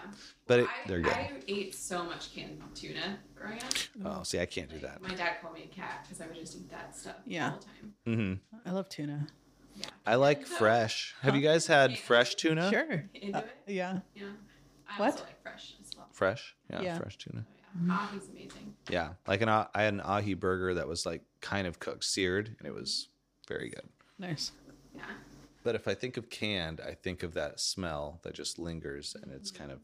But 0.47 0.61
it, 0.61 0.67
I, 0.67 0.89
they're 0.89 1.01
good. 1.01 1.13
I 1.13 1.31
ate 1.47 1.75
so 1.75 2.03
much 2.05 2.35
canned 2.35 2.59
tuna 2.75 3.19
growing 3.37 3.59
up. 3.59 3.73
Oh, 4.05 4.23
see, 4.23 4.41
I 4.41 4.47
can't 4.47 4.71
do 4.71 4.79
that. 4.79 5.03
My 5.03 5.15
dad 5.15 5.35
called 5.43 5.53
me 5.55 5.69
a 5.71 5.75
cat 5.75 6.05
because 6.05 6.23
I 6.23 6.27
would 6.27 6.37
just 6.37 6.57
eat 6.57 6.71
that 6.71 6.97
stuff 6.97 7.17
Yeah. 7.27 7.51
all 7.53 7.59
the 7.59 7.65
time. 7.67 7.95
Mm-hmm. 8.07 8.69
I 8.69 8.73
love 8.73 8.89
tuna. 8.89 9.27
Yeah. 9.77 9.87
I 10.07 10.15
like 10.15 10.47
fresh. 10.47 11.15
Have 11.21 11.37
you 11.37 11.43
guys 11.43 11.67
had 11.67 11.99
fresh 11.99 12.35
tuna? 12.37 12.71
Sure. 12.71 13.05
Into 13.15 13.37
Uh, 13.39 13.43
it? 13.43 13.57
yeah. 13.75 13.99
Yeah. 14.15 14.25
I 14.89 14.99
What? 15.01 15.11
also 15.13 15.25
like 15.25 15.43
fresh 15.43 15.75
as 15.83 15.91
well. 15.97 16.09
Fresh? 16.13 16.57
Yeah, 16.71 16.81
Yeah. 16.81 16.99
fresh 16.99 17.19
tuna. 17.19 17.45
Oh, 17.77 17.81
yeah. 17.87 17.93
Ah, 17.99 18.11
amazing. 18.33 18.75
Yeah, 18.91 19.09
like 19.27 19.41
an 19.43 19.49
ah- 19.49 19.69
I 19.75 19.83
had 19.83 19.95
an 19.95 20.01
ahi 20.01 20.35
burger 20.35 20.75
that 20.75 20.89
was 20.89 21.05
like 21.07 21.23
kind 21.41 21.67
of 21.67 21.79
cooked, 21.79 22.05
seared, 22.05 22.57
and 22.59 22.67
it 22.67 22.75
was 22.75 23.09
very 23.47 23.69
good. 23.71 23.89
Nice. 24.19 24.53
Yeah. 24.97 25.03
But 25.65 25.75
if 25.75 25.87
I 25.87 25.95
think 25.95 26.17
of 26.17 26.31
canned, 26.31 26.81
I 26.81 26.95
think 26.95 27.23
of 27.23 27.35
that 27.35 27.61
smell 27.61 28.21
that 28.23 28.35
just 28.35 28.59
lingers, 28.59 29.15
and 29.21 29.33
it's 29.33 29.51
kind 29.51 29.71
of 29.71 29.81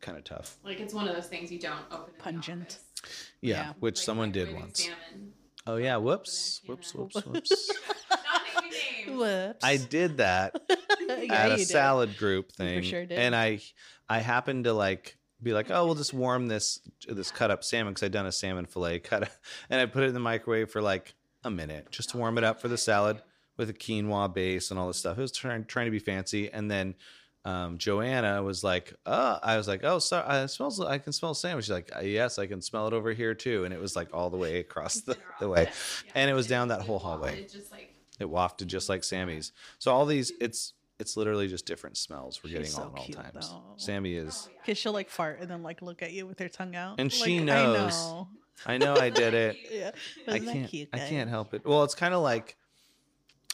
kind 0.00 0.18
of 0.18 0.24
tough. 0.24 0.56
Like 0.64 0.80
it's 0.80 0.94
one 0.94 1.06
of 1.08 1.14
those 1.14 1.26
things 1.26 1.52
you 1.52 1.58
don't 1.58 1.84
open. 1.90 2.08
in 2.08 2.16
the 2.16 2.22
Pungent. 2.22 2.78
office. 3.02 3.30
Yeah, 3.40 3.54
Yeah. 3.56 3.72
which 3.80 3.96
Like 3.98 4.04
someone 4.04 4.32
did 4.32 4.48
microwaving 4.48 4.60
once. 4.60 4.84
Salmon. 4.84 5.32
Oh 5.66 5.76
yeah, 5.76 5.96
whoops, 5.98 6.60
it, 6.64 6.68
whoops, 6.70 6.94
whoops, 6.94 7.14
whoops. 7.26 7.70
Not 8.10 8.42
naming 8.54 8.70
names. 8.70 9.20
Whoops. 9.20 9.64
I 9.64 9.76
did 9.76 10.16
that 10.18 10.60
yeah, 11.00 11.14
at 11.32 11.48
a 11.48 11.50
you 11.52 11.56
did. 11.58 11.68
salad 11.68 12.16
group 12.16 12.50
thing, 12.52 12.82
sure 12.82 13.04
did. 13.06 13.18
and 13.18 13.36
I 13.36 13.60
I 14.08 14.18
happened 14.20 14.64
to 14.64 14.72
like 14.72 15.16
be 15.42 15.52
like, 15.52 15.70
oh, 15.70 15.86
we'll 15.86 15.94
just 15.94 16.14
warm 16.14 16.48
this 16.48 16.80
this 17.08 17.30
cut 17.30 17.50
up 17.50 17.64
salmon 17.64 17.92
because 17.92 18.04
I'd 18.04 18.12
done 18.12 18.26
a 18.26 18.32
salmon 18.32 18.66
fillet 18.66 19.00
cut, 19.00 19.30
and 19.70 19.80
I 19.80 19.86
put 19.86 20.02
it 20.02 20.08
in 20.08 20.14
the 20.14 20.20
microwave 20.20 20.70
for 20.70 20.82
like 20.82 21.14
a 21.44 21.50
minute 21.50 21.90
just 21.90 22.10
to 22.10 22.18
warm 22.18 22.38
it 22.38 22.44
up 22.44 22.60
for 22.60 22.68
the 22.68 22.78
salad 22.78 23.22
with 23.56 23.70
a 23.70 23.74
quinoa 23.74 24.32
base 24.32 24.70
and 24.70 24.78
all 24.78 24.86
this 24.86 24.98
stuff. 24.98 25.18
It 25.18 25.22
was 25.22 25.32
trying 25.32 25.64
trying 25.64 25.86
to 25.86 25.92
be 25.92 25.98
fancy, 25.98 26.50
and 26.50 26.70
then. 26.70 26.94
Um, 27.42 27.78
Joanna 27.78 28.42
was 28.42 28.62
like, 28.62 28.92
"Oh," 29.06 29.38
I 29.42 29.56
was 29.56 29.66
like, 29.66 29.80
"Oh, 29.82 29.98
sorry, 29.98 30.26
I 30.26 30.44
smells. 30.44 30.78
I 30.78 30.98
can 30.98 31.14
smell 31.14 31.32
salmon." 31.32 31.62
She's 31.62 31.70
like, 31.70 31.90
"Yes, 32.02 32.38
I 32.38 32.46
can 32.46 32.60
smell 32.60 32.86
it 32.86 32.92
over 32.92 33.14
here 33.14 33.34
too." 33.34 33.64
And 33.64 33.72
it 33.72 33.80
was 33.80 33.96
like 33.96 34.12
all 34.12 34.28
the 34.28 34.36
way 34.36 34.58
across 34.58 35.00
the, 35.00 35.16
the 35.38 35.48
way, 35.48 35.70
and 36.14 36.30
it 36.30 36.34
was 36.34 36.46
down 36.46 36.68
that 36.68 36.82
whole 36.82 36.98
hallway. 36.98 37.40
It's 37.40 37.54
just 37.54 37.72
like 37.72 37.94
It 38.18 38.28
wafted 38.28 38.68
just 38.68 38.90
like 38.90 39.04
Sammy's. 39.04 39.52
So 39.78 39.90
all 39.90 40.04
these, 40.04 40.30
it's 40.38 40.74
it's 41.00 41.16
literally 41.16 41.48
just 41.48 41.66
different 41.66 41.96
smells 41.96 42.42
we're 42.42 42.48
She's 42.50 42.58
getting 42.58 42.70
so 42.72 42.82
on 42.82 42.88
at 42.92 42.98
all 42.98 43.04
cute, 43.04 43.16
times. 43.18 43.48
though. 43.50 43.62
Sammy 43.76 44.14
is. 44.14 44.48
oh. 44.50 44.60
Cause 44.66 44.78
she'll 44.78 44.92
like 44.92 45.10
fart 45.10 45.40
and 45.40 45.50
then 45.50 45.62
like 45.62 45.82
look 45.82 46.02
at 46.02 46.12
you 46.12 46.26
with 46.26 46.38
her 46.38 46.48
tongue 46.48 46.74
out. 46.76 47.00
And 47.00 47.12
she 47.12 47.38
Like, 47.38 47.44
knows. 47.46 47.94
I 47.96 48.08
know. 48.12 48.28
I 48.66 48.78
know 48.78 48.94
I 49.00 49.10
did 49.10 49.34
it. 49.34 49.56
Yeah. 49.72 49.90
I 50.28 50.34
Isn't 50.36 50.46
that 50.46 50.52
can't. 50.52 50.68
cute, 50.68 50.88
I 50.92 50.98
guys? 50.98 51.08
can't 51.08 51.30
help 51.30 51.54
it. 51.54 51.64
Well, 51.64 51.82
it's 51.84 51.94
kind 51.94 52.12
of 52.12 52.22
like, 52.22 52.56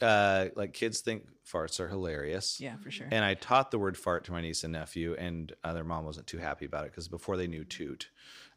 uh, 0.02 0.46
like 0.56 0.72
kids 0.72 1.00
think 1.00 1.24
farts 1.50 1.78
are 1.80 1.88
hilarious. 1.88 2.60
Yeah, 2.60 2.76
for 2.76 2.90
sure. 2.90 3.06
And 3.10 3.24
I 3.24 3.34
taught 3.34 3.70
the 3.70 3.78
word 3.78 3.96
fart 3.96 4.24
to 4.24 4.32
my 4.32 4.40
niece 4.40 4.64
and 4.64 4.72
nephew, 4.72 5.14
and 5.18 5.52
uh, 5.64 5.72
their 5.72 5.84
mom 5.84 6.04
wasn't 6.04 6.26
too 6.26 6.38
happy 6.38 6.64
about 6.66 6.84
it 6.84 6.90
because 6.90 7.08
before 7.08 7.36
they 7.36 7.46
knew 7.46 7.64
toot, 7.64 8.08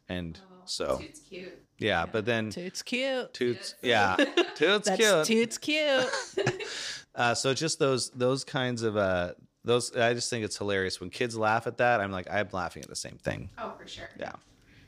and 0.08 0.38
Oh, 0.42 0.62
so 0.66 0.98
Toot's 0.98 1.20
cute. 1.20 1.58
yeah. 1.78 2.04
But 2.04 2.26
then 2.26 2.50
Toots 2.50 2.82
cute. 2.82 3.32
toots, 3.32 3.74
yeah, 3.80 4.16
toots 4.56 4.88
That's 4.88 4.96
cute. 5.00 5.24
Toots 5.24 5.58
cute. 5.58 6.06
Uh, 7.14 7.34
so 7.34 7.52
just 7.54 7.78
those 7.78 8.10
those 8.10 8.44
kinds 8.44 8.82
of 8.82 8.96
uh 8.96 9.32
those 9.64 9.94
I 9.96 10.14
just 10.14 10.30
think 10.30 10.44
it's 10.44 10.56
hilarious 10.56 11.00
when 11.00 11.10
kids 11.10 11.36
laugh 11.36 11.66
at 11.66 11.76
that. 11.78 12.00
I'm 12.00 12.10
like 12.12 12.30
I'm 12.30 12.48
laughing 12.52 12.82
at 12.82 12.88
the 12.88 12.96
same 12.96 13.18
thing. 13.18 13.50
Oh, 13.58 13.74
for 13.78 13.86
sure. 13.86 14.08
Yeah. 14.18 14.32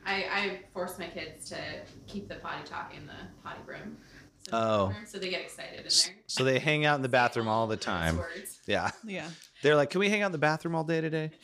I, 0.05 0.15
I 0.15 0.61
force 0.73 0.99
my 0.99 1.07
kids 1.07 1.49
to 1.51 1.57
keep 2.09 2.29
the 2.29 2.35
potty 2.37 2.65
talk 2.65 2.93
in 2.97 3.07
the 3.07 3.13
potty 3.45 3.61
room. 3.67 3.97
So, 4.51 4.57
Oh. 4.57 4.93
So 5.07 5.19
they 5.19 5.31
get 5.31 5.43
excited 5.43 5.79
in 5.79 5.85
there. 5.85 6.17
So 6.27 6.43
they 6.43 6.59
hang 6.59 6.85
out 6.85 6.97
in 6.97 7.03
the 7.03 7.09
bathroom 7.21 7.47
all 7.47 7.69
the 7.69 7.77
time. 7.77 8.17
Words. 8.19 8.59
Yeah. 8.67 8.91
yeah. 9.05 9.29
They're 9.63 9.77
like, 9.77 9.91
"Can 9.91 10.01
we 10.01 10.09
hang 10.09 10.23
out 10.23 10.27
in 10.27 10.33
the 10.33 10.39
bathroom 10.39 10.75
all 10.75 10.85
day 10.85 11.01
today?" 11.01 11.31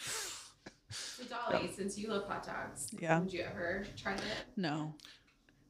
So 0.91 1.23
Dolly, 1.25 1.71
since 1.77 1.99
you 1.99 2.09
love 2.09 2.27
hot 2.27 2.47
dogs, 2.47 2.89
Yeah. 2.99 3.19
would 3.21 3.31
you 3.33 3.43
ever 3.43 3.85
try 3.97 4.15
that? 4.15 4.23
No. 4.57 4.95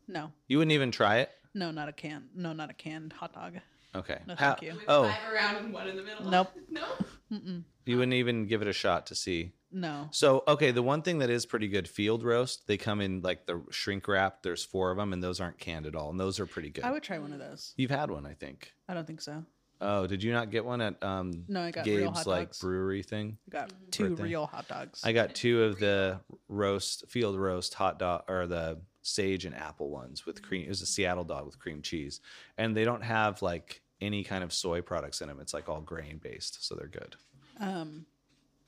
No. 0.06 0.30
You 0.46 0.58
wouldn't 0.58 0.72
even 0.72 0.92
try 0.92 1.18
it. 1.18 1.30
No, 1.54 1.72
not 1.72 1.88
a 1.88 1.92
can. 1.92 2.28
No, 2.36 2.52
not 2.52 2.70
a 2.70 2.74
canned 2.74 3.12
hot 3.14 3.32
dog. 3.32 3.54
Okay. 3.94 4.18
No, 4.26 4.34
How- 4.36 4.50
thank 4.54 4.62
you. 4.62 4.74
With 4.74 4.84
Oh, 4.88 5.04
five 5.04 5.32
around 5.32 5.56
and 5.56 5.72
one 5.72 5.88
in 5.88 5.96
the 5.96 6.02
middle. 6.02 6.28
Nope. 6.30 6.48
No. 6.70 6.84
Mm-mm. 7.32 7.62
you 7.84 7.96
wouldn't 7.98 8.14
even 8.14 8.46
give 8.46 8.62
it 8.62 8.68
a 8.68 8.72
shot 8.72 9.06
to 9.06 9.14
see. 9.14 9.52
No. 9.70 10.08
So, 10.12 10.44
okay, 10.48 10.70
the 10.70 10.82
one 10.82 11.02
thing 11.02 11.18
that 11.18 11.28
is 11.28 11.44
pretty 11.44 11.68
good 11.68 11.86
field 11.88 12.22
roast, 12.24 12.66
they 12.66 12.78
come 12.78 13.02
in 13.02 13.20
like 13.20 13.44
the 13.46 13.62
shrink 13.70 14.08
wrap. 14.08 14.42
There's 14.42 14.64
four 14.64 14.90
of 14.90 14.96
them, 14.96 15.12
and 15.12 15.22
those 15.22 15.38
aren't 15.40 15.58
canned 15.58 15.84
at 15.86 15.94
all, 15.94 16.08
and 16.10 16.18
those 16.18 16.40
are 16.40 16.46
pretty 16.46 16.70
good. 16.70 16.84
I 16.84 16.90
would 16.90 17.02
try 17.02 17.18
one 17.18 17.32
of 17.34 17.38
those. 17.38 17.74
You've 17.76 17.90
had 17.90 18.10
one, 18.10 18.24
I 18.24 18.32
think. 18.32 18.72
I 18.88 18.94
don't 18.94 19.06
think 19.06 19.20
so. 19.20 19.44
Oh, 19.82 20.06
did 20.06 20.22
you 20.22 20.32
not 20.32 20.50
get 20.50 20.64
one 20.64 20.80
at 20.80 21.02
um 21.04 21.44
No, 21.48 21.60
I 21.62 21.70
got 21.70 21.84
real 21.86 22.08
Gabe's 22.10 22.18
hot 22.18 22.26
like 22.26 22.48
dogs. 22.48 22.60
brewery 22.60 23.02
thing? 23.02 23.36
I 23.48 23.50
got 23.52 23.72
two 23.90 24.08
Birthday. 24.10 24.22
real 24.24 24.46
hot 24.46 24.66
dogs. 24.68 25.02
I 25.04 25.12
got 25.12 25.34
two 25.34 25.64
of 25.64 25.78
the 25.78 26.20
roast 26.48 27.04
field 27.08 27.36
roast 27.36 27.74
hot 27.74 27.98
dog 27.98 28.24
or 28.28 28.46
the 28.46 28.80
sage 29.08 29.44
and 29.44 29.54
apple 29.54 29.90
ones 29.90 30.26
with 30.26 30.42
cream. 30.42 30.64
It 30.66 30.68
was 30.68 30.82
a 30.82 30.86
Seattle 30.86 31.24
dog 31.24 31.46
with 31.46 31.58
cream 31.58 31.82
cheese, 31.82 32.20
and 32.56 32.76
they 32.76 32.84
don't 32.84 33.02
have 33.02 33.42
like 33.42 33.82
any 34.00 34.22
kind 34.22 34.44
of 34.44 34.52
soy 34.52 34.80
products 34.80 35.20
in 35.20 35.28
them. 35.28 35.40
It's 35.40 35.54
like 35.54 35.68
all 35.68 35.80
grain 35.80 36.18
based, 36.22 36.64
so 36.64 36.74
they're 36.74 36.86
good. 36.88 37.16
um, 37.60 38.06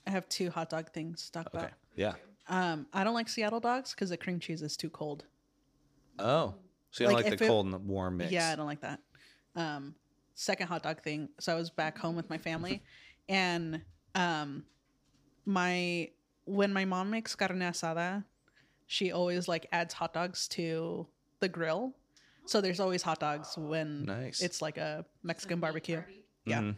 I 0.06 0.10
have 0.10 0.28
two 0.28 0.50
hot 0.50 0.70
dog 0.70 0.92
things 0.92 1.26
to 1.26 1.32
talk 1.32 1.46
Okay, 1.54 1.58
about. 1.66 1.70
yeah. 1.94 2.14
Um, 2.48 2.86
I 2.92 3.04
don't 3.04 3.14
like 3.14 3.28
Seattle 3.28 3.60
dogs 3.60 3.92
because 3.94 4.10
the 4.10 4.16
cream 4.16 4.40
cheese 4.40 4.62
is 4.62 4.76
too 4.76 4.90
cold. 4.90 5.24
Oh, 6.18 6.54
so 6.90 7.04
you 7.04 7.08
don't 7.08 7.14
Like, 7.16 7.24
like, 7.26 7.38
the 7.38 7.44
it- 7.44 7.48
cold 7.48 7.66
and 7.66 7.74
the 7.74 7.78
warm 7.78 8.16
mix? 8.16 8.32
Yeah, 8.32 8.50
I 8.50 8.56
don't 8.56 8.66
like 8.66 8.80
that. 8.80 9.00
Um, 9.54 9.94
second 10.34 10.66
hot 10.68 10.82
dog 10.82 11.02
thing. 11.02 11.28
So 11.38 11.52
I 11.52 11.56
was 11.56 11.70
back 11.70 11.96
home 11.98 12.16
with 12.16 12.28
my 12.30 12.38
family, 12.38 12.82
and 13.28 13.82
um, 14.14 14.64
my 15.44 16.08
when 16.46 16.72
my 16.72 16.84
mom 16.84 17.10
makes 17.10 17.36
carne 17.36 17.60
asada, 17.60 18.24
she 18.92 19.12
always 19.12 19.46
like 19.46 19.66
adds 19.70 19.94
hot 19.94 20.12
dogs 20.12 20.48
to 20.48 21.06
the 21.38 21.48
grill. 21.48 21.94
So 22.46 22.60
there's 22.60 22.80
always 22.80 23.02
hot 23.02 23.20
dogs 23.20 23.56
when 23.56 24.04
Nice. 24.04 24.40
it's 24.42 24.60
like 24.60 24.78
a 24.78 25.04
Mexican 25.22 25.58
Meat 25.58 25.62
barbecue. 25.62 25.96
party. 25.98 26.24
Yeah. 26.44 26.60
Mhm. 26.60 26.76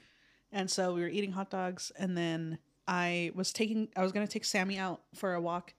And 0.53 0.71
so 0.71 0.93
we 0.93 1.01
were 1.01 1.09
eating 1.09 1.33
hot 1.33 1.49
dogs, 1.51 1.91
and 1.99 2.15
then 2.19 2.59
I 2.87 3.33
was 3.35 3.51
taking, 3.55 3.89
I 3.97 4.03
was 4.03 4.13
going 4.13 4.27
to 4.27 4.31
take 4.31 4.45
Sammy 4.45 4.77
out 4.79 5.01
for 5.15 5.33
a 5.33 5.41
walk. 5.41 5.73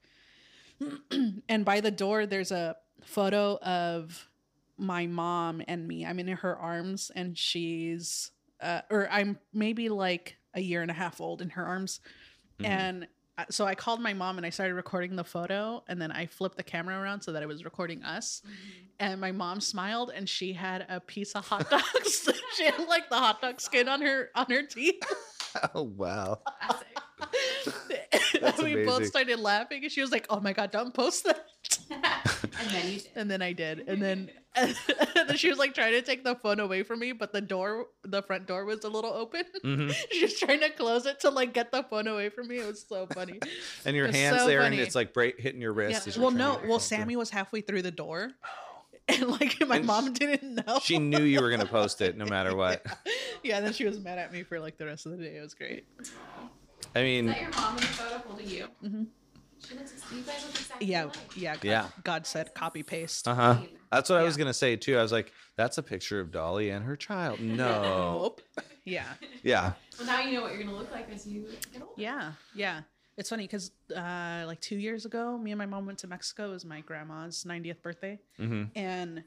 and 1.48 1.64
by 1.64 1.80
the 1.80 1.92
door, 1.92 2.26
there's 2.26 2.50
a 2.50 2.74
photo 3.04 3.56
of 3.58 4.28
my 4.76 5.06
mom 5.06 5.62
and 5.68 5.86
me. 5.86 6.04
I'm 6.04 6.18
in 6.18 6.26
her 6.26 6.56
arms, 6.56 7.12
and 7.14 7.38
she's, 7.38 8.32
uh, 8.60 8.80
or 8.90 9.08
I'm 9.08 9.38
maybe 9.52 9.88
like 9.88 10.36
a 10.54 10.60
year 10.60 10.82
and 10.82 10.90
a 10.90 10.94
half 10.94 11.20
old 11.20 11.40
in 11.40 11.50
her 11.50 11.64
arms. 11.64 12.00
Mhm. 12.58 12.66
And 12.66 13.04
I- 13.04 13.08
so 13.50 13.64
I 13.64 13.74
called 13.74 14.00
my 14.00 14.14
mom 14.14 14.36
and 14.36 14.46
I 14.46 14.50
started 14.50 14.74
recording 14.74 15.16
the 15.16 15.24
photo, 15.24 15.82
and 15.88 16.00
then 16.00 16.12
I 16.12 16.26
flipped 16.26 16.56
the 16.56 16.62
camera 16.62 17.00
around 17.00 17.22
so 17.22 17.32
that 17.32 17.42
it 17.42 17.46
was 17.46 17.64
recording 17.64 18.02
us. 18.02 18.42
Mm-hmm. 18.44 18.80
And 19.00 19.20
my 19.20 19.32
mom 19.32 19.60
smiled, 19.60 20.12
and 20.14 20.28
she 20.28 20.52
had 20.52 20.86
a 20.88 21.00
piece 21.00 21.32
of 21.32 21.46
hot 21.46 21.68
dogs. 21.68 22.28
she 22.56 22.64
had 22.64 22.78
like 22.88 23.08
the 23.08 23.16
hot 23.16 23.40
dog 23.40 23.60
skin 23.60 23.88
on 23.88 24.02
her 24.02 24.30
on 24.34 24.46
her 24.50 24.62
teeth. 24.62 25.02
Oh 25.72 25.82
wow. 25.82 26.40
Classic. 26.60 26.98
That's 28.40 28.60
we 28.60 28.84
both 28.84 29.06
started 29.06 29.38
laughing, 29.38 29.84
and 29.84 29.92
she 29.92 30.00
was 30.00 30.10
like, 30.10 30.26
"Oh 30.28 30.40
my 30.40 30.52
god, 30.52 30.72
don't 30.72 30.92
post 30.92 31.24
that!" 31.24 31.46
And 32.60 32.68
then 32.70 32.92
you 32.92 32.98
did. 32.98 33.10
And 33.16 33.30
then 33.30 33.42
I 33.42 33.52
did, 33.52 33.88
and 33.88 34.02
then 34.02 34.30
and 34.56 34.74
then 35.14 35.36
she 35.36 35.48
was 35.48 35.58
like 35.58 35.74
trying 35.74 35.92
to 35.92 36.02
take 36.02 36.24
the 36.24 36.34
phone 36.36 36.60
away 36.60 36.82
from 36.82 37.00
me, 37.00 37.12
but 37.12 37.32
the 37.32 37.40
door, 37.40 37.86
the 38.04 38.22
front 38.22 38.46
door 38.46 38.64
was 38.64 38.84
a 38.84 38.88
little 38.88 39.12
open. 39.12 39.44
hmm 39.62 39.90
she 40.12 40.22
was 40.22 40.38
trying 40.38 40.60
to 40.60 40.70
close 40.70 41.06
it 41.06 41.20
to 41.20 41.30
like 41.30 41.52
get 41.54 41.72
the 41.72 41.82
phone 41.84 42.06
away 42.06 42.28
from 42.28 42.48
me. 42.48 42.58
It 42.60 42.66
was 42.66 42.84
so 42.88 43.06
funny. 43.06 43.40
And 43.84 43.96
your 43.96 44.06
hands 44.06 44.38
so 44.40 44.46
there, 44.46 44.60
funny. 44.62 44.76
and 44.78 44.86
it's 44.86 44.94
like 44.94 45.12
break, 45.12 45.40
hitting 45.40 45.60
your 45.60 45.72
wrist. 45.72 46.06
Yeah. 46.06 46.20
Well, 46.20 46.30
no. 46.30 46.50
Well, 46.50 46.58
phone 46.60 46.68
through. 46.68 46.78
Sammy 46.80 47.16
was 47.16 47.30
halfway 47.30 47.60
through 47.60 47.82
the 47.82 47.90
door, 47.90 48.30
and 49.08 49.28
like 49.28 49.56
my 49.66 49.78
And 49.78 49.86
mom 49.86 50.12
didn't 50.12 50.66
know. 50.66 50.78
She 50.82 50.98
knew 50.98 51.22
you 51.22 51.40
were 51.40 51.50
gonna 51.50 51.66
post 51.66 52.00
it 52.00 52.16
no 52.16 52.24
matter 52.26 52.54
what. 52.56 52.84
yeah, 53.42 53.60
then 53.60 53.72
she 53.72 53.84
was 53.84 53.98
mad 54.00 54.18
at 54.18 54.32
me 54.32 54.42
for 54.44 54.60
like 54.60 54.78
the 54.78 54.86
rest 54.86 55.06
of 55.06 55.12
the 55.12 55.18
day. 55.18 55.36
It 55.36 55.40
was 55.40 55.54
great. 55.54 55.86
I 56.94 57.00
Is 57.00 57.04
mean, 57.04 57.26
that 57.26 57.40
your 57.40 57.50
mom 57.50 57.76
in 57.76 57.80
the 57.82 57.86
photo 57.88 58.18
holding 58.18 58.48
you? 58.48 58.68
Mhm. 58.84 59.06
She 59.68 59.74
looks. 59.74 59.92
You 60.12 60.22
guys 60.22 60.42
look 60.44 60.50
exactly 60.54 60.86
Yeah, 60.86 61.10
yeah, 61.36 61.54
God, 61.56 61.64
Yeah. 61.64 61.88
God 62.02 62.26
said 62.26 62.54
copy 62.54 62.82
paste. 62.82 63.26
uh 63.28 63.34
huh. 63.34 63.56
That's 63.90 64.10
what 64.10 64.18
I 64.20 64.22
was 64.24 64.36
gonna 64.36 64.52
say 64.54 64.76
too. 64.76 64.98
I 64.98 65.02
was 65.02 65.12
like, 65.12 65.32
that's 65.56 65.78
a 65.78 65.82
picture 65.82 66.20
of 66.20 66.30
Dolly 66.32 66.70
and 66.70 66.84
her 66.84 66.96
child. 66.96 67.40
No. 67.64 68.18
Nope. 68.22 68.40
Yeah, 68.84 69.14
Yeah. 69.42 69.72
Well, 69.98 70.06
now 70.06 70.20
you 70.20 70.34
know 70.34 70.42
what 70.42 70.52
you're 70.54 70.62
gonna 70.64 70.76
look 70.76 70.90
like 70.92 71.08
as 71.10 71.26
you 71.26 71.46
get 71.72 71.80
older. 71.80 71.92
yeah, 71.96 72.32
yeah. 72.54 72.80
It's 73.16 73.30
funny 73.30 73.44
because 73.44 73.70
uh, 73.96 74.42
like 74.46 74.60
two 74.60 74.76
years 74.76 75.06
ago, 75.06 75.38
me 75.38 75.52
and 75.52 75.58
my 75.58 75.66
mom 75.66 75.86
went 75.86 76.00
to 76.00 76.06
Mexico. 76.08 76.50
It 76.50 76.54
was 76.54 76.64
my 76.64 76.80
grandma's 76.80 77.44
90th 77.44 77.80
birthday, 77.82 78.18
hmm 78.36 78.64
and 78.74 79.22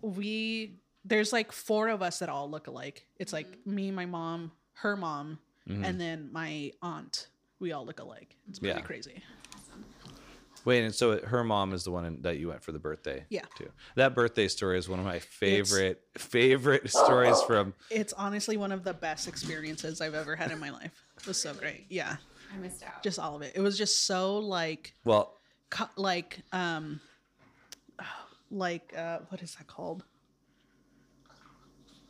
we 0.00 0.78
there's 1.04 1.32
like 1.32 1.52
four 1.52 1.88
of 1.88 2.02
us 2.02 2.18
that 2.20 2.28
all 2.28 2.50
look 2.50 2.66
alike. 2.66 3.06
It's 3.18 3.32
like 3.32 3.58
me, 3.66 3.90
my 3.90 4.06
mom, 4.06 4.52
her 4.74 4.96
mom, 4.96 5.38
Mhm. 5.68 5.84
and 5.84 6.00
then 6.00 6.30
my 6.32 6.72
aunt. 6.82 7.28
We 7.58 7.72
all 7.72 7.86
look 7.86 8.00
alike. 8.00 8.36
It's 8.48 8.58
pretty 8.58 8.78
Yeah. 8.80 8.84
crazy. 8.86 9.22
Awesome. 9.54 9.84
Wait, 10.64 10.84
and 10.84 10.94
so 10.94 11.24
her 11.24 11.44
mom 11.44 11.72
is 11.72 11.84
the 11.84 11.90
one 11.92 12.04
in, 12.04 12.22
that 12.22 12.38
you 12.38 12.48
went 12.48 12.62
for 12.62 12.72
the 12.72 12.78
birthday. 12.78 13.24
Yeah. 13.30 13.44
Too. 13.56 13.70
That 13.94 14.14
birthday 14.14 14.48
story 14.48 14.78
is 14.78 14.88
one 14.88 14.98
of 14.98 15.04
my 15.04 15.20
favorite 15.20 16.02
favorite 16.18 16.90
stories 16.90 17.40
from. 17.42 17.72
It's 17.90 18.12
honestly 18.12 18.56
one 18.56 18.72
of 18.72 18.82
the 18.84 18.92
best 18.94 19.28
experiences 19.28 20.00
I've 20.00 20.14
ever 20.14 20.34
had 20.36 20.50
in 20.50 20.58
my 20.58 20.70
life. 20.70 21.04
It 21.18 21.26
was 21.26 21.40
so 21.40 21.54
great. 21.54 21.86
Yeah, 21.88 22.16
I 22.52 22.56
missed 22.58 22.82
out. 22.82 23.02
just 23.02 23.18
all 23.18 23.36
of 23.36 23.42
it. 23.42 23.52
It 23.54 23.60
was 23.60 23.78
just 23.78 24.06
so 24.06 24.38
like 24.38 24.94
Well, 25.04 25.38
co- 25.70 25.88
like 25.96 26.40
um 26.52 27.00
like 28.50 28.92
uh 28.96 29.20
what 29.28 29.42
is 29.42 29.54
that 29.56 29.66
called 29.66 30.04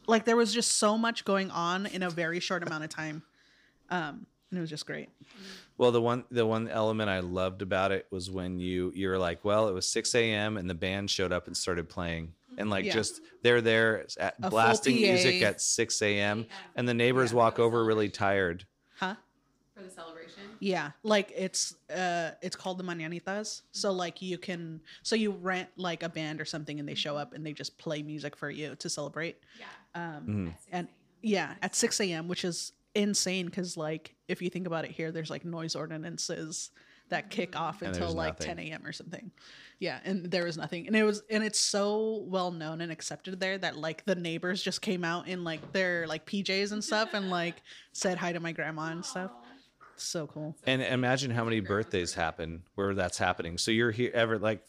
like 0.07 0.25
there 0.25 0.37
was 0.37 0.53
just 0.55 0.73
so 0.79 0.97
much 0.97 1.25
going 1.25 1.51
on 1.51 1.87
in 1.87 2.03
a 2.03 2.11
very 2.11 2.41
short 2.41 2.63
amount 2.63 2.85
of 2.85 2.91
time 2.91 3.23
um 3.91 3.99
and 3.99 4.27
it 4.57 4.61
was 4.61 4.71
just 4.71 4.87
great. 4.87 5.09
Well, 5.79 5.93
the 5.93 6.01
one 6.01 6.25
the 6.31 6.47
one 6.47 6.69
element 6.69 7.11
I 7.11 7.21
loved 7.21 7.63
about 7.63 7.93
it 7.93 8.07
was 8.11 8.31
when 8.31 8.59
you 8.59 8.93
you 8.95 9.09
were 9.09 9.19
like, 9.19 9.45
well, 9.45 9.69
it 9.69 9.73
was 9.73 9.89
six 9.89 10.15
a.m. 10.15 10.57
and 10.57 10.69
the 10.71 10.75
band 10.75 11.11
showed 11.11 11.33
up 11.33 11.47
and 11.47 11.57
started 11.57 11.89
playing, 11.89 12.33
and 12.57 12.71
like 12.71 12.85
Yeah. 12.87 12.95
just 12.95 13.21
they're 13.43 13.61
there 13.61 14.07
at 14.19 14.37
full 14.41 14.51
blasting 14.51 14.97
music 14.97 15.43
at 15.43 15.61
six 15.61 16.01
a.m. 16.03 16.47
And 16.75 16.89
the 16.89 16.95
neighbors 16.95 17.33
Yeah. 17.33 17.37
walk 17.39 17.59
over 17.59 17.85
really 17.85 18.09
tired. 18.09 18.65
Huh? 18.97 19.17
For 19.75 19.83
the 19.83 19.91
celebration. 19.91 20.43
Yeah, 20.59 20.93
like 21.03 21.31
it's 21.37 21.75
uh 21.91 22.31
it's 22.41 22.57
called 22.57 22.79
the 22.79 22.85
mañanitas. 22.85 23.61
So 23.73 23.93
like 23.93 24.23
you 24.23 24.39
can 24.39 24.81
so 25.03 25.15
you 25.15 25.33
rent 25.33 25.69
like 25.77 26.03
a 26.03 26.09
band 26.09 26.41
or 26.41 26.47
something 26.47 26.81
and 26.81 26.89
they 26.89 26.95
show 26.95 27.19
up 27.19 27.35
and 27.35 27.45
they 27.45 27.53
just 27.53 27.77
play 27.77 28.03
music 28.03 28.35
for 28.37 28.49
you 28.49 28.75
to 28.77 28.89
celebrate. 28.89 29.37
Yeah. 29.61 29.67
Um 30.17 30.27
Mhm. 30.27 30.55
And 30.73 30.89
yeah, 31.23 31.55
at 31.61 31.75
6 31.75 32.01
a.m., 32.01 32.29
which 32.29 32.45
is 32.45 32.73
insane 32.97 33.47
because 33.47 33.77
like 33.77 34.15
if 34.29 34.43
you 34.43 34.51
think 34.51 34.67
about 34.67 34.85
it 34.85 34.91
here, 34.91 35.13
there's 35.13 35.31
like 35.31 35.45
noise 35.45 35.77
ordinances 35.77 36.71
that 37.09 37.31
kick 37.31 37.53
mm. 37.53 37.61
off 37.61 37.83
And 37.83 37.95
until 37.95 38.13
like 38.13 38.41
nothing. 38.41 38.57
10 38.57 38.59
a.m. 38.59 38.87
or 38.87 38.93
something. 38.93 39.31
Yeah, 39.79 40.01
and 40.05 40.31
there 40.31 40.45
was 40.45 40.57
nothing. 40.57 40.87
And 40.87 40.97
it 40.97 41.05
was 41.05 41.23
and 41.31 41.45
it's 41.45 41.61
so 41.61 42.25
well 42.27 42.51
known 42.51 42.81
and 42.81 42.91
accepted 42.91 43.39
there 43.39 43.59
that 43.59 43.77
like 43.77 44.05
the 44.05 44.15
neighbors 44.15 44.63
just 44.63 44.81
came 44.81 45.05
out 45.05 45.29
in 45.29 45.45
like 45.45 45.73
their 45.73 46.07
like 46.07 46.27
PJs 46.27 46.73
and 46.73 46.83
stuff 46.83 47.15
and 47.15 47.31
like 47.31 47.63
said 47.93 48.19
hi 48.19 48.33
to 48.33 48.41
my 48.41 48.53
grandma 48.53 48.91
and 48.91 49.05
stuff. 49.05 49.31
So 49.97 50.27
cool. 50.27 50.57
And 50.65 50.83
imagine 50.83 51.31
how 51.31 51.45
many 51.45 51.61
birthdays 51.61 52.13
happen 52.13 52.63
where 52.75 52.95
that's 52.95 53.17
happening. 53.17 53.57
So 53.57 53.71
you're 53.71 53.91
here 53.91 54.11
ever 54.13 54.39
like 54.39 54.63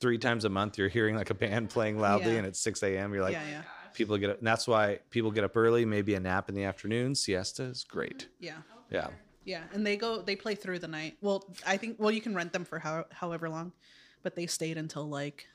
three 0.00 0.18
times 0.18 0.44
a 0.44 0.48
month. 0.48 0.78
You're 0.78 0.88
hearing 0.88 1.16
like 1.16 1.30
a 1.30 1.34
band 1.34 1.70
playing 1.70 1.98
loudly, 1.98 2.32
Yeah. 2.32 2.38
and 2.38 2.46
it's 2.46 2.60
six 2.60 2.82
a.m. 2.82 3.12
You're 3.12 3.22
like, 3.22 3.32
yeah, 3.32 3.48
yeah. 3.50 3.62
Gosh. 3.88 3.96
people 3.96 4.16
get 4.18 4.30
up. 4.30 4.38
And 4.38 4.46
that's 4.46 4.66
why 4.68 5.00
people 5.10 5.30
get 5.30 5.44
up 5.44 5.56
early. 5.56 5.84
Maybe 5.84 6.14
a 6.14 6.20
nap 6.20 6.48
in 6.48 6.54
the 6.54 6.64
afternoon. 6.64 7.14
Siesta 7.14 7.64
is 7.64 7.84
great. 7.84 8.28
Yeah. 8.40 8.58
Oh, 8.72 8.78
Yeah. 8.90 9.08
Yeah, 9.44 9.62
and 9.72 9.86
they 9.86 9.96
go 9.96 10.20
they 10.20 10.36
play 10.36 10.54
through 10.54 10.78
the 10.80 10.88
night. 10.88 11.16
Well, 11.22 11.42
I 11.66 11.78
think 11.78 11.96
well 11.98 12.10
you 12.10 12.20
can 12.20 12.34
rent 12.34 12.52
them 12.52 12.66
for 12.66 12.78
how, 12.78 13.06
however 13.10 13.48
long, 13.48 13.72
but 14.22 14.34
they 14.36 14.46
stayed 14.46 14.76
until 14.76 15.08
like 15.08 15.46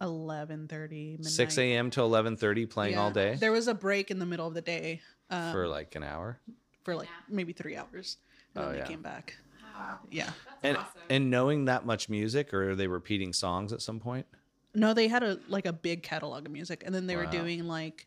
11:30 0.00 1.18
midnight. 1.18 1.24
Six 1.24 1.58
a.m. 1.58 1.90
to 1.90 2.02
eleven 2.02 2.36
thirty, 2.36 2.66
playing 2.66 2.96
all 2.98 3.10
day 3.10 3.36
There 3.36 3.52
was 3.52 3.68
a 3.68 3.74
break 3.74 4.10
in 4.10 4.18
the 4.18 4.26
middle 4.26 4.46
of 4.46 4.54
the 4.54 4.60
day 4.60 5.00
um, 5.30 5.52
for 5.52 5.66
like 5.66 5.94
an 5.96 6.02
hour. 6.04 6.38
for 6.84 6.94
like 6.94 7.08
nap. 7.08 7.24
maybe 7.28 7.52
3 7.52 7.76
hours. 7.76 8.18
And 8.54 8.64
Oh, 8.64 8.68
then 8.68 8.76
yeah. 8.78 8.82
they 8.84 8.88
came 8.88 9.02
back. 9.02 9.36
Wow. 9.74 9.98
Yeah. 10.10 10.24
That's 10.26 10.36
And 10.62 10.76
awesome. 10.76 11.00
and 11.10 11.30
knowing 11.30 11.64
that 11.66 11.86
much 11.86 12.08
music, 12.08 12.52
or 12.52 12.70
are 12.70 12.76
they 12.76 12.86
repeating 12.86 13.32
songs 13.32 13.72
at 13.72 13.80
some 13.82 13.98
point? 14.00 14.26
No, 14.74 14.94
they 14.94 15.08
had 15.08 15.22
a 15.22 15.38
like 15.48 15.66
a 15.66 15.72
big 15.72 16.02
catalog 16.02 16.46
of 16.46 16.52
music 16.52 16.82
and 16.86 16.94
then 16.94 17.06
they 17.06 17.16
were 17.16 17.26
doing 17.26 17.66
like 17.68 18.06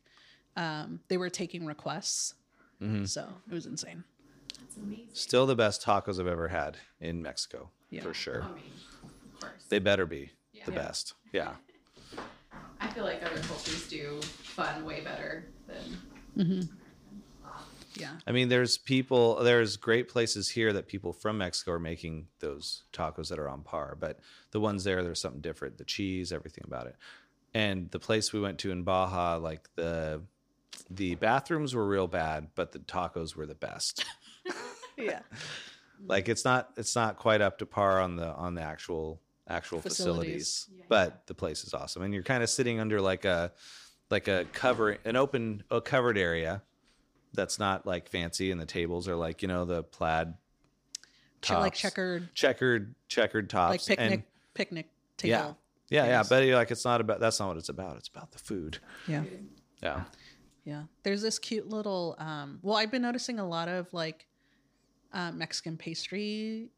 um 0.57 0.99
they 1.07 1.17
were 1.17 1.29
taking 1.29 1.65
requests. 1.65 2.33
Mhm. 2.81 3.07
So, 3.07 3.27
it 3.49 3.53
was 3.53 3.65
insane. 3.65 4.03
That's 4.59 4.77
amazing. 4.77 5.07
Still 5.13 5.45
the 5.45 5.55
best 5.55 5.81
tacos 5.83 6.19
I've 6.19 6.27
ever 6.27 6.47
had 6.49 6.77
in 6.99 7.21
Mexico, 7.21 7.69
Yeah. 7.89 8.01
for 8.01 8.13
sure. 8.13 8.43
I 8.43 8.47
mean, 8.53 8.63
of 9.03 9.39
course. 9.39 9.63
They 9.69 9.79
better 9.79 10.05
be 10.05 10.31
the 10.65 10.71
Yeah. 10.71 10.75
best. 10.81 11.13
Yeah. 11.31 11.55
I 12.81 12.87
feel 12.89 13.03
like 13.05 13.23
other 13.23 13.39
cultures 13.43 13.87
do 13.87 14.19
fun 14.21 14.83
way 14.85 15.01
better 15.03 15.45
than. 15.67 16.01
Mhm. 16.37 16.69
Yeah. 17.97 18.11
I 18.27 18.31
mean, 18.31 18.49
there's 18.49 18.77
people, 18.77 19.35
there's 19.43 19.77
great 19.77 20.07
places 20.09 20.49
here 20.49 20.73
that 20.73 20.87
people 20.87 21.13
from 21.13 21.37
Mexico 21.37 21.71
are 21.73 21.79
making 21.79 22.27
those 22.39 22.83
tacos 22.93 23.29
that 23.29 23.39
are 23.39 23.47
on 23.49 23.61
par, 23.61 23.95
but 23.99 24.19
the 24.51 24.59
ones 24.59 24.83
there, 24.83 25.03
there's 25.03 25.21
something 25.21 25.41
different. 25.41 25.77
The 25.77 25.85
cheese, 25.85 26.31
everything 26.31 26.63
about 26.67 26.87
it. 26.87 26.95
And 27.53 27.89
the 27.91 27.99
place 27.99 28.33
we 28.33 28.39
went 28.41 28.59
to 28.59 28.71
in 28.71 28.83
Baja, 28.83 29.37
like 29.37 29.69
the 29.75 30.21
the 30.89 31.15
bathrooms 31.15 31.73
were 31.73 31.87
real 31.87 32.07
bad, 32.07 32.49
but 32.53 32.73
the 32.73 32.79
tacos 32.79 33.35
were 33.35 33.45
the 33.45 33.55
best. 33.55 34.03
Yeah. 34.97 35.19
like 36.07 36.29
it's 36.29 36.45
not 36.45 36.69
it's 36.77 36.95
not 36.95 37.17
quite 37.17 37.41
up 37.41 37.57
to 37.59 37.65
par 37.65 37.99
on 37.99 38.15
the 38.15 38.27
on 38.33 38.55
the 38.55 38.61
actual 38.61 39.19
actual 39.47 39.81
Facilities. 39.81 40.63
facilities, 40.63 40.67
Yeah. 40.77 40.85
but 40.87 41.27
the 41.27 41.33
place 41.33 41.63
is 41.65 41.73
awesome 41.73 42.01
and 42.03 42.13
you're 42.13 42.23
kind 42.23 42.41
of 42.43 42.49
sitting 42.49 42.79
under 42.79 43.01
like 43.01 43.25
a 43.25 43.51
like 44.09 44.29
a 44.29 44.45
cover 44.53 44.97
an 45.03 45.17
open 45.17 45.63
a 45.69 45.81
covered 45.81 46.17
area 46.17 46.61
that's 47.35 47.59
not 47.59 47.85
like 47.85 48.07
fancy 48.09 48.51
and 48.51 48.59
the 48.59 48.65
tables 48.65 49.07
are 49.07 49.15
like 49.15 49.41
you 49.41 49.47
know 49.47 49.65
the 49.65 49.83
plaid 49.83 50.33
Ch- 51.41 51.51
like 51.51 51.73
checkered 51.75 52.33
checkered 52.33 52.95
checkered 53.07 53.49
tops 53.49 53.71
like 53.71 53.97
picnic 53.99 54.11
and 54.11 54.23
picnic 54.53 54.89
yeah 55.23 55.37
table. 55.37 55.57
yeah 55.89 56.05
yeah 56.05 56.15
chairs. 56.17 56.29
but 56.29 56.43
you're 56.45 56.55
like 56.55 56.71
it's 56.71 56.85
not 56.85 57.01
about 57.01 57.19
that's 57.19 57.39
not 57.39 57.49
what 57.49 57.57
it's 57.57 57.69
about 57.69 57.97
it's 57.97 58.07
about 58.07 58.31
the 58.31 58.39
food 58.39 58.79
Yeah. 59.07 59.23
yeah 59.83 60.03
Yeah. 60.63 60.83
There's 61.03 61.21
this 61.21 61.37
cute 61.37 61.67
little 61.69 62.15
um 62.17 62.59
well 62.63 62.75
I've 62.77 62.89
been 62.91 63.03
noticing 63.03 63.37
a 63.39 63.47
lot 63.47 63.67
of 63.67 63.93
like 63.93 64.25
uh, 65.13 65.31
Mexican 65.31 65.77
pastry 65.77 66.69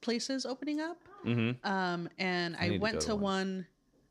places 0.00 0.44
opening 0.44 0.80
up. 0.80 0.98
hmm 1.22 1.52
Um 1.62 2.08
and 2.18 2.56
I 2.56 2.64
I, 2.64 2.68
to 2.70 2.78
went 2.78 3.00
to, 3.02 3.06
to 3.08 3.16
one 3.16 3.66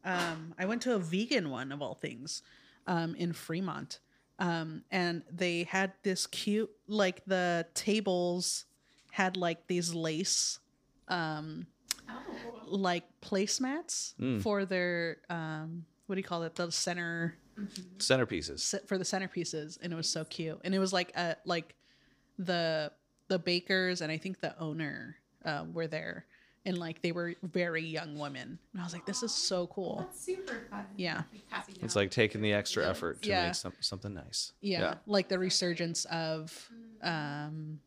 um 0.06 0.54
I 0.58 0.66
went 0.66 0.82
to 0.84 0.96
a 0.96 1.00
vegan 1.00 1.50
one 1.50 1.72
of 1.74 1.82
all 1.82 1.96
things 1.96 2.42
um 2.88 3.14
in 3.16 3.34
Fremont. 3.34 4.00
Um 4.40 4.84
and 4.92 5.24
they 5.32 5.64
had 5.64 5.94
this 6.04 6.28
cute 6.28 6.70
like 6.88 7.24
the 7.26 7.66
tables 7.74 8.66
had 9.12 9.36
like 9.38 9.68
these 9.68 9.94
lace 9.94 10.60
um 11.08 11.68
Oh. 12.10 12.64
like 12.68 13.04
placemats 13.22 14.14
Mm. 14.20 14.42
for 14.42 14.64
their 14.66 15.18
um 15.30 15.86
what 16.06 16.16
do 16.16 16.20
you 16.20 16.24
call 16.24 16.44
it? 16.44 16.56
The 16.56 16.72
center 16.72 17.36
centerpieces. 17.98 18.60
Se- 18.60 18.80
for 18.86 18.98
the 18.98 19.04
centerpieces 19.04 19.78
and 19.82 19.92
it 19.92 19.96
was 19.96 20.08
so 20.10 20.24
cute. 20.24 20.60
And 20.64 20.74
it 20.76 20.80
was 20.80 20.94
like 20.94 21.12
a 21.18 21.36
like 21.46 21.76
the 22.38 22.92
the 23.28 23.40
bakers 23.40 24.00
and 24.02 24.10
i 24.12 24.18
think 24.18 24.40
the 24.40 24.58
owner 24.60 25.18
uh, 25.44 25.66
were 25.74 25.88
there 25.88 26.26
and 26.68 26.78
like 26.78 27.02
they 27.02 27.12
were 27.14 27.34
very 27.44 27.82
young 27.84 28.20
women 28.20 28.60
and 28.74 28.82
i 28.82 28.84
was 28.84 28.94
like 28.94 29.06
this 29.06 29.24
is 29.24 29.34
so 29.34 29.66
cool 29.68 29.98
That's 30.06 30.20
super 30.22 30.68
fun. 30.70 30.86
Yeah. 30.98 31.24
Like 31.52 31.64
it's 31.82 31.96
like 31.96 32.12
taking 32.12 32.42
the 32.42 32.54
extra 32.54 32.88
effort 32.88 33.22
to 33.24 33.30
Yeah. 33.30 33.46
make 33.48 33.56
some, 33.56 33.74
something 33.80 34.14
nice 34.14 34.52
yeah, 34.62 34.96
like 35.08 35.30
the 35.30 35.40
resurgence 35.40 36.06
of 36.06 36.70
um 37.02 37.80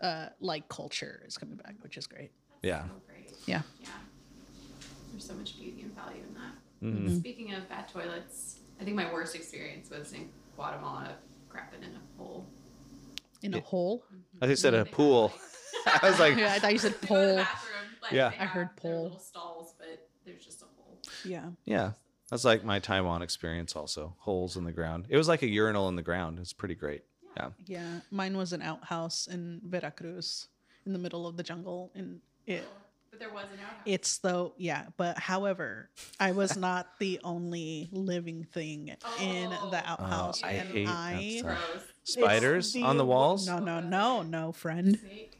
uh 0.00 0.28
like 0.40 0.68
culture 0.68 1.22
is 1.26 1.36
coming 1.38 1.56
back 1.56 1.74
which 1.82 1.96
is 1.96 2.06
great 2.06 2.30
yeah 2.62 2.84
So 2.84 2.90
great. 3.06 3.30
Yeah. 3.46 3.62
Yeah. 3.80 3.88
There's 5.10 5.24
so 5.26 5.34
much 5.34 5.58
beauty 5.58 5.82
and 5.82 5.94
value 5.94 6.22
in 6.28 6.34
that. 6.34 6.54
Mhm. 6.82 7.18
Speaking 7.20 7.52
of 7.54 7.68
bad 7.68 7.88
toilets, 7.88 8.56
I 8.80 8.84
think 8.84 8.96
my 8.96 9.12
worst 9.12 9.34
experience 9.34 9.90
was 9.90 10.12
in 10.12 10.28
Guatemala 10.56 11.16
crapping 11.50 11.82
in 11.86 11.92
a 11.94 12.02
hole. 12.22 12.46
in 13.42 13.52
a 13.54 13.56
Yeah. 13.56 13.62
hole 13.64 14.04
i 14.40 14.46
think 14.46 14.58
said 14.58 14.74
a 14.74 14.84
pool 14.84 15.22
like- 15.24 15.40
I 16.02 16.10
was 16.10 16.18
like, 16.20 16.36
yeah 16.36 16.52
i 16.54 16.58
thought 16.58 16.72
you 16.72 16.78
said 16.78 16.94
To 17.00 17.00
the 17.00 17.06
pole 17.06 17.36
bathroom, 17.36 17.86
like, 18.02 18.12
Yeah. 18.12 18.28
I 18.38 18.44
heard 18.46 18.76
pole. 18.76 19.02
little 19.04 19.18
stalls, 19.18 19.74
but 19.78 20.08
there's 20.24 20.44
just 20.44 20.62
a 20.62 20.66
hole. 20.76 20.98
yeah 21.24 21.46
Yeah. 21.64 21.92
That's 22.30 22.44
like 22.44 22.64
my 22.64 22.78
Taiwan 22.78 23.20
experience 23.20 23.76
also. 23.76 24.14
Holes 24.20 24.56
in 24.56 24.64
the 24.64 24.72
ground. 24.72 25.04
It 25.10 25.18
was 25.18 25.28
like 25.28 25.42
a 25.42 25.46
urinal 25.48 25.88
in 25.90 25.96
the 25.96 26.02
ground. 26.02 26.38
It's 26.38 26.54
pretty 26.54 26.74
great. 26.74 27.02
Yeah. 27.36 27.48
yeah 27.66 28.00
mine 28.10 28.36
was 28.36 28.52
an 28.54 28.62
outhouse 28.62 29.26
in 29.26 29.60
veracruz 29.64 30.48
in 30.86 30.92
the 30.92 30.98
middle 30.98 31.26
of 31.26 31.36
the 31.36 31.42
jungle 31.42 31.90
and 31.94 32.20
it 32.46 32.64
oh, 32.66 32.72
But 33.10 33.20
there 33.20 33.28
was 33.30 33.44
an 33.52 33.60
outhouse. 33.60 33.82
It's 33.86 34.18
though, 34.18 34.54
yeah. 34.56 34.86
But 34.96 35.18
however, 35.18 35.90
I 36.18 36.32
was 36.32 36.56
not 36.68 36.98
the 36.98 37.20
only 37.24 37.88
living 37.92 38.44
thing 38.52 38.88
in 39.20 39.50
the 39.50 39.56
Oh. 39.56 39.70
oh 39.72 39.82
outhouse, 39.84 40.40
Oh, 40.42 40.46
I 40.46 40.50
and 40.52 40.68
hate 40.70 40.86
that 40.86 40.96
I 40.96 41.36
stuff. 41.38 41.46
Gross. 41.74 41.82
Spiders 42.04 42.74
It's 42.74 42.82
on 42.84 42.96
the 42.96 43.04
walls? 43.04 43.46
No, 43.46 43.58
no, 43.58 43.76
oh, 43.76 43.80
no, 43.80 44.22
no, 44.22 44.52
friend. 44.52 44.98
Snake. 44.98 45.31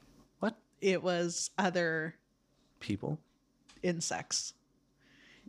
What? 0.83 0.89
It 0.89 1.03
was 1.03 1.51
other 1.59 2.15
People 2.81 3.19
insects. 3.83 4.55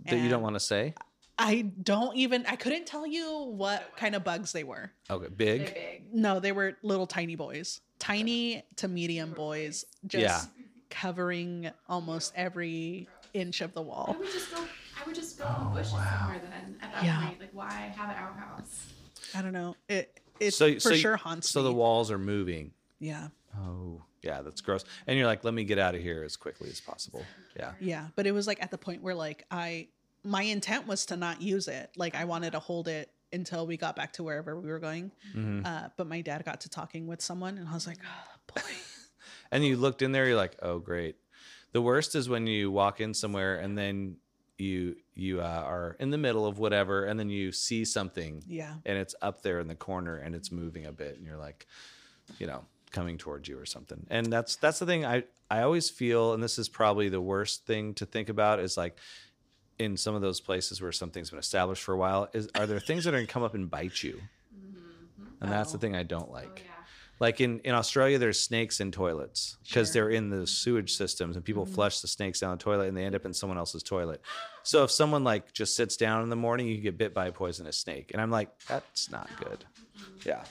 that 0.05 0.17
you 0.19 0.29
don't 0.29 0.41
want 0.43 0.55
to 0.55 0.59
say? 0.59 0.93
I 1.39 1.63
don't 1.81 2.15
even. 2.15 2.45
I 2.45 2.55
couldn't 2.55 2.85
tell 2.85 3.07
you 3.07 3.45
what 3.55 3.97
kind 3.97 4.13
of 4.15 4.23
bugs 4.23 4.51
they 4.51 4.63
were. 4.63 4.91
Okay. 5.09 5.27
Big. 5.35 5.65
big. 5.73 6.03
No, 6.13 6.39
they 6.39 6.51
were 6.51 6.77
little 6.83 7.07
tiny 7.07 7.35
boys, 7.35 7.81
tiny 7.97 8.63
to 8.77 8.87
medium 8.87 9.31
boys, 9.33 9.85
just 10.05 10.21
Yeah. 10.21 10.63
covering 10.91 11.71
almost 11.89 12.33
every 12.35 13.07
inch 13.33 13.61
of 13.61 13.73
the 13.73 13.81
wall. 13.81 14.05
I 14.09 14.11
wall. 14.11 14.19
would 14.19 14.31
just 14.31 14.51
go. 14.53 14.57
I 14.61 15.05
would 15.07 15.15
just 15.15 15.37
go 15.39 15.45
in 15.47 15.63
the 15.63 15.69
bushes 15.71 15.93
oh, 15.95 16.17
somewhere 16.19 16.41
then. 16.43 16.75
At 16.81 16.91
that 16.93 17.01
Oh, 17.01 17.05
Yeah. 17.05 17.25
point, 17.25 17.39
like 17.39 17.49
why 17.53 17.71
have 17.97 18.09
an 18.11 18.15
outhouse? 18.15 18.87
I 19.33 19.41
don't 19.41 19.53
know. 19.53 19.75
It 19.89 20.19
it 20.39 20.51
So- 20.51 20.73
for 20.75 20.79
so 20.79 20.95
sure 20.95 21.17
haunts 21.17 21.49
So 21.49 21.61
me. 21.61 21.69
the 21.69 21.73
walls 21.73 22.11
are 22.11 22.19
moving. 22.19 22.73
yeah. 22.99 23.29
Oh, 23.57 24.03
yeah. 24.23 24.41
That's 24.41 24.61
gross. 24.61 24.83
And 25.07 25.17
you're 25.17 25.27
like, 25.27 25.43
let 25.43 25.53
me 25.53 25.63
get 25.63 25.77
out 25.79 25.95
of 25.95 26.01
here 26.01 26.23
as 26.23 26.35
quickly 26.35 26.69
as 26.69 26.79
possible. 26.81 27.23
Yeah. 27.57 27.73
Yeah, 27.79 28.07
but 28.15 28.25
it 28.25 28.31
was 28.31 28.47
like 28.47 28.61
at 28.63 28.71
the 28.71 28.77
point 28.77 29.01
where 29.03 29.15
like 29.15 29.45
I 29.51 29.87
my 30.23 30.43
intent 30.43 30.87
was 30.87 31.05
to 31.07 31.17
not 31.17 31.41
use 31.41 31.67
it. 31.67 31.91
Like 31.97 32.15
I 32.15 32.25
wanted 32.25 32.51
to 32.53 32.59
hold 32.59 32.87
it 32.87 33.11
until 33.33 33.67
we 33.67 33.77
got 33.77 33.95
back 33.95 34.13
to 34.13 34.23
wherever 34.23 34.59
we 34.59 34.69
were 34.69 34.79
going. 34.79 35.11
Mhm. 35.35 35.65
Uh, 35.65 35.89
but 35.97 36.07
my 36.07 36.21
dad 36.21 36.45
got 36.45 36.61
to 36.61 36.69
talking 36.69 37.07
with 37.07 37.21
someone, 37.21 37.57
and 37.57 37.67
I 37.67 37.73
was 37.73 37.87
like, 37.87 37.97
oh, 38.03 38.53
boy. 38.55 38.61
And 39.51 39.63
you 39.63 39.77
looked 39.77 40.01
in 40.01 40.11
there, 40.13 40.25
you're 40.25 40.35
like, 40.35 40.55
oh, 40.63 40.79
great. 40.79 41.15
The 41.73 41.81
worst 41.81 42.15
is 42.15 42.27
when 42.27 42.47
you 42.47 42.71
walk 42.71 42.99
in 43.01 43.13
somewhere 43.13 43.57
and 43.57 43.77
then 43.77 44.17
you 44.57 44.95
you 45.13 45.41
uh, 45.41 45.43
are 45.65 45.95
in 45.99 46.09
the 46.09 46.17
middle 46.17 46.45
of 46.47 46.57
whatever, 46.57 47.05
and 47.05 47.19
then 47.19 47.29
you 47.29 47.51
see 47.51 47.85
something 47.85 48.43
Yeah, 48.47 48.73
and 48.85 48.97
it's 48.97 49.13
up 49.21 49.41
there 49.43 49.59
in 49.59 49.67
the 49.67 49.75
corner 49.75 50.15
and 50.17 50.33
it's 50.33 50.51
moving 50.51 50.85
a 50.87 50.91
bit 50.91 51.17
and 51.17 51.25
you're 51.27 51.37
like 51.37 51.67
you 52.39 52.47
know 52.47 52.65
coming 52.93 53.17
towards 53.17 53.49
you 53.49 53.59
or 53.59 53.65
something. 53.65 54.05
And 54.09 54.31
that's 54.31 54.55
that's 54.55 54.79
the 54.79 54.85
thing 54.85 55.05
I 55.05 55.23
I 55.51 55.63
always 55.63 55.89
feel, 55.89 56.33
and 56.33 56.41
this 56.41 56.57
is 56.57 56.69
probably 56.69 57.09
the 57.09 57.19
worst 57.21 57.65
thing 57.65 57.93
to 57.95 58.05
think 58.05 58.29
about 58.29 58.59
is 58.59 58.77
like 58.77 58.97
in 59.79 59.97
some 59.97 60.15
of 60.15 60.21
those 60.21 60.39
places 60.39 60.81
where 60.81 60.91
something's 60.91 61.29
been 61.29 61.39
established 61.39 61.83
for 61.83 61.93
a 61.93 61.97
while 61.97 62.29
is 62.33 62.47
are 62.55 62.65
there 62.65 62.79
things 62.79 63.03
that 63.03 63.13
are 63.13 63.17
going 63.17 63.27
to 63.27 63.31
come 63.33 63.43
up 63.43 63.53
and 63.55 63.69
bite 63.69 64.01
you? 64.01 64.21
Mm-hmm. 64.55 65.43
And 65.43 65.51
that's 65.51 65.71
the 65.71 65.77
Oh. 65.77 65.81
thing 65.81 65.95
i 65.95 66.03
don't 66.03 66.31
like. 66.31 66.47
Oh, 66.47 66.65
yeah. 66.65 66.85
like 67.19 67.41
in, 67.41 67.59
in 67.59 67.73
australia 67.73 68.17
there's 68.17 68.39
snakes 68.39 68.79
in 68.79 68.91
toilets 68.91 69.57
because 69.63 69.89
Sure. 69.89 69.93
they're 69.93 70.09
in 70.09 70.29
the 70.29 70.45
sewage 70.47 70.95
systems 70.95 71.35
and 71.35 71.43
people 71.43 71.65
mm-hmm. 71.65 71.73
flush 71.73 71.99
the 72.01 72.07
snakes 72.07 72.39
down 72.39 72.51
the 72.57 72.63
toilet 72.63 72.87
and 72.87 72.95
they 72.95 73.03
end 73.03 73.15
up 73.15 73.25
in 73.25 73.33
someone 73.33 73.57
else's 73.57 73.83
toilet. 73.83 74.21
So 74.63 74.83
if 74.83 74.91
someone 74.91 75.23
like 75.23 75.51
just 75.53 75.75
sits 75.75 75.97
down 75.97 76.23
in 76.23 76.29
the 76.29 76.35
morning 76.35 76.67
you 76.67 76.77
get 76.77 76.97
bit 76.97 77.13
by 77.13 77.27
a 77.27 77.31
poisonous 77.31 77.77
snake. 77.77 78.11
And 78.13 78.21
i'm 78.21 78.31
like 78.31 78.49
that's 78.67 79.11
not 79.11 79.29
good. 79.39 79.65
Yeah 80.25 80.43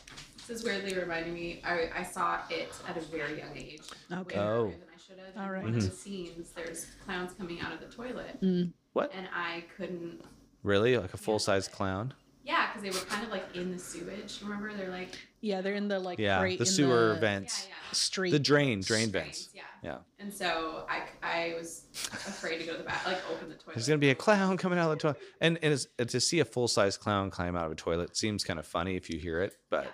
This 0.46 0.58
is 0.60 0.64
weirdly 0.64 0.94
reminding 0.98 1.34
me. 1.34 1.60
I, 1.64 1.88
I 1.96 2.02
saw 2.02 2.40
it 2.50 2.72
at 2.88 2.96
a 2.96 3.00
very 3.00 3.38
young 3.38 3.56
age. 3.56 3.80
Okay. 4.12 4.38
Way 4.38 4.44
Oh. 4.44 4.48
earlier 4.48 4.70
than 4.72 4.88
I 4.94 4.98
should 4.98 5.18
have. 5.18 5.36
All 5.36 5.44
In 5.44 5.50
right. 5.52 5.62
One 5.64 5.74
of 5.74 5.82
the 5.82 5.90
scenes, 5.90 6.50
there's 6.50 6.86
clowns 7.04 7.32
coming 7.34 7.60
out 7.60 7.72
of 7.72 7.80
the 7.80 7.86
toilet, 7.86 8.40
mm. 8.42 8.72
what 8.92 9.12
and 9.14 9.28
I 9.34 9.64
couldn't. 9.76 10.22
really 10.62 10.96
like 10.98 11.14
a 11.14 11.16
full-size 11.16 11.68
clown 11.68 12.14
Yeah, 12.44 12.66
because 12.68 12.82
they 12.82 12.90
were 12.98 13.06
kind 13.06 13.24
of 13.24 13.30
like 13.30 13.44
in 13.54 13.70
the 13.70 13.78
sewage. 13.78 14.40
Remember, 14.42 14.74
they're 14.74 14.90
like 14.90 15.10
Yeah, 15.40 15.60
they're 15.60 15.74
in 15.74 15.86
the 15.88 15.98
like 16.00 16.18
yeah 16.18 16.42
right 16.42 16.58
the 16.58 16.64
in 16.64 16.70
sewer 16.70 17.14
the 17.14 17.20
vents 17.20 17.66
yeah, 17.68 17.74
yeah. 17.86 17.92
street. 17.92 18.30
the 18.32 18.38
drain 18.40 18.80
drain 18.80 19.10
Drains, 19.10 19.12
vents 19.12 19.48
Yeah. 19.54 19.62
yeah 19.82 19.98
And 20.18 20.32
so 20.32 20.84
I, 20.88 21.02
I 21.22 21.54
was 21.56 21.84
afraid 22.12 22.58
to 22.58 22.64
go 22.64 22.72
to 22.72 22.78
the 22.78 22.84
bath, 22.84 23.06
like 23.06 23.18
open 23.32 23.48
the 23.48 23.54
toilet. 23.54 23.76
There's 23.76 23.86
gonna 23.86 23.98
be 23.98 24.10
a 24.10 24.14
clown 24.16 24.56
coming 24.56 24.78
out 24.78 24.90
of 24.90 24.98
the 24.98 25.02
toilet, 25.02 25.18
and 25.40 25.58
and 25.62 25.72
it's, 25.72 25.86
to 26.12 26.20
see 26.20 26.40
a 26.40 26.44
full 26.44 26.66
size 26.66 26.96
clown 26.96 27.30
climb 27.30 27.54
out 27.56 27.66
of 27.66 27.72
a 27.72 27.76
toilet 27.76 28.16
seems 28.16 28.42
kind 28.42 28.58
of 28.58 28.66
funny 28.66 28.96
if 28.96 29.08
you 29.08 29.20
hear 29.20 29.40
it, 29.40 29.54
but 29.70 29.86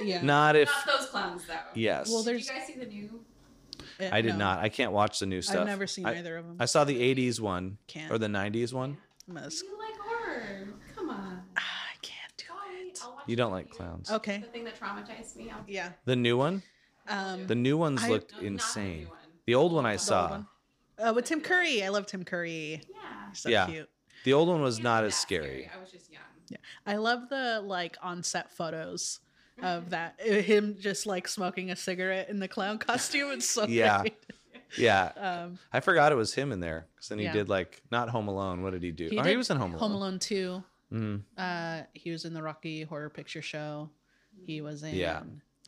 yeah. 0.00 0.22
not 0.22 0.54
if 0.54 0.68
Not 0.86 0.98
those 1.00 1.08
clowns 1.08 1.46
though. 1.46 1.54
yes. 1.74 2.08
Well, 2.10 2.22
there's. 2.22 2.46
Did 2.46 2.54
there's- 2.56 2.68
you 2.68 2.74
guys 2.76 2.88
see 2.88 2.90
the 2.90 2.94
new? 2.94 3.20
Uh, 4.00 4.08
I 4.12 4.20
did 4.22 4.32
no, 4.34 4.38
not. 4.38 4.60
I 4.60 4.68
can't 4.68 4.92
watch 4.92 5.18
the 5.18 5.26
new 5.26 5.42
stuff. 5.42 5.60
I've 5.62 5.66
never 5.66 5.86
seen 5.88 6.06
I, 6.06 6.18
either 6.18 6.36
of 6.36 6.46
them. 6.46 6.56
I 6.60 6.66
saw 6.66 6.84
the 6.84 7.00
'80s 7.14 7.40
one 7.40 7.78
Can't. 7.88 8.12
or 8.12 8.18
the 8.18 8.26
'90s 8.28 8.72
one. 8.72 8.96
Must- 9.26 9.64
You 9.64 9.76
like 9.78 9.96
horror? 9.98 10.68
Come 10.96 11.10
on. 11.10 11.42
I 11.56 11.62
can't 12.02 12.32
do 12.36 12.44
Sorry, 12.46 12.88
it. 12.88 13.00
I'll 13.04 13.12
watch 13.14 13.17
You 13.28 13.36
don't 13.36 13.52
like 13.52 13.70
clowns. 13.70 14.10
Okay. 14.10 14.38
The 14.38 14.46
thing 14.48 14.64
that 14.64 14.78
traumatized 14.80 15.36
me. 15.36 15.50
I'll 15.50 15.62
Yeah. 15.68 15.92
The 16.06 16.16
new 16.16 16.36
one, 16.36 16.62
Um, 17.06 17.46
the 17.46 17.54
new 17.54 17.76
ones 17.76 18.02
I- 18.02 18.08
looked 18.08 18.32
No, 18.32 18.36
not 18.36 18.40
the 18.42 18.48
new 18.48 18.54
insane. 18.54 19.08
one. 19.08 19.18
The 19.46 19.54
old 19.54 19.72
one 19.72 19.86
I 19.86 19.92
The 19.94 19.98
saw. 19.98 20.30
one? 20.30 20.46
uh, 20.98 21.12
with 21.14 21.26
Tim 21.26 21.40
Curry. 21.40 21.84
I 21.84 21.88
love 21.90 22.06
Tim 22.06 22.24
Curry. 22.24 22.82
Yeah. 22.90 23.28
He's 23.30 23.38
so 23.38 23.48
Yeah. 23.48 23.66
cute. 23.66 23.90
The 24.24 24.32
old 24.32 24.48
one 24.48 24.60
was 24.62 24.78
He's 24.78 24.84
not 24.84 25.02
that 25.02 25.06
as 25.08 25.14
scary. 25.14 25.70
I 25.72 25.78
was 25.80 25.90
just 25.92 26.10
young. 26.10 26.22
Yeah. 26.48 26.56
I 26.86 26.96
love 26.96 27.28
the 27.28 27.60
like 27.60 27.96
on 28.02 28.22
set 28.22 28.50
photos 28.50 29.20
of 29.62 29.90
that 29.90 30.18
uh, 30.20 30.32
him 30.34 30.76
just 30.78 31.04
like 31.06 31.28
smoking 31.28 31.70
a 31.70 31.76
cigarette 31.76 32.28
in 32.28 32.38
the 32.40 32.48
clown 32.48 32.78
costume. 32.88 33.30
It's 33.32 33.48
so 33.48 33.66
Yeah. 33.66 34.00
great. 34.00 34.16
Yeah, 34.76 35.12
Um, 35.16 35.58
I 35.72 35.80
forgot 35.80 36.12
it 36.12 36.16
was 36.16 36.34
him 36.34 36.52
in 36.52 36.60
there 36.60 36.86
because 36.94 37.08
then 37.08 37.18
he 37.18 37.24
Yeah. 37.24 37.32
did 37.32 37.48
like 37.48 37.80
not 37.90 38.10
Home 38.10 38.28
Alone. 38.28 38.62
What 38.62 38.70
did 38.74 38.82
he 38.82 38.90
do? 38.92 39.06
oh, 39.06 39.08
he 39.22 39.22
did 39.22 39.36
was 39.38 39.48
in 39.50 39.56
Home 39.56 39.70
Alone. 39.72 39.80
Home 39.80 39.92
Alone 39.92 40.18
Two. 40.18 40.62
Mhm. 40.92 41.22
Uh, 41.36 41.82
he 41.94 42.10
was 42.10 42.24
in 42.24 42.32
the 42.34 42.42
Rocky 42.42 42.82
Horror 42.82 43.10
Picture 43.10 43.42
Show. 43.42 43.90
He 44.46 44.60
was 44.60 44.82
in 44.82 44.94
Yeah. 44.94 45.22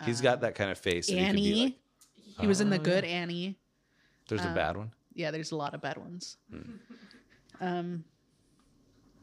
He's 0.05 0.21
uh, 0.21 0.25
got 0.25 0.41
that 0.43 0.55
kind 0.55 0.71
of 0.71 0.79
face. 0.79 1.07
That 1.09 1.13
he, 1.15 1.19
could 1.19 1.29
Annie. 1.29 1.43
be 1.43 1.63
like, 1.65 2.41
he 2.41 2.47
was 2.47 2.61
in 2.61 2.71
the 2.71 2.79
Oh, 2.79 2.83
Good 2.83 3.05
Annie. 3.05 3.59
There's 4.29 4.45
a 4.45 4.49
uh, 4.49 4.55
bad 4.55 4.77
one. 4.77 4.93
Yeah, 5.15 5.31
there's 5.31 5.51
a 5.53 5.57
lot 5.57 5.75
of 5.75 5.81
bad 5.83 5.97
ones. 5.99 6.37
Hmm. 6.51 6.63
Um, 7.63 8.05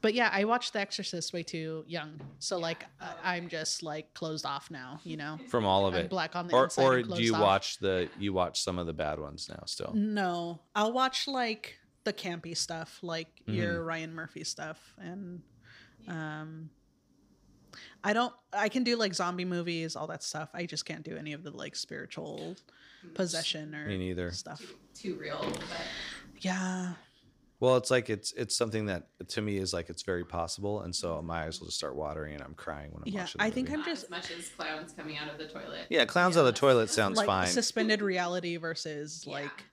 but 0.01 0.13
yeah, 0.13 0.29
I 0.31 0.43
watched 0.43 0.73
The 0.73 0.79
Exorcist 0.79 1.33
way 1.33 1.41
too 1.41 1.83
young, 1.87 2.19
so 2.37 2.59
like 2.59 2.85
I- 3.01 3.35
I'm 3.35 3.49
just 3.49 3.81
like 3.81 4.13
closed 4.13 4.45
off 4.45 4.69
now. 4.69 4.99
You 5.03 5.17
know, 5.17 5.39
From 5.47 5.65
all 5.65 5.87
of 5.87 5.95
I'm 5.95 6.01
it. 6.01 6.09
black 6.11 6.35
on 6.35 6.47
the 6.47 6.53
or 6.53 6.65
inside. 6.65 6.83
or 6.83 7.01
do 7.01 7.23
you 7.23 7.33
off. 7.33 7.41
watch 7.41 7.79
the 7.79 8.09
you 8.19 8.31
watch 8.33 8.61
some 8.61 8.77
of 8.77 8.85
the 8.85 8.93
bad 8.93 9.19
ones 9.19 9.49
now 9.49 9.63
still? 9.65 9.91
No, 9.95 10.59
I'll 10.75 10.93
watch 10.93 11.27
like 11.27 11.79
the 12.03 12.13
campy 12.13 12.55
stuff, 12.55 12.99
like 13.01 13.27
Mm-hmm. 13.47 13.53
your 13.55 13.83
Ryan 13.83 14.13
Murphy 14.13 14.43
stuff, 14.43 14.93
and 14.99 15.41
um, 16.07 16.69
I 18.03 18.13
don't. 18.13 18.33
I 18.53 18.69
can 18.69 18.83
do 18.83 18.95
like 18.95 19.13
zombie 19.13 19.45
movies, 19.45 19.95
all 19.95 20.07
that 20.07 20.23
stuff. 20.23 20.49
I 20.53 20.65
just 20.65 20.85
can't 20.85 21.03
do 21.03 21.17
any 21.17 21.33
of 21.33 21.43
the 21.43 21.51
like 21.51 21.75
spiritual 21.75 22.55
possession 23.13 23.75
or 23.75 23.85
Me 23.87 23.97
neither. 23.97 24.31
stuff. 24.31 24.61
Too 24.93 25.15
real, 25.15 25.39
but 25.41 25.61
Yeah, 26.39 26.93
Well, 27.59 27.75
it's 27.77 27.91
like 27.91 28.09
it's 28.09 28.31
it's 28.33 28.55
something 28.55 28.85
that 28.87 29.07
to 29.29 29.41
me 29.41 29.57
is 29.57 29.73
like 29.73 29.89
it's 29.89 30.03
very 30.03 30.23
possible, 30.25 30.81
and 30.81 30.95
so 30.95 31.21
my 31.21 31.43
eyes 31.45 31.59
will 31.59 31.67
just 31.67 31.77
start 31.77 31.95
watering 31.95 32.33
and 32.35 32.43
I'm 32.43 32.53
crying 32.55 32.91
when 32.91 33.03
I'm 33.03 33.07
Yeah, 33.13 33.21
watching. 33.21 33.39
The 33.39 33.43
I 33.45 33.49
think 33.51 33.67
movie. 33.69 33.73
I'm 33.73 33.79
not 33.81 33.87
just- 33.89 34.03
as 34.05 34.09
much 34.09 34.31
as 34.31 34.49
clowns 34.49 34.93
coming 34.93 35.17
out 35.17 35.29
of 35.31 35.37
the 35.37 35.47
toilet. 35.47 35.87
yeah, 35.89 36.05
clowns 36.05 36.37
out 36.37 36.41
of 36.41 36.45
the 36.47 36.51
toilet 36.59 36.89
sounds 36.89 37.17
like 37.17 37.27
fine. 37.27 37.47
suspended 37.47 38.01
reality 38.01 38.57
versus 38.57 39.23
Yeah. 39.27 39.33
like 39.33 39.63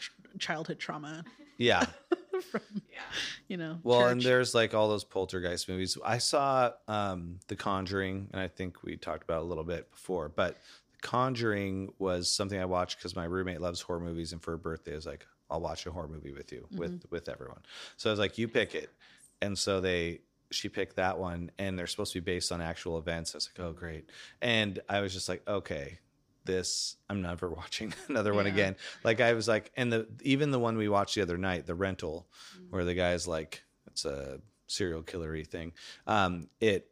ch- 0.00 0.10
childhood 0.38 0.78
trauma. 0.78 1.24
yeah. 1.58 1.86
Yeah. 2.92 3.02
You 3.48 3.56
know. 3.56 3.78
Well, 3.82 4.06
and 4.08 4.20
there's 4.20 4.54
like 4.54 4.74
all 4.74 4.88
those 4.88 5.04
poltergeist 5.04 5.68
movies. 5.68 5.96
I 6.04 6.18
saw 6.18 6.72
um 6.88 7.38
The 7.48 7.56
Conjuring, 7.56 8.28
and 8.32 8.40
I 8.40 8.48
think 8.48 8.82
we 8.82 8.96
talked 8.96 9.22
about 9.22 9.38
it 9.38 9.44
a 9.44 9.46
little 9.46 9.64
bit 9.64 9.90
before, 9.90 10.28
but 10.28 10.56
The 10.92 10.98
Conjuring 11.06 11.92
was 11.98 12.32
something 12.32 12.58
I 12.58 12.64
watched 12.64 12.98
because 12.98 13.14
my 13.14 13.24
roommate 13.24 13.60
loves 13.60 13.80
horror 13.80 14.00
movies, 14.00 14.32
and 14.32 14.42
for 14.42 14.52
her 14.52 14.56
birthday, 14.56 14.92
I 14.92 14.96
was 14.96 15.06
like, 15.06 15.26
I'll 15.50 15.60
watch 15.60 15.86
a 15.86 15.90
horror 15.92 16.08
movie 16.08 16.32
with 16.32 16.50
you, 16.52 16.66
with 16.72 17.04
with 17.10 17.28
everyone. 17.28 17.60
So 17.96 18.10
I 18.10 18.12
was 18.12 18.18
like, 18.20 18.38
you 18.38 18.48
pick 18.48 18.74
it, 18.74 18.90
and 19.40 19.56
so 19.58 19.80
they 19.80 20.20
she 20.50 20.68
picked 20.68 20.96
that 20.96 21.18
one, 21.18 21.50
and 21.58 21.78
they're 21.78 21.86
supposed 21.86 22.12
to 22.12 22.20
be 22.20 22.24
based 22.32 22.50
on 22.52 22.60
actual 22.60 22.98
events. 22.98 23.34
I 23.34 23.38
was 23.38 23.50
like, 23.56 23.64
oh 23.66 23.72
great, 23.72 24.10
and 24.40 24.80
I 24.88 25.00
was 25.00 25.12
just 25.12 25.28
like, 25.28 25.42
okay. 25.48 25.98
This 26.46 26.96
I'm 27.10 27.20
never 27.22 27.50
watching 27.60 27.92
another 28.08 28.32
one 28.32 28.46
Yeah. 28.46 28.52
again. 28.52 28.76
Like 29.04 29.20
I 29.20 29.34
was 29.34 29.46
like, 29.46 29.70
and 29.76 29.92
the 29.92 30.06
even 30.22 30.50
the 30.50 30.58
one 30.58 30.76
we 30.76 30.88
watched 30.88 31.14
the 31.16 31.22
other 31.22 31.36
night, 31.36 31.66
the 31.66 31.74
rental, 31.74 32.26
where 32.70 32.84
the 32.84 32.94
guy's 32.94 33.26
like, 33.28 33.62
it's 33.88 34.04
a 34.04 34.40
serial 34.66 35.02
killery 35.02 35.46
thing. 35.46 35.72
Um, 36.06 36.48
it 36.60 36.88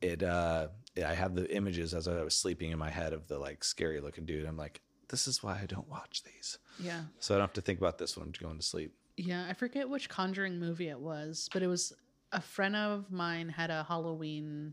it 0.00 0.22
uh, 0.22 0.68
I 0.96 1.14
have 1.14 1.34
the 1.34 1.54
images 1.54 1.94
as 1.94 2.08
I 2.08 2.22
was 2.22 2.34
sleeping 2.34 2.70
in 2.72 2.78
my 2.78 2.90
head 2.90 3.12
of 3.12 3.28
the 3.28 3.38
like 3.38 3.62
scary 3.62 4.00
looking 4.00 4.24
dude. 4.26 4.46
I'm 4.46 4.56
like, 4.56 4.80
this 5.08 5.28
is 5.28 5.42
why 5.42 5.58
I 5.62 5.66
don't 5.66 5.88
watch 5.88 6.22
these, 6.24 6.58
yeah, 6.78 7.02
so 7.18 7.34
I 7.34 7.38
don't 7.38 7.46
have 7.48 7.52
to 7.54 7.60
think 7.60 7.78
about 7.80 7.98
this 7.98 8.16
when 8.16 8.26
I'm 8.26 8.32
going 8.40 8.56
to 8.58 8.62
sleep. 8.64 8.94
yeah. 9.16 9.46
I 9.48 9.52
forget 9.54 9.88
which 9.88 10.08
Conjuring 10.08 10.58
movie 10.58 10.88
it 10.88 10.98
was, 11.00 11.48
but 11.52 11.62
it 11.62 11.66
was 11.66 11.92
a 12.32 12.40
friend 12.40 12.76
of 12.76 13.10
mine 13.10 13.48
had 13.48 13.70
a 13.70 13.84
Halloween 13.84 14.72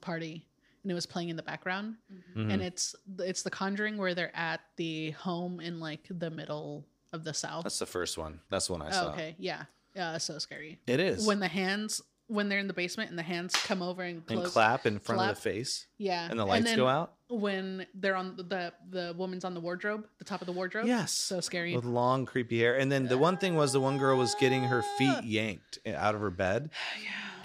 party. 0.00 0.46
And 0.84 0.90
it 0.90 0.94
was 0.94 1.06
playing 1.06 1.30
in 1.30 1.36
the 1.36 1.42
background, 1.42 1.96
Mm-hmm. 2.36 2.50
and 2.50 2.62
it's 2.62 2.94
it's 3.18 3.42
the 3.42 3.50
Conjuring 3.50 3.96
where 3.96 4.14
they're 4.14 4.34
at 4.36 4.60
the 4.76 5.10
home 5.12 5.58
in 5.60 5.80
like 5.80 6.06
the 6.10 6.30
middle 6.30 6.84
of 7.12 7.24
the 7.24 7.34
South. 7.34 7.64
That's 7.64 7.78
the 7.78 7.86
first 7.86 8.16
one. 8.18 8.40
That's 8.50 8.66
the 8.66 8.74
one 8.74 8.82
I 8.82 8.88
Oh, 8.88 8.90
saw. 8.92 9.12
okay, 9.12 9.34
yeah, 9.38 9.64
yeah, 9.96 10.18
so 10.18 10.38
scary. 10.38 10.78
It 10.86 11.00
is 11.00 11.26
When 11.26 11.40
the 11.40 11.48
hands 11.48 12.00
when 12.26 12.48
they're 12.48 12.58
in 12.58 12.68
the 12.68 12.72
basement 12.74 13.10
and 13.10 13.18
the 13.18 13.22
hands 13.22 13.54
come 13.54 13.82
over 13.82 14.02
and 14.02 14.22
and 14.30 14.44
clap 14.44 14.86
in 14.86 14.98
front 14.98 15.20
of 15.22 15.28
the 15.34 15.40
face, 15.40 15.86
yeah, 15.98 16.26
and 16.30 16.38
the 16.38 16.44
lights 16.44 16.64
then 16.66 16.76
go 16.76 16.86
out 16.88 17.12
when 17.28 17.86
they're 17.94 18.16
on 18.16 18.36
the 18.36 18.72
the 18.90 19.14
woman's 19.16 19.44
on 19.44 19.54
the 19.54 19.60
wardrobe, 19.60 20.06
the 20.18 20.24
top 20.24 20.40
of 20.42 20.46
the 20.46 20.52
wardrobe. 20.52 20.86
Yes. 20.86 21.12
so 21.12 21.40
scary. 21.40 21.74
with 21.74 21.84
long 21.84 22.26
creepy 22.26 22.60
hair. 22.60 22.76
And 22.78 22.90
then 22.92 23.06
the 23.08 23.16
one 23.18 23.36
thing 23.38 23.54
was 23.56 23.72
the 23.72 23.80
one 23.80 23.96
girl 23.98 24.16
was 24.18 24.34
getting 24.40 24.64
her 24.64 24.82
feet 24.98 25.22
yanked 25.24 25.78
out 25.86 26.14
of 26.14 26.20
her 26.20 26.30
bed. 26.30 26.70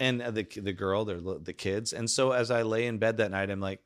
and 0.00 0.20
the 0.20 0.42
the 0.42 0.72
girl, 0.72 1.04
the 1.04 1.40
the 1.40 1.52
kids. 1.52 1.92
And 1.92 2.10
so 2.10 2.32
as 2.32 2.50
I 2.50 2.62
lay 2.62 2.86
in 2.86 2.98
bed 2.98 3.18
that 3.18 3.30
night, 3.30 3.50
I'm 3.50 3.60
like, 3.60 3.80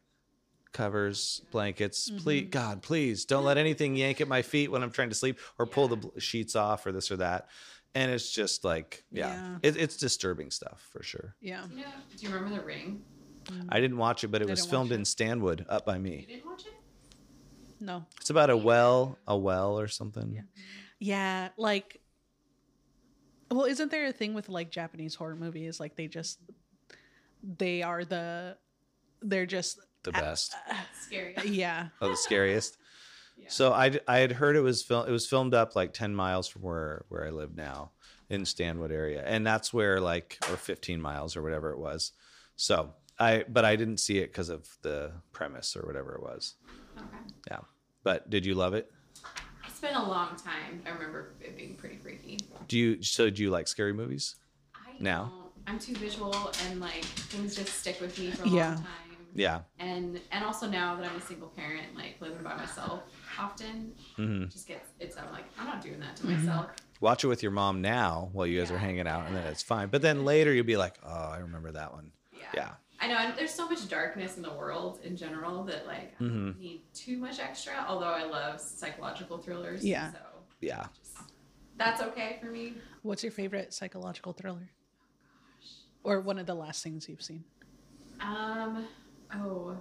covers, 0.72 1.42
blankets, 1.50 2.08
Mm-hmm. 2.10 2.18
please, 2.22 2.48
God, 2.50 2.82
please 2.82 3.24
don't 3.24 3.44
let 3.44 3.58
anything 3.58 3.94
yank 3.96 4.20
at 4.20 4.28
my 4.28 4.42
feet 4.42 4.70
when 4.70 4.82
I'm 4.82 4.90
trying 4.90 5.10
to 5.10 5.14
sleep 5.14 5.38
or 5.58 5.66
pull 5.66 5.88
the 5.88 6.20
sheets 6.20 6.56
off 6.56 6.86
or 6.86 6.92
this 6.92 7.10
or 7.10 7.16
that. 7.18 7.48
And 7.94 8.10
it's 8.10 8.30
just 8.32 8.64
like, 8.64 9.04
yeah, 9.12 9.28
Yeah. 9.34 9.58
It, 9.62 9.76
it's 9.76 9.96
disturbing 9.96 10.50
stuff 10.50 10.84
for 10.90 11.02
sure. 11.04 11.36
Yeah, 11.40 11.64
You 11.70 11.82
know, 11.82 11.86
do 12.16 12.26
you 12.26 12.32
remember 12.34 12.56
The 12.60 12.66
Ring? 12.66 13.02
I 13.68 13.78
didn't 13.78 13.98
watch 13.98 14.24
it, 14.24 14.28
but 14.28 14.40
it 14.42 14.48
I 14.48 14.50
was 14.50 14.64
filmed 14.66 14.90
watch 14.90 14.98
in. 14.98 15.04
Stanwood 15.04 15.64
up 15.68 15.84
by 15.86 15.98
me. 15.98 16.10
You 16.10 16.16
me. 16.16 16.26
didn't 16.26 16.46
watch 16.46 16.62
it? 16.66 16.72
no, 17.80 18.04
It's 18.20 18.30
about 18.30 18.50
a 18.50 18.56
well, 18.56 19.18
a 19.28 19.36
well 19.36 19.78
or 19.78 19.86
something. 19.88 20.32
Yeah. 20.34 20.42
yeah, 20.98 21.48
like. 21.56 22.00
Well, 23.54 23.66
isn't 23.66 23.90
there 23.92 24.06
a 24.06 24.12
thing 24.12 24.34
with 24.34 24.48
like 24.48 24.70
Japanese 24.70 25.14
horror 25.14 25.36
movies? 25.36 25.78
Like 25.78 25.94
they 25.94 26.08
just 26.08 26.40
they 27.42 27.82
are 27.82 28.04
the 28.04 28.56
they're 29.22 29.46
just 29.46 29.78
The 30.02 30.12
best. 30.12 30.54
Uh, 30.68 30.74
Scary. 31.00 31.36
yeah 31.44 31.88
Oh, 32.00 32.08
the 32.08 32.16
scariest. 32.16 32.76
Yeah. 33.36 33.48
So 33.48 33.72
I, 33.72 33.98
I 34.06 34.18
had 34.18 34.30
heard 34.30 34.54
it 34.54 34.60
was 34.60 34.84
film 34.84 35.08
it 35.08 35.10
was 35.10 35.26
filmed 35.26 35.54
up 35.54 35.74
like 35.74 35.92
10 35.92 36.14
miles 36.14 36.46
from 36.46 36.62
where 36.62 37.04
where 37.08 37.26
I 37.26 37.30
live 37.30 37.56
now 37.56 37.90
in 38.30 38.44
Stanwood 38.44 38.92
area 38.92 39.24
and 39.26 39.44
that's 39.44 39.74
where 39.74 40.00
like 40.00 40.38
or 40.48 40.56
15 40.56 41.00
miles 41.00 41.36
or 41.36 41.42
whatever 41.42 41.72
it 41.72 41.78
was. 41.80 42.12
So 42.54 42.94
I 43.18 43.44
but 43.48 43.64
I 43.64 43.74
didn't 43.74 43.98
see 43.98 44.18
it 44.18 44.28
because 44.28 44.50
of 44.50 44.68
the 44.82 45.10
premise 45.32 45.74
or 45.74 45.84
whatever 45.84 46.14
it 46.14 46.22
was. 46.22 46.54
Okay. 46.96 47.06
Yeah. 47.50 47.58
But 48.04 48.30
did 48.30 48.46
you 48.46 48.54
love 48.54 48.72
it? 48.74 48.88
It's 49.84 49.92
been 49.92 50.02
a 50.02 50.08
long 50.08 50.36
time. 50.36 50.82
I 50.86 50.90
remember 50.92 51.32
it 51.42 51.58
being 51.58 51.74
pretty 51.76 51.96
freaky. 51.96 52.38
Do 52.68 52.78
you 52.78 53.02
so 53.02 53.28
do 53.28 53.42
you 53.42 53.50
like 53.50 53.68
scary 53.68 53.92
movies? 53.92 54.36
I 54.74 54.78
Now? 54.98 55.34
don't. 55.66 55.74
I'm 55.74 55.78
too 55.78 55.94
visual 55.96 56.50
and 56.64 56.80
like 56.80 57.04
things 57.04 57.54
just 57.54 57.80
stick 57.80 58.00
with 58.00 58.18
me 58.18 58.30
for 58.30 58.44
a 58.44 58.48
Yeah. 58.48 58.70
long 58.70 58.76
time. 58.76 58.84
Yeah. 59.34 59.60
and 59.80 60.18
and 60.32 60.42
also 60.42 60.66
now 60.70 60.96
that 60.96 61.04
I'm 61.04 61.16
a 61.16 61.20
single 61.20 61.48
parent, 61.48 61.94
like 61.94 62.16
living 62.22 62.42
by 62.42 62.56
myself 62.56 63.02
often, 63.38 63.92
hmm 64.16 64.44
just 64.46 64.66
gets 64.66 64.88
it's 65.00 65.18
I'm 65.18 65.30
like 65.30 65.44
I'm 65.58 65.66
not 65.66 65.82
doing 65.82 66.00
that 66.00 66.16
to 66.16 66.22
Mhm. 66.22 66.46
myself. 66.46 66.66
Watch 67.00 67.24
it 67.24 67.26
with 67.26 67.42
your 67.42 67.52
mom 67.52 67.82
now 67.82 68.30
while 68.32 68.46
you 68.46 68.58
guys 68.58 68.70
are 68.70 68.78
hanging 68.78 69.06
out, 69.06 69.26
and 69.26 69.36
then 69.36 69.44
it's 69.44 69.62
fine. 69.62 69.88
But 69.88 70.00
then 70.00 70.24
later 70.24 70.50
you'll 70.54 70.64
be 70.64 70.78
like, 70.78 70.94
oh, 71.02 71.28
I 71.30 71.38
remember 71.40 71.72
that 71.72 71.92
one. 71.92 72.12
Yeah. 72.32 72.46
Yeah. 72.54 72.74
I 73.04 73.06
know, 73.08 73.16
and 73.18 73.36
there's 73.36 73.52
so 73.52 73.68
much 73.68 73.86
darkness 73.86 74.36
in 74.38 74.42
the 74.42 74.52
world 74.54 75.00
in 75.04 75.14
general 75.14 75.62
that 75.64 75.86
like 75.86 76.14
I 76.18 76.22
Mhm. 76.24 76.52
don't 76.52 76.58
need 76.58 76.82
too 76.94 77.18
much 77.18 77.38
extra. 77.38 77.84
Although 77.86 78.06
I 78.12 78.22
love 78.24 78.58
psychological 78.60 79.36
thrillers. 79.36 79.84
Yeah. 79.84 80.12
So 80.12 80.18
Yeah. 80.60 80.86
just, 80.98 81.18
that's 81.76 82.00
okay 82.00 82.38
for 82.40 82.46
me. 82.46 82.76
What's 83.02 83.22
your 83.22 83.32
favorite 83.32 83.74
psychological 83.74 84.32
thriller? 84.32 84.70
Or 86.02 86.20
one 86.20 86.38
of 86.38 86.46
the 86.46 86.54
last 86.54 86.82
things 86.82 87.06
you've 87.06 87.20
seen? 87.22 87.44
Um. 88.20 88.88
Oh. 89.34 89.76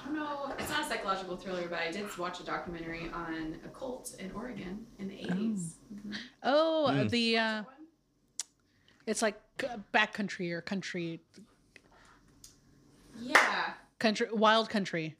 I 0.00 0.04
don't 0.04 0.14
know. 0.16 0.52
It's 0.58 0.68
not 0.70 0.84
a 0.84 0.88
psychological 0.88 1.36
thriller, 1.36 1.68
but 1.68 1.78
I 1.78 1.92
did 1.92 2.16
watch 2.18 2.40
a 2.40 2.44
documentary 2.44 3.08
on 3.10 3.60
a 3.64 3.68
cult 3.68 4.14
in 4.18 4.32
Oregon 4.32 4.84
in 4.98 5.06
the 5.08 5.14
80s. 5.14 5.76
Mhm. 5.94 6.16
Oh, 6.42 6.88
Mm. 6.90 7.10
the 7.10 7.38
uh, 7.38 7.64
it's 9.06 9.22
like 9.22 9.40
uh, 9.68 9.78
backcountry 9.94 10.50
or 10.52 10.60
country, 10.60 11.20
Yeah. 13.20 13.72
country, 13.98 14.28
wild 14.32 14.68
country. 14.70 15.16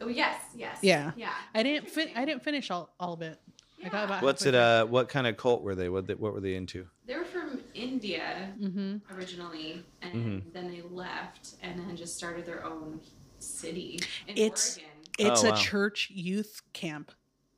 Oh 0.00 0.08
yes, 0.08 0.36
yes. 0.56 0.78
Yeah. 0.82 1.12
Yeah. 1.16 1.32
I 1.54 1.62
didn't 1.62 1.88
fin- 1.90 2.10
I 2.16 2.24
didn't 2.24 2.42
finish 2.42 2.70
all, 2.70 2.94
all 2.98 3.12
of 3.12 3.22
it. 3.22 3.38
I 3.84 3.88
got 3.88 4.04
about 4.04 4.22
What's 4.22 4.44
it? 4.44 4.54
Uh, 4.54 4.84
what 4.86 5.08
kind 5.08 5.26
of 5.26 5.36
cult 5.36 5.62
were 5.62 5.74
they? 5.74 5.88
What 5.88 6.06
they, 6.06 6.14
what 6.14 6.32
were 6.34 6.40
they 6.40 6.54
into? 6.54 6.86
They 7.06 7.16
were 7.16 7.24
from 7.24 7.60
India 7.74 8.52
Mm-hmm. 8.60 9.14
originally, 9.16 9.84
and 10.02 10.14
Mhm. 10.14 10.52
then 10.52 10.68
they 10.70 10.82
left, 10.82 11.54
and 11.62 11.78
then 11.80 11.96
just 11.96 12.16
started 12.16 12.44
their 12.46 12.64
own 12.64 13.00
city 13.38 14.00
in 14.26 14.36
It's- 14.36 14.76
Oregon. 14.78 14.90
It's 15.18 15.44
Oh, 15.44 15.48
a 15.48 15.50
wow. 15.50 15.56
church 15.56 16.10
youth 16.10 16.62
camp 16.72 17.12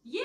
Yeah. 0.05 0.23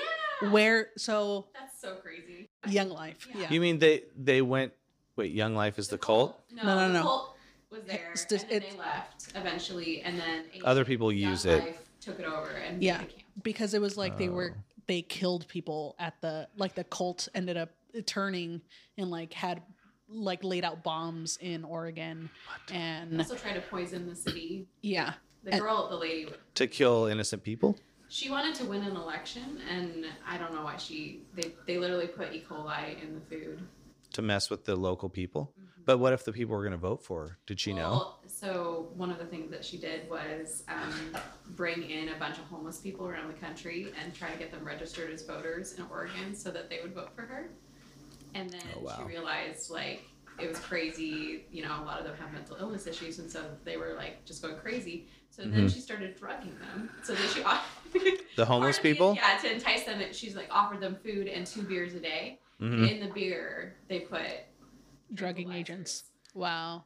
where 0.50 0.90
so 0.96 1.46
That's 1.54 1.80
so 1.80 1.96
crazy. 1.96 2.48
Young 2.68 2.88
Life. 2.90 3.28
Yeah. 3.32 3.42
Yeah. 3.42 3.50
You 3.52 3.60
mean 3.60 3.78
they 3.78 4.04
they 4.16 4.42
went? 4.42 4.72
Wait, 5.14 5.32
Young 5.32 5.54
Life 5.54 5.78
is 5.78 5.88
the, 5.88 5.98
cult? 5.98 6.40
No, 6.52 6.62
No, 6.64 6.74
no, 6.76 6.88
the 6.88 6.94
no. 6.94 7.28
Cult 7.70 7.80
was 7.82 7.88
there, 7.88 8.10
It's 8.12 8.24
just- 8.24 8.44
and 8.44 8.50
then 8.50 8.56
it's- 8.62 8.72
they 8.72 8.78
left 8.78 9.28
eventually, 9.34 10.00
and 10.02 10.18
then 10.18 10.44
Other 10.64 10.84
people 10.84 11.12
Young 11.12 11.32
use 11.32 11.44
it. 11.44 11.60
Life 11.64 11.84
Took 12.00 12.20
it 12.20 12.26
over 12.26 12.50
and 12.50 12.82
Yeah. 12.82 12.98
made 12.98 13.08
a 13.08 13.12
camp. 13.12 13.22
because 13.42 13.74
it 13.74 13.80
was 13.80 13.96
like 13.96 14.16
they 14.18 14.28
were 14.28 14.54
Oh. 14.56 14.62
they 14.86 15.02
killed 15.02 15.46
people 15.48 15.94
at 15.98 16.18
the 16.22 16.48
like 16.56 16.74
the 16.74 16.84
cult 16.84 17.28
ended 17.34 17.56
up 17.56 17.70
turning 18.06 18.62
and 18.96 19.10
like 19.10 19.32
had 19.32 19.62
like 20.08 20.42
laid 20.44 20.64
out 20.64 20.82
bombs 20.82 21.36
in 21.38 21.64
Oregon 21.64 22.30
and 22.70 23.18
Also 23.18 23.34
tried 23.36 23.54
to 23.54 23.60
poison 23.60 24.06
the 24.08 24.14
city. 24.16 24.66
yeah 24.80 25.14
The 25.44 25.52
And- 25.52 25.60
girl, 25.60 25.88
the 25.88 25.96
lady, 25.96 26.32
To 26.54 26.66
kill 26.66 27.06
innocent 27.06 27.42
people? 27.42 27.76
she 28.08 28.30
wanted 28.30 28.54
to 28.56 28.64
win 28.64 28.82
an 28.82 28.96
election, 28.96 29.60
and 29.68 30.06
I 30.26 30.38
don't 30.38 30.52
know 30.54 30.64
why 30.64 30.76
she. 30.78 31.22
They 31.34 31.54
they 31.66 31.78
literally 31.78 32.06
put 32.08 32.32
E. 32.32 32.42
coli 32.48 33.00
in 33.02 33.14
the 33.14 33.20
food. 33.20 33.66
To 34.14 34.22
mess 34.22 34.48
with 34.50 34.64
the 34.64 34.74
local 34.76 35.08
people? 35.10 35.52
Mm-hmm. 35.60 35.77
But 35.88 36.00
what 36.00 36.12
if 36.12 36.22
the 36.22 36.32
people 36.32 36.54
were 36.54 36.60
going 36.60 36.72
to 36.72 36.76
vote 36.76 37.02
for 37.02 37.28
her? 37.28 37.38
Did 37.46 37.58
she 37.58 37.72
know? 37.72 38.16
So 38.26 38.90
one 38.94 39.10
of 39.10 39.16
the 39.18 39.24
things 39.24 39.50
that 39.50 39.64
she 39.64 39.78
did 39.78 40.06
was 40.10 40.62
um, 40.68 41.16
bring 41.56 41.82
in 41.88 42.10
a 42.10 42.14
bunch 42.16 42.36
of 42.36 42.44
homeless 42.44 42.76
people 42.76 43.06
around 43.08 43.28
the 43.28 43.40
country 43.40 43.90
and 44.04 44.14
try 44.14 44.30
to 44.30 44.36
get 44.38 44.50
them 44.50 44.62
registered 44.66 45.10
as 45.10 45.22
voters 45.24 45.72
in 45.78 45.84
Oregon 45.90 46.34
so 46.34 46.50
that 46.50 46.68
they 46.68 46.80
would 46.82 46.94
vote 46.94 47.14
for 47.16 47.22
her. 47.22 47.48
And 48.34 48.50
then 48.50 48.60
Oh, 48.76 48.80
wow. 48.82 48.96
she 48.98 49.04
realized 49.08 49.70
like 49.70 50.02
it 50.38 50.46
was 50.46 50.58
crazy. 50.58 51.46
You 51.50 51.62
know, 51.62 51.74
a 51.82 51.84
lot 51.86 51.98
of 52.00 52.04
them 52.04 52.16
have 52.20 52.34
mental 52.34 52.58
illness 52.60 52.86
issues, 52.86 53.18
and 53.18 53.30
so 53.30 53.46
they 53.64 53.78
were 53.78 53.94
like 53.96 54.26
just 54.26 54.42
going 54.42 54.56
crazy. 54.58 55.08
So 55.30 55.40
then 55.40 55.52
Mhm. 55.68 55.72
she 55.72 55.80
started 55.80 56.18
drugging 56.18 56.54
them. 56.58 56.90
So 57.02 57.14
then 57.14 57.28
she 57.32 57.42
The 58.36 58.44
homeless 58.44 58.78
people? 58.78 59.14
Yeah, 59.14 59.38
to 59.38 59.50
entice 59.54 59.84
them. 59.84 60.02
She's 60.12 60.36
like 60.36 60.48
offered 60.50 60.80
them 60.80 60.96
food 61.02 61.28
and 61.28 61.46
two 61.46 61.62
beers 61.62 61.94
a 61.94 62.00
day. 62.00 62.40
Mhm. 62.60 62.90
In 62.90 63.08
the 63.08 63.14
beer, 63.14 63.76
they 63.88 64.00
put 64.00 64.20
drugging 65.14 65.52
agents 65.52 66.04
wow 66.34 66.84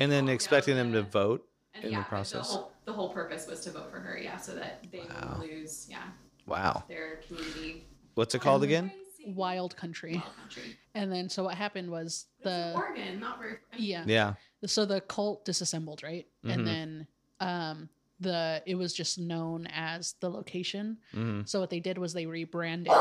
And 0.00 0.10
then 0.10 0.28
Oh, 0.28 0.32
expecting 0.32 0.76
them 0.76 0.92
to 0.92 1.02
vote? 1.02 1.46
And 1.74 1.84
in 1.84 1.92
yeah, 1.92 1.98
the 1.98 2.04
process. 2.04 2.48
The 2.50 2.54
whole, 2.56 2.72
the 2.86 2.92
whole 2.92 3.08
purpose 3.12 3.46
was 3.46 3.60
to 3.60 3.70
vote 3.72 3.90
for 3.90 4.00
her, 4.00 4.18
yeah, 4.18 4.36
so 4.36 4.54
that 4.54 4.84
they 4.92 4.98
Wow. 5.08 5.36
would 5.40 5.50
lose, 5.50 5.86
yeah, 5.90 6.04
Wow. 6.46 6.84
their 6.88 7.20
community. 7.26 7.88
What's 8.14 8.34
it 8.34 8.40
called 8.40 8.62
again? 8.62 8.90
Wild 9.26 9.74
country 9.76 10.14
Wild 10.14 10.36
country. 10.36 10.76
and 10.94 11.10
then 11.12 11.28
so 11.30 11.44
what 11.44 11.54
happened 11.54 11.90
was 11.90 12.26
But 12.42 12.50
it's 12.50 12.56
in 12.56 12.74
the 12.74 12.76
Oregon, 12.82 13.20
not 13.20 13.38
very. 13.38 13.56
I 13.72 13.76
mean, 13.76 13.84
yeah 13.86 14.04
Yeah. 14.06 14.34
so 14.66 14.84
the 14.84 15.00
cult 15.00 15.44
disassembled 15.46 16.02
right 16.02 16.26
Mhm. 16.44 16.50
and 16.52 16.66
then 16.66 17.06
um 17.40 17.88
the 18.20 18.62
it 18.66 18.74
was 18.76 18.92
just 18.94 19.18
known 19.18 19.66
as 19.68 20.14
the 20.20 20.28
location 20.30 20.98
hmm 21.12 21.42
so 21.46 21.58
what 21.60 21.70
they 21.70 21.80
did 21.80 21.96
was 21.98 22.12
they 22.12 22.26
rebranded 22.26 22.92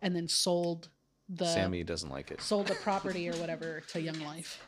and 0.00 0.14
then 0.16 0.28
sold 0.28 0.88
the 1.28 1.46
Sammy 1.46 1.82
doesn't 1.84 2.10
like 2.10 2.30
it. 2.30 2.40
sold 2.40 2.66
the 2.66 2.74
property 2.76 3.28
or 3.28 3.34
whatever 3.34 3.80
to 3.88 4.00
young 4.00 4.20
life 4.20 4.60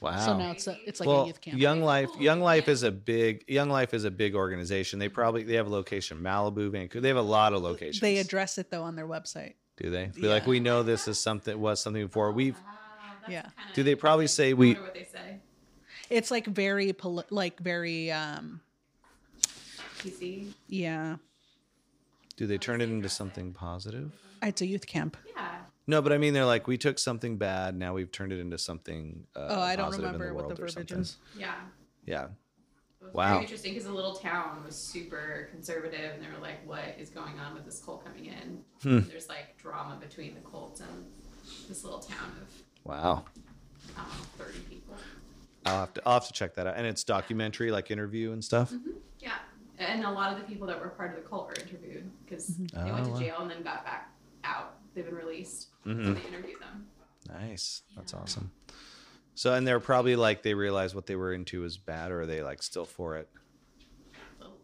Wow. 0.00 0.18
so 0.26 0.36
now 0.36 0.50
it's 0.50 0.66
a, 0.66 0.76
it's 0.84 0.98
like 0.98 1.06
well, 1.08 1.22
a 1.22 1.26
youth 1.28 1.40
camp 1.40 1.58
Young 1.58 1.80
Life, 1.80 2.10
Young 2.18 2.40
Life 2.40 2.66
is 2.68 2.82
a 2.82 2.90
big 2.90 3.44
Young 3.46 3.68
Life 3.70 3.94
is 3.94 4.04
a 4.04 4.10
big 4.10 4.34
organization. 4.34 4.98
They 4.98 5.08
probably 5.08 5.44
they 5.44 5.54
have 5.54 5.68
a 5.68 5.70
location 5.70 6.18
Malibu, 6.20 6.70
Vancouver. 6.72 7.00
They 7.00 7.06
have 7.08 7.16
a 7.16 7.22
lot 7.22 7.52
of 7.52 7.62
locations. 7.62 8.00
they 8.00 8.18
address 8.18 8.58
it 8.58 8.68
though 8.70 8.82
on 8.82 8.96
their 8.96 9.06
website 9.06 9.54
do 9.76 9.90
they? 9.90 10.06
Be 10.14 10.22
like, 10.28 10.46
we 10.46 10.58
know 10.60 10.82
this 10.82 11.06
is 11.08 11.18
something 11.20 11.58
was 11.58 11.80
something 11.80 12.04
before. 12.04 12.30
We've 12.32 12.56
Wow, 12.56 13.12
Yeah. 13.28 13.46
Do 13.74 13.82
they 13.84 13.94
probably 13.94 14.26
say 14.26 14.52
we- 14.54 14.74
what 14.74 14.92
they 14.92 15.04
say. 15.04 15.38
it's 16.10 16.30
like 16.32 16.46
very 16.46 16.92
poli- 16.92 17.24
like 17.30 17.60
very 17.60 18.10
um 18.10 18.60
PC. 20.00 20.52
yeah 20.68 21.16
do 22.36 22.46
they 22.48 22.58
turn 22.58 22.80
it 22.80 22.88
into 22.90 23.08
something 23.08 23.52
positive? 23.52 24.10
It's 24.42 24.60
a 24.60 24.66
youth 24.66 24.86
camp 24.86 25.16
Yeah. 25.36 25.48
No, 25.86 26.00
but 26.00 26.12
I 26.12 26.18
mean, 26.18 26.32
they're 26.32 26.44
like, 26.46 26.68
we 26.68 26.78
took 26.78 26.96
something 26.98 27.38
bad, 27.38 27.76
now 27.76 27.92
we've 27.94 28.12
turned 28.12 28.32
it 28.32 28.38
into 28.38 28.56
something. 28.56 29.26
Uh, 29.34 29.46
oh 29.50 29.60
i 29.60 29.74
don't 29.74 29.86
positive 29.86 30.14
in 30.14 30.20
what 30.20 30.26
the 30.28 30.34
world 30.34 30.52
or 30.52 30.54
verbiage 30.68 30.72
something. 30.74 30.98
is 31.00 31.16
Yeah. 31.36 31.54
Yeah, 32.06 32.24
It 32.24 33.04
was 33.06 33.14
Wow. 33.14 33.30
very 33.32 33.42
interesting 33.42 33.72
because 33.74 33.86
the 33.88 33.92
little 33.94 34.14
town 34.14 34.62
was 34.64 34.76
super 34.76 35.48
conservative, 35.50 36.14
and 36.14 36.22
they 36.22 36.28
were 36.28 36.40
like, 36.40 36.66
"What 36.66 36.96
is 36.98 37.10
going 37.10 37.38
on 37.40 37.54
with 37.54 37.64
this 37.64 37.80
cult 37.84 38.04
coming 38.04 38.26
in?" 38.26 38.64
Hmm. 38.82 39.00
There's 39.08 39.28
like 39.28 39.56
drama 39.58 39.98
between 40.00 40.34
the 40.34 40.40
cult 40.40 40.80
and 40.80 41.04
this 41.68 41.82
little 41.84 41.98
town 42.00 42.32
of 42.40 42.48
wow. 42.84 43.24
I 43.96 44.00
don't 44.00 44.08
know, 44.08 44.24
thirty 44.38 44.60
people. 44.60 44.94
I'll 45.66 45.80
have 45.80 45.94
to 45.94 46.02
I'll 46.06 46.14
have 46.14 46.26
to 46.28 46.32
check 46.32 46.54
that 46.54 46.66
out. 46.68 46.76
And 46.76 46.86
it's 46.86 47.02
documentary, 47.04 47.70
like 47.72 47.90
interview 47.90 48.32
and 48.32 48.42
stuff. 48.42 48.72
Yeah, 49.20 49.34
and 49.78 50.04
a 50.04 50.10
lot 50.10 50.32
of 50.32 50.38
the 50.40 50.44
people 50.44 50.66
that 50.68 50.80
were 50.80 50.88
part 50.90 51.10
of 51.16 51.22
the 51.22 51.28
cult 51.28 51.48
were 51.48 51.54
interviewed 51.54 52.08
because 52.24 52.46
they 52.56 52.78
Oh, 52.80 52.92
went 52.92 53.04
to 53.06 53.10
wow. 53.12 53.18
jail 53.18 53.36
and 53.40 53.50
then 53.50 53.62
got 53.62 53.84
back 53.84 54.11
out. 54.44 54.74
They've 54.94 55.04
been 55.04 55.14
released, 55.14 55.68
Mhm. 55.86 56.06
so 56.06 56.14
they 56.14 56.20
interviewed 56.28 56.60
them. 56.60 56.88
Nice, 57.28 57.82
that's 57.96 58.14
awesome. 58.14 58.52
So, 59.34 59.54
and 59.54 59.66
they're 59.66 59.80
probably 59.80 60.16
like 60.16 60.42
they 60.42 60.54
realized 60.54 60.94
what 60.94 61.06
they 61.06 61.16
were 61.16 61.32
into 61.32 61.62
was 61.62 61.78
bad, 61.78 62.10
or 62.10 62.22
are 62.22 62.26
they 62.26 62.42
like 62.42 62.62
still 62.62 62.84
for 62.84 63.16
it? 63.16 63.28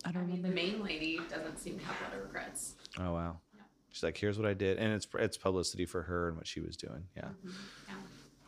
I 0.04 0.12
don't 0.12 0.28
mean, 0.28 0.42
the 0.42 0.48
main 0.48 0.82
lady 0.82 1.26
doesn't 1.30 1.58
seem 1.58 1.78
to 1.78 1.84
have 1.84 2.00
a 2.00 2.04
lot 2.04 2.14
of 2.14 2.22
regrets. 2.22 2.76
Oh 2.98 3.12
wow. 3.12 3.40
Yeah. 3.54 3.60
She's 3.90 4.02
like, 4.02 4.16
here's 4.16 4.38
what 4.38 4.46
I 4.48 4.54
did, 4.54 4.78
and 4.78 4.92
it's 4.92 5.06
it's 5.18 5.36
publicity 5.36 5.86
for 5.86 6.02
her 6.02 6.28
and 6.28 6.36
what 6.36 6.46
she 6.46 6.60
was 6.60 6.76
doing. 6.76 7.08
Yeah. 7.16 7.30
Mhm. 7.44 7.68
Yeah, 7.88 7.94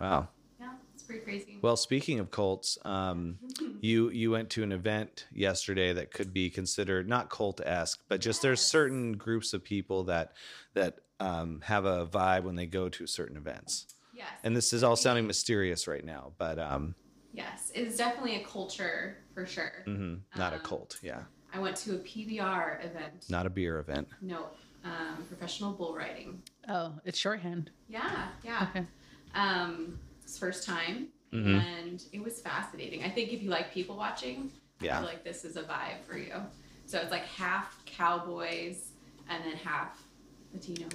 Wow. 0.00 0.28
yeah, 0.58 0.66
it's 0.94 1.02
pretty 1.02 1.24
crazy. 1.24 1.58
Well, 1.62 1.76
speaking 1.76 2.20
of 2.20 2.30
cults, 2.30 2.78
um, 2.84 3.40
you 3.80 4.10
you 4.10 4.30
went 4.30 4.50
to 4.50 4.62
an 4.62 4.72
event 4.72 5.26
yesterday 5.32 5.92
that 5.92 6.12
could 6.12 6.32
be 6.32 6.50
considered 6.50 7.08
not 7.08 7.30
cult 7.30 7.60
esque, 7.64 8.02
but 8.08 8.20
just 8.20 8.42
there's 8.42 8.60
certain 8.60 9.12
groups 9.12 9.52
of 9.52 9.64
people 9.64 10.04
that 10.04 10.32
that 10.74 11.00
um, 11.20 11.60
have 11.64 11.84
a 11.84 12.06
vibe 12.06 12.44
when 12.44 12.56
they 12.56 12.66
go 12.66 12.88
to 12.88 13.06
certain 13.06 13.36
events. 13.36 13.86
yes, 14.12 14.28
And 14.42 14.56
this 14.56 14.72
is 14.72 14.82
all 14.82 14.96
sounding 14.96 15.26
mysterious 15.26 15.86
right 15.86 16.04
now, 16.04 16.32
but 16.38 16.58
um, 16.58 16.94
yes, 17.32 17.70
it's 17.74 17.96
definitely 17.96 18.36
a 18.36 18.44
culture 18.44 19.18
for 19.34 19.46
sure. 19.46 19.84
mhm, 19.86 20.20
not 20.36 20.52
a 20.52 20.56
Um, 20.56 20.62
cult. 20.62 20.98
Yeah, 21.02 21.24
I 21.52 21.58
went 21.58 21.76
to 21.78 21.94
a 21.96 21.98
PBR 21.98 22.80
event. 22.84 23.26
not 23.28 23.46
a 23.46 23.50
beer 23.50 23.78
event. 23.78 24.08
No, 24.20 24.48
um, 24.84 25.24
professional 25.28 25.72
bull 25.74 25.94
riding. 25.94 26.42
oh 26.68 26.94
it's 27.04 27.18
shorthand 27.18 27.70
Yeah, 27.88 28.28
yeah. 28.44 28.66
okay 28.70 28.86
Um, 29.34 29.98
it's 30.22 30.38
first 30.38 30.66
time, 30.66 31.08
Mhm. 31.32 31.64
and 31.64 32.02
it 32.12 32.20
was 32.22 32.40
fascinating. 32.40 33.04
I 33.04 33.10
think 33.10 33.32
if 33.32 33.42
you 33.42 33.48
like 33.50 33.72
people 33.72 33.96
watching, 33.96 34.50
I 34.80 34.84
Yeah. 34.84 34.98
feel 34.98 35.06
like 35.08 35.22
this 35.24 35.44
is 35.44 35.56
a 35.56 35.62
vibe 35.62 36.02
for 36.04 36.16
you. 36.18 36.34
So 36.86 36.98
it's 36.98 37.10
like 37.12 37.24
half 37.26 37.84
cowboys 37.86 38.90
and 39.28 39.44
then 39.44 39.56
half 39.56 40.02
Latino 40.52 40.88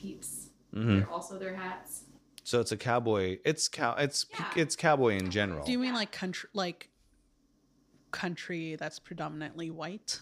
peeps. 0.00 0.48
hmm 0.72 0.98
They're 0.98 1.10
also 1.10 1.38
their 1.38 1.54
hats. 1.56 2.04
So 2.44 2.60
it's 2.60 2.72
a 2.72 2.76
cowboy. 2.76 3.38
It's 3.44 3.68
cow. 3.68 3.94
It's 3.98 4.26
Yeah. 4.32 4.50
it's 4.56 4.76
cowboy 4.76 5.16
in 5.16 5.30
general. 5.30 5.64
do 5.64 5.72
you 5.72 5.78
mean 5.78 5.94
like 5.94 6.10
country 6.12 6.48
like 6.54 6.88
country 8.10 8.76
that's 8.76 8.98
predominantly 8.98 9.70
white 9.70 10.20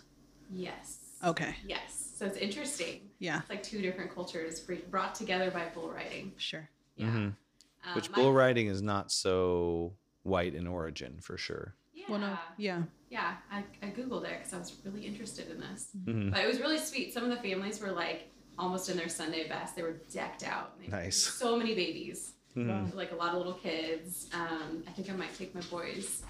Yes. 0.50 0.98
okay 1.24 1.56
Yes. 1.66 2.12
So 2.16 2.26
it's 2.26 2.36
interesting. 2.38 3.08
yeah 3.18 3.40
It's 3.40 3.50
like 3.50 3.62
two 3.62 3.80
different 3.80 4.12
cultures 4.14 4.60
brought 4.90 5.14
together 5.14 5.50
by 5.50 5.68
bull 5.74 5.90
riding. 5.90 6.32
sure 6.36 6.68
Yeah. 6.96 7.06
Mhm. 7.10 7.36
Um, 7.84 7.94
Which 7.94 8.10
my- 8.10 8.16
bull 8.16 8.32
riding 8.32 8.66
is 8.66 8.82
not 8.82 9.12
so 9.12 9.94
white 10.24 10.54
in 10.54 10.66
origin 10.66 11.20
for 11.20 11.38
sure. 11.38 11.74
Yeah, 11.94 12.04
Well, 12.08 12.18
no, 12.18 12.38
yeah. 12.56 12.82
Yeah, 13.08 13.36
I, 13.50 13.64
I 13.82 13.86
Googled 13.90 14.24
it 14.24 14.36
because 14.38 14.52
I 14.52 14.58
was 14.58 14.74
really 14.84 15.06
interested 15.06 15.48
in 15.50 15.60
this. 15.60 15.88
Mhm. 15.96 16.32
But 16.32 16.40
it 16.44 16.46
was 16.48 16.58
really 16.60 16.78
sweet. 16.78 17.14
Some 17.14 17.22
of 17.24 17.30
the 17.30 17.36
families 17.36 17.80
were 17.80 17.92
like 17.92 18.30
almost 18.58 18.88
in 18.88 18.96
their 18.96 19.08
Sunday 19.08 19.48
best. 19.48 19.76
They 19.76 19.82
were 19.82 19.96
decked 20.12 20.42
out. 20.42 20.78
They- 20.80 20.88
Nice. 20.88 21.16
So 21.16 21.56
many 21.56 21.74
babies. 21.74 22.32
Mhm. 22.56 22.94
Like 22.94 23.12
a 23.12 23.14
lot 23.14 23.30
of 23.32 23.38
little 23.38 23.54
kids. 23.54 24.28
Um, 24.32 24.82
I 24.88 24.90
think 24.92 25.08
I 25.10 25.12
might 25.14 25.32
take 25.36 25.54
my 25.54 25.60
boys 25.70 26.22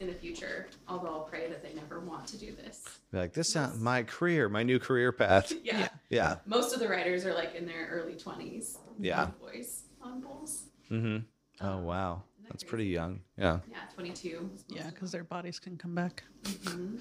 in 0.00 0.06
the 0.08 0.14
future, 0.14 0.66
although 0.88 1.08
I'll 1.08 1.24
pray 1.24 1.48
that 1.48 1.62
they 1.62 1.74
never 1.74 2.00
want 2.00 2.26
to 2.28 2.38
do 2.38 2.52
this. 2.56 2.82
Be 3.12 3.18
like 3.18 3.34
this 3.34 3.50
sounds 3.52 3.78
my 3.78 4.02
career, 4.02 4.48
my 4.48 4.62
new 4.62 4.78
career 4.78 5.12
path. 5.12 5.52
Yeah. 5.62 5.78
Yeah. 5.78 5.88
Yeah. 6.08 6.36
Most 6.46 6.72
of 6.74 6.80
the 6.80 6.88
writers 6.88 7.24
are 7.24 7.34
like 7.34 7.54
in 7.54 7.66
their 7.66 7.86
early 7.90 8.14
20s. 8.14 8.78
Yeah. 8.98 9.26
Boys 9.40 9.82
on 10.02 10.20
bulls. 10.20 10.64
Mm-hmm. 10.90 11.18
Oh 11.64 11.78
wow, 11.78 12.22
that 12.42 12.48
that's 12.48 12.62
crazy? 12.64 12.68
pretty 12.70 12.84
young. 12.86 13.20
Yeah. 13.36 13.60
Yeah, 13.70 13.76
22. 13.94 14.50
Yeah, 14.68 14.90
because 14.90 15.12
their 15.12 15.24
bodies 15.24 15.58
can 15.60 15.76
come 15.76 15.94
back. 15.94 16.24
Mhm. 16.44 16.98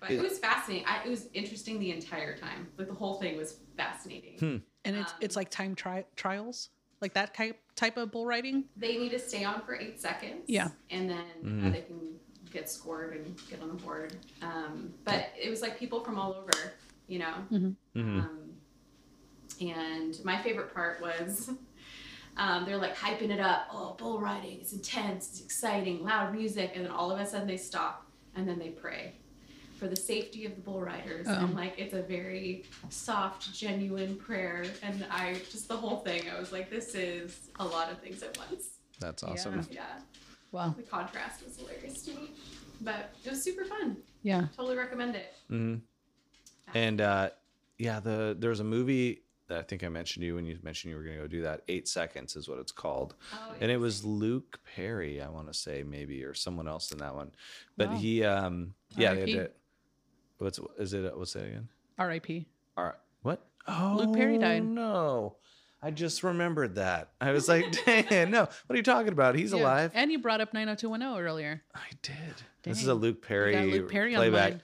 But 0.00 0.10
It- 0.10 0.18
it 0.18 0.22
was 0.22 0.38
fascinating. 0.38 0.86
I, 0.86 1.02
it 1.04 1.08
was 1.10 1.28
interesting 1.34 1.78
the 1.78 1.90
entire 1.92 2.36
time. 2.36 2.68
Like 2.78 2.88
the 2.88 2.94
whole 2.94 3.14
thing 3.14 3.36
was 3.36 3.58
fascinating. 3.76 4.38
Hmm. 4.38 4.56
And 4.84 4.96
it's 4.96 5.12
it's 5.20 5.36
Um, 5.36 5.40
like 5.40 5.50
time 5.50 5.74
tri- 5.74 6.06
trials, 6.16 6.70
like 7.00 7.14
that 7.14 7.34
type 7.34 7.58
type 7.76 7.96
of 7.96 8.10
bull 8.10 8.26
riding. 8.26 8.64
They 8.76 8.96
need 8.98 9.10
to 9.10 9.18
stay 9.18 9.44
on 9.44 9.62
for 9.62 9.74
eight 9.76 10.00
seconds. 10.00 10.44
Yeah. 10.46 10.70
And 10.90 11.08
then 11.08 11.24
uh, 11.42 11.46
Mhm. 11.46 11.72
they 11.72 11.80
can 11.82 12.18
get 12.50 12.68
scored 12.68 13.16
and 13.16 13.40
get 13.48 13.62
on 13.62 13.68
the 13.68 13.74
board. 13.82 14.14
Um, 14.42 14.92
but 15.04 15.28
it 15.40 15.48
was 15.48 15.62
like 15.62 15.78
people 15.78 16.00
from 16.00 16.18
all 16.18 16.34
over, 16.34 16.74
you 17.08 17.18
know. 17.18 17.34
Mm-hmm. 17.50 18.20
Um, 18.20 18.38
and 19.60 20.18
my 20.24 20.40
favorite 20.42 20.72
part 20.74 21.00
was 21.00 21.50
um, 22.36 22.64
they're 22.64 22.76
like 22.78 22.96
hyping 22.96 23.30
it 23.30 23.40
up. 23.40 23.68
Oh, 23.70 23.94
bull 23.98 24.20
riding 24.20 24.60
is 24.60 24.72
intense, 24.72 25.28
it's 25.30 25.40
exciting, 25.40 26.02
loud 26.02 26.34
music, 26.34 26.72
and 26.74 26.84
then 26.84 26.90
all 26.92 27.10
of 27.10 27.18
a 27.20 27.26
sudden 27.26 27.46
they 27.46 27.56
stop 27.56 28.06
and 28.34 28.48
then 28.48 28.58
they 28.58 28.70
pray 28.70 29.14
for 29.82 29.88
the 29.88 29.96
safety 29.96 30.44
of 30.46 30.54
the 30.54 30.60
bull 30.60 30.80
riders. 30.80 31.26
Oh. 31.28 31.34
And 31.34 31.56
like 31.56 31.74
it's 31.76 31.92
a 31.92 32.02
very 32.02 32.62
soft, 32.88 33.52
genuine 33.52 34.14
prayer. 34.14 34.64
And 34.80 35.04
I 35.10 35.34
just 35.50 35.66
the 35.66 35.76
whole 35.76 35.96
thing, 35.98 36.22
I 36.34 36.38
was 36.38 36.52
like, 36.52 36.70
this 36.70 36.94
is 36.94 37.50
a 37.58 37.64
lot 37.64 37.90
of 37.90 37.98
things 37.98 38.22
at 38.22 38.38
once. 38.38 38.78
That's 39.00 39.24
awesome. 39.24 39.56
Yeah. 39.56 39.80
Yeah, 39.82 40.00
Wow. 40.52 40.72
the 40.76 40.84
contrast 40.84 41.44
was 41.44 41.56
hilarious 41.56 42.02
to 42.02 42.12
me, 42.12 42.30
but 42.80 43.12
it 43.24 43.30
was 43.30 43.42
super 43.42 43.64
fun. 43.64 43.96
Yeah. 44.22 44.46
Totally 44.56 44.76
recommend 44.76 45.16
it. 45.16 45.34
hmm 45.48 45.76
And 46.74 47.00
uh, 47.00 47.30
yeah, 47.78 47.98
the 47.98 48.36
there's 48.38 48.60
a 48.60 48.64
movie 48.64 49.22
that 49.48 49.58
I 49.58 49.62
think 49.62 49.82
I 49.82 49.88
mentioned 49.88 50.22
to 50.22 50.26
you 50.28 50.36
when 50.36 50.46
you 50.46 50.56
mentioned 50.62 50.92
you 50.92 50.96
were 50.96 51.02
going 51.02 51.16
to 51.16 51.22
go 51.22 51.26
do 51.26 51.42
that. 51.42 51.62
Eight 51.66 51.88
seconds 51.88 52.36
is 52.36 52.48
what 52.48 52.60
it's 52.60 52.70
called, 52.70 53.16
Oh, 53.34 53.54
and 53.60 53.68
it 53.72 53.78
was 53.78 54.04
Luke 54.04 54.60
Perry, 54.76 55.20
I 55.20 55.28
want 55.28 55.48
to 55.48 55.54
say 55.54 55.82
maybe, 55.82 56.22
or 56.22 56.34
someone 56.34 56.68
else 56.68 56.92
in 56.92 56.98
that 56.98 57.16
one. 57.16 57.32
But 57.76 57.88
Wow. 57.90 57.96
he, 57.96 58.24
um, 58.24 58.74
yeah, 58.96 59.14
they 59.14 59.22
R.I.P.. 59.22 59.32
did. 59.32 59.50
What's 60.42 60.60
is 60.78 60.92
it? 60.92 61.16
What's 61.16 61.32
that 61.34 61.44
again? 61.46 61.68
R.I.P. 61.98 62.46
All 62.76 62.84
right. 62.84 62.94
What? 63.22 63.44
Oh, 63.68 63.96
Luke 63.98 64.14
Perry 64.16 64.38
died. 64.38 64.64
No. 64.64 65.36
I 65.84 65.90
just 65.90 66.22
remembered 66.22 66.76
that. 66.76 67.10
I 67.20 67.32
was 67.32 67.48
like, 67.48 67.64
dang, 67.84 68.30
no. 68.30 68.40
What 68.42 68.50
are 68.70 68.76
you 68.76 68.82
talking 68.82 69.12
about? 69.12 69.34
He's 69.34 69.52
Yeah. 69.52 69.60
alive. 69.62 69.90
And 69.94 70.12
you 70.12 70.18
brought 70.20 70.40
up 70.40 70.54
90210 70.54 71.24
earlier. 71.24 71.62
I 71.74 71.80
did. 72.02 72.14
This 72.62 72.80
is 72.80 72.86
a 72.86 72.92
Dang. 72.92 73.00
Luke 73.00 73.22
Perry, 73.26 73.56
Luke 73.70 73.90
Perry 73.90 74.14
playback. 74.14 74.54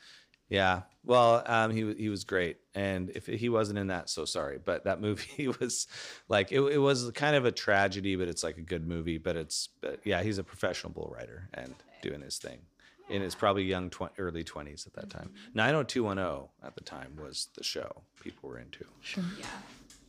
Yeah. 0.48 0.82
Well, 1.04 1.42
um, 1.46 1.70
he 1.70 1.92
he 1.94 2.08
was 2.10 2.24
great, 2.24 2.58
and 2.74 3.10
if 3.10 3.26
he 3.26 3.48
wasn't 3.48 3.78
in 3.78 3.86
that, 3.86 4.10
so 4.10 4.24
sorry. 4.24 4.58
But 4.62 4.84
that 4.84 5.00
movie 5.06 5.48
was 5.48 5.86
like 6.28 6.52
it, 6.52 6.60
it 6.60 6.78
was 6.78 7.10
kind 7.12 7.34
of 7.34 7.44
a 7.46 7.52
tragedy, 7.52 8.14
but 8.16 8.28
it's 8.28 8.42
like 8.44 8.58
a 8.58 8.62
good 8.62 8.86
movie. 8.86 9.18
But 9.18 9.36
it's 9.36 9.70
but 9.80 10.00
yeah, 10.04 10.22
he's 10.22 10.38
a 10.38 10.44
professional 10.44 10.92
bull 10.92 11.12
rider 11.16 11.48
and 11.54 11.74
doing 12.02 12.20
his 12.20 12.38
thing. 12.38 12.58
In 13.10 13.22
his 13.22 13.34
probably 13.34 13.64
young 13.64 13.88
tw- 13.90 14.10
early 14.18 14.44
twenties 14.44 14.86
at 14.86 14.92
that 14.94 15.08
mm-hmm. 15.08 15.18
time. 15.18 15.30
Nine 15.54 15.74
hundred 15.74 15.88
two 15.88 16.04
one 16.04 16.16
zero 16.18 16.50
at 16.62 16.74
the 16.74 16.82
time 16.82 17.16
was 17.20 17.48
the 17.56 17.64
show 17.64 18.02
people 18.22 18.48
were 18.50 18.58
into. 18.58 18.84
Sure. 19.00 19.24
Yeah, 19.38 19.46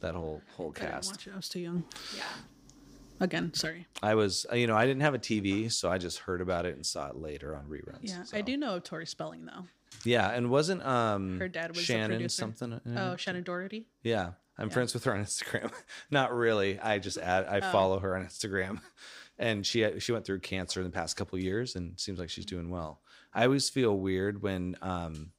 That 0.02 0.16
whole 0.16 0.42
whole 0.58 0.74
I 0.76 0.80
didn't 0.80 0.92
cast. 0.92 1.12
watch 1.12 1.28
it. 1.28 1.34
I 1.34 1.36
was 1.38 1.50
too 1.50 1.60
young. 1.60 1.84
yeah. 2.16 2.24
Again, 3.22 3.54
sorry. 3.54 3.86
I 4.02 4.16
was, 4.16 4.46
you 4.54 4.66
know, 4.66 4.78
I 4.78 4.86
didn't 4.86 5.02
have 5.02 5.14
a 5.14 5.20
TV, 5.20 5.70
so 5.70 5.92
I 5.92 5.98
just 5.98 6.20
heard 6.20 6.40
about 6.40 6.66
it 6.66 6.76
and 6.76 6.86
saw 6.86 7.10
it 7.10 7.18
later 7.18 7.54
on 7.54 7.66
reruns. 7.66 7.98
Yeah, 8.02 8.24
so. 8.24 8.38
I 8.38 8.42
do 8.42 8.56
know 8.56 8.76
of 8.78 8.84
Tori 8.84 9.06
Spelling 9.06 9.46
though. 9.46 9.66
Yeah, 10.06 10.30
and 10.32 10.50
wasn't 10.50 10.86
um 10.86 11.38
Her 11.40 11.50
dad 11.50 11.76
was 11.76 11.86
the 11.86 11.94
Shannen 11.94 12.08
producer. 12.08 12.30
something? 12.30 12.74
Uh, 12.74 12.80
oh. 12.88 12.92
Uh, 12.92 13.16
Shannen 13.18 13.44
Doherty. 13.44 13.88
Yeah, 14.04 14.32
I'm 14.58 14.68
Yeah. 14.70 14.74
friends 14.74 14.94
with 14.94 15.04
her 15.04 15.14
on 15.14 15.24
Instagram. 15.26 15.72
Not 16.12 16.34
really. 16.34 16.80
I 16.80 17.00
just 17.00 17.18
add. 17.18 17.46
I 17.46 17.60
Oh. 17.60 17.72
follow 17.72 18.00
her 18.00 18.16
on 18.16 18.26
Instagram, 18.26 18.80
and 19.40 19.66
she 19.66 20.00
she 20.00 20.12
went 20.12 20.26
through 20.26 20.40
cancer 20.40 20.82
in 20.82 20.86
the 20.86 20.92
past 20.92 21.16
couple 21.18 21.40
years, 21.40 21.76
and 21.76 22.00
seems 22.00 22.20
like 22.20 22.30
she's 22.30 22.46
doing 22.46 22.70
well. 22.70 23.00
I 23.34 23.46
always 23.46 23.70
feel 23.70 23.98
weird 23.98 24.42
when 24.42 24.76
um 24.82 25.32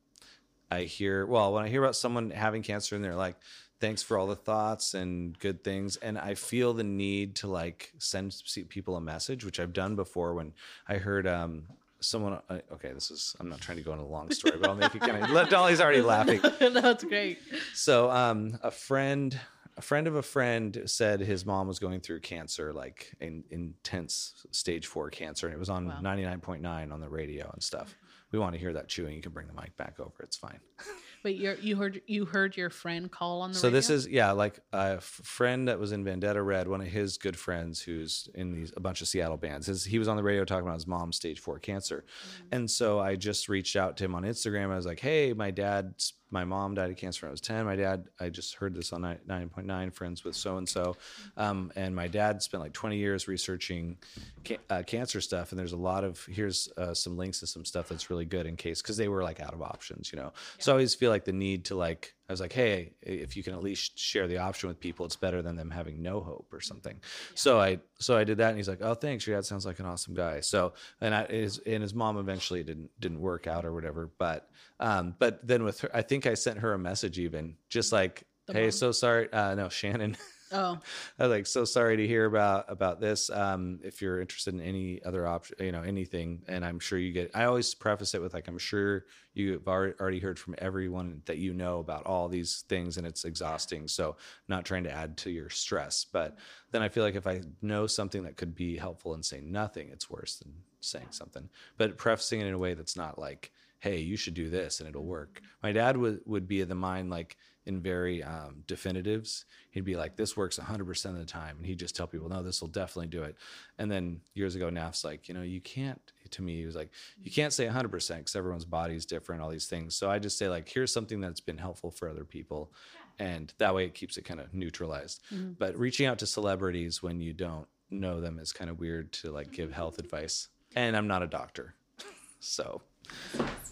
I 0.70 0.82
hear 0.82 1.26
well 1.26 1.52
when 1.52 1.64
I 1.64 1.68
hear 1.68 1.82
about 1.82 1.96
someone 1.96 2.30
having 2.30 2.62
cancer 2.62 2.94
and 2.96 3.04
they're 3.04 3.14
like, 3.14 3.36
"Thanks 3.78 4.02
for 4.02 4.18
all 4.18 4.26
the 4.26 4.36
thoughts 4.36 4.94
and 4.94 5.38
good 5.38 5.62
things," 5.62 5.96
and 5.96 6.18
I 6.18 6.34
feel 6.34 6.72
the 6.72 6.84
need 6.84 7.36
to 7.36 7.48
like 7.48 7.92
send 7.98 8.34
people 8.68 8.96
a 8.96 9.00
message, 9.00 9.44
which 9.44 9.60
I've 9.60 9.72
done 9.72 9.96
before. 9.96 10.34
When 10.34 10.54
I 10.88 10.96
heard 10.96 11.26
um 11.26 11.64
someone, 12.00 12.40
uh, 12.48 12.58
okay, 12.72 12.92
this 12.92 13.10
is 13.10 13.36
I'm 13.38 13.48
not 13.48 13.60
trying 13.60 13.78
to 13.78 13.84
go 13.84 13.92
into 13.92 14.04
a 14.04 14.06
long 14.06 14.30
story, 14.30 14.56
but 14.58 14.68
I'll 14.68 14.76
make 14.76 14.94
it 14.94 15.00
kind 15.00 15.22
of. 15.22 15.48
Dolly's 15.50 15.80
already 15.80 16.00
laughing. 16.00 16.40
no, 16.60 16.70
That's 16.70 17.04
great. 17.04 17.38
So, 17.74 18.10
um, 18.10 18.58
a 18.62 18.70
friend, 18.70 19.38
a 19.76 19.82
friend 19.82 20.06
of 20.06 20.14
a 20.16 20.22
friend 20.22 20.82
said 20.86 21.20
his 21.20 21.46
mom 21.46 21.66
was 21.66 21.78
going 21.78 22.00
through 22.00 22.20
cancer, 22.20 22.72
like 22.72 23.14
in, 23.20 23.44
intense 23.50 24.46
stage 24.50 24.86
four 24.86 25.10
cancer, 25.10 25.46
and 25.46 25.54
it 25.54 25.58
was 25.58 25.70
on 25.70 25.86
Wow. 25.86 26.00
99.9 26.02 26.92
on 26.92 27.00
the 27.00 27.08
radio 27.08 27.50
and 27.52 27.62
stuff. 27.62 27.96
We 28.32 28.38
want 28.38 28.52
to 28.54 28.60
hear 28.60 28.72
that 28.74 28.88
chewing. 28.88 29.16
You 29.16 29.22
can 29.22 29.32
bring 29.32 29.48
the 29.48 29.52
mic 29.54 29.76
back 29.76 29.98
over. 29.98 30.14
It's 30.22 30.36
fine. 30.36 30.60
Wait, 31.24 31.36
you 31.36 31.56
you 31.60 31.76
heard 31.76 32.00
you 32.06 32.24
heard 32.24 32.56
your 32.56 32.70
friend 32.70 33.10
call 33.10 33.42
on 33.42 33.50
the 33.52 33.58
So 33.58 33.68
radio? 33.68 33.76
this 33.78 33.90
is 33.90 34.06
yeah, 34.08 34.30
like 34.30 34.60
a 34.72 35.00
friend 35.00 35.66
that 35.68 35.78
was 35.78 35.92
in 35.92 36.04
Vendetta 36.04 36.40
Red, 36.42 36.68
one 36.68 36.80
of 36.80 36.86
his 36.86 37.18
good 37.18 37.36
friends 37.36 37.80
who's 37.82 38.28
in 38.34 38.52
these 38.52 38.72
a 38.76 38.80
bunch 38.80 39.00
of 39.02 39.08
Seattle 39.08 39.36
bands. 39.36 39.66
His, 39.66 39.84
he 39.84 39.98
was 39.98 40.08
on 40.08 40.16
the 40.16 40.22
radio 40.22 40.44
talking 40.44 40.62
about 40.62 40.74
his 40.76 40.86
mom's 40.86 41.16
stage 41.16 41.40
four 41.40 41.58
cancer, 41.58 42.04
mm. 42.06 42.46
and 42.52 42.70
so 42.70 43.00
I 43.00 43.16
just 43.16 43.48
reached 43.48 43.76
out 43.76 43.96
to 43.98 44.04
him 44.04 44.14
on 44.14 44.22
Instagram. 44.22 44.70
I 44.70 44.76
was 44.76 44.86
like, 44.86 45.00
"Hey, 45.00 45.32
my 45.34 45.50
dad's 45.50 46.14
my 46.30 46.44
mom 46.44 46.74
died 46.74 46.90
of 46.90 46.96
cancer 46.96 47.26
when 47.26 47.30
I 47.30 47.32
was 47.32 47.40
ten. 47.40 47.64
My 47.64 47.76
dad, 47.76 48.04
I 48.18 48.28
just 48.28 48.54
heard 48.54 48.74
this 48.74 48.92
on 48.92 49.02
nine 49.26 49.48
point 49.48 49.66
nine, 49.66 49.90
friends 49.90 50.24
with 50.24 50.36
so 50.36 50.56
and 50.56 50.68
so, 50.68 50.96
and 51.36 51.94
my 51.94 52.08
dad 52.08 52.42
spent 52.42 52.62
like 52.62 52.72
twenty 52.72 52.96
years 52.96 53.28
researching 53.28 53.96
ca- 54.44 54.58
uh, 54.68 54.82
cancer 54.86 55.20
stuff, 55.20 55.52
and 55.52 55.58
there's 55.58 55.72
a 55.72 55.76
lot 55.76 56.04
of 56.04 56.24
here's 56.26 56.68
uh, 56.76 56.94
some 56.94 57.16
links 57.16 57.40
to 57.40 57.46
some 57.46 57.64
stuff 57.64 57.88
that's 57.88 58.10
really 58.10 58.24
good 58.24 58.46
in 58.46 58.56
case 58.56 58.80
because 58.80 58.96
they 58.96 59.08
were 59.08 59.22
like 59.22 59.40
out 59.40 59.54
of 59.54 59.62
options, 59.62 60.12
you 60.12 60.18
know. 60.18 60.32
So 60.58 60.72
I 60.72 60.74
always 60.74 60.94
feel 60.94 61.10
like 61.10 61.24
the 61.24 61.32
need 61.32 61.66
to 61.66 61.74
like 61.74 62.14
I 62.30 62.32
was 62.32 62.40
like, 62.40 62.52
hey, 62.52 62.92
if 63.02 63.36
you 63.36 63.42
can 63.42 63.54
at 63.54 63.62
least 63.62 63.98
share 63.98 64.28
the 64.28 64.38
option 64.38 64.68
with 64.68 64.78
people, 64.78 65.04
it's 65.04 65.16
better 65.16 65.42
than 65.42 65.56
them 65.56 65.68
having 65.68 66.00
no 66.00 66.20
hope 66.20 66.46
or 66.52 66.60
something. 66.60 67.00
So 67.34 67.58
I 67.60 67.80
so 67.98 68.16
I 68.16 68.22
did 68.22 68.38
that, 68.38 68.50
and 68.50 68.56
he's 68.56 68.68
like, 68.68 68.82
oh, 68.82 68.94
thanks, 68.94 69.26
your 69.26 69.36
dad 69.36 69.44
sounds 69.44 69.66
like 69.66 69.80
an 69.80 69.86
awesome 69.86 70.14
guy. 70.14 70.38
So 70.38 70.74
and 71.00 71.12
I 71.12 71.26
his 71.26 71.58
and 71.66 71.82
his 71.82 71.92
mom 71.92 72.18
eventually 72.18 72.62
didn't 72.62 72.90
didn't 73.00 73.20
work 73.20 73.48
out 73.48 73.64
or 73.64 73.72
whatever, 73.72 74.08
but 74.16 74.48
um 74.78 75.16
but 75.18 75.44
then 75.44 75.64
with 75.64 75.80
her, 75.80 75.90
I 75.92 76.02
think 76.02 76.24
I 76.24 76.34
sent 76.34 76.60
her 76.60 76.72
a 76.72 76.78
message 76.78 77.18
even 77.18 77.56
just 77.68 77.90
like, 77.92 78.22
The 78.46 78.52
hey, 78.52 78.62
mom? 78.62 78.70
so 78.70 78.92
sorry, 78.92 79.32
uh, 79.32 79.56
no 79.56 79.66
Shannen. 79.66 80.16
Oh, 80.52 80.80
I 81.18 81.22
was 81.22 81.30
like, 81.30 81.46
so 81.46 81.64
sorry 81.64 81.96
to 81.98 82.06
hear 82.08 82.24
about 82.24 82.64
about 82.68 83.00
this. 83.00 83.30
Um, 83.30 83.78
if 83.84 84.02
you're 84.02 84.20
interested 84.20 84.52
in 84.52 84.60
any 84.60 85.00
other 85.04 85.24
option, 85.24 85.56
you 85.60 85.70
know, 85.70 85.82
anything, 85.82 86.42
and 86.48 86.64
I'm 86.64 86.80
sure 86.80 86.98
you 86.98 87.12
get. 87.12 87.30
I 87.34 87.44
always 87.44 87.72
preface 87.72 88.14
it 88.14 88.20
with 88.20 88.34
like, 88.34 88.48
I'm 88.48 88.58
sure 88.58 89.04
you've 89.32 89.68
already 89.68 90.18
heard 90.18 90.40
from 90.40 90.56
everyone 90.58 91.22
that 91.26 91.38
you 91.38 91.54
know 91.54 91.78
about 91.78 92.04
all 92.04 92.28
these 92.28 92.64
things, 92.68 92.96
and 92.96 93.06
it's 93.06 93.24
exhausting. 93.24 93.86
So, 93.86 94.16
not 94.48 94.64
trying 94.64 94.82
to 94.84 94.90
add 94.92 95.16
to 95.18 95.30
your 95.30 95.50
stress, 95.50 96.04
but 96.04 96.36
then 96.72 96.82
I 96.82 96.88
feel 96.88 97.04
like 97.04 97.14
if 97.14 97.28
I 97.28 97.42
know 97.62 97.86
something 97.86 98.24
that 98.24 98.36
could 98.36 98.54
be 98.56 98.76
helpful 98.76 99.14
and 99.14 99.24
say 99.24 99.40
nothing, 99.40 99.90
it's 99.90 100.10
worse 100.10 100.36
than 100.38 100.52
saying 100.80 101.08
something. 101.10 101.48
But 101.76 101.96
prefacing 101.96 102.40
it 102.40 102.46
in 102.46 102.54
a 102.54 102.58
way 102.58 102.74
that's 102.74 102.96
not 102.96 103.20
like, 103.20 103.52
hey, 103.78 103.98
you 104.00 104.16
should 104.16 104.34
do 104.34 104.50
this 104.50 104.80
and 104.80 104.88
it'll 104.88 105.04
work. 105.04 105.40
My 105.62 105.70
dad 105.72 105.96
would 105.96 106.20
would 106.26 106.48
be 106.48 106.60
of 106.60 106.68
the 106.68 106.74
mind 106.74 107.08
like 107.10 107.36
in 107.66 107.80
very 107.80 108.22
um, 108.22 108.64
definitives. 108.66 109.44
He'd 109.70 109.84
be 109.84 109.96
like, 109.96 110.16
this 110.16 110.36
works 110.36 110.58
100% 110.58 111.04
of 111.06 111.18
the 111.18 111.24
time. 111.24 111.56
And 111.58 111.66
he'd 111.66 111.78
just 111.78 111.94
tell 111.94 112.06
people, 112.06 112.28
no, 112.28 112.42
this 112.42 112.60
will 112.60 112.68
definitely 112.68 113.08
do 113.08 113.22
it. 113.22 113.36
And 113.78 113.90
then 113.90 114.20
years 114.34 114.54
ago, 114.54 114.70
NAF's 114.70 115.04
like, 115.04 115.28
you 115.28 115.34
know, 115.34 115.42
you 115.42 115.60
can't, 115.60 116.00
to 116.30 116.42
me, 116.42 116.58
he 116.58 116.66
was 116.66 116.74
like, 116.74 116.90
you 117.22 117.30
can't 117.30 117.52
say 117.52 117.66
100% 117.66 117.90
because 118.16 118.36
everyone's 118.36 118.64
body 118.64 118.94
is 118.94 119.06
different, 119.06 119.42
all 119.42 119.50
these 119.50 119.66
things. 119.66 119.94
So 119.94 120.10
I 120.10 120.18
just 120.18 120.38
say, 120.38 120.48
like, 120.48 120.68
here's 120.68 120.92
something 120.92 121.20
that's 121.20 121.40
been 121.40 121.58
helpful 121.58 121.90
for 121.90 122.08
other 122.08 122.24
people. 122.24 122.72
And 123.18 123.52
that 123.58 123.74
way 123.74 123.84
it 123.84 123.94
keeps 123.94 124.16
it 124.16 124.24
kind 124.24 124.40
of 124.40 124.54
neutralized. 124.54 125.22
But 125.58 125.76
reaching 125.78 126.06
out 126.06 126.18
to 126.20 126.26
celebrities 126.26 127.02
when 127.02 127.20
you 127.20 127.32
don't 127.34 127.66
know 127.90 128.20
them 128.20 128.38
is 128.38 128.52
kind 128.52 128.70
of 128.70 128.80
weird 128.80 129.12
to 129.12 129.30
like 129.30 129.52
give 129.52 129.72
health 129.72 129.98
advice. 129.98 130.48
And 130.74 130.96
I'm 130.96 131.06
not 131.06 131.22
a 131.22 131.26
doctor. 131.26 131.74
So 132.42 132.80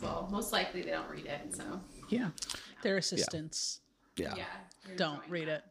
Well, 0.03 0.29
most 0.31 0.53
likely 0.53 0.83
they 0.83 0.91
don't 0.91 1.09
read 1.09 1.25
it, 1.25 1.57
so 1.57 1.81
yeah. 2.09 2.31
Their 2.83 2.97
assistants 2.97 3.81
yeah. 4.19 4.35
yeah. 4.37 4.45
you're 4.87 4.97
don't 4.97 5.21
read 5.29 5.49
that. 5.49 5.59
it. 5.59 5.65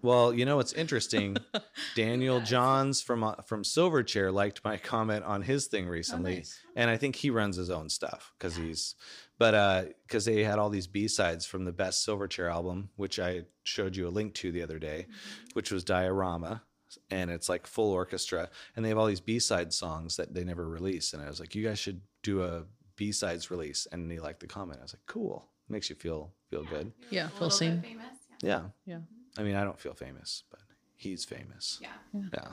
Well, 0.00 0.32
you 0.32 0.44
know 0.44 0.56
what's 0.56 0.72
interesting? 0.72 1.36
Daniel 1.96 2.38
Yes. 2.38 2.48
Johns 2.48 3.02
from 3.02 3.24
uh, 3.24 3.34
from 3.46 3.64
Silverchair 3.64 4.32
liked 4.32 4.64
my 4.64 4.76
comment 4.76 5.24
on 5.24 5.42
his 5.42 5.66
thing 5.66 5.88
recently, 5.88 6.36
nice. 6.36 6.60
and 6.76 6.88
I 6.88 6.96
think 6.96 7.16
he 7.16 7.30
runs 7.30 7.56
his 7.56 7.68
own 7.68 7.88
stuff 7.88 8.32
because 8.38 8.54
he's, 8.56 8.94
but 9.38 9.54
uh, 9.54 9.84
because 10.06 10.24
they 10.24 10.44
had 10.44 10.58
all 10.58 10.70
these 10.70 10.86
B 10.86 11.08
sides 11.08 11.44
from 11.44 11.64
the 11.64 11.72
best 11.72 12.06
Silverchair 12.06 12.50
album, 12.50 12.90
which 12.96 13.18
I 13.18 13.42
showed 13.64 13.96
you 13.96 14.06
a 14.06 14.10
link 14.10 14.34
to 14.34 14.52
the 14.52 14.62
other 14.62 14.78
day, 14.78 15.06
which 15.54 15.72
was 15.72 15.84
Diorama, 15.84 16.62
and 17.10 17.30
it's 17.30 17.48
like 17.48 17.66
full 17.66 17.92
orchestra, 17.92 18.48
and 18.76 18.84
they 18.84 18.90
have 18.90 18.98
all 18.98 19.06
these 19.06 19.20
B 19.20 19.40
side 19.40 19.72
songs 19.72 20.16
that 20.16 20.32
they 20.32 20.44
never 20.44 20.68
release, 20.68 21.12
and 21.12 21.22
I 21.22 21.28
was 21.28 21.40
like, 21.40 21.56
you 21.56 21.64
guys 21.64 21.80
should 21.80 22.00
do 22.22 22.42
a 22.42 22.64
B 22.94 23.10
sides 23.10 23.50
release, 23.50 23.88
and 23.90 24.10
he 24.10 24.20
liked 24.20 24.40
the 24.40 24.46
comment. 24.46 24.78
I 24.78 24.84
was 24.84 24.94
like, 24.94 25.06
cool, 25.06 25.48
makes 25.68 25.88
you 25.90 25.96
feel 25.96 26.32
feel 26.50 26.64
good. 26.64 26.92
Yeah, 27.10 27.26
a 27.26 27.30
feel 27.30 27.50
seen. 27.50 27.80
famous. 27.82 28.06
Yeah. 28.42 28.62
Yeah, 28.86 28.94
Yeah. 28.96 28.98
I 29.36 29.42
mean, 29.42 29.54
I 29.56 29.64
don't 29.64 29.78
feel 29.78 29.94
famous, 29.94 30.42
but 30.50 30.60
he's 30.96 31.24
famous. 31.24 31.78
Yeah. 31.80 31.88
Yeah. 32.32 32.52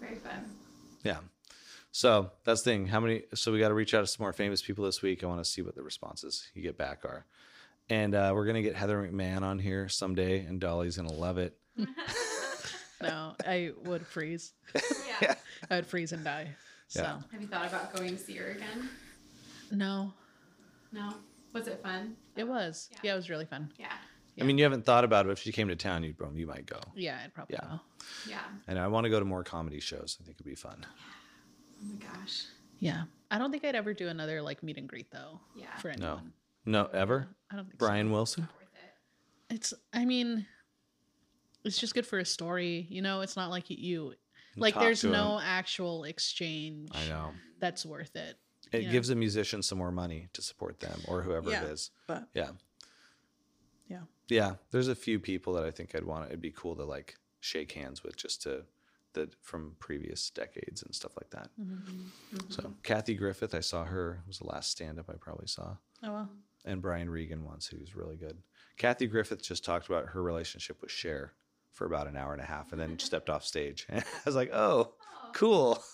Very 0.00 0.16
fun. 0.16 0.44
Yeah. 1.02 1.18
So 1.92 2.30
that's 2.44 2.62
the 2.62 2.70
thing. 2.70 2.86
How 2.86 3.00
many? 3.00 3.22
So 3.34 3.52
we 3.52 3.58
got 3.58 3.68
to 3.68 3.74
reach 3.74 3.94
out 3.94 4.00
to 4.02 4.06
some 4.06 4.22
more 4.22 4.32
famous 4.32 4.60
people 4.62 4.84
this 4.84 5.00
week. 5.02 5.24
I 5.24 5.26
want 5.26 5.42
to 5.42 5.50
see 5.50 5.62
what 5.62 5.74
the 5.74 5.82
responses 5.82 6.48
you 6.54 6.62
get 6.62 6.76
back 6.76 7.04
are. 7.04 7.24
And 7.88 8.14
uh, 8.14 8.32
we're 8.34 8.46
gonna 8.46 8.62
get 8.62 8.74
Heather 8.74 8.98
McMahon 9.08 9.42
on 9.42 9.58
here 9.60 9.88
someday, 9.88 10.40
and 10.44 10.60
Dolly's 10.60 10.96
gonna 10.96 11.12
love 11.12 11.38
it. 11.38 11.56
No, 13.02 13.34
I 13.46 13.72
would 13.84 14.06
freeze. 14.06 14.54
Yeah. 15.20 15.34
I 15.70 15.76
would 15.76 15.86
freeze 15.86 16.12
and 16.12 16.24
die. 16.24 16.48
So 16.88 17.02
Yeah. 17.02 17.18
Have 17.30 17.42
you 17.42 17.46
thought 17.46 17.66
about 17.66 17.94
going 17.94 18.16
to 18.16 18.18
see 18.22 18.36
her 18.36 18.52
again? 18.52 18.88
no, 19.70 20.14
No. 20.92 21.12
Was 21.58 21.68
it 21.68 21.82
fun? 21.82 22.16
it 22.36 22.44
was. 22.46 22.88
Yeah. 22.92 22.98
Yeah, 23.02 23.12
it 23.14 23.16
was 23.16 23.30
really 23.30 23.46
fun. 23.46 23.72
Yeah. 23.78 23.92
I 24.38 24.44
mean, 24.44 24.58
you 24.58 24.64
haven't 24.64 24.84
thought 24.84 25.04
about 25.04 25.24
it. 25.24 25.28
But 25.28 25.32
if 25.32 25.38
she 25.38 25.50
came 25.52 25.68
to 25.68 25.76
town, 25.76 26.02
you'd 26.02 26.16
you 26.34 26.46
might 26.46 26.66
go. 26.66 26.78
Yeah, 26.94 27.18
I'd 27.24 27.32
probably 27.32 27.56
Yeah. 27.58 27.68
go. 27.68 27.80
Yeah. 28.28 28.42
And 28.68 28.78
I 28.78 28.86
want 28.88 29.04
to 29.04 29.10
go 29.10 29.18
to 29.18 29.24
more 29.24 29.42
comedy 29.42 29.80
shows. 29.80 30.18
I 30.20 30.24
think 30.24 30.36
it'd 30.36 30.44
be 30.46 30.54
fun. 30.54 30.78
Yeah. 30.82 30.86
Oh 31.80 31.84
my 31.84 31.94
gosh. 32.18 32.44
Yeah, 32.78 33.04
I 33.30 33.38
don't 33.38 33.50
think 33.50 33.64
I'd 33.64 33.74
ever 33.74 33.94
do 33.94 34.08
another 34.08 34.42
like 34.42 34.62
meet 34.62 34.76
and 34.76 34.86
greet 34.88 35.10
though. 35.10 35.40
Yeah. 35.54 35.74
For 35.78 35.88
No, 35.96 36.06
anyone. 36.12 36.32
no, 36.66 36.84
ever. 36.92 37.28
I 37.50 37.56
don't 37.56 37.64
think 37.64 37.80
so. 37.80 37.86
Brian 37.86 38.10
Wilson. 38.12 38.42
Not 38.42 38.52
worth 38.56 38.74
it. 39.48 39.54
It's. 39.54 39.74
I 39.94 40.04
mean, 40.04 40.46
it's 41.64 41.78
just 41.78 41.94
good 41.94 42.06
for 42.06 42.18
a 42.18 42.24
story. 42.26 42.86
You 42.90 43.00
know, 43.00 43.22
it's 43.22 43.36
not 43.36 43.48
like 43.50 43.70
you. 43.70 44.12
Like, 44.58 44.74
Talk 44.74 44.82
there's 44.84 45.04
no 45.04 45.36
him. 45.38 45.44
actual 45.46 46.04
exchange. 46.04 46.90
I 46.94 47.06
know. 47.08 47.30
That's 47.60 47.84
worth 47.86 48.14
it. 48.16 48.36
It 48.72 48.82
Yeah. 48.82 48.92
gives 48.92 49.10
a 49.10 49.14
musician 49.14 49.62
some 49.62 49.78
more 49.78 49.92
money 49.92 50.28
to 50.32 50.42
support 50.42 50.80
them 50.80 51.00
or 51.08 51.22
whoever 51.22 51.50
Yeah. 51.50 51.64
it 51.64 51.70
is. 51.70 51.90
But 52.06 52.28
Yeah. 52.34 52.52
yeah, 53.88 54.02
Yeah, 54.28 54.56
there's 54.72 54.88
a 54.88 54.94
few 54.96 55.20
people 55.20 55.52
that 55.54 55.64
I 55.64 55.70
think 55.70 55.94
I'd 55.94 56.04
want. 56.04 56.26
It'd 56.28 56.40
be 56.40 56.50
cool 56.50 56.74
to 56.76 56.84
like 56.84 57.16
shake 57.40 57.72
hands 57.72 58.02
with, 58.02 58.16
just 58.16 58.42
to 58.42 58.64
the 59.12 59.30
from 59.40 59.76
previous 59.78 60.30
decades 60.30 60.82
and 60.82 60.94
stuff 60.94 61.12
like 61.16 61.30
that. 61.30 61.50
Mm-hmm. 61.60 62.38
So 62.50 62.74
Kathy 62.82 63.14
Griffith, 63.14 63.54
I 63.54 63.60
saw 63.60 63.84
her. 63.84 64.20
It 64.24 64.28
was 64.28 64.38
the 64.38 64.46
last 64.46 64.70
stand 64.72 64.98
up 64.98 65.08
I 65.08 65.14
probably 65.14 65.46
saw, 65.46 65.76
oh 66.02 66.12
well. 66.12 66.30
and 66.64 66.82
Brian 66.82 67.08
Regan 67.08 67.44
once, 67.44 67.68
who's 67.68 67.94
really 67.94 68.16
good. 68.16 68.42
Kathy 68.76 69.06
Griffith 69.06 69.42
just 69.42 69.64
talked 69.64 69.86
about 69.86 70.08
her 70.08 70.22
relationship 70.22 70.82
with 70.82 70.90
Cher 70.90 71.32
for 71.72 71.86
about 71.86 72.08
an 72.08 72.16
hour 72.16 72.32
and 72.32 72.42
a 72.42 72.46
half, 72.46 72.72
and 72.72 72.80
then 72.80 72.98
stepped 72.98 73.30
off 73.30 73.44
stage. 73.44 73.86
I 73.92 74.02
was 74.24 74.34
like, 74.34 74.50
oh, 74.52 74.94
cool. 75.36 75.82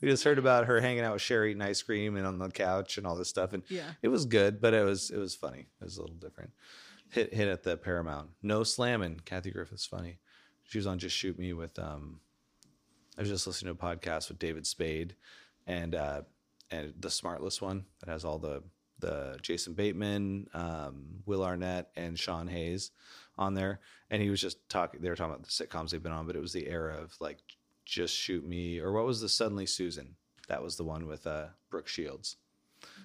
We 0.00 0.08
just 0.08 0.24
heard 0.24 0.38
about 0.38 0.66
her 0.66 0.80
hanging 0.80 1.04
out 1.04 1.12
with 1.12 1.22
Sherry 1.22 1.50
eating 1.52 1.62
ice 1.62 1.80
cream, 1.82 2.16
and 2.16 2.26
on 2.26 2.38
the 2.40 2.48
couch 2.50 2.98
and 2.98 3.06
all 3.06 3.14
this 3.14 3.28
stuff, 3.28 3.52
and 3.52 3.62
Yeah. 3.68 3.84
it 4.02 4.08
was 4.08 4.24
good, 4.26 4.60
but 4.60 4.74
it 4.74 4.84
was 4.84 5.10
it 5.10 5.18
was 5.18 5.36
funny. 5.36 5.68
It 5.80 5.84
was 5.84 5.98
a 5.98 6.00
little 6.00 6.16
different. 6.16 6.50
Hit 7.10 7.32
hit 7.32 7.46
at 7.46 7.62
the 7.62 7.76
Paramount. 7.76 8.30
No 8.42 8.64
slamming. 8.64 9.20
Kathy 9.24 9.52
Griffith's 9.52 9.86
funny. 9.86 10.18
She 10.64 10.78
was 10.78 10.86
on 10.88 10.98
Just 10.98 11.16
Shoot 11.16 11.38
Me 11.38 11.52
with 11.52 11.78
um 11.78 12.18
I 13.16 13.20
was 13.20 13.30
just 13.30 13.46
listening 13.46 13.72
to 13.76 13.80
a 13.86 13.88
podcast 13.96 14.28
with 14.28 14.40
David 14.40 14.66
Spade 14.66 15.14
and 15.66 15.94
uh 15.94 16.22
and 16.72 16.92
the 16.98 17.08
SmartLess 17.08 17.60
one 17.62 17.84
that 18.00 18.10
has 18.10 18.24
all 18.24 18.38
the 18.40 18.64
the 18.98 19.38
Jason 19.42 19.74
Bateman, 19.74 20.48
um, 20.54 21.22
Will 21.24 21.44
Arnett, 21.44 21.90
and 21.96 22.18
Sean 22.18 22.48
Hayes 22.48 22.90
on 23.38 23.54
there. 23.54 23.80
And 24.10 24.20
he 24.20 24.28
was 24.30 24.40
just 24.40 24.68
talking 24.68 25.00
they 25.00 25.08
were 25.08 25.14
talking 25.16 25.34
about 25.34 25.44
the 25.46 25.50
sitcoms 25.50 25.90
they've 25.90 26.02
been 26.02 26.10
on, 26.12 26.26
but 26.26 26.34
it 26.34 26.42
was 26.42 26.52
the 26.52 26.66
era 26.68 26.96
of 27.00 27.14
like 27.20 27.38
Just 27.92 28.16
Shoot 28.16 28.46
Me 28.46 28.78
or 28.80 28.92
what 28.92 29.04
was 29.04 29.20
the 29.20 29.28
Suddenly 29.28 29.66
Susan? 29.66 30.16
That 30.48 30.62
was 30.62 30.76
the 30.76 30.84
one 30.84 31.06
with 31.06 31.26
uh 31.26 31.46
Brooke 31.70 31.88
Shields 31.88 32.36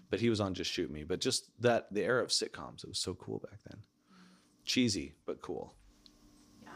but 0.10 0.20
he 0.22 0.30
was 0.30 0.40
on 0.40 0.54
Just 0.54 0.72
Shoot 0.72 0.90
Me. 0.90 1.04
But 1.04 1.20
just 1.20 1.50
that 1.62 1.88
the 1.94 2.02
era 2.04 2.24
of 2.24 2.30
sitcoms, 2.30 2.84
it 2.84 2.88
was 2.88 3.00
so 3.00 3.14
cool 3.14 3.40
back 3.40 3.60
then. 3.70 3.82
Cheesy 4.66 5.14
but 5.26 5.42
cool. 5.42 5.74
Yeah. 6.64 6.70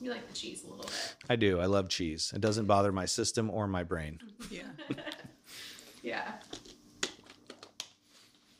You 0.00 0.10
like 0.10 0.26
the 0.26 0.34
cheese 0.34 0.64
a 0.64 0.70
little 0.70 0.84
bit. 0.84 1.14
I 1.28 1.36
do. 1.36 1.60
I 1.60 1.66
love 1.66 1.88
cheese. 1.88 2.32
It 2.34 2.40
doesn't 2.40 2.66
bother 2.66 2.92
my 2.92 3.04
system 3.04 3.50
or 3.50 3.66
my 3.66 3.84
brain. 3.84 4.18
Yeah. 4.50 4.62
Yeah. 6.02 6.32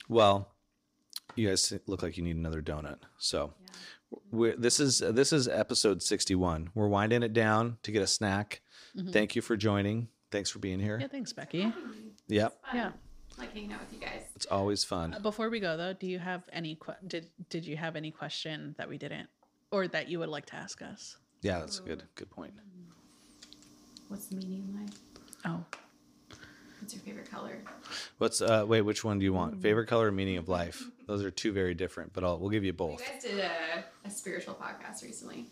Well, 0.08 0.52
you 1.36 1.48
guys 1.48 1.72
look 1.86 2.02
like 2.02 2.18
you 2.18 2.22
need 2.22 2.36
another 2.36 2.60
donut. 2.60 2.98
So 3.18 3.54
Yeah. 3.64 4.18
we're, 4.30 4.56
this 4.56 4.78
is 4.78 4.98
this 4.98 5.32
is 5.32 5.48
episode 5.48 6.02
sixty 6.02 6.34
one. 6.34 6.68
We're 6.74 6.88
winding 6.88 7.22
it 7.22 7.32
down 7.32 7.78
to 7.84 7.92
get 7.92 8.02
a 8.02 8.06
snack. 8.06 8.60
Mm-hmm. 8.96 9.10
Thank 9.10 9.36
you 9.36 9.42
for 9.42 9.56
joining. 9.56 10.08
Thanks 10.30 10.50
for 10.50 10.58
being 10.58 10.80
here. 10.80 10.98
Yeah. 11.00 11.08
Thanks, 11.08 11.32
Becky. 11.32 11.72
Yep, 12.28 12.52
Fun. 12.64 12.76
Yeah. 12.76 12.90
I 13.38 13.40
like 13.40 13.52
hanging 13.54 13.72
out 13.72 13.80
with 13.80 13.92
you 13.92 13.98
guys. 14.00 14.22
it's 14.36 14.46
always 14.46 14.84
fun. 14.84 15.14
Uh, 15.14 15.18
before 15.20 15.48
we 15.50 15.60
go 15.60 15.76
though, 15.76 15.92
do 15.92 16.06
you 16.06 16.18
have 16.18 16.42
any 16.52 16.74
que- 16.76 16.94
did 17.06 17.30
did 17.48 17.64
you 17.64 17.76
have 17.76 17.96
any 17.96 18.10
question 18.10 18.74
that 18.78 18.88
we 18.88 18.98
didn't 18.98 19.28
or 19.70 19.88
that 19.88 20.08
you 20.08 20.18
would 20.18 20.28
like 20.28 20.46
to 20.46 20.56
ask 20.56 20.82
us? 20.82 21.16
Yeah, 21.42 21.60
that's 21.60 21.78
a 21.78 21.82
good 21.82 22.02
good 22.16 22.30
point. 22.30 22.52
Mm-hmm. 22.56 22.90
What's 24.08 24.26
the 24.26 24.36
meaning 24.36 24.68
in 24.68 24.80
life? 24.82 24.94
Oh, 25.44 25.64
What's 26.80 26.94
your 26.94 27.02
favorite 27.02 27.30
color? 27.30 27.62
What's 28.18 28.40
uh 28.42 28.64
wait? 28.66 28.82
Which 28.82 29.04
one 29.04 29.18
do 29.18 29.24
you 29.24 29.32
want? 29.32 29.52
Mm-hmm. 29.52 29.62
Favorite 29.62 29.86
color, 29.86 30.08
or 30.08 30.12
meaning 30.12 30.36
of 30.38 30.48
life? 30.48 30.82
Those 31.06 31.22
are 31.24 31.30
two 31.30 31.52
very 31.52 31.74
different, 31.74 32.12
but 32.12 32.24
I'll 32.24 32.38
we'll 32.38 32.50
give 32.50 32.64
you 32.64 32.72
both. 32.72 33.00
You 33.00 33.06
both. 33.06 33.22
guys 33.22 33.22
did 33.22 33.38
a, 33.38 33.84
a 34.04 34.10
spiritual 34.10 34.54
podcast 34.54 35.02
recently. 35.02 35.46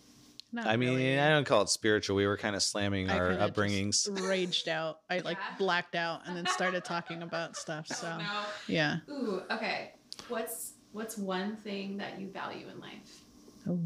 Not 0.52 0.66
I 0.66 0.76
mean, 0.76 0.90
really. 0.96 1.18
I 1.18 1.28
don't 1.30 1.44
call 1.46 1.62
it 1.62 1.68
spiritual. 1.68 2.16
We 2.16 2.26
were 2.26 2.36
kind 2.36 2.56
of 2.56 2.62
slamming 2.62 3.10
I 3.10 3.18
our 3.18 3.28
kinda 3.30 3.46
just 3.48 3.54
upbringings. 4.08 4.28
raged 4.28 4.68
out. 4.68 5.00
I 5.10 5.18
like 5.18 5.36
Yeah. 5.38 5.56
blacked 5.58 5.94
out 5.94 6.22
and 6.26 6.36
then 6.36 6.46
started 6.46 6.84
talking 6.84 7.22
about 7.22 7.56
stuff. 7.56 7.86
So 7.94 8.16
No. 8.18 8.44
yeah. 8.66 8.98
Ooh, 9.10 9.42
okay. 9.50 9.92
What's 10.28 10.72
what's 10.92 11.18
one 11.18 11.56
thing 11.56 11.98
that 11.98 12.18
you 12.20 12.28
value 12.30 12.66
in 12.68 12.80
life? 12.80 13.20
Oh. 13.68 13.78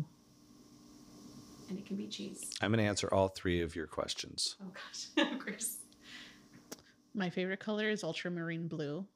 And 1.68 1.78
it 1.78 1.86
can 1.86 1.96
be 1.96 2.06
cheese. 2.06 2.44
I'm 2.60 2.70
going 2.70 2.78
to 2.84 2.88
answer 2.88 3.08
all 3.12 3.28
three 3.28 3.60
of 3.62 3.74
your 3.74 3.86
questions. 3.86 4.56
Oh 4.62 4.66
gosh. 4.72 5.32
of 5.32 5.38
course. 5.38 5.78
My 7.14 7.28
favorite 7.30 7.60
color 7.60 7.90
is 7.90 8.04
ultramarine 8.04 8.68
blue, 8.68 9.06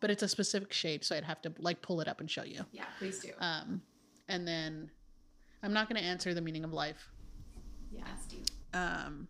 but 0.00 0.10
it's 0.10 0.22
a 0.22 0.28
specific 0.28 0.72
shade, 0.72 1.04
so 1.04 1.14
I'd 1.16 1.24
have 1.24 1.40
to 1.42 1.52
like 1.58 1.82
pull 1.82 2.00
it 2.00 2.08
up 2.08 2.20
and 2.20 2.30
show 2.30 2.42
you. 2.44 2.64
Yeah, 2.72 2.84
please 2.98 3.18
do. 3.20 3.30
Um, 3.38 3.82
and 4.28 4.46
then 4.48 4.90
I'm 5.66 5.72
not 5.72 5.88
going 5.88 6.00
to 6.00 6.06
answer 6.08 6.32
the 6.32 6.40
meaning 6.40 6.62
of 6.62 6.72
life. 6.72 7.10
yeah, 7.90 8.04
Steve. 8.22 8.44
Um, 8.72 9.26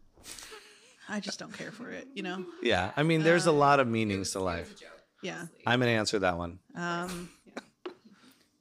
I 1.08 1.18
just 1.18 1.38
don't 1.38 1.52
care 1.56 1.72
for 1.72 1.88
it, 1.90 2.06
you 2.14 2.22
know. 2.22 2.44
Yeah, 2.62 2.90
I 2.94 3.04
mean, 3.04 3.22
there's 3.22 3.46
a 3.46 3.52
lot 3.52 3.80
of 3.80 3.88
meanings 3.88 4.32
to 4.32 4.40
life. 4.40 4.78
joke, 4.78 4.90
Yeah. 5.22 5.38
mostly. 5.40 5.62
I'm 5.66 5.80
going 5.80 5.90
to 5.90 5.96
answer 5.98 6.18
that 6.18 6.36
one. 6.36 6.58
Um, 6.74 7.30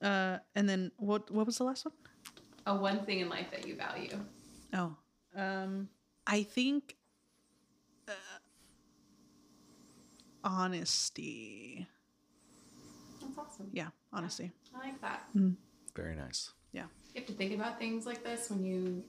Yeah. 0.01 0.07
uh, 0.09 0.39
and 0.55 0.69
then 0.69 0.91
what? 0.95 1.29
What 1.31 1.45
was 1.45 1.57
the 1.57 1.65
last 1.65 1.83
one? 1.83 1.93
A 2.65 2.73
one 2.73 3.03
thing 3.05 3.19
in 3.19 3.27
life 3.27 3.47
that 3.51 3.67
you 3.67 3.75
value. 3.75 4.17
Oh, 4.73 4.95
um, 5.35 5.89
I 6.25 6.43
think 6.43 6.95
uh, 8.07 8.11
honesty. 10.45 11.87
That's 13.21 13.37
awesome. 13.37 13.69
Yeah, 13.73 13.89
honesty. 14.13 14.51
I 14.73 14.79
like 14.87 15.01
that. 15.01 15.27
Very 15.93 16.15
nice. 16.15 16.53
Yeah. 16.71 16.85
You 17.15 17.21
have 17.21 17.27
to 17.27 17.33
think 17.33 17.53
about 17.53 17.79
things 17.79 18.05
like 18.05 18.23
this 18.25 18.49
when 18.49 18.63
you 18.65 19.03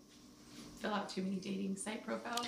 fill 0.81 0.95
out 0.95 1.09
too 1.09 1.23
many 1.23 1.37
dating 1.37 1.77
site 1.77 2.07
profiles. 2.07 2.47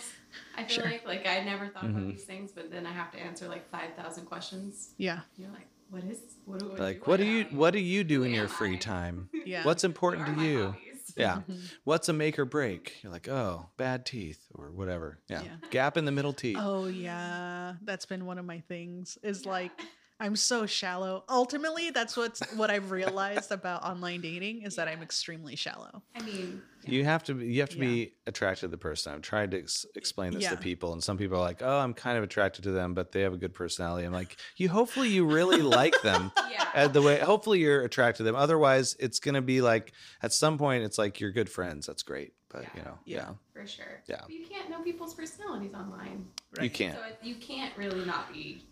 I 0.56 0.62
feel 0.64 0.76
Sure. 0.76 0.84
like 0.84 1.04
like 1.04 1.26
I 1.26 1.42
never 1.42 1.66
thought 1.68 1.84
Mhm. 1.84 1.96
about 1.96 2.08
these 2.10 2.24
things, 2.24 2.52
but 2.52 2.70
then 2.70 2.86
I 2.86 2.92
have 2.92 3.10
to 3.12 3.18
answer 3.18 3.48
like 3.48 3.68
five 3.68 3.94
thousand 3.96 4.26
questions. 4.26 4.94
Yeah. 4.98 5.22
You're 5.36 5.50
like, 5.50 5.66
what 5.90 6.04
is 6.04 6.20
what 6.44 6.60
do, 6.60 6.68
what 6.68 6.78
Like, 6.78 7.04
do 7.04 7.10
what 7.10 7.16
do 7.16 7.24
you 7.26 7.42
value? 7.44 7.58
what 7.58 7.70
do 7.72 7.80
you 7.80 8.04
do 8.04 8.22
in 8.22 8.30
Who 8.30 8.36
your 8.36 8.48
free 8.48 8.74
I? 8.74 8.78
time? 8.78 9.30
Yeah. 9.46 9.64
What's 9.64 9.82
important 9.82 10.26
to 10.26 10.44
you? 10.44 10.64
hobbies? 10.66 10.84
Yeah. 11.16 11.40
What's 11.84 12.08
a 12.08 12.12
make 12.12 12.38
or 12.38 12.44
break? 12.44 13.02
You're 13.02 13.10
like, 13.10 13.28
oh, 13.28 13.70
bad 13.76 14.06
teeth 14.06 14.46
or 14.54 14.70
whatever. 14.70 15.18
Yeah. 15.28 15.42
Yeah. 15.42 15.56
Gap 15.70 15.96
in 15.96 16.04
the 16.04 16.12
middle 16.12 16.34
teeth. 16.34 16.58
Oh 16.60 16.86
yeah, 16.86 17.74
that's 17.82 18.06
been 18.06 18.26
one 18.26 18.38
of 18.38 18.44
my 18.44 18.60
things. 18.68 19.18
Is 19.24 19.44
Yeah. 19.44 19.50
like 19.50 19.72
I'm 20.20 20.34
so 20.34 20.66
shallow. 20.66 21.22
Ultimately, 21.28 21.90
that's 21.90 22.16
what's 22.16 22.40
what 22.54 22.70
I've 22.70 22.90
realized 22.90 23.52
about 23.52 23.84
online 23.84 24.20
dating 24.20 24.62
is 24.62 24.74
that 24.76 24.88
I'm 24.88 25.00
extremely 25.00 25.54
shallow. 25.54 26.02
I 26.16 26.22
mean, 26.22 26.60
yeah. 26.82 26.90
You 26.90 27.04
have 27.04 27.22
to 27.24 27.34
be, 27.34 27.46
you 27.46 27.60
have 27.60 27.68
to 27.70 27.78
be 27.78 28.14
attracted 28.26 28.62
to 28.62 28.68
the 28.68 28.78
person. 28.78 29.12
I'm 29.12 29.20
trying 29.22 29.50
to 29.50 29.58
ex- 29.58 29.86
explain 29.94 30.32
this 30.32 30.48
to 30.48 30.56
people, 30.56 30.92
and 30.92 31.02
some 31.02 31.18
people 31.18 31.36
are 31.38 31.42
like, 31.42 31.62
"Oh, 31.62 31.78
I'm 31.78 31.94
kind 31.94 32.18
of 32.18 32.24
attracted 32.24 32.62
to 32.64 32.72
them, 32.72 32.94
but 32.94 33.12
they 33.12 33.20
have 33.22 33.32
a 33.32 33.36
good 33.36 33.54
personality." 33.54 34.06
I'm 34.06 34.12
like, 34.12 34.36
"You 34.56 34.68
hopefully 34.68 35.08
you 35.08 35.24
really 35.24 35.62
like 35.78 35.94
them." 36.02 36.32
yeah. 36.50 36.66
Uh, 36.74 36.88
the 36.88 37.02
way 37.02 37.18
hopefully 37.20 37.60
you're 37.60 37.82
attracted 37.84 38.18
to 38.18 38.22
them. 38.24 38.34
Otherwise, 38.36 38.96
it's 38.98 39.20
gonna 39.20 39.42
be 39.42 39.60
like 39.60 39.92
at 40.22 40.32
some 40.32 40.58
point 40.58 40.82
it's 40.82 40.98
like 40.98 41.20
you're 41.20 41.32
good 41.32 41.48
friends. 41.50 41.86
That's 41.86 42.02
great, 42.02 42.32
but 42.48 42.64
you 42.74 42.82
know, 42.82 42.98
Yeah. 43.04 43.16
yeah, 43.16 43.30
for 43.52 43.66
sure. 43.66 44.02
Yeah. 44.08 44.20
But 44.22 44.30
you 44.30 44.46
can't 44.46 44.68
know 44.70 44.80
people's 44.82 45.14
personalities 45.14 45.74
online. 45.74 46.26
you 46.60 46.70
can't. 46.70 46.96
So 46.96 47.04
it, 47.04 47.18
you 47.22 47.36
can't 47.36 47.76
really 47.76 48.04
not 48.04 48.32
be. 48.32 48.64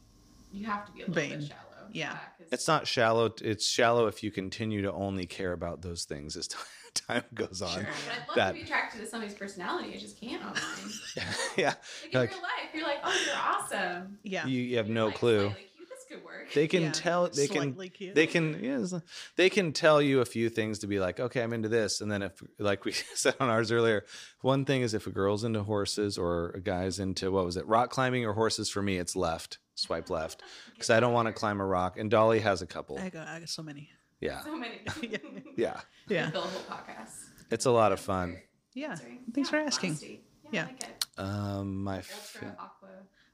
You 0.56 0.66
have 0.66 0.86
to 0.86 0.92
be 0.92 1.02
a 1.02 1.06
little 1.06 1.14
Vain. 1.14 1.38
bit 1.40 1.48
shallow. 1.48 1.60
Yeah, 1.92 2.18
It's 2.50 2.66
not 2.68 2.86
shallow. 2.86 3.32
It's 3.42 3.66
shallow 3.66 4.06
if 4.08 4.22
you 4.22 4.30
continue 4.30 4.82
to 4.82 4.92
only 4.92 5.26
care 5.26 5.52
about 5.52 5.82
those 5.82 6.04
things 6.04 6.36
as 6.36 6.48
time 6.94 7.22
goes 7.34 7.62
on. 7.62 7.70
Sure. 7.70 7.82
But 7.84 7.92
I'd 8.12 8.28
love 8.28 8.36
that- 8.36 8.46
to 8.48 8.54
be 8.54 8.62
attracted 8.62 9.00
to 9.00 9.06
somebody's 9.06 9.36
personality. 9.36 9.94
I 9.94 9.98
just 9.98 10.20
can't 10.20 10.42
online. 10.44 10.92
yeah, 11.56 11.74
Like 12.12 12.12
in 12.12 12.18
Like- 12.20 12.30
real 12.32 12.42
life, 12.42 12.50
you're 12.74 12.82
like, 12.84 12.98
oh, 13.04 13.22
you're 13.26 13.78
awesome. 13.82 14.18
Yeah. 14.24 14.46
you, 14.46 14.60
you 14.62 14.76
have 14.78 14.88
You're, 14.88 14.94
no 14.94 15.06
like, 15.06 15.14
clue. 15.14 15.40
slightly. 15.46 15.62
This 15.88 16.04
could 16.18 16.24
work. 16.24 16.52
They 16.54 16.66
can 16.68 16.82
Yeah. 16.82 16.92
tell. 16.92 17.28
They 17.28 17.46
can. 17.48 17.74
Cute. 17.74 18.14
They 18.14 18.26
can. 18.26 18.62
Yes, 18.62 18.94
they 19.36 19.48
can 19.48 19.72
tell 19.72 20.02
you 20.02 20.20
a 20.20 20.24
few 20.26 20.48
things 20.50 20.80
to 20.80 20.86
be 20.86 20.98
like, 21.00 21.18
okay, 21.20 21.42
I'm 21.42 21.52
into 21.52 21.68
this, 21.68 22.00
and 22.00 22.10
then 22.10 22.22
if, 22.22 22.32
like 22.58 22.84
we 22.84 22.92
said 23.14 23.34
on 23.40 23.48
ours 23.48 23.72
earlier, 23.72 24.04
one 24.42 24.64
thing 24.64 24.82
is 24.82 24.92
if 24.92 25.06
a 25.06 25.10
girl's 25.10 25.44
into 25.44 25.62
horses 25.62 26.18
or 26.18 26.50
a 26.50 26.60
guy's 26.60 26.98
into 26.98 27.30
what 27.32 27.44
was 27.46 27.56
it, 27.56 27.66
rock 27.66 27.90
climbing 27.90 28.26
or 28.26 28.34
horses? 28.34 28.68
For 28.68 28.82
me, 28.82 28.98
it's 28.98 29.16
left. 29.16 29.58
Swipe 29.76 30.10
left 30.10 30.42
because 30.74 30.90
I 30.90 30.98
don't 31.00 31.12
want 31.12 31.26
to 31.28 31.32
climb 31.32 31.60
a 31.60 31.64
rock. 31.66 31.98
And 31.98 32.10
Dolly 32.10 32.40
has 32.40 32.62
a 32.62 32.66
couple. 32.66 32.98
I 32.98 33.08
got 33.10 33.28
I 33.28 33.38
got 33.40 33.48
so 33.48 33.62
many. 33.62 33.90
Yeah, 34.20 34.42
So 34.42 34.56
many. 34.56 34.80
Yeah. 35.02 35.18
yeah. 35.56 35.80
Yeah. 36.08 36.28
A 36.34 36.40
whole 36.40 36.62
podcast. 36.68 37.12
It's 37.50 37.66
a 37.66 37.70
lot 37.70 37.92
of 37.92 38.00
fun. 38.00 38.38
Yeah. 38.74 38.92
Answering. 38.92 39.20
Thanks 39.34 39.52
Yeah, 39.52 39.60
for 39.60 39.66
asking. 39.66 39.90
honesty. 39.90 40.24
Yeah. 40.50 40.66
Yeah. 40.80 40.86
Like. 41.18 41.26
Um, 41.26 41.84
my. 41.84 41.96
Ultra 41.96 42.48
F- 42.48 42.54
aqua. 42.58 42.88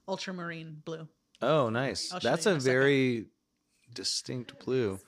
Ultramarine 0.08 0.82
blue. 0.84 1.06
oh, 1.40 1.70
nice. 1.70 2.12
I'll 2.12 2.20
That's 2.20 2.46
a 2.46 2.56
a 2.56 2.58
very 2.58 3.26
distinct 3.94 4.58
blue. 4.64 4.98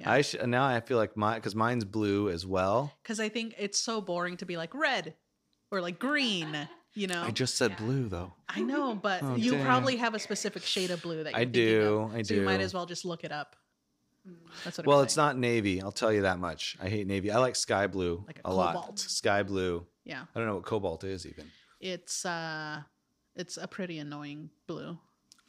Yeah. 0.00 0.10
I 0.12 0.22
sh- 0.22 0.36
now 0.44 0.64
I 0.66 0.80
feel 0.80 0.98
like 0.98 1.16
my 1.16 1.34
because 1.36 1.54
mine's 1.54 1.84
blue 1.84 2.28
as 2.30 2.46
well. 2.46 2.92
Because 3.02 3.18
I 3.18 3.28
think 3.28 3.54
it's 3.58 3.78
so 3.78 4.00
boring 4.00 4.36
to 4.38 4.46
be 4.46 4.56
like 4.56 4.74
red 4.74 5.14
or 5.72 5.80
like 5.80 5.98
green. 5.98 6.68
You 6.96 7.06
know. 7.06 7.22
I 7.22 7.30
just 7.30 7.56
said 7.56 7.72
Yeah. 7.72 7.76
blue 7.76 8.08
though. 8.08 8.32
I 8.48 8.62
know, 8.62 8.94
but 8.94 9.22
Oh, 9.22 9.36
you 9.36 9.52
dang. 9.52 9.64
probably 9.64 9.96
have 9.96 10.14
a 10.14 10.18
specific 10.18 10.62
shade 10.64 10.90
of 10.90 11.02
blue 11.02 11.22
that 11.24 11.32
you're 11.32 11.40
I 11.40 11.44
do, 11.44 11.98
of. 12.10 12.14
I 12.16 12.22
so 12.22 12.34
you 12.34 12.40
might 12.42 12.60
as 12.60 12.72
well 12.74 12.86
just 12.86 13.04
look 13.04 13.22
it 13.22 13.30
up. 13.32 13.54
Mm. 14.26 14.34
That's 14.64 14.78
what. 14.78 14.86
Well, 14.86 15.00
it's 15.02 15.16
not 15.16 15.36
navy. 15.36 15.80
I'll 15.82 15.92
tell 15.92 16.12
you 16.12 16.22
that 16.22 16.38
much. 16.38 16.76
I 16.80 16.88
hate 16.88 17.06
navy. 17.06 17.30
I 17.30 17.38
like 17.38 17.54
sky 17.54 17.86
blue 17.86 18.24
Like 18.26 18.40
a 18.44 18.50
a, 18.50 18.52
lot. 18.52 18.98
Sky 18.98 19.42
blue. 19.42 19.86
Yeah, 20.04 20.22
I 20.34 20.38
don't 20.38 20.48
know 20.48 20.54
what 20.56 20.64
cobalt 20.64 21.04
is 21.04 21.26
even. 21.26 21.50
it's 21.80 22.24
uh, 22.24 22.80
it's 23.34 23.56
a 23.58 23.68
pretty 23.68 23.98
annoying 23.98 24.50
blue. 24.66 24.98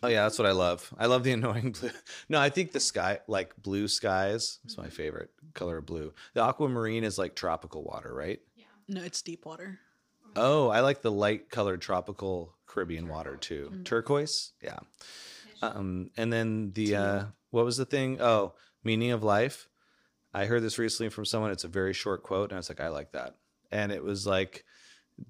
Oh 0.03 0.07
yeah, 0.09 0.23
that's 0.23 0.37
what 0.37 0.47
I 0.47 0.51
love. 0.51 0.93
I 0.99 1.05
love 1.07 1.23
the 1.23 1.31
annoying 1.39 1.71
blue. 1.71 1.89
No, 2.29 2.39
I 2.39 2.49
think 2.49 2.71
the 2.73 2.79
sky, 2.79 3.19
like 3.27 3.55
blue 3.63 3.87
skies, 3.87 4.59
is 4.65 4.77
my 4.77 4.89
favorite 4.89 5.31
color 5.53 5.77
of 5.77 5.85
blue. 5.85 6.13
The 6.33 6.43
aquamarine 6.43 7.03
is 7.05 7.17
like 7.17 7.35
tropical 7.35 7.83
water, 7.83 8.13
right? 8.13 8.39
Yeah. 8.55 8.65
No, 8.89 9.01
it's 9.03 9.21
deep 9.21 9.45
water. 9.45 9.79
Oh, 10.35 10.69
I 10.69 10.81
like 10.81 11.01
the 11.01 11.11
light 11.11 11.49
colored 11.49 11.81
tropical 11.81 12.55
Caribbean 12.67 13.07
water 13.07 13.37
too. 13.37 13.71
Mm. 13.73 13.85
Turquoise, 13.85 14.51
yeah. 14.61 14.79
Um, 15.61 16.11
and 16.17 16.31
then 16.31 16.71
the 16.73 16.95
uh, 16.95 17.23
what 17.51 17.65
was 17.65 17.77
the 17.77 17.85
thing? 17.85 18.21
Oh, 18.21 18.53
meaning 18.83 19.11
of 19.11 19.23
life. 19.23 19.67
I 20.33 20.45
heard 20.45 20.61
this 20.61 20.77
recently 20.77 21.09
from 21.09 21.25
someone. 21.25 21.51
It's 21.51 21.63
a 21.63 21.69
very 21.69 21.93
short 21.93 22.21
quote, 22.23 22.49
and 22.49 22.53
I 22.53 22.57
was 22.57 22.69
like, 22.69 22.81
I 22.81 22.89
like 22.89 23.13
that. 23.13 23.35
And 23.71 23.91
it 23.91 24.03
was 24.03 24.27
like 24.27 24.63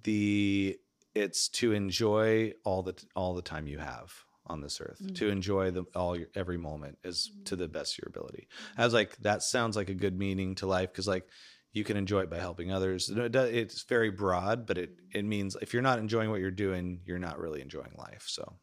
the 0.03 0.77
it's 1.15 1.47
to 1.49 1.71
enjoy 1.73 2.53
all 2.63 2.83
the 2.83 2.93
all 3.15 3.33
the 3.33 3.41
time 3.41 3.67
you 3.67 3.79
have 3.79 4.13
on 4.45 4.61
this 4.61 4.79
earth. 4.81 5.01
Mm. 5.03 5.15
To 5.15 5.29
enjoy 5.29 5.71
the 5.71 5.85
all 5.95 6.17
your 6.17 6.27
every 6.35 6.57
moment 6.57 6.97
is 7.03 7.31
to 7.45 7.55
the 7.55 7.67
best 7.67 7.93
of 7.93 8.03
your 8.03 8.09
ability. 8.09 8.47
I 8.77 8.83
was 8.83 8.93
like, 8.93 9.15
that 9.17 9.43
sounds 9.43 9.75
like 9.75 9.89
a 9.89 9.93
good 9.93 10.17
meaning 10.17 10.55
to 10.55 10.67
life 10.67 10.91
because 10.91 11.07
like 11.07 11.27
you 11.77 11.83
can 11.83 11.95
enjoy 11.95 12.21
it 12.21 12.29
by 12.29 12.39
helping 12.39 12.71
others. 12.71 13.09
It's 13.13 13.83
very 13.83 14.09
broad, 14.09 14.65
but 14.65 14.77
it 14.77 14.99
it 15.13 15.23
means 15.23 15.55
if 15.61 15.73
you're 15.73 15.83
not 15.83 15.99
enjoying 15.99 16.31
what 16.31 16.39
you're 16.39 16.51
doing, 16.51 17.01
you're 17.05 17.19
not 17.19 17.39
really 17.39 17.61
enjoying 17.61 17.93
life. 17.97 18.25
So 18.25 18.53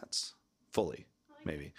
that's 0.00 0.34
fully 0.72 1.06
maybe. 1.44 1.74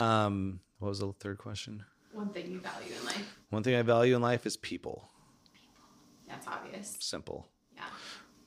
Um, 0.00 0.60
what 0.78 0.88
was 0.88 1.00
the 1.00 1.12
third 1.12 1.38
question? 1.38 1.84
One 2.12 2.30
thing 2.30 2.50
you 2.50 2.60
value 2.60 2.94
in 2.98 3.04
life. 3.04 3.38
One 3.50 3.62
thing 3.62 3.74
I 3.74 3.82
value 3.82 4.16
in 4.16 4.22
life 4.22 4.46
is 4.46 4.56
people. 4.56 5.10
That's 6.26 6.46
obvious. 6.46 6.96
Simple. 6.98 7.48
Yeah. 7.74 7.84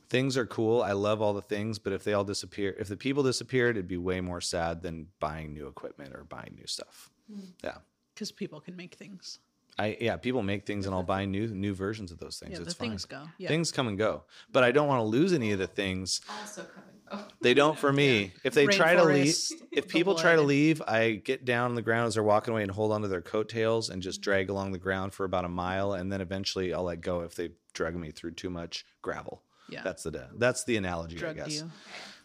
Things 0.10 0.38
are 0.38 0.46
cool. 0.48 0.82
I 0.82 0.94
love 0.94 1.22
all 1.22 1.34
the 1.34 1.42
things, 1.42 1.78
but 1.78 1.94
if 1.94 2.04
they 2.04 2.14
all 2.14 2.24
disappear, 2.24 2.76
if 2.80 2.88
the 2.88 2.98
people 2.98 3.22
disappeared, 3.22 3.78
it'd 3.78 3.88
be 3.88 3.98
way 3.98 4.22
more 4.22 4.42
sad 4.42 4.82
than 4.82 5.08
buying 5.20 5.54
new 5.54 5.68
equipment 5.68 6.16
or 6.16 6.24
buying 6.24 6.56
new 6.58 6.66
stuff. 6.66 7.12
Mm. 7.32 7.54
Yeah. 7.64 7.78
Because 8.14 8.32
people 8.32 8.60
can 8.60 8.76
make 8.76 8.96
things. 8.96 9.40
I 9.80 9.98
yeah, 10.02 10.18
people 10.18 10.44
make 10.44 10.66
things 10.66 10.86
and 10.86 10.94
I'll 10.94 11.04
buy 11.04 11.26
new 11.26 11.48
new 11.48 11.74
versions 11.74 12.12
of 12.12 12.18
those 12.20 12.38
things. 12.38 12.54
yeah, 12.54 12.64
it's 12.66 12.74
the 12.74 12.80
fine. 12.80 12.90
things 12.90 13.06
go. 13.06 13.24
Yeah. 13.38 13.48
Things 13.48 13.72
come 13.72 13.88
and 13.88 13.98
go. 13.98 14.24
But 14.52 14.64
I 14.64 14.72
don't 14.72 14.88
want 14.88 15.00
to 15.00 15.06
lose 15.06 15.34
any 15.34 15.52
of 15.52 15.60
the 15.60 15.68
things. 15.68 16.22
Also 16.42 16.64
coming. 16.64 16.86
Oh. 17.12 17.28
They 17.42 17.56
don't 17.56 17.76
for 17.78 17.92
me. 17.92 18.34
If 18.44 18.54
they 18.54 18.68
try 18.68 18.94
to 18.94 19.04
leave 19.04 19.36
if 19.72 19.88
people 19.88 20.14
try 20.14 20.36
to 20.36 20.44
leave, 20.44 20.80
I 20.88 21.14
get 21.14 21.44
down 21.44 21.72
on 21.72 21.76
the 21.76 21.82
ground 21.82 22.08
as 22.08 22.14
they're 22.14 22.24
walking 22.24 22.54
away 22.54 22.62
and 22.62 22.70
hold 22.70 22.92
onto 22.92 23.08
their 23.08 23.22
coattails 23.22 23.90
and 23.90 24.00
Mm-hmm. 24.00 24.10
just 24.10 24.22
drag 24.22 24.50
along 24.50 24.74
the 24.74 24.78
ground 24.78 25.14
for 25.16 25.24
about 25.26 25.44
a 25.46 25.50
mile, 25.50 25.94
and 25.94 26.12
then 26.12 26.22
eventually 26.22 26.72
I'll 26.74 26.84
let 26.84 27.02
go 27.02 27.22
if 27.22 27.34
they 27.34 27.50
drag 27.74 27.96
me 27.96 28.12
through 28.12 28.34
too 28.34 28.52
much 28.52 28.86
gravel. 29.02 29.42
Yeah. 29.70 29.82
That's 29.84 30.04
the 30.04 30.28
that's 30.38 30.64
the 30.66 30.78
analogy, 30.78 31.16
drugged 31.16 31.40
I 31.40 31.44
guess. 31.46 31.56
you. 31.56 31.62
Okay. 31.64 31.72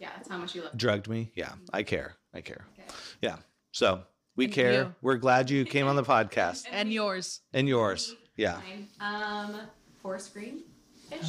Yeah, 0.00 0.10
that's 0.16 0.28
how 0.28 0.36
much 0.38 0.54
you 0.54 0.62
love. 0.62 0.76
Drugged 0.76 1.08
me, 1.08 1.30
yeah. 1.34 1.52
I 1.72 1.82
care, 1.82 2.16
I 2.34 2.40
care. 2.42 2.66
Okay. 2.78 2.88
Yeah. 3.22 3.36
So 3.72 4.02
we 4.36 4.44
And 4.44 4.52
care. 4.54 4.72
you. 4.82 4.88
We're 5.02 5.16
glad 5.16 5.50
you 5.50 5.64
came 5.64 5.86
on 5.86 5.96
the 5.96 6.02
podcast 6.02 6.66
And 6.72 6.92
yours. 6.92 7.40
and 7.52 7.68
yours. 7.68 8.14
Yeah. 8.36 8.60
Mine. 8.60 8.88
Um, 9.00 9.60
forest 10.02 10.32
green. 10.32 10.60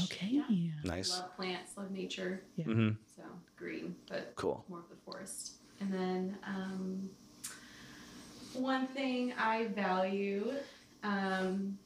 Okay. 0.04 0.42
Yeah. 0.50 0.72
Nice. 0.84 1.22
Love 1.22 1.36
plants. 1.36 1.72
Love 1.78 1.92
nature. 1.92 2.44
Yeah. 2.56 2.66
hmm 2.66 2.90
So 3.16 3.24
green, 3.58 3.96
but 4.10 4.34
Cool. 4.36 4.66
more 4.70 4.80
of 4.80 4.90
the 4.90 4.96
forest. 5.06 5.58
And 5.80 5.92
then 5.94 6.38
um, 6.48 7.10
one 8.54 8.88
thing 8.88 9.34
I 9.38 9.68
value, 9.68 10.52
um, 11.04 11.78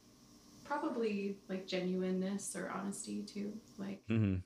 probably 0.64 1.36
like 1.48 1.66
genuineness 1.66 2.54
or 2.56 2.70
honesty 2.70 3.22
too, 3.24 3.52
like 3.78 4.02
hmm 4.08 4.36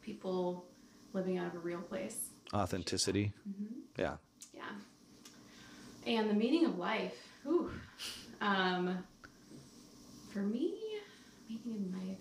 people 0.00 0.66
living 1.14 1.38
out 1.38 1.46
of 1.46 1.54
a 1.54 1.58
real 1.58 1.80
place. 1.80 2.30
Authenticity. 2.52 3.32
hmm 3.44 3.64
Yeah. 3.98 4.16
Yeah. 4.52 4.62
And 6.06 6.28
the 6.28 6.34
meaning 6.34 6.66
of 6.66 6.78
life. 6.78 7.14
Ooh. 7.46 7.70
Um, 8.40 8.98
for 10.32 10.40
me, 10.40 10.74
meaning 11.48 11.92
of 11.94 12.08
life. 12.08 12.18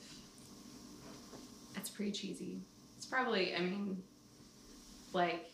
That's 1.74 1.90
pretty 1.90 2.12
cheesy. 2.12 2.62
It's 2.96 3.06
probably, 3.06 3.56
I 3.56 3.60
mean, 3.60 4.02
like, 5.12 5.52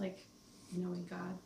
like 0.00 0.18
knowing 0.74 1.06
God. 1.08 1.38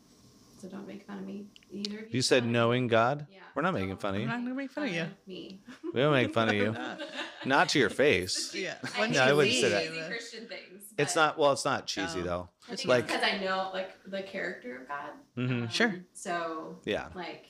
So 0.61 0.67
don't 0.67 0.87
make 0.87 1.07
fun 1.07 1.17
of 1.17 1.25
me. 1.25 1.47
Either 1.71 1.97
of 1.97 2.01
you. 2.03 2.07
You 2.11 2.21
said 2.21 2.45
knowing 2.45 2.85
God. 2.87 3.25
Yeah. 3.31 3.39
We're 3.55 3.63
not 3.63 3.73
making 3.73 3.97
fun 3.97 4.11
of 4.11 4.15
I'm 4.17 4.21
you. 4.21 4.27
not 4.27 4.37
gonna 4.43 4.53
make 4.53 4.71
fun 4.71 4.83
of 4.89 4.93
you. 4.93 5.05
Me. 5.25 5.59
We 5.91 5.99
don't 6.01 6.13
make 6.13 6.31
fun 6.33 6.49
of 6.49 6.53
you. 6.55 6.75
Not 7.45 7.69
to 7.69 7.79
your 7.79 7.89
face. 7.89 8.53
Yeah. 8.53 8.75
I 8.95 9.07
No, 9.07 9.21
I 9.23 9.33
wouldn't 9.33 9.55
say 9.55 9.63
leave, 9.63 9.71
that. 9.71 9.87
Cheesy 9.87 10.07
Christian 10.07 10.47
things. 10.47 10.83
It's 10.99 11.15
not. 11.15 11.39
Well, 11.39 11.51
it's 11.51 11.65
not 11.65 11.87
cheesy 11.87 12.19
Oh. 12.19 12.23
though. 12.23 12.49
I 12.69 12.73
It's 12.73 12.83
think 12.83 12.89
like- 12.89 13.03
it's 13.05 13.13
because 13.13 13.27
I 13.27 13.39
know 13.43 13.71
like 13.73 13.89
the 14.05 14.21
character 14.21 14.81
of 14.83 14.87
God. 14.87 15.09
Mm-hmm. 15.35 15.63
Um, 15.63 15.69
Sure. 15.69 15.95
So 16.13 16.79
Yeah. 16.85 17.07
like 17.15 17.47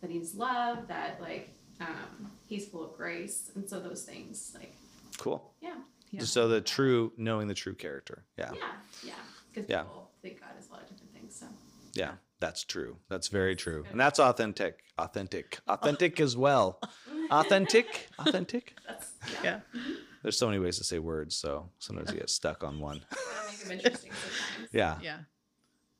that 0.00 0.10
he's 0.10 0.34
love, 0.34 0.88
that 0.88 1.20
like 1.20 1.50
um, 1.80 2.32
he's 2.48 2.66
full 2.66 2.84
of 2.90 2.96
grace, 2.96 3.50
and 3.54 3.68
so 3.68 3.78
those 3.80 4.02
things 4.04 4.52
like 4.58 4.74
Cool. 5.18 5.52
yeah, 5.60 5.74
Yeah. 6.10 6.22
So 6.22 6.48
the 6.48 6.62
true, 6.62 7.12
knowing 7.18 7.48
the 7.48 7.54
true 7.54 7.74
character. 7.74 8.24
Yeah. 8.38 8.52
yeah, 8.54 8.60
yeah, 9.02 9.12
because 9.52 9.68
Yeah. 9.68 9.82
people 9.82 10.10
think 10.22 10.40
God 10.40 10.52
is 10.58 10.68
a 10.68 10.72
lot 10.72 10.82
of 10.84 10.88
different 10.88 11.12
things. 11.12 11.36
So 11.38 11.46
Yeah. 11.92 12.14
That's 12.40 12.64
true. 12.64 12.98
That's 13.08 13.28
very 13.28 13.56
true. 13.56 13.84
And 13.90 13.98
that's 13.98 14.18
authentic. 14.20 14.80
Authentic. 14.98 15.58
Authentic 15.68 16.20
as 16.20 16.36
well. 16.36 16.80
Authentic. 17.30 18.08
Authentic. 18.18 18.74
that's 18.86 19.12
yeah, 19.42 19.60
Yeah. 19.74 19.80
There's 20.22 20.38
so 20.38 20.46
many 20.46 20.58
ways 20.58 20.76
to 20.78 20.84
say 20.84 20.98
words, 20.98 21.36
so 21.36 21.70
sometimes 21.78 22.10
you 22.12 22.18
get 22.18 22.30
stuck 22.30 22.64
on 22.64 22.78
one. 22.80 23.00
gotta 23.10 23.48
make 23.48 23.58
them 23.60 23.72
interesting 23.72 24.10
sometimes. 24.12 24.68
Yeah. 24.72 24.98
Yeah. 25.02 25.18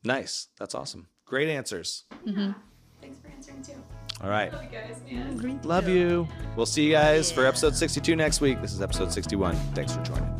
Nice. 0.03 0.47
That's 0.59 0.75
awesome. 0.75 1.07
Great 1.25 1.49
answers. 1.49 2.03
Yeah. 2.25 2.31
Mm-hmm. 2.33 2.51
Thanks 3.01 3.19
for 3.19 3.27
answering 3.29 3.61
too. 3.61 3.73
All 4.23 4.29
right. 4.29 4.51
Love 4.51 4.63
you 4.63 4.69
guys, 4.69 5.01
man. 5.09 5.61
Love 5.63 5.87
you. 5.87 6.27
We'll 6.55 6.65
see 6.65 6.83
you 6.85 6.91
guys 6.91 7.31
for 7.31 7.45
episode 7.45 7.75
62 7.75 8.15
next 8.15 8.41
week. 8.41 8.61
This 8.61 8.73
is 8.73 8.81
episode 8.81 9.11
61. 9.11 9.55
Thanks 9.73 9.93
for 9.93 10.01
joining. 10.03 10.36